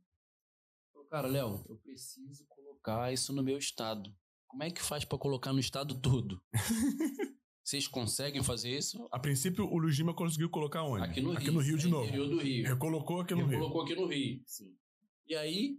Falou, 0.93 1.09
cara, 1.09 1.29
Léo, 1.29 1.65
eu 1.69 1.77
preciso 1.79 2.47
colocar 2.49 3.13
isso 3.13 3.33
no 3.33 3.43
meu 3.43 3.57
estado. 3.59 4.15
Como 4.47 4.63
é 4.63 4.71
que 4.71 4.83
faz 4.83 5.05
pra 5.05 5.19
colocar 5.19 5.53
no 5.53 5.59
estado 5.59 5.99
todo? 6.01 6.43
Vocês 7.65 7.87
conseguem 7.87 8.43
fazer 8.43 8.77
isso? 8.77 9.09
A 9.11 9.19
princípio, 9.19 9.65
o 9.65 9.79
Luiz 9.79 9.97
Lima 9.97 10.15
conseguiu 10.15 10.51
colocar 10.51 10.83
onde? 10.83 11.05
Aqui 11.05 11.21
no 11.21 11.31
Rio. 11.31 11.39
Aqui 11.39 11.51
no 11.51 11.61
Rio 11.61 11.79
de 11.79 11.87
é 11.87 11.91
novo. 11.91 12.05
Interior 12.07 12.29
do 12.29 12.39
Rio. 12.39 12.67
Recolocou 12.67 13.21
aqui 13.21 13.35
no 13.35 13.41
Ele 13.43 13.51
Rio. 13.51 13.59
colocou 13.61 13.83
aqui 13.83 13.95
no 13.95 14.07
Rio. 14.07 14.45
E 15.27 15.35
aí, 15.37 15.79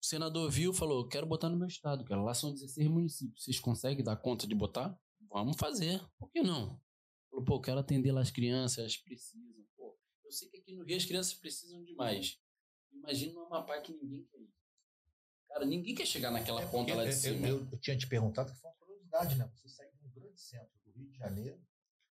o 0.00 0.06
senador 0.06 0.50
viu 0.50 0.72
falou: 0.72 1.08
quero 1.08 1.26
botar 1.26 1.48
no 1.48 1.56
meu 1.56 1.66
estado, 1.66 2.04
cara. 2.04 2.22
Lá 2.22 2.34
são 2.34 2.52
16 2.52 2.88
municípios. 2.88 3.42
Vocês 3.42 3.58
conseguem 3.58 4.04
dar 4.04 4.16
conta 4.16 4.46
de 4.46 4.54
botar? 4.54 4.96
Vamos 5.30 5.56
fazer. 5.56 6.00
Por 6.18 6.30
que 6.30 6.42
não? 6.42 6.78
Pô, 7.44 7.60
quero 7.60 7.78
atender 7.80 8.12
lá 8.12 8.20
as 8.20 8.30
crianças, 8.30 8.78
elas 8.78 8.96
precisam. 8.96 9.42
Pô, 9.76 9.96
eu 10.24 10.32
sei 10.32 10.48
que 10.48 10.58
aqui 10.58 10.74
no 10.74 10.84
Rio 10.84 10.96
as 10.96 11.04
crianças 11.04 11.34
precisam 11.34 11.82
demais. 11.84 12.38
Imagina 12.92 13.32
no 13.34 13.40
Amapá 13.46 13.80
que 13.80 13.92
ninguém 13.92 14.24
quer 14.24 14.38
ir. 14.40 14.50
Cara, 15.48 15.64
ninguém 15.66 15.94
quer 15.94 16.06
chegar 16.06 16.30
naquela 16.30 16.62
É 16.62 16.66
ponta 16.66 16.94
lá 16.94 17.04
de 17.04 17.10
eu- 17.10 17.16
cima. 17.16 17.48
Eu, 17.48 17.68
eu 17.72 17.78
tinha 17.78 17.96
te 17.96 18.06
perguntado 18.06 18.52
que 18.52 18.58
foi 18.58 18.70
uma 18.70 18.76
curiosidade, 18.76 19.34
né? 19.36 19.50
Você 19.56 19.68
saiu 19.68 19.90
de 19.96 20.06
um 20.06 20.10
grande 20.10 20.40
centro 20.40 20.70
do 20.84 20.92
Rio 20.92 21.08
de 21.10 21.16
Janeiro. 21.18 21.60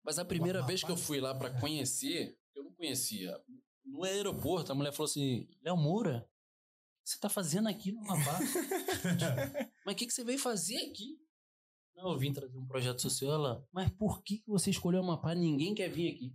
Mas 0.04 0.20
a 0.20 0.26
primeira 0.26 0.66
vez 0.66 0.84
que 0.84 0.92
eu 0.92 0.98
fui 0.98 1.20
lá 1.22 1.34
pra 1.36 1.50
conhecer, 1.62 2.38
eu 2.56 2.64
não 2.64 2.74
conhecia. 2.74 3.40
No 3.86 4.04
aeroporto, 4.04 4.72
a 4.72 4.76
mulher 4.76 4.92
falou 4.92 5.10
assim: 5.10 5.48
Léo 5.62 5.78
Moura, 5.78 6.30
o 6.30 7.04
que 7.04 7.10
você 7.12 7.20
tá 7.20 7.30
fazendo 7.30 7.68
aqui 7.70 7.92
no 7.92 8.02
Amapá? 8.02 8.40
Mas 9.86 9.94
o 9.94 9.98
que, 9.98 10.06
que 10.06 10.14
você 10.14 10.24
veio 10.24 10.40
fazer 10.40 10.78
aqui? 10.90 11.18
Não, 12.02 12.12
eu 12.14 12.18
vim 12.18 12.32
trazer 12.32 12.58
um 12.58 12.66
projeto 12.66 13.02
social. 13.02 13.34
Ela, 13.34 13.68
mas 13.74 13.92
por 13.92 14.24
que, 14.24 14.42
você 14.48 14.70
escolheu 14.70 15.02
Amapá? 15.02 15.36
Ninguém 15.36 15.76
quer 15.76 15.90
vir 15.90 16.14
aqui. 16.16 16.34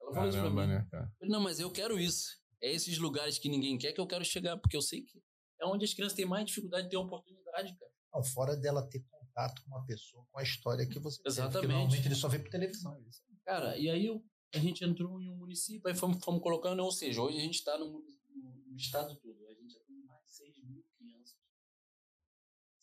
Ela 0.00 0.12
falou 0.14 0.28
isso 0.28 0.38
pra 0.38 0.42
Caramba, 0.50 0.66
mim. 0.66 0.72
né, 0.72 0.88
cara? 0.90 1.04
Eu 1.04 1.16
falei, 1.18 1.32
não, 1.32 1.40
mas 1.40 1.58
eu 1.60 1.70
quero 1.70 1.98
isso. 1.98 2.28
É 2.62 2.72
esses 2.72 2.96
lugares 2.98 3.38
que 3.38 3.48
ninguém 3.48 3.76
quer 3.76 3.92
que 3.92 4.00
eu 4.00 4.06
quero 4.06 4.24
chegar, 4.24 4.56
porque 4.56 4.76
eu 4.76 4.82
sei 4.82 5.02
que 5.02 5.20
é 5.60 5.66
onde 5.66 5.84
as 5.84 5.92
crianças 5.92 6.16
têm 6.16 6.24
mais 6.26 6.46
dificuldade 6.46 6.84
de 6.84 6.90
ter 6.90 6.96
oportunidade, 6.96 7.76
cara. 7.76 7.90
Não, 8.14 8.22
fora 8.22 8.56
dela 8.56 8.86
ter 8.88 9.00
contato 9.10 9.60
com 9.62 9.70
uma 9.70 9.84
pessoa, 9.84 10.24
com 10.30 10.38
a 10.38 10.42
história 10.42 10.86
que 10.86 10.98
você 11.00 11.16
teve, 11.18 11.28
Exatamente. 11.28 11.66
Normalmente 11.72 12.06
ele 12.06 12.14
só 12.14 12.28
vê 12.28 12.38
por 12.38 12.48
televisão. 12.50 12.96
Cara, 13.44 13.76
e 13.76 13.90
aí 13.90 14.06
eu- 14.06 14.24
a 14.54 14.58
gente 14.58 14.84
entrou 14.84 15.20
em 15.20 15.28
um 15.28 15.36
município, 15.36 15.88
aí 15.88 15.94
fomos, 15.96 16.22
fomos 16.24 16.40
colocando, 16.40 16.80
ou 16.84 16.92
seja, 16.92 17.20
hoje 17.20 17.38
a 17.38 17.40
gente 17.40 17.56
está 17.56 17.76
no- 17.76 18.00
no 18.00 18.76
estado 18.76 19.14
todo, 19.16 19.46
a 19.48 19.54
gente 19.54 19.72
já 19.74 19.80
tem 19.80 19.96
mais 20.04 20.24
de 20.24 20.30
6 20.32 20.56
mil 20.64 20.84
crianças. 20.96 21.36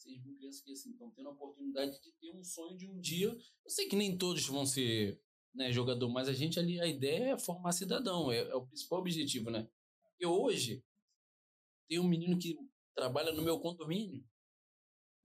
6 0.02 0.24
mil 0.24 0.36
crianças 0.36 0.62
que 0.62 0.72
assim, 0.72 0.92
estão 0.92 1.12
tendo 1.12 1.30
a 1.30 1.32
oportunidade 1.32 2.02
de 2.02 2.12
ter 2.14 2.32
um 2.32 2.44
sonho 2.44 2.78
de 2.78 2.88
um 2.88 3.00
dia. 3.00 3.28
Eu 3.30 3.70
sei 3.70 3.88
que 3.88 3.96
nem 3.96 4.18
todos 4.18 4.46
vão 4.48 4.66
ser 4.66 5.22
né, 5.54 5.72
jogador, 5.72 6.10
mas 6.10 6.28
a 6.28 6.34
gente 6.34 6.60
ali, 6.60 6.80
a 6.80 6.88
ideia 6.88 7.34
é 7.34 7.38
formar 7.38 7.72
cidadão, 7.72 8.32
é, 8.32 8.40
é 8.40 8.56
o 8.56 8.66
principal 8.66 9.00
objetivo, 9.00 9.50
né? 9.52 9.70
E 10.20 10.26
hoje, 10.26 10.84
tem 11.88 12.00
um 12.00 12.08
menino 12.08 12.38
que 12.40 12.58
trabalha 12.96 13.32
no 13.34 13.42
meu 13.42 13.60
condomínio, 13.60 14.24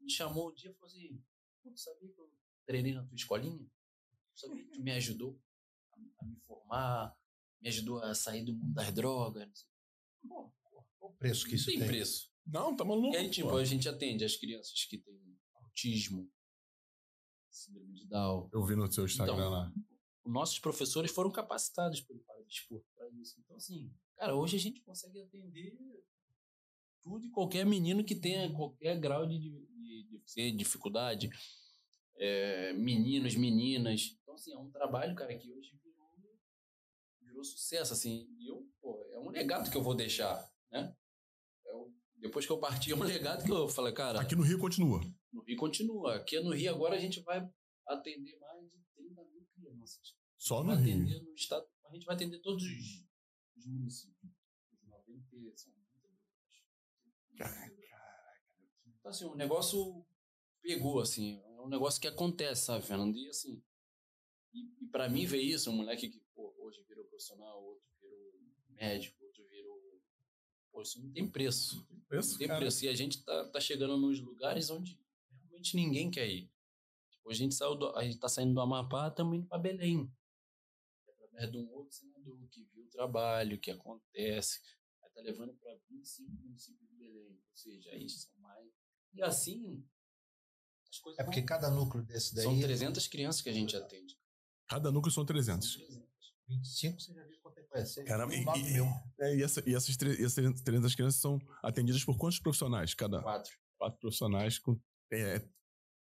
me 0.00 0.10
chamou 0.10 0.50
um 0.50 0.54
dia 0.54 0.70
e 0.70 0.74
falou 0.74 0.86
assim: 0.86 1.22
tu 1.62 1.76
sabia 1.76 2.12
que 2.12 2.20
eu 2.20 2.30
treinei 2.66 2.92
na 2.92 3.04
tua 3.04 3.14
escolinha? 3.14 3.64
Tu 4.34 4.40
sabia 4.40 4.64
que 4.64 4.70
tu 4.70 4.82
me 4.82 4.90
ajudou 4.92 5.40
a, 5.92 6.24
a 6.24 6.26
me 6.26 6.36
formar, 6.40 7.16
me 7.60 7.68
ajudou 7.68 8.02
a 8.02 8.14
sair 8.14 8.44
do 8.44 8.52
mundo 8.52 8.74
das 8.74 8.92
drogas? 8.92 9.68
Pô, 10.28 10.52
Qual 10.98 11.12
o 11.12 11.16
preço 11.16 11.46
que 11.46 11.54
isso 11.54 11.66
tem 11.66 11.78
tem? 11.78 11.88
preço. 11.88 12.30
Não, 12.46 12.76
tá 12.76 12.84
maluco. 12.84 13.14
E 13.14 13.16
aí, 13.16 13.30
tipo, 13.30 13.48
pô. 13.48 13.56
a 13.56 13.64
gente 13.64 13.88
atende 13.88 14.24
as 14.24 14.36
crianças 14.36 14.84
que 14.84 14.98
têm 14.98 15.38
autismo, 15.54 16.30
síndrome 17.50 17.92
de 17.92 18.06
Down. 18.06 18.48
Eu 18.52 18.64
vi 18.64 18.76
no 18.76 18.90
seu 18.90 19.04
Instagram 19.04 19.34
Então, 19.34 19.50
lá. 19.50 19.72
Nossos 20.24 20.58
professores 20.58 21.10
foram 21.10 21.30
capacitados 21.30 22.00
pelo 22.00 22.20
Paradesporto 22.20 22.86
para 22.94 23.08
isso. 23.10 23.40
Então, 23.40 23.56
assim, 23.56 23.92
cara, 24.16 24.34
hoje 24.34 24.56
a 24.56 24.60
gente 24.60 24.80
consegue 24.80 25.20
atender 25.20 25.76
tudo 27.02 27.24
e 27.24 27.30
qualquer 27.30 27.64
menino 27.64 28.04
que 28.04 28.14
tenha 28.14 28.52
qualquer 28.52 28.98
grau 28.98 29.26
de, 29.26 29.38
de, 29.38 29.50
de, 30.04 30.22
de 30.34 30.52
dificuldade. 30.52 31.30
É, 32.16 32.72
meninos, 32.72 33.34
meninas. 33.36 34.16
Então, 34.22 34.34
assim, 34.34 34.52
é 34.52 34.58
um 34.58 34.70
trabalho, 34.70 35.14
cara, 35.14 35.36
que 35.36 35.52
hoje 35.52 35.78
virou, 35.84 36.10
virou 37.20 37.44
sucesso, 37.44 37.92
assim. 37.92 38.26
E 38.38 38.50
eu, 38.50 38.68
pô, 38.80 39.04
é 39.12 39.18
um 39.20 39.30
legado 39.30 39.70
que 39.70 39.76
eu 39.76 39.82
vou 39.82 39.94
deixar, 39.94 40.50
né? 40.70 40.96
É 42.26 42.28
depois 42.28 42.44
que 42.44 42.50
eu 42.50 42.58
parti, 42.58 42.90
é 42.90 42.96
um 42.96 43.02
legado 43.04 43.44
que 43.44 43.50
eu 43.52 43.68
falei, 43.68 43.92
cara, 43.94 44.20
Aqui 44.20 44.34
no 44.34 44.42
Rio 44.42 44.58
continua. 44.58 45.00
no 45.32 45.42
Rio 45.42 45.56
continua. 45.56 46.16
Aqui 46.16 46.40
no 46.40 46.52
Rio 46.52 46.74
agora 46.74 46.96
a 46.96 46.98
gente 46.98 47.20
vai 47.22 47.38
atender 47.86 48.36
mais 48.40 48.68
de 48.68 48.78
30 48.96 49.24
mil 49.24 49.46
crianças. 49.54 50.14
Só 50.36 50.64
no 50.64 50.74
Rio. 50.74 50.96
atender 50.96 51.22
no 51.22 51.32
estado. 51.34 51.64
A 51.84 51.94
gente 51.94 52.04
vai 52.04 52.16
atender 52.16 52.40
todos 52.40 52.64
os, 52.64 53.06
os 53.56 53.66
municípios. 53.66 54.32
Os 54.72 54.88
90, 54.88 55.56
são 55.56 55.72
92. 55.72 56.36
Então, 58.98 59.10
assim, 59.10 59.24
o 59.24 59.36
negócio 59.36 60.04
pegou, 60.60 60.98
assim. 60.98 61.40
É 61.40 61.60
um 61.60 61.68
negócio 61.68 62.00
que 62.00 62.08
acontece, 62.08 62.64
sabe, 62.64 62.84
Fernando? 62.84 63.16
E, 63.16 63.28
assim, 63.28 63.62
e, 64.52 64.84
e 64.84 64.88
pra 64.88 65.08
mim 65.08 65.26
ver 65.26 65.40
isso, 65.40 65.70
um 65.70 65.76
moleque 65.76 66.08
que, 66.08 66.20
pô, 66.34 66.52
hoje 66.58 66.82
virou 66.88 67.04
profissional, 67.04 67.62
outro 67.62 67.86
virou 68.00 68.32
médico. 68.70 69.25
Pô, 70.76 70.82
isso 70.82 71.00
não 71.02 71.10
tem 71.10 71.26
preço. 71.26 71.88
Preço, 72.06 72.36
Tem 72.36 72.46
cara. 72.46 72.60
preço. 72.60 72.84
E 72.84 72.88
a 72.88 72.94
gente 72.94 73.24
tá, 73.24 73.48
tá 73.48 73.58
chegando 73.58 73.96
nos 73.96 74.20
lugares 74.20 74.68
onde 74.68 75.00
realmente 75.48 75.74
ninguém 75.74 76.10
quer 76.10 76.28
ir. 76.28 76.50
Tipo, 77.10 77.30
a 77.30 77.32
gente 77.34 77.54
saiu 77.54 77.74
do, 77.74 77.96
a 77.96 78.04
gente 78.04 78.18
tá 78.18 78.28
saindo 78.28 78.52
do 78.52 78.60
Amapá, 78.60 79.08
estamos 79.08 79.38
indo 79.38 79.46
para 79.46 79.56
Belém. 79.58 80.12
Através 81.08 81.50
de 81.50 81.56
um 81.56 81.66
outro 81.72 81.94
senador 81.96 82.38
que 82.50 82.62
viu 82.74 82.84
o 82.84 82.90
trabalho, 82.90 83.58
que 83.58 83.70
acontece. 83.70 84.60
Aí 85.02 85.10
tá 85.14 85.22
levando 85.22 85.54
para 85.54 85.74
25 85.88 86.30
municípios 86.30 86.86
de 86.90 86.94
Belém. 86.94 87.40
Ou 87.50 87.56
seja, 87.56 87.90
aí 87.92 88.06
são 88.10 88.30
mais. 88.38 88.70
E 89.14 89.22
assim, 89.22 89.82
as 90.90 90.98
coisas 90.98 91.18
É 91.18 91.24
porque 91.24 91.40
vão- 91.40 91.46
cada 91.46 91.70
núcleo 91.70 92.04
desse 92.04 92.34
daí. 92.34 92.44
são 92.44 92.60
300 92.60 93.08
crianças 93.08 93.40
que 93.40 93.48
a 93.48 93.52
gente 93.54 93.74
atende. 93.74 94.18
Cada 94.68 94.92
núcleo 94.92 95.10
são 95.10 95.22
São 95.22 95.26
300. 95.26 95.78
300. 96.46 96.48
25, 96.48 97.00
você 97.00 97.12
já 97.14 97.24
viu 97.24 97.38
quanto 97.42 97.58
é 97.58 97.62
que 97.62 97.68
vai 97.70 97.84
ser. 97.84 98.04
Caramba, 98.04 98.34
e, 98.34 98.44
nome 98.44 98.60
e- 98.62 99.22
é, 99.22 99.36
e 99.36 99.42
essa- 99.42 99.62
e 99.68 99.74
essas, 99.74 99.96
tre- 99.96 100.12
essas 100.22 100.60
300 100.62 100.94
crianças 100.94 101.20
são 101.20 101.38
atendidas 101.62 102.04
por 102.04 102.16
quantos 102.16 102.38
profissionais? 102.38 102.94
Cada 102.94 103.20
Quatro. 103.22 103.52
quatro 103.78 103.98
profissionais 104.00 104.58
com. 104.58 104.78
É, 105.12 105.40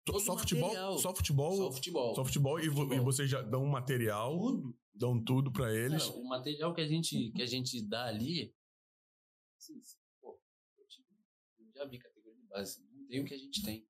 Todo 0.06 0.20
só, 0.22 0.38
futebol, 0.38 0.98
só 0.98 1.14
futebol. 1.16 1.56
Só 1.58 1.72
futebol. 1.72 2.16
Só 2.16 2.26
futebol, 2.26 2.60
e, 2.60 2.66
Futebol. 2.70 2.94
e 2.94 3.00
vocês 3.00 3.30
já 3.30 3.42
dão 3.44 3.64
material, 3.68 4.36
Tudo. 4.40 4.78
dão 4.94 5.24
tudo 5.24 5.52
pra 5.52 5.72
eles. 5.74 6.04
Cara, 6.04 6.16
o 6.18 6.28
material 6.28 6.74
que 6.74 6.82
a 6.82 6.88
gente, 6.88 7.32
que 7.32 7.42
a 7.44 7.46
gente 7.46 7.80
dá 7.88 8.06
ali, 8.06 8.56
assim, 9.58 9.80
pô, 10.20 10.40
eu, 10.80 10.88
tive, 10.88 11.08
eu 11.60 11.72
já 11.76 11.86
vi 11.86 12.00
categoria 12.00 12.36
de 12.42 12.48
base, 12.48 12.84
não 12.92 13.06
tem 13.08 13.22
o 13.22 13.26
que 13.26 13.34
a 13.36 13.38
gente 13.38 13.62
tem. 13.64 13.88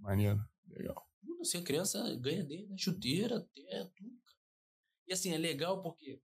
Maneiro. 0.00 0.44
Legal. 0.68 1.08
Tudo 1.24 1.40
assim, 1.40 1.58
a 1.58 1.62
criança 1.62 2.16
ganha 2.16 2.44
desde 2.44 2.72
a 2.72 2.76
chuteira 2.76 3.38
até 3.38 3.84
tudo. 3.96 4.21
E 5.06 5.12
assim, 5.12 5.32
é 5.32 5.38
legal 5.38 5.82
porque 5.82 6.20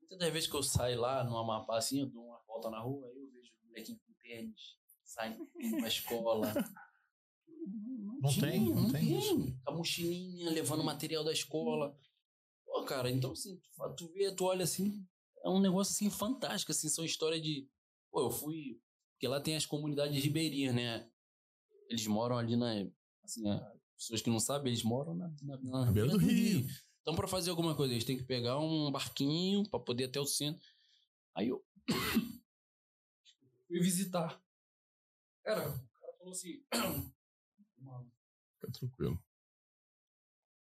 muitas 0.00 0.18
das 0.18 0.32
vezes 0.32 0.48
que 0.48 0.56
eu 0.56 0.62
saio 0.62 1.00
lá 1.00 1.24
no 1.24 1.36
Amapá, 1.36 1.78
assim, 1.78 2.00
eu 2.00 2.06
dou 2.06 2.24
uma 2.24 2.40
volta 2.46 2.70
na 2.70 2.80
rua, 2.80 3.06
aí 3.06 3.16
eu 3.16 3.30
vejo 3.30 3.52
o 3.62 3.68
molequinho 3.68 3.98
com 3.98 4.12
tênis, 4.20 4.76
saindo 5.04 5.46
pra 5.78 5.88
escola. 5.88 6.52
Não 8.20 8.30
tem, 8.38 8.60
não 8.60 8.82
não 8.82 8.90
tem 8.92 9.06
tem. 9.06 9.18
isso. 9.18 9.56
A 9.66 9.72
mochilinha, 9.72 10.50
levando 10.50 10.84
material 10.84 11.24
da 11.24 11.32
escola. 11.32 11.96
Pô, 12.66 12.84
cara, 12.84 13.10
então 13.10 13.32
assim, 13.32 13.58
tu, 13.58 13.94
tu 13.96 14.12
vê, 14.12 14.34
tu 14.34 14.44
olha 14.44 14.64
assim, 14.64 15.06
é 15.44 15.48
um 15.48 15.60
negócio 15.60 15.92
assim 15.92 16.10
fantástico, 16.10 16.72
assim, 16.72 16.88
são 16.88 17.04
histórias 17.04 17.42
de. 17.42 17.68
Pô, 18.10 18.20
eu 18.20 18.30
fui. 18.30 18.80
Porque 19.12 19.28
lá 19.28 19.40
tem 19.40 19.56
as 19.56 19.66
comunidades 19.66 20.22
ribeirinhas, 20.22 20.74
né? 20.74 21.08
Eles 21.88 22.06
moram 22.06 22.36
ali 22.36 22.56
na. 22.56 22.72
Assim, 23.22 23.48
as 23.48 23.62
pessoas 23.96 24.22
que 24.22 24.30
não 24.30 24.40
sabem, 24.40 24.72
eles 24.72 24.82
moram 24.82 25.14
na, 25.14 25.28
na, 25.42 25.56
na 25.60 25.84
Na 25.86 25.92
beira 25.92 26.10
do 26.10 26.18
rio. 26.18 26.66
Então, 27.10 27.18
pra 27.18 27.26
fazer 27.26 27.50
alguma 27.50 27.74
coisa, 27.74 27.92
eles 27.92 28.04
têm 28.04 28.16
que 28.16 28.22
pegar 28.22 28.60
um 28.60 28.88
barquinho 28.88 29.68
pra 29.68 29.80
poder 29.80 30.04
ir 30.04 30.06
até 30.06 30.20
o 30.20 30.24
centro. 30.24 30.64
Aí 31.34 31.48
eu. 31.48 31.60
fui 33.66 33.80
visitar. 33.80 34.40
Cara, 35.42 35.68
o 35.68 35.72
cara 35.72 36.12
falou 36.18 36.30
assim. 36.30 36.64
Fica 38.54 38.72
tranquilo. 38.72 39.20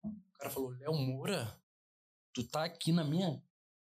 o 0.04 0.38
cara 0.38 0.52
falou, 0.52 0.70
Léo 0.70 0.94
Moura, 0.94 1.60
tu 2.32 2.48
tá 2.48 2.66
aqui 2.66 2.92
na 2.92 3.04
minha. 3.04 3.44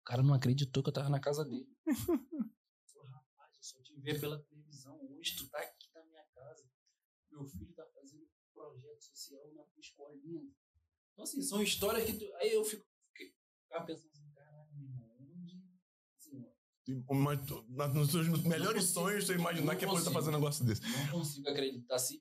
O 0.00 0.04
cara 0.04 0.24
não 0.24 0.34
acreditou 0.34 0.82
que 0.82 0.88
eu 0.88 0.94
tava 0.94 1.10
na 1.10 1.20
casa 1.20 1.44
dele. 1.44 1.72
rapaz, 3.06 3.56
eu 3.56 3.62
só 3.62 3.80
te 3.84 3.94
ver 4.00 4.18
pela 4.18 4.42
televisão. 4.42 4.98
Hoje 5.12 5.36
tu 5.36 5.48
tá 5.48 5.60
aqui 5.60 5.88
na 5.94 6.02
minha 6.06 6.24
casa. 6.34 6.68
Meu 7.30 7.46
filho 7.46 7.72
tá 7.72 7.86
fazendo 7.94 8.24
um 8.24 8.52
projeto 8.52 9.00
social 9.00 9.54
na 9.54 9.62
tua 9.62 9.80
escolinha. 9.80 10.50
Então, 11.22 11.30
assim, 11.30 11.42
são 11.42 11.62
histórias 11.62 12.04
que 12.04 12.14
tu. 12.14 12.24
Aí 12.36 12.52
eu 12.52 12.64
fico. 12.64 12.82
Ficava 13.64 13.86
pensando 13.86 14.10
assim, 14.12 14.28
caralho, 14.34 14.66
onde. 15.20 15.62
Assim, 16.18 17.04
Mas, 17.14 17.40
na- 17.70 17.88
nos 17.88 18.10
seus 18.10 18.26
melhores 18.42 18.82
consigo. 18.86 19.00
sonhos, 19.00 19.26
você 19.26 19.34
imaginar 19.34 19.76
que 19.76 19.84
a 19.84 19.88
coisa 19.88 20.04
tá 20.04 20.10
fazendo 20.10 20.34
um 20.34 20.38
negócio 20.38 20.64
desse. 20.64 20.82
não 20.82 21.08
consigo 21.20 21.48
acreditar 21.48 21.94
assim. 21.94 22.20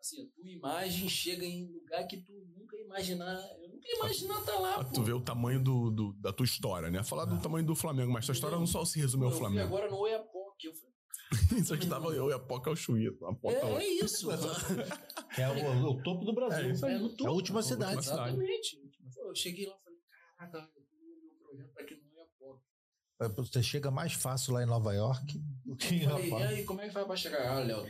Assim, 0.00 0.22
a 0.22 0.26
tua 0.34 0.48
imagem 0.50 1.08
chega 1.08 1.44
em 1.44 1.72
lugar 1.72 2.06
que 2.06 2.16
tu 2.18 2.32
nunca 2.56 2.76
imaginar. 2.76 3.34
Eu 3.60 3.68
nunca 3.70 3.88
ia 3.88 3.96
imaginar 3.96 4.40
estar 4.40 4.58
lá. 4.58 4.74
Pra 4.74 4.84
pô. 4.84 4.92
tu 4.92 5.02
ver 5.04 5.12
o 5.14 5.20
tamanho 5.20 5.62
do, 5.62 5.90
do- 5.90 6.12
da 6.14 6.32
tua 6.32 6.44
história, 6.44 6.90
né? 6.90 7.02
Falar 7.04 7.24
do 7.24 7.40
tamanho 7.40 7.64
do 7.66 7.74
Flamengo, 7.76 8.12
mas 8.12 8.26
tua 8.26 8.32
história 8.34 8.58
não 8.58 8.66
só 8.66 8.84
se 8.84 8.98
resume 8.98 9.24
ao 9.24 9.30
eu 9.30 9.36
Flamengo. 9.38 9.62
agora 9.66 9.88
no 9.90 9.96
Oiapoque. 9.98 10.66
Eu 10.66 10.74
falei, 10.74 10.95
Isso 11.58 11.74
aqui 11.74 11.88
tava 11.88 12.08
eu 12.14 12.30
e 12.30 12.32
a 12.32 12.38
Poca 12.38 12.70
ao 12.70 12.76
Chuí. 12.76 13.08
A 13.08 13.34
Poca 13.34 13.56
é, 13.56 13.84
é 13.84 13.88
isso. 14.04 14.28
Que 15.34 15.42
é 15.42 15.48
o, 15.48 15.90
o 15.90 16.02
topo 16.02 16.24
do 16.24 16.32
Brasil. 16.32 16.70
É 16.70 16.72
isso 16.72 16.86
aí. 16.86 16.94
É 16.94 16.98
no 16.98 17.08
topo. 17.10 17.28
a 17.28 17.32
última 17.32 17.58
A 17.58 17.62
última 17.62 17.62
cidade. 17.62 17.98
Exatamente. 17.98 18.76
Pô, 19.14 19.28
Eu 19.28 19.34
cheguei 19.34 19.66
lá 19.66 19.74
e 19.74 19.84
falei, 19.84 19.98
caraca, 20.38 20.72
eu 20.76 20.84
tenho 20.84 21.02
meu 21.24 21.36
projeto 21.38 21.80
aqui 21.80 21.94
no 21.96 22.12
Oiapoque. 22.16 23.50
Você 23.50 23.62
chega 23.62 23.90
mais 23.90 24.12
fácil 24.12 24.54
lá 24.54 24.62
em 24.62 24.66
Nova 24.66 24.92
York 24.94 25.38
do 25.64 25.76
que 25.76 25.96
em 25.96 26.08
Falei, 26.08 26.30
e 26.30 26.42
aí, 26.42 26.64
como 26.64 26.80
é 26.80 26.88
que 26.88 26.94
vai 26.94 27.04
pra 27.04 27.16
chegar? 27.16 27.58
Ah, 27.58 27.60
Léo, 27.60 27.84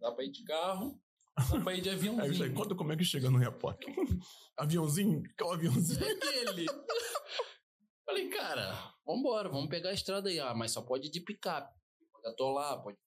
dá 0.00 0.12
pra 0.12 0.24
ir 0.24 0.30
de 0.30 0.44
carro, 0.44 1.00
dá 1.50 1.60
pra 1.60 1.74
ir 1.74 1.80
de 1.80 1.90
aviãozinho. 1.90 2.44
Aí, 2.44 2.52
conta 2.54 2.74
como 2.74 2.92
é 2.92 2.96
que 2.96 3.04
chega 3.04 3.30
no 3.30 3.42
Iapoc. 3.42 3.76
aviãozinho? 4.56 5.22
Qual 5.36 5.52
aviãozinho? 5.52 6.04
É 6.04 6.12
aquele. 6.12 6.66
Falei, 8.04 8.28
cara, 8.30 8.94
vambora, 9.06 9.48
vamos 9.48 9.68
pegar 9.68 9.90
a 9.90 9.94
estrada 9.94 10.28
aí. 10.28 10.38
Ah, 10.40 10.54
mas 10.54 10.70
só 10.72 10.80
pode 10.80 11.08
ir 11.08 11.10
de 11.10 11.20
picape. 11.20 11.77
Pode 12.22 12.34
atolar, 12.34 12.82
pode... 12.82 12.98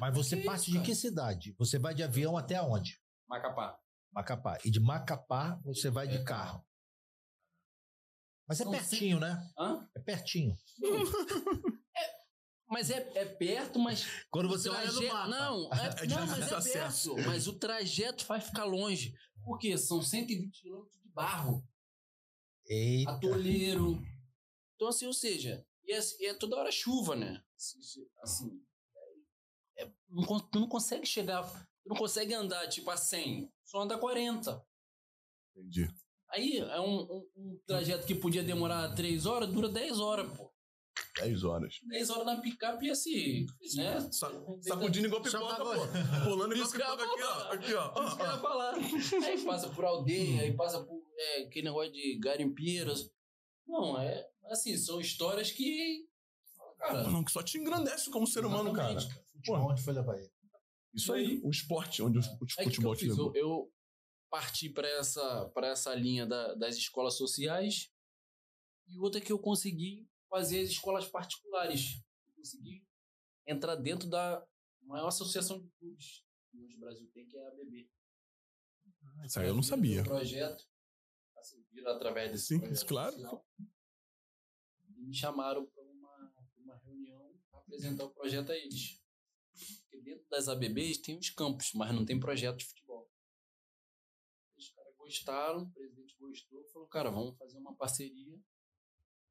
Mas 0.00 0.14
você 0.14 0.36
parte 0.38 0.70
isso, 0.70 0.78
de 0.78 0.84
que 0.84 0.94
cidade? 0.94 1.54
Você 1.58 1.78
vai 1.78 1.94
de 1.94 2.02
avião 2.02 2.36
até 2.36 2.60
onde? 2.60 3.00
Macapá. 3.28 3.78
Macapá. 4.12 4.58
E 4.64 4.70
de 4.70 4.80
Macapá 4.80 5.60
você 5.62 5.90
vai 5.90 6.06
é 6.06 6.10
de 6.10 6.24
carro. 6.24 6.64
Mas 8.48 8.60
é 8.60 8.64
São 8.64 8.72
pertinho, 8.72 9.18
cinco... 9.18 9.20
né? 9.20 9.50
Hã? 9.56 9.88
É 9.94 10.00
pertinho. 10.00 10.56
é, 11.96 12.10
mas 12.68 12.90
é, 12.90 12.96
é 13.14 13.24
perto, 13.24 13.78
mas. 13.78 14.04
Quando 14.28 14.48
você 14.48 14.68
trajeto... 14.68 14.98
olha 14.98 15.06
no 15.06 15.14
mapa. 15.14 15.28
Não, 15.28 15.72
é, 15.72 16.06
não 16.06 16.26
mas 16.26 16.52
é 16.52 16.72
perto. 16.72 17.16
Mas 17.26 17.46
o 17.46 17.52
trajeto 17.56 18.26
vai 18.26 18.40
ficar 18.40 18.64
longe. 18.64 19.14
Porque 19.44 19.78
são 19.78 20.02
120 20.02 20.62
quilômetros 20.62 21.00
de 21.00 21.08
barro. 21.10 21.64
Eita. 22.66 23.12
Atoleiro. 23.12 24.02
Então, 24.74 24.88
assim, 24.88 25.06
ou 25.06 25.12
seja, 25.12 25.64
e 25.90 25.92
é, 25.92 26.00
e 26.20 26.26
é 26.26 26.34
toda 26.34 26.56
hora 26.56 26.70
chuva, 26.70 27.16
né? 27.16 27.42
Assim, 28.22 28.62
é, 29.76 29.90
não, 30.08 30.38
tu 30.38 30.60
não 30.60 30.68
consegue 30.68 31.04
chegar, 31.04 31.42
tu 31.82 31.88
não 31.88 31.96
consegue 31.96 32.32
andar 32.32 32.68
tipo 32.68 32.88
a 32.90 32.96
100, 32.96 33.52
só 33.64 33.82
anda 33.82 33.96
a 33.96 33.98
40. 33.98 34.64
Entendi. 35.56 35.88
Aí 36.28 36.58
é 36.58 36.80
um, 36.80 37.00
um, 37.00 37.30
um, 37.36 37.60
trajeto 37.66 38.06
que 38.06 38.14
podia 38.14 38.44
demorar 38.44 38.94
3 38.94 39.26
horas, 39.26 39.48
dura 39.48 39.68
10 39.68 39.98
horas, 39.98 40.32
pô. 40.36 40.52
10 41.16 41.42
horas. 41.42 41.74
10 41.82 42.10
horas 42.10 42.26
na 42.26 42.40
picape 42.40 42.86
e 42.86 42.90
assim, 42.90 43.46
né? 43.74 44.00
Sa 44.12 44.30
sacudindo 44.60 45.08
igual 45.08 45.22
pipoca, 45.22 45.56
pô. 45.56 46.24
Pulando 46.24 46.54
igual 46.54 46.70
pipoca 46.70 47.02
aqui, 47.02 47.22
ó. 47.22 47.52
Aqui, 47.52 47.74
ó. 47.74 48.06
Isso 48.06 48.16
que 48.16 48.22
eu 48.22 48.26
ia 48.26 48.38
falar. 48.38 48.74
Aí 49.26 49.44
passa 49.44 49.68
por 49.70 49.84
aldeia, 49.84 50.42
aí 50.42 50.54
passa 50.54 50.84
por 50.84 51.02
é, 51.18 51.42
aquele 51.42 51.66
negócio 51.66 51.92
de 51.92 52.16
garimpeiras. 52.20 53.10
Não, 53.70 54.00
é 54.00 54.28
assim, 54.46 54.76
são 54.76 55.00
histórias 55.00 55.50
que. 55.50 56.08
Cara, 56.78 57.08
não, 57.08 57.22
que 57.22 57.30
só 57.30 57.42
te 57.42 57.58
engrandece 57.58 58.10
como 58.10 58.26
ser 58.26 58.44
humano, 58.44 58.72
cara. 58.72 59.00
Futebol, 59.32 59.70
onde 59.70 59.82
foi 59.82 59.92
levar 59.92 60.18
ele? 60.18 60.30
Isso 60.92 61.12
aí, 61.12 61.40
o 61.44 61.50
esporte, 61.50 62.02
onde 62.02 62.18
o 62.18 62.22
futebol 62.64 62.96
te 62.96 63.06
levou. 63.06 63.34
Eu, 63.36 63.72
parti 64.30 64.68
para 64.68 64.88
essa, 64.88 65.52
essa 65.64 65.94
linha 65.94 66.24
da, 66.24 66.54
das 66.54 66.76
escolas 66.76 67.14
sociais 67.14 67.92
e 68.86 68.98
outra 68.98 69.20
que 69.20 69.32
eu 69.32 69.38
consegui 69.38 70.08
fazer 70.28 70.60
as 70.60 70.70
escolas 70.70 71.06
particulares. 71.06 72.02
Eu 72.26 72.34
consegui 72.34 72.86
entrar 73.46 73.74
dentro 73.74 74.08
da 74.08 74.44
maior 74.82 75.08
associação 75.08 75.60
de 75.60 75.68
clubes 75.78 76.24
que 76.50 76.58
hoje 76.58 76.76
o 76.76 76.80
Brasil 76.80 77.10
tem, 77.12 77.26
que 77.26 77.36
é 77.36 77.44
a 77.44 77.48
ABB. 77.48 77.90
Ah, 79.18 79.26
isso 79.26 79.40
aí 79.40 79.48
eu 79.48 79.54
não 79.54 79.62
sabia. 79.62 80.02
projeto, 80.02 80.54
assim, 80.54 80.69
através 81.86 82.32
desse 82.32 82.46
Sim, 82.46 82.60
projeto 82.60 82.86
claro. 82.86 83.12
Social, 83.12 83.46
e 84.96 85.02
me 85.02 85.14
chamaram 85.14 85.66
para 85.66 85.82
uma, 85.82 86.32
uma 86.58 86.76
reunião 86.78 87.34
para 87.50 87.60
apresentar 87.60 88.04
o 88.04 88.10
projeto 88.10 88.52
a 88.52 88.56
eles. 88.56 89.00
Porque 89.82 90.00
dentro 90.02 90.26
das 90.28 90.48
ABBs 90.48 90.98
tem 90.98 91.18
os 91.18 91.30
campos, 91.30 91.72
mas 91.74 91.94
não 91.94 92.04
tem 92.04 92.18
projeto 92.18 92.58
de 92.58 92.66
futebol 92.66 92.90
gostaram, 95.10 95.62
o 95.62 95.70
presidente 95.72 96.16
gostou, 96.18 96.64
falou, 96.72 96.88
cara, 96.88 97.10
vamos 97.10 97.36
fazer 97.36 97.58
uma 97.58 97.74
parceria. 97.74 98.38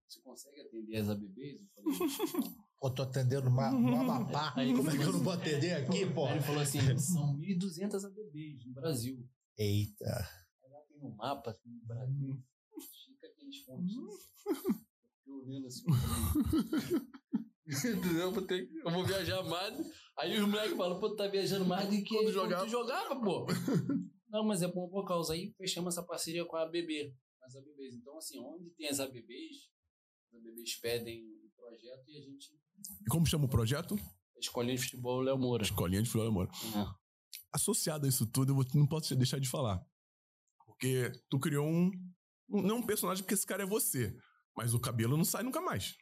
Você 0.08 0.22
consegue 0.22 0.60
atender 0.60 0.98
as 0.98 1.10
ABBs? 1.10 1.62
Eu 1.62 1.94
falei, 1.94 2.60
Pô, 2.80 2.90
tô 2.90 3.04
atendendo 3.04 3.50
no 3.50 3.60
Amapá. 3.60 4.54
Aí, 4.58 4.74
como 4.76 4.90
é 4.90 4.98
que 4.98 5.04
eu 5.04 5.14
não 5.14 5.24
vou 5.24 5.34
atender 5.34 5.74
aqui, 5.74 6.06
pô? 6.12 6.26
Aí 6.26 6.34
ele 6.34 6.42
falou 6.42 6.62
assim, 6.62 6.80
são 6.98 7.38
1.200 7.38 8.06
ABBs 8.06 8.66
no 8.66 8.74
Brasil. 8.74 9.30
Eita. 9.58 10.30
Tem 11.00 11.10
um 11.10 11.16
mapa 11.16 11.52
assim, 11.52 11.70
no 11.70 11.86
Brasil. 11.86 12.44
Fica 13.06 13.28
aqueles 13.28 13.64
pontinhos. 13.64 14.16
Eu 15.26 15.36
olhando 15.36 15.68
assim. 15.68 15.84
Entendeu? 17.66 18.20
Eu 18.20 18.32
vou, 18.34 18.42
ter, 18.48 18.68
eu 18.84 18.92
vou 18.92 19.06
viajar 19.06 19.44
mais. 19.44 19.78
Aí 20.18 20.40
o 20.42 20.48
moleque 20.48 20.76
fala, 20.76 21.00
pô, 21.00 21.10
tu 21.10 21.16
tá 21.16 21.28
viajando 21.28 21.66
mais 21.66 21.88
do 21.88 21.96
que 22.04 22.10
quando, 22.10 22.32
jogava. 22.32 22.66
tu 22.66 22.70
jogava, 22.70 23.16
pô. 23.22 23.46
Não, 24.30 24.44
mas 24.44 24.62
é 24.62 24.68
bom 24.68 24.90
por 24.90 25.06
causa. 25.06 25.34
Aí 25.34 25.54
fechamos 25.56 25.96
essa 25.96 26.06
parceria 26.06 26.46
com 26.46 26.56
a 26.58 26.64
ABB, 26.64 27.16
as 27.44 27.56
ABBs. 27.56 27.96
Então, 27.96 28.18
assim, 28.18 28.40
onde 28.40 28.72
tem 28.72 28.88
as 28.88 29.00
ABBs, 29.00 29.70
as 30.28 30.36
ABBs 30.36 30.80
pedem 30.82 31.24
o 31.24 31.50
projeto 31.56 32.04
e 32.08 32.18
a 32.18 32.22
gente. 32.22 32.54
E 33.06 33.10
como 33.10 33.26
chama 33.26 33.46
o 33.46 33.50
projeto? 33.50 33.96
Escolinha 34.40 34.76
de 34.76 34.84
Futebol 34.84 35.22
Léo 35.22 35.38
Moura. 35.38 35.64
Escolinha 35.64 36.02
de 36.02 36.10
Futebol 36.10 36.26
Léo 36.26 36.34
Moura. 36.34 36.52
É. 36.76 37.00
Associado 37.54 38.06
a 38.06 38.10
isso 38.10 38.26
tudo, 38.28 38.54
eu 38.54 38.66
não 38.80 38.88
posso 38.88 39.16
deixar 39.16 39.40
de 39.40 39.50
falar. 39.50 39.84
Porque 40.80 41.12
tu 41.30 41.38
criou 41.40 41.68
um. 41.68 41.92
Não 42.48 42.78
um 42.78 42.86
personagem, 42.86 43.22
porque 43.22 43.34
esse 43.34 43.46
cara 43.46 43.64
é 43.64 43.66
você. 43.66 44.16
Mas 44.56 44.74
o 44.74 44.80
cabelo 44.80 45.18
não 45.18 45.26
sai 45.26 45.44
nunca 45.44 45.62
mais. 45.62 45.96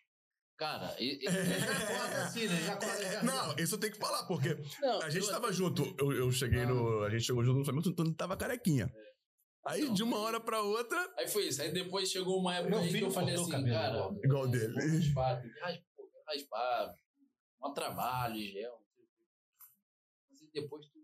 Cara, 0.56 0.96
e, 1.00 1.20
e... 1.24 1.28
É. 1.28 2.22
assim, 2.22 2.48
né? 2.48 2.56
Já 2.62 2.80
já, 2.80 3.24
Não, 3.24 3.56
isso 3.58 3.76
eu 3.76 3.80
tenho 3.80 3.94
que 3.94 4.00
falar, 4.00 4.26
porque 4.26 4.58
não, 4.82 5.02
a 5.02 5.10
gente 5.10 5.26
eu, 5.26 5.32
tava 5.32 5.52
junto. 5.52 5.84
Eu, 6.00 6.12
eu 6.12 6.32
cheguei 6.32 6.66
no. 6.66 7.04
A 7.04 7.10
gente 7.10 7.26
chegou 7.26 7.44
junto 7.44 7.60
no 7.60 7.66
Flamengo, 7.66 7.92
tu 7.92 8.14
tava 8.14 8.38
carequinha. 8.38 8.92
É. 8.96 9.08
Aí, 9.68 9.82
não, 9.82 9.94
de 9.94 10.04
uma 10.04 10.18
hora 10.20 10.40
pra 10.40 10.62
outra. 10.62 11.14
Aí 11.18 11.28
foi 11.28 11.48
isso. 11.48 11.62
Aí 11.62 11.72
depois 11.72 12.10
chegou 12.10 12.40
uma 12.40 12.56
época 12.56 12.80
aí 12.80 12.90
que 12.90 13.02
eu 13.02 13.12
falei 13.12 13.36
assim, 13.36 13.66
cara. 13.66 14.10
Igual 14.24 14.48
dele. 14.48 14.74
Raspar, 14.74 15.42
tem 15.42 15.52
que 15.52 15.60
raspar, 15.60 15.84
raspar. 16.28 16.96
Um 17.64 17.74
trabalho, 17.74 18.40
gel. 18.40 18.82
Mas 20.30 20.40
depois 20.54 20.86
tu 20.88 20.97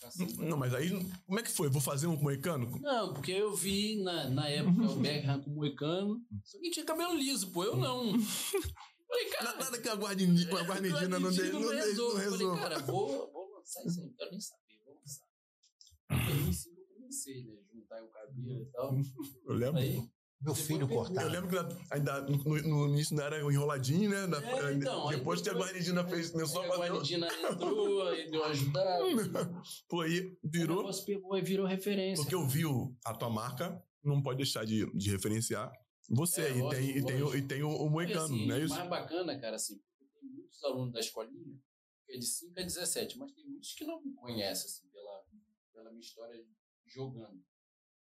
não 0.00 0.08
assim. 0.08 0.36
Não, 0.36 0.56
mas 0.56 0.74
aí, 0.74 0.90
como 1.26 1.38
é 1.38 1.42
que 1.42 1.50
foi? 1.50 1.68
Vou 1.68 1.80
fazer 1.80 2.06
um 2.06 2.16
moicano? 2.16 2.70
Não, 2.80 3.12
porque 3.12 3.32
eu 3.32 3.54
vi 3.54 4.02
na, 4.02 4.28
na 4.30 4.48
época 4.48 4.82
o 4.82 4.96
Beckham 4.96 5.40
com 5.42 5.50
moicano. 5.50 6.20
Só 6.42 6.58
que 6.58 6.70
tinha 6.70 6.86
cabelo 6.86 7.14
liso, 7.14 7.50
pô, 7.50 7.64
eu 7.64 7.76
não. 7.76 8.12
Falei, 9.06 9.26
cara. 9.30 9.56
Nada 9.56 9.78
que 9.78 9.88
a 9.88 9.94
guarnidina, 9.94 10.60
a 10.60 10.64
guarnidina 10.64 11.18
não, 11.18 11.30
não, 11.30 11.30
não, 11.30 11.60
não 11.60 11.74
resolve. 11.74 12.24
Falei, 12.24 12.60
cara, 12.60 12.78
vou, 12.80 13.32
vou 13.32 13.54
lançar 13.54 13.84
isso 13.86 14.00
aí. 14.00 14.06
Não 14.06 14.14
quero 14.14 14.30
nem 14.30 14.40
saber, 14.40 14.82
vou 14.84 14.94
lançar. 14.94 15.26
Aí 16.08 16.52
sim 16.52 16.70
eu 16.76 16.86
comecei, 16.86 17.44
né? 17.44 17.54
Juntar 17.72 18.02
o 18.02 18.08
cabelo 18.08 18.62
e 18.62 18.66
tal. 18.72 18.96
Eu 19.46 19.54
lembro. 19.54 19.80
Aí, 19.80 20.02
meu 20.44 20.54
filho 20.54 20.86
cortado. 20.86 21.26
Eu 21.26 21.30
lembro 21.30 21.48
que 21.48 21.76
ainda 21.90 22.20
no, 22.22 22.62
no 22.62 22.88
início 22.88 23.16
não 23.16 23.24
era 23.24 23.40
enroladinho, 23.40 24.10
né? 24.10 24.26
Na, 24.26 24.38
é, 24.38 24.74
então, 24.74 25.08
depois 25.08 25.40
que 25.40 25.48
a 25.48 25.54
Guarnidina 25.54 26.04
fez, 26.06 26.30
começou 26.30 26.62
a 26.62 26.68
fazer. 26.68 26.82
A 26.82 26.86
Guarnidina 26.86 27.28
entrou 27.28 28.14
e 28.14 28.30
deu 28.30 28.44
ajudada. 28.44 29.04
Pô, 29.88 30.02
aí 30.02 30.36
virou. 30.44 30.78
O 30.78 30.80
negócio 30.82 31.06
pegou 31.06 31.38
e 31.38 31.42
virou 31.42 31.66
referência. 31.66 32.22
Porque 32.22 32.34
eu 32.34 32.46
vi 32.46 32.64
a 33.04 33.14
tua 33.14 33.30
marca, 33.30 33.82
não 34.02 34.22
pode 34.22 34.36
deixar 34.36 34.64
de, 34.66 34.86
de 34.94 35.10
referenciar. 35.10 35.72
Você 36.10 36.42
é, 36.42 36.56
e, 36.56 36.60
lógico, 36.60 36.82
tem, 36.82 36.96
e, 36.98 37.04
tem, 37.06 37.22
o, 37.22 37.36
e 37.36 37.42
tem 37.42 37.62
o, 37.62 37.70
o 37.70 37.88
Moicano, 37.88 38.24
assim, 38.24 38.46
não 38.46 38.56
é 38.56 38.60
isso? 38.60 38.74
O 38.74 38.76
mais 38.76 38.90
bacana, 38.90 39.40
cara, 39.40 39.56
assim, 39.56 39.78
porque 39.78 40.04
tem 40.20 40.28
muitos 40.28 40.62
alunos 40.62 40.92
da 40.92 41.00
escolinha, 41.00 41.58
que 42.04 42.12
é 42.12 42.18
de 42.18 42.26
5 42.26 42.60
a 42.60 42.62
17, 42.62 43.18
mas 43.18 43.32
tem 43.32 43.46
muitos 43.46 43.72
que 43.72 43.84
não 43.84 44.02
me 44.02 44.12
conhecem, 44.12 44.66
assim, 44.66 44.86
pela, 44.92 45.24
pela 45.72 45.90
minha 45.90 46.02
história 46.02 46.44
jogando. 46.86 47.42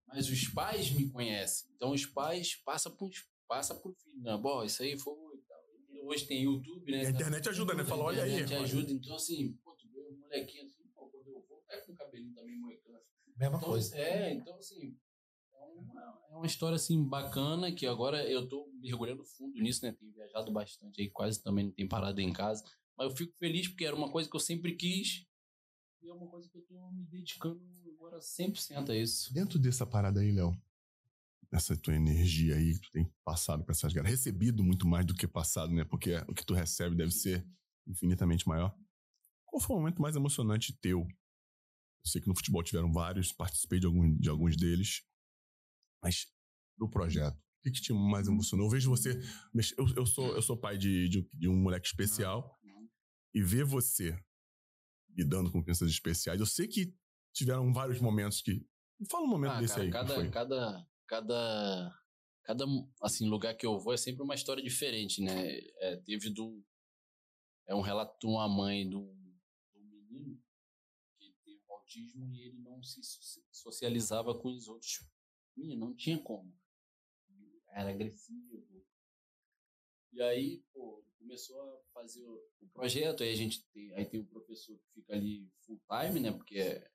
Mas 0.07 0.29
os 0.29 0.49
pais 0.49 0.91
me 0.91 1.09
conhecem. 1.11 1.69
Então 1.75 1.93
os 1.93 2.07
pais 2.07 2.55
passam 2.65 2.95
por, 2.97 3.11
passa 3.49 3.75
por 3.75 3.95
filho. 3.95 4.23
Né? 4.23 4.37
Bom, 4.37 4.65
isso 4.65 4.83
aí 4.83 4.99
foi. 4.99 5.15
Hoje 6.05 6.27
tem 6.27 6.45
YouTube, 6.45 6.93
né? 6.93 7.03
E 7.03 7.07
a 7.07 7.11
internet 7.11 7.49
ajuda, 7.49 7.75
né? 7.75 7.85
Fala, 7.85 8.05
olha 8.05 8.23
aí. 8.23 8.31
A 8.31 8.41
internet 8.41 8.63
ajuda. 8.63 8.93
Então, 8.93 9.17
assim, 9.17 9.53
pô, 9.65 9.73
tu 9.73 9.89
vê 9.89 10.01
um 10.01 10.17
molequinho 10.21 10.65
assim, 10.65 10.85
pô, 10.95 11.09
quando 11.09 11.27
eu 11.29 11.45
vou, 11.49 11.65
é 11.69 11.79
com 11.79 11.93
o 11.93 11.97
cabelinho 11.97 12.33
também 12.33 12.57
moicano. 12.57 12.99
Mesma 13.37 13.57
então, 13.57 13.69
coisa. 13.69 13.97
É, 13.99 14.33
então, 14.33 14.57
assim. 14.57 14.97
É 15.53 15.65
uma, 15.65 16.23
é 16.31 16.35
uma 16.37 16.47
história 16.47 16.77
assim 16.77 17.03
bacana 17.03 17.73
que 17.73 17.87
agora 17.87 18.25
eu 18.31 18.49
tô 18.49 18.71
mergulhando 18.81 19.25
fundo 19.25 19.61
nisso, 19.61 19.85
né? 19.85 19.93
Tenho 19.93 20.13
viajado 20.13 20.53
bastante 20.53 21.03
aí, 21.03 21.11
quase 21.11 21.43
também 21.43 21.65
não 21.65 21.73
tenho 21.73 21.89
parado 21.89 22.21
em 22.21 22.33
casa. 22.33 22.65
Mas 22.97 23.11
eu 23.11 23.17
fico 23.17 23.37
feliz 23.37 23.69
porque 23.69 23.85
era 23.85 23.97
uma 23.97 24.11
coisa 24.11 24.31
que 24.31 24.37
eu 24.37 24.41
sempre 24.41 24.77
quis 24.77 25.27
e 26.03 26.09
é 26.09 26.13
uma 26.13 26.29
coisa 26.29 26.49
que 26.49 26.57
eu 26.57 26.63
tô 26.63 26.91
me 26.93 27.05
dedicando 27.05 27.61
agora 28.07 28.21
100% 28.21 28.91
a 28.91 28.97
isso. 28.97 29.33
Dentro 29.35 29.59
dessa 29.59 29.85
parada 29.85 30.21
aí, 30.21 30.31
Léo, 30.31 30.57
essa 31.51 31.77
tua 31.77 31.95
energia 31.95 32.55
aí 32.57 32.75
que 32.75 32.81
tu 32.81 32.91
tem 32.93 33.13
passado 33.25 33.65
para 33.65 33.73
essas 33.73 33.93
galera, 33.93 34.11
recebido 34.11 34.63
muito 34.63 34.87
mais 34.87 35.05
do 35.05 35.15
que 35.15 35.27
passado, 35.27 35.73
né? 35.73 35.85
Porque 35.85 36.17
o 36.29 36.35
que 36.35 36.45
tu 36.45 36.55
recebe 36.55 36.95
deve 36.95 37.11
ser 37.11 37.47
infinitamente 37.87 38.47
maior. 38.47 38.77
Qual 39.45 39.61
foi 39.61 39.77
o 39.77 39.79
momento 39.79 40.01
mais 40.01 40.17
emocionante 40.17 40.77
teu? 40.81 41.01
Eu 41.01 42.07
sei 42.11 42.21
que 42.21 42.29
no 42.29 42.37
futebol 42.37 42.63
tiveram 42.63 42.93
vários, 42.93 43.33
participei 43.33 43.81
de, 43.81 43.87
algum, 43.87 44.17
de 44.17 44.29
alguns 44.29 44.57
deles, 44.57 45.03
mas 46.03 46.27
do 46.77 46.89
projeto. 46.89 47.37
O 47.37 47.63
que, 47.63 47.71
que 47.73 47.81
te 47.81 47.93
mais 47.93 48.29
emocionou? 48.29 48.67
Eu 48.67 48.71
vejo 48.71 48.91
você. 48.91 49.21
Eu, 49.77 49.89
eu, 49.97 50.07
sou, 50.07 50.35
eu 50.35 50.43
sou 50.43 50.57
pai 50.57 50.79
de, 50.79 51.09
de, 51.09 51.29
de 51.33 51.49
um 51.49 51.57
moleque 51.57 51.87
especial 51.87 52.57
e 53.35 53.43
ver 53.43 53.65
você 53.65 54.17
lidando 55.17 55.51
com 55.51 55.63
crianças 55.63 55.91
especiais. 55.91 56.39
Eu 56.39 56.47
sei 56.47 56.69
que 56.69 56.95
tiveram 57.37 57.73
vários 57.73 58.01
momentos 58.01 58.41
que. 58.41 58.67
Fala 59.11 59.25
um 59.25 59.29
momento 59.29 59.53
ah, 59.53 59.61
desse 59.61 59.75
cara, 59.75 59.85
aí. 59.85 59.91
Cada, 59.91 60.31
cada, 60.31 60.89
cada, 61.07 62.01
cada 62.43 62.65
assim 63.03 63.29
lugar 63.29 63.55
que 63.55 63.67
eu 63.67 63.79
vou 63.79 63.93
é 63.93 63.97
sempre 63.97 64.23
uma 64.23 64.35
história 64.35 64.63
diferente, 64.63 65.23
né? 65.23 65.59
É, 65.81 65.97
teve 65.99 66.31
do 66.31 66.65
é 67.67 67.75
um 67.75 67.83
relato 67.83 68.19
de 68.19 68.27
uma 68.27 68.49
mãe 68.49 68.89
do, 68.89 69.13
do 69.75 69.85
menino 69.85 70.41
que 71.19 71.35
tem 71.45 71.61
autismo 71.69 72.33
e 72.33 72.47
ele 72.47 72.59
não 72.61 72.83
se 72.83 73.01
socializava 73.53 74.35
com 74.35 74.55
os 74.55 74.67
outros 74.67 75.05
meninos, 75.55 75.89
não 75.89 75.95
tinha 75.95 76.19
como. 76.19 76.57
Era 77.73 77.91
agressivo. 77.91 78.87
E 80.13 80.23
aí, 80.23 80.65
pô, 80.73 81.05
começou 81.19 81.61
a 81.61 81.83
fazer 81.93 82.27
o 82.27 82.69
projeto, 82.73 83.23
aí 83.23 83.33
a 83.33 83.37
gente 83.37 83.63
tem, 83.71 83.93
aí 83.95 84.07
tem 84.07 84.21
o 84.21 84.27
professor 84.27 84.79
que 84.79 85.01
fica 85.01 85.13
ali 85.13 85.51
full 85.67 85.79
time, 85.91 86.21
né? 86.21 86.33
Porque 86.33 86.59
é, 86.59 86.91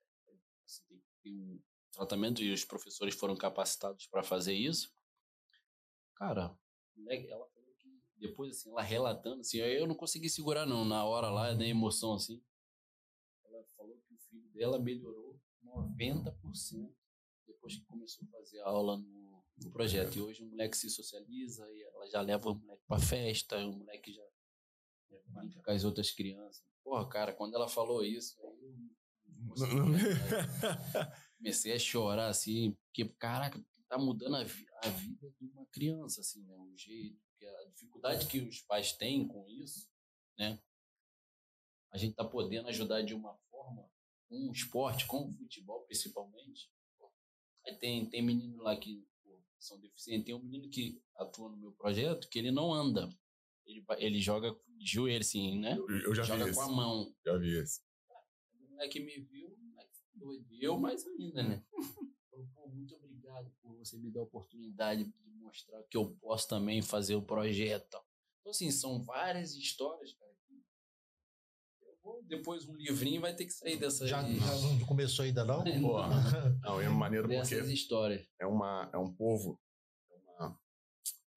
assim, 0.72 0.84
tem, 0.88 1.02
tem 1.22 1.34
um 1.34 1.62
tratamento 1.92 2.42
e 2.42 2.52
os 2.52 2.64
professores 2.64 3.14
foram 3.14 3.36
capacitados 3.36 4.06
para 4.06 4.22
fazer 4.22 4.54
isso. 4.54 4.92
Cara, 6.16 6.56
ela 7.06 7.46
falou 7.48 7.74
que 7.78 8.02
depois, 8.16 8.56
assim, 8.56 8.70
ela 8.70 8.82
relatando, 8.82 9.40
assim, 9.40 9.58
eu 9.58 9.86
não 9.86 9.94
consegui 9.94 10.30
segurar, 10.30 10.66
não, 10.66 10.84
na 10.84 11.04
hora 11.04 11.30
lá, 11.30 11.52
da 11.52 11.66
emoção, 11.66 12.14
assim. 12.14 12.42
Ela 13.44 13.64
falou 13.76 13.98
que 14.06 14.14
o 14.14 14.18
filho 14.18 14.48
dela 14.52 14.78
melhorou 14.78 15.40
90% 15.64 16.94
depois 17.46 17.76
que 17.76 17.84
começou 17.84 18.26
a 18.28 18.38
fazer 18.38 18.60
aula 18.60 18.96
no, 18.96 19.44
no 19.58 19.70
projeto. 19.72 20.16
E 20.16 20.20
hoje 20.20 20.42
o 20.42 20.46
moleque 20.46 20.76
se 20.76 20.88
socializa 20.88 21.68
e 21.70 21.82
ela 21.82 22.06
já 22.08 22.20
leva 22.20 22.50
o 22.50 22.54
moleque 22.54 22.82
pra 22.86 22.98
festa, 22.98 23.58
o 23.58 23.72
moleque 23.72 24.12
já 24.12 24.22
brinca 25.26 25.62
com 25.62 25.70
as 25.70 25.84
outras 25.84 26.10
crianças. 26.10 26.62
Porra, 26.82 27.08
cara, 27.08 27.32
quando 27.32 27.54
ela 27.54 27.68
falou 27.68 28.04
isso, 28.04 28.36
comecei 31.38 31.72
a 31.72 31.78
chorar, 31.78 32.28
assim, 32.28 32.76
porque, 32.86 33.04
caraca, 33.18 33.60
tá 33.88 33.98
mudando 33.98 34.36
a, 34.36 34.44
vi 34.44 34.64
a, 34.84 34.88
vida 34.88 35.30
de 35.40 35.46
uma 35.48 35.66
criança, 35.66 36.20
assim, 36.20 36.44
né? 36.44 36.56
O 36.56 36.72
jeito, 36.76 37.20
a 37.42 37.68
dificuldade 37.70 38.26
que 38.26 38.38
os 38.38 38.60
pais 38.60 38.92
têm 38.92 39.26
com 39.26 39.46
isso, 39.48 39.90
né? 40.38 40.58
A 41.92 41.98
gente 41.98 42.14
tá 42.14 42.24
podendo 42.24 42.68
ajudar 42.68 43.02
de 43.02 43.12
uma 43.12 43.34
forma, 43.50 43.90
com 44.28 44.48
um 44.48 44.52
esporte, 44.52 45.06
com 45.06 45.26
o 45.26 45.32
futebol 45.32 45.84
principalmente. 45.84 46.70
Aí 47.66 47.74
tem, 47.76 48.08
tem 48.08 48.22
menino 48.22 48.62
lá 48.62 48.76
que 48.76 49.06
são 49.58 49.78
deficientes, 49.80 50.26
tem 50.26 50.34
um 50.34 50.42
menino 50.42 50.70
que 50.70 51.00
atua 51.16 51.50
no 51.50 51.56
meu 51.56 51.72
projeto 51.72 52.28
que 52.28 52.38
ele 52.38 52.50
não 52.50 52.72
anda. 52.72 53.08
Ele, 53.66 53.84
ele 53.98 54.20
joga 54.20 54.56
de 54.78 54.86
joelho, 54.86 55.20
assim, 55.20 55.58
né? 55.60 55.76
Eu, 55.76 55.88
eu 55.88 56.14
já 56.14 56.22
joga 56.22 56.46
vi 56.46 56.54
com 56.54 56.62
esse. 56.62 56.70
a 56.70 56.74
mão. 56.74 57.14
Já 57.24 57.36
vi 57.36 57.58
esse. 57.58 57.80
O 58.82 58.84
moleque 58.84 59.00
me 59.00 59.20
viu, 59.20 59.56
moleque 59.60 60.00
doido. 60.14 60.46
Eu 60.60 60.76
mais 60.76 61.06
ainda, 61.06 61.42
né? 61.44 61.64
Falou, 62.28 62.48
pô, 62.52 62.68
muito 62.68 62.94
obrigado 62.96 63.48
por 63.62 63.76
você 63.76 63.96
me 63.96 64.10
dar 64.10 64.20
a 64.20 64.24
oportunidade 64.24 65.04
de 65.04 65.30
mostrar 65.36 65.80
que 65.84 65.96
eu 65.96 66.16
posso 66.16 66.48
também 66.48 66.82
fazer 66.82 67.14
o 67.14 67.22
projeto. 67.22 67.98
Então, 68.40 68.50
assim, 68.50 68.72
são 68.72 69.00
várias 69.00 69.54
histórias, 69.54 70.12
cara. 70.14 70.32
Vou, 72.02 72.20
depois 72.24 72.66
um 72.66 72.74
livrinho 72.74 73.20
vai 73.20 73.32
ter 73.32 73.44
que 73.44 73.52
sair 73.52 73.76
dessa. 73.76 74.08
Já, 74.08 74.20
já 74.20 74.56
não 74.56 74.80
começou 74.80 75.24
ainda, 75.24 75.44
não? 75.44 75.62
Pô, 75.62 75.98
não, 76.60 76.80
é 76.80 76.88
maneiro 76.88 77.28
porque 77.28 77.54
histórias. 77.72 78.26
é, 78.40 78.46
uma, 78.46 78.90
é 78.92 78.98
um 78.98 79.14
povo. 79.14 79.60
É 80.10 80.14
uma, 80.16 80.60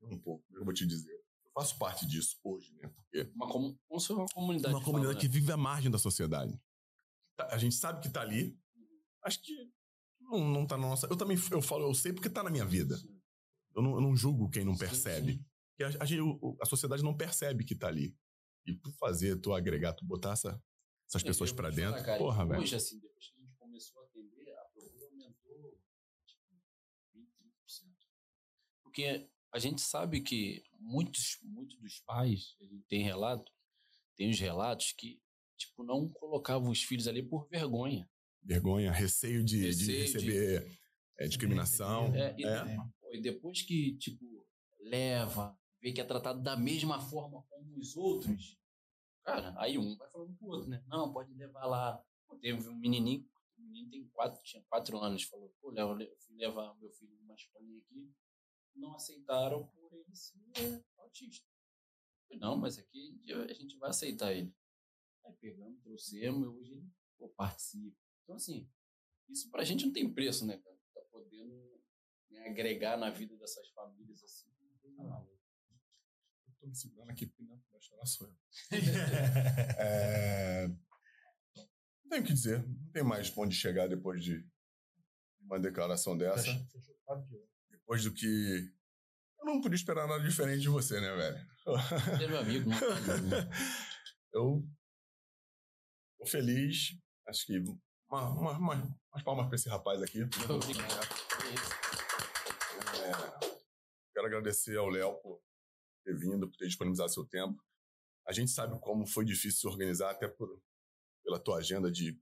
é 0.02 0.06
um 0.08 0.18
povo, 0.18 0.44
eu 0.52 0.66
vou 0.66 0.74
te 0.74 0.88
dizer. 0.88 1.14
Eu 1.14 1.52
faço 1.54 1.78
parte 1.78 2.08
disso 2.08 2.40
hoje, 2.44 2.74
né? 2.82 2.88
Porque 2.88 3.32
Uma, 3.36 3.48
como 3.48 3.70
se 3.70 3.78
fosse 3.88 4.14
uma 4.14 4.26
comunidade. 4.26 4.74
uma 4.74 4.80
que 4.80 4.86
comunidade 4.86 5.14
fala, 5.14 5.22
que 5.22 5.28
vive 5.28 5.52
à 5.52 5.58
margem 5.58 5.92
da 5.92 6.00
sociedade. 6.00 6.60
Tá- 7.36 7.48
A 7.52 7.58
gente 7.58 7.76
sabe 7.76 8.02
que 8.02 8.10
tá 8.10 8.22
ali. 8.22 8.58
Acho 9.24 9.42
que 9.42 9.72
não, 10.22 10.48
não 10.48 10.66
tá 10.68 10.78
na 10.78 10.88
nossa. 10.88 11.08
Eu 11.08 11.18
também 11.18 11.38
eu 11.52 11.62
falo, 11.62 11.84
eu 11.90 11.94
sei 11.94 12.14
porque 12.14 12.30
tá 12.30 12.44
na 12.44 12.50
minha 12.50 12.66
vida. 12.66 12.98
Sim. 12.98 13.20
Eu 13.76 13.82
não, 13.82 13.96
eu 13.96 14.02
não 14.02 14.16
julgo 14.16 14.50
quem 14.50 14.64
não 14.64 14.74
Sim, 14.74 14.80
percebe. 14.80 15.34
sim. 15.34 15.46
Porque 15.78 15.84
a, 15.98 16.04
a, 16.04 16.06
gente- 16.06 16.22
a 16.62 16.66
sociedade 16.66 17.04
não 17.04 17.16
percebe 17.16 17.66
que 17.66 17.76
tá 17.76 17.88
ali. 17.88 18.16
E 18.66 18.74
por 18.74 18.92
fazer, 18.94 19.40
tu 19.42 19.54
agregar, 19.54 19.94
tu 19.94 20.06
botar 20.06 20.32
essa- 20.32 20.62
essas 21.08 21.22
É, 21.24 21.26
pessoas 21.26 21.50
falar, 21.52 21.70
dentro. 21.72 22.04
cara, 22.04 22.18
porra, 22.18 22.46
velho. 22.46 22.62
Hoje, 22.62 22.76
assim, 22.76 23.00
depois 23.00 23.28
que 23.28 23.38
a 23.40 23.44
gente 23.44 23.56
começou 23.58 24.02
a 24.02 24.06
atender, 24.06 24.50
a 24.58 24.66
procura 24.74 25.06
aumentou 25.06 25.80
tipo, 26.26 26.56
20, 27.14 27.30
30%. 27.38 27.96
Porque 28.84 29.30
a 29.52 29.60
gente 29.60 29.82
sabe 29.82 30.22
que 30.22 30.64
muitos, 30.80 31.38
muitos 31.44 31.78
dos 31.80 32.00
pais, 32.00 32.56
a 32.62 32.64
gente 32.64 32.84
tem 32.88 33.04
relato, 33.04 33.52
tem 34.16 34.30
os 34.32 34.40
relatos 34.40 34.94
que, 34.94 35.22
tipo, 35.58 35.84
não 35.84 36.10
colocavam 36.10 36.70
os 36.70 36.82
filhos 36.84 37.08
ali 37.08 37.24
por 37.24 37.48
vergonha. 37.48 38.10
Vergonha, 38.44 38.92
receio 38.92 39.44
de, 39.44 39.60
de 39.60 39.66
Receio 39.68 39.88
de- 39.88 40.02
receber 40.14 40.80
é, 41.18 41.28
discriminação. 41.28 42.14
É, 42.16 42.36
e, 42.38 42.46
É. 42.46 42.78
e 43.14 43.22
depois 43.22 43.62
que, 43.62 43.98
tipo, 43.98 44.46
leva, 44.80 45.58
vê 45.82 45.92
que 45.92 46.02
é 46.02 46.04
tratado 46.04 46.42
da 46.44 46.56
mesma 46.56 47.00
forma 47.00 47.42
como 47.50 47.78
os 47.80 47.96
outros, 47.98 48.58
cara, 49.24 49.54
aí 49.58 49.78
um 49.78 49.96
vai 49.98 50.10
falando 50.12 50.36
pro 50.38 50.48
outro, 50.48 50.70
né? 50.70 50.84
Não, 50.88 51.12
pode 51.12 51.34
levar 51.34 51.66
lá. 51.66 52.04
Pô, 52.28 52.38
teve 52.38 52.68
um 52.70 52.76
menininho, 52.76 53.28
o 53.58 53.62
menino 53.62 53.90
tem 53.90 54.08
quatro, 54.10 54.42
tinha 54.44 54.64
quatro 54.70 54.98
anos, 55.00 55.24
falou, 55.24 55.54
pô, 55.62 55.72
Léo, 55.72 56.00
eu 56.02 56.16
fui 56.20 56.36
levar 56.36 56.76
meu 56.80 56.92
filho 56.92 57.16
numa 57.22 57.34
escolinha 57.36 57.80
aqui, 57.80 58.12
não 58.76 58.96
aceitaram 58.96 59.66
por 59.68 59.94
ele 59.94 60.16
ser 60.16 60.84
autista. 60.98 61.46
Falei, 62.28 62.40
não, 62.40 62.58
mas 62.58 62.78
aqui 62.78 63.20
a 63.50 63.54
gente 63.54 63.78
vai 63.78 63.90
aceitar 63.90 64.34
ele. 64.34 64.54
Aí 65.26 65.34
pegamos, 65.42 65.82
trouxemos, 65.82 66.44
e 66.44 66.48
hoje 66.48 66.72
ele 66.74 66.90
pô, 67.18 67.30
participa. 67.30 67.98
Então, 68.24 68.36
assim, 68.36 68.70
isso 69.30 69.50
pra 69.50 69.64
gente 69.64 69.86
não 69.86 69.94
tem 69.94 70.12
preço, 70.14 70.46
né, 70.46 70.58
cara? 70.58 70.76
Tá 70.94 71.02
podendo 71.12 71.82
né, 72.30 72.48
agregar 72.50 72.98
na 72.98 73.10
vida 73.10 73.36
dessas 73.38 73.68
famílias, 73.70 74.24
assim. 74.24 74.50
Não, 74.98 75.28
Eu 76.48 76.54
tô 76.60 76.68
me 76.68 76.76
segurando 76.76 77.10
aqui 77.12 77.26
porque 77.28 77.44
não 77.44 77.60
vai 77.72 77.82
chorar 77.82 78.06
sou 78.06 78.28
eu. 78.28 78.36
É, 79.78 80.68
Não 80.68 82.10
tenho 82.10 82.24
o 82.24 82.26
que 82.26 82.34
dizer. 82.34 82.66
Não 82.68 82.92
tem 82.92 83.04
mais 83.04 83.30
pra 83.30 83.44
onde 83.44 83.56
chegar 83.56 83.88
depois 83.88 84.24
de 84.24 84.48
uma 85.42 85.60
declaração 85.60 86.18
dessa. 86.18 86.48
Depois 87.70 88.04
do 88.04 88.14
que. 88.14 88.74
Eu 89.40 89.46
não 89.46 89.62
podia 89.62 89.76
esperar 89.76 90.08
nada 90.08 90.24
diferente 90.24 90.62
de 90.62 90.70
você, 90.70 91.00
né, 91.00 91.14
velho? 91.16 91.38
Ele 92.16 92.24
é 92.24 92.28
meu 92.28 92.40
amigo, 92.40 92.70
né? 92.70 92.76
Eu 94.34 94.68
tô 96.26 96.32
feliz. 96.32 96.98
Acho 97.28 97.46
que 97.46 97.60
uma, 98.10 98.30
uma, 98.32 98.58
uma, 98.58 99.00
umas 99.12 99.24
palmas 99.24 99.48
pra 99.48 99.56
esse 99.56 99.70
rapaz 99.70 100.02
aqui. 100.02 100.24
Obrigado. 100.24 101.16
É, 102.96 103.12
quero 104.14 104.28
agradecer 104.28 104.78
ao 104.78 104.90
Léo 104.90 105.16
por 105.22 105.42
ter 106.04 106.18
vindo, 106.18 106.50
por 106.50 106.58
ter 106.58 106.66
disponibilizado 106.66 107.14
seu 107.14 107.26
tempo. 107.26 107.64
A 108.28 108.34
gente 108.34 108.52
sabe 108.52 108.80
como 108.80 109.06
foi 109.06 109.24
difícil 109.24 109.60
se 109.60 109.68
organizar, 109.68 110.12
até 110.12 110.28
por, 110.28 110.60
pela 111.24 111.40
tua 111.40 111.58
agenda 111.58 111.92
de 111.92 112.20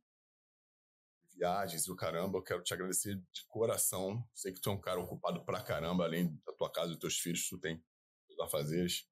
viagens 1.34 1.85
e 1.85 1.91
o 1.91 1.95
caramba. 1.95 2.38
Eu 2.38 2.43
quero 2.43 2.61
te 2.61 2.73
agradecer 2.73 3.15
de 3.15 3.45
coração. 3.47 4.27
Sei 4.34 4.51
que 4.51 4.59
tu 4.59 4.69
é 4.69 4.73
um 4.73 4.81
cara 4.81 4.99
ocupado 4.99 5.43
pra 5.45 5.63
caramba, 5.63 6.03
além 6.03 6.35
da 6.45 6.53
tua 6.53 6.71
casa 6.71 6.89
e 6.89 6.91
dos 6.91 6.99
teus 6.99 7.19
filhos, 7.19 7.47
tu 7.47 7.57
tem 7.57 7.81
os 8.30 8.39
afazeres. 8.39 9.07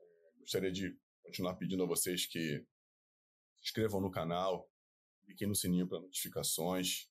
É, 0.00 0.38
gostaria 0.38 0.70
de 0.70 0.96
continuar 1.22 1.56
pedindo 1.56 1.82
a 1.82 1.86
vocês 1.86 2.26
que 2.26 2.64
inscrevam 3.62 4.00
no 4.00 4.10
canal, 4.10 4.70
cliquem 5.24 5.48
no 5.48 5.54
sininho 5.54 5.86
para 5.86 6.00
notificações, 6.00 7.10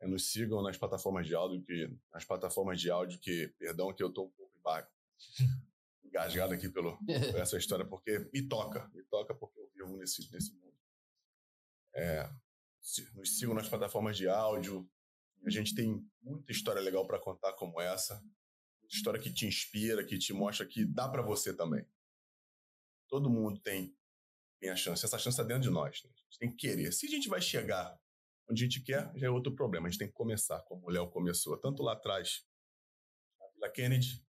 é, 0.00 0.06
nos 0.06 0.30
sigam 0.30 0.62
nas 0.62 0.76
plataformas 0.76 1.26
de 1.26 1.34
áudio, 1.34 1.62
que 1.62 1.90
nas 2.12 2.24
plataformas 2.24 2.80
de 2.80 2.90
áudio 2.90 3.18
que, 3.18 3.48
perdão, 3.58 3.92
que 3.94 4.02
eu 4.02 4.12
tô 4.12 4.24
um 4.24 4.30
pouco 4.30 4.56
emba- 4.58 4.90
engasgado 6.04 6.54
aqui 6.54 6.68
pelo, 6.68 6.96
por 6.98 7.40
essa 7.40 7.56
história, 7.56 7.84
porque 7.88 8.18
me 8.32 8.46
toca, 8.46 8.88
me 8.94 9.02
toca 9.04 9.34
porque 9.34 9.58
eu 9.58 9.68
vivo 9.70 9.96
nesse, 9.96 10.30
nesse 10.32 10.52
mundo. 10.52 10.76
É, 11.94 12.30
nos 13.14 13.38
sigam 13.38 13.54
nas 13.54 13.68
plataformas 13.68 14.16
de 14.16 14.28
áudio, 14.28 14.88
a 15.44 15.50
gente 15.50 15.74
tem 15.74 16.04
muita 16.22 16.52
história 16.52 16.80
legal 16.80 17.06
para 17.06 17.18
contar 17.18 17.52
como 17.54 17.80
essa, 17.80 18.22
história 18.88 19.20
que 19.20 19.32
te 19.32 19.46
inspira, 19.46 20.04
que 20.04 20.18
te 20.18 20.32
mostra 20.32 20.66
que 20.66 20.84
dá 20.84 21.08
para 21.08 21.22
você 21.22 21.54
também. 21.54 21.86
Todo 23.08 23.30
mundo 23.30 23.60
tem, 23.60 23.95
tem 24.60 24.70
a 24.70 24.76
chance, 24.76 25.04
essa 25.04 25.18
chance 25.18 25.34
está 25.34 25.42
dentro 25.42 25.62
de 25.62 25.70
nós, 25.70 26.02
né? 26.04 26.10
a 26.10 26.20
gente 26.22 26.38
tem 26.38 26.50
que 26.50 26.56
querer. 26.56 26.92
Se 26.92 27.06
a 27.06 27.08
gente 27.10 27.28
vai 27.28 27.40
chegar 27.40 27.98
onde 28.48 28.62
a 28.62 28.66
gente 28.66 28.82
quer, 28.82 29.10
já 29.16 29.26
é 29.26 29.30
outro 29.30 29.54
problema. 29.54 29.86
A 29.86 29.90
gente 29.90 29.98
tem 29.98 30.08
que 30.08 30.14
começar, 30.14 30.60
como 30.62 30.86
o 30.86 30.90
Léo 30.90 31.08
começou, 31.10 31.58
tanto 31.58 31.82
lá 31.82 31.92
atrás, 31.92 32.44
na 33.38 33.48
Vila 33.48 33.70
Kennedy, 33.70 34.24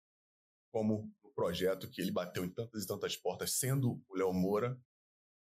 como 0.72 1.12
no 1.22 1.30
projeto 1.32 1.88
que 1.88 2.00
ele 2.00 2.10
bateu 2.10 2.44
em 2.44 2.50
tantas 2.50 2.84
e 2.84 2.86
tantas 2.86 3.16
portas, 3.16 3.52
sendo 3.52 4.02
o 4.08 4.16
Léo 4.16 4.32
Moura, 4.32 4.80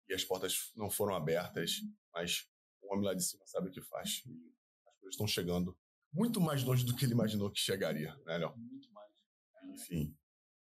e 0.09 0.13
as 0.13 0.23
portas 0.23 0.71
não 0.75 0.89
foram 0.89 1.15
abertas, 1.15 1.81
mas 2.13 2.47
o 2.81 2.93
homem 2.93 3.05
lá 3.05 3.13
de 3.13 3.23
cima 3.23 3.45
sabe 3.45 3.69
o 3.69 3.71
que 3.71 3.81
faz. 3.81 4.23
E 4.25 4.53
as 4.87 4.95
coisas 4.97 5.13
estão 5.13 5.27
chegando 5.27 5.77
muito 6.11 6.39
mais 6.39 6.63
longe 6.63 6.85
do 6.85 6.95
que 6.95 7.05
ele 7.05 7.13
imaginou 7.13 7.51
que 7.51 7.59
chegaria, 7.59 8.15
né, 8.25 8.37
Léo? 8.37 8.55
Muito 8.57 8.91
mais. 8.93 9.11
Enfim, 9.65 10.17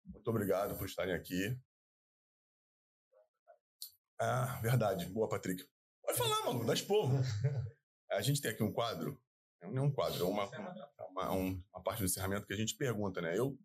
muito 0.05 0.29
obrigado 0.29 0.77
por 0.77 0.87
estarem 0.87 1.15
aqui. 1.15 1.59
Ah, 4.21 4.59
verdade. 4.61 5.07
Boa, 5.07 5.29
Patrick. 5.29 5.65
Pode 6.03 6.19
falar, 6.19 6.45
mano, 6.47 6.65
dá 6.67 6.75
esporro. 6.75 7.19
A 8.11 8.21
gente 8.23 8.41
tem 8.41 8.51
aqui 8.51 8.63
um 8.63 8.73
quadro. 8.73 9.21
Não 9.63 9.77
é 9.79 9.87
um 9.87 9.93
quadro, 9.93 10.21
é 10.25 10.25
uma, 10.29 10.47
uma, 10.49 11.09
uma, 11.11 11.33
um- 11.35 11.63
uma 11.75 11.83
parte 11.83 11.99
do 11.99 12.05
encerramento 12.07 12.47
que 12.47 12.55
a 12.55 12.57
gente 12.57 12.77
pergunta, 12.77 13.21
né? 13.21 13.37
Eu 13.37 13.59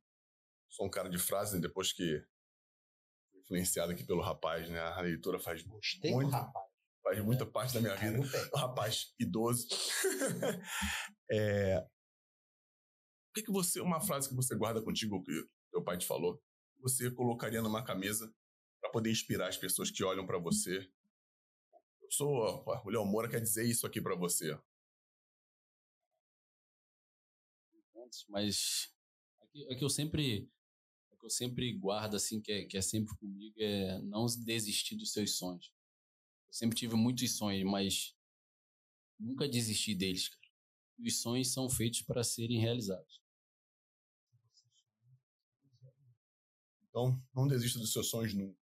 sou 0.69 0.85
um 0.85 0.89
cara 0.89 1.09
de 1.09 1.17
frase, 1.17 1.55
né? 1.55 1.61
depois 1.61 1.93
que 1.93 2.21
influenciado 3.35 3.91
aqui 3.91 4.03
pelo 4.03 4.21
rapaz, 4.21 4.67
né? 4.69 4.79
A 4.79 5.01
leitura 5.01 5.39
faz 5.39 5.61
Gostei 5.63 6.11
muito, 6.11 6.31
rapaz. 6.31 6.65
faz 7.03 7.23
muita 7.23 7.45
parte 7.45 7.73
da 7.75 7.81
minha 7.81 7.95
vida. 7.95 8.19
O 8.53 8.57
rapaz 8.57 9.13
idoso. 9.19 9.67
é, 11.31 11.79
o 11.79 13.33
que, 13.35 13.43
que 13.43 13.51
você, 13.51 13.79
uma 13.79 14.01
frase 14.01 14.27
que 14.27 14.35
você 14.35 14.55
guarda 14.55 14.81
contigo, 14.81 15.23
que 15.23 15.31
teu 15.71 15.83
pai 15.83 15.97
te 15.97 16.05
falou, 16.05 16.41
você 16.79 17.09
colocaria 17.11 17.61
numa 17.61 17.83
camisa 17.83 18.33
para 18.83 18.91
poder 18.91 19.09
inspirar 19.09 19.47
as 19.47 19.55
pessoas 19.55 19.89
que 19.89 20.03
olham 20.03 20.25
para 20.25 20.37
você? 20.37 20.91
Eu 22.01 22.11
sou, 22.11 22.65
o 22.67 22.89
Léo 22.89 23.05
Moura 23.05 23.29
quer 23.29 23.39
dizer 23.39 23.65
isso 23.65 23.87
aqui 23.87 24.01
para 24.01 24.13
você. 24.13 24.59
mas 28.27 28.93
aqui, 29.41 29.65
aqui 29.71 29.83
eu 29.83 29.89
sempre 29.89 30.47
o 31.09 31.17
que 31.17 31.25
eu 31.25 31.29
sempre 31.29 31.71
guardo 31.73 32.15
assim 32.15 32.41
que 32.41 32.51
é, 32.51 32.65
que 32.65 32.77
é 32.77 32.81
sempre 32.81 33.15
comigo 33.17 33.55
é 33.57 33.99
não 34.01 34.25
desistir 34.25 34.95
dos 34.97 35.13
seus 35.13 35.37
sonhos. 35.37 35.73
Eu 36.47 36.53
sempre 36.53 36.77
tive 36.77 36.95
muitos 36.95 37.37
sonhos, 37.37 37.63
mas 37.63 38.15
nunca 39.17 39.47
desisti 39.47 39.95
deles. 39.95 40.27
Cara. 40.27 40.41
E 40.99 41.07
Os 41.07 41.21
sonhos 41.21 41.51
são 41.51 41.69
feitos 41.69 42.01
para 42.01 42.23
serem 42.23 42.59
realizados. 42.59 43.23
Então, 46.89 47.19
não 47.33 47.47
desista 47.47 47.79
dos 47.79 47.91
seus 47.91 48.09
sonhos 48.09 48.35
nunca. 48.35 48.62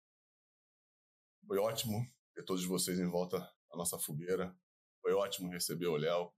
Foi 1.52 1.60
ótimo 1.60 2.10
ter 2.34 2.46
todos 2.46 2.64
vocês 2.64 2.98
em 2.98 3.10
volta 3.10 3.38
da 3.38 3.76
nossa 3.76 4.00
fogueira. 4.00 4.58
Foi 5.02 5.12
ótimo 5.12 5.52
receber 5.52 5.88
o 5.88 5.98
Léo, 5.98 6.32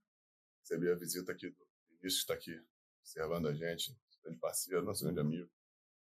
receber 0.62 0.92
a 0.92 0.96
visita 0.96 1.32
aqui 1.32 1.52
do 1.52 1.68
Vinícius, 1.88 2.16
que 2.16 2.20
está 2.22 2.34
aqui 2.34 2.60
observando 3.00 3.48
a 3.48 3.54
gente, 3.54 3.96
grande 4.24 4.40
parceiro, 4.40 4.84
nosso 4.84 5.04
grande 5.04 5.20
amigo. 5.20 5.48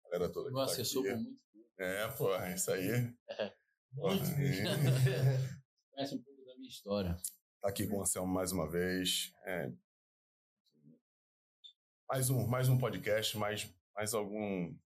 A 0.05 0.11
galera 0.11 0.33
toda 0.33 0.51
Meu 0.51 0.59
tá 0.59 0.65
assessor 0.65 1.07
aqui. 1.07 1.15
por 1.15 1.23
muito 1.23 1.41
tempo. 1.53 1.73
É, 1.79 2.09
pô, 2.09 2.45
isso 2.47 2.71
aí. 2.73 3.15
Pô, 3.95 4.09
Muito 4.09 4.25
é. 4.25 4.35
Conhece 5.95 6.15
um 6.17 6.23
pouco 6.25 6.45
da 6.45 6.57
minha 6.57 6.69
história. 6.69 7.17
tá 7.61 7.69
aqui 7.69 7.87
com 7.87 7.99
o 7.99 8.03
Anselmo 8.03 8.35
mais 8.35 8.51
uma 8.51 8.69
vez. 8.69 9.33
É. 9.45 9.73
Mais 12.09 12.31
um, 12.31 12.49
mais 12.49 12.69
um 12.69 12.77
podcast, 12.77 13.39
mais, 13.39 13.73
mais 13.95 14.13
algum. 14.13 14.77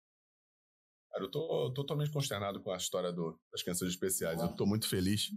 Cara, 1.12 1.24
eu 1.24 1.30
tô 1.30 1.72
totalmente 1.74 2.10
consternado 2.10 2.60
com 2.62 2.72
a 2.72 2.76
história 2.76 3.12
do- 3.12 3.38
das 3.52 3.62
crianças 3.62 3.88
especiais. 3.88 4.40
Eu 4.40 4.48
tô 4.56 4.64
muito 4.66 4.88
feliz. 4.88 5.28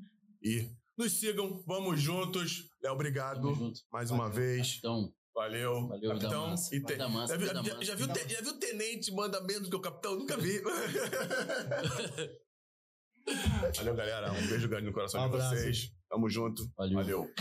E 0.42 0.70
nos 0.98 1.20
sigam, 1.20 1.62
vamos 1.68 2.00
juntos. 2.00 2.70
Léo, 2.82 2.94
obrigado 2.94 3.54
junto. 3.54 3.82
mais 3.92 4.10
uma 4.12 4.30
vez. 4.30 4.76
Então, 4.80 5.14
Valeu, 5.34 5.90
valeu, 5.90 6.12
capitão. 6.12 6.48
massa. 6.48 6.74
E 6.74 6.80
te- 6.82 6.94
Vida 6.94 7.10
massa, 7.10 7.34
Já 7.34 7.38
viu, 7.38 7.48
já- 7.48 7.54
massa. 7.56 7.84
já 7.84 7.96
viu 7.96 8.08
te- 8.08 8.30
já 8.34 8.42
viu 8.42 8.52
o 8.52 8.58
tenente 8.58 9.12
manda 9.12 9.42
menos 9.42 9.68
que 9.68 9.76
o 9.76 9.82
capitão? 9.82 10.16
Nunca 10.18 10.38
vi. 10.38 10.62
Valeu, 13.76 13.96
galera. 13.96 14.32
Um 14.32 14.48
beijo 14.48 14.70
grande 14.70 14.86
no 14.86 14.94
coração 14.94 15.26
Um 15.26 15.30
de 15.30 15.36
vocês. 15.38 15.92
Tamo 16.10 16.30
junto. 16.30 16.72
Valeu. 16.78 16.96
Valeu. 16.96 17.34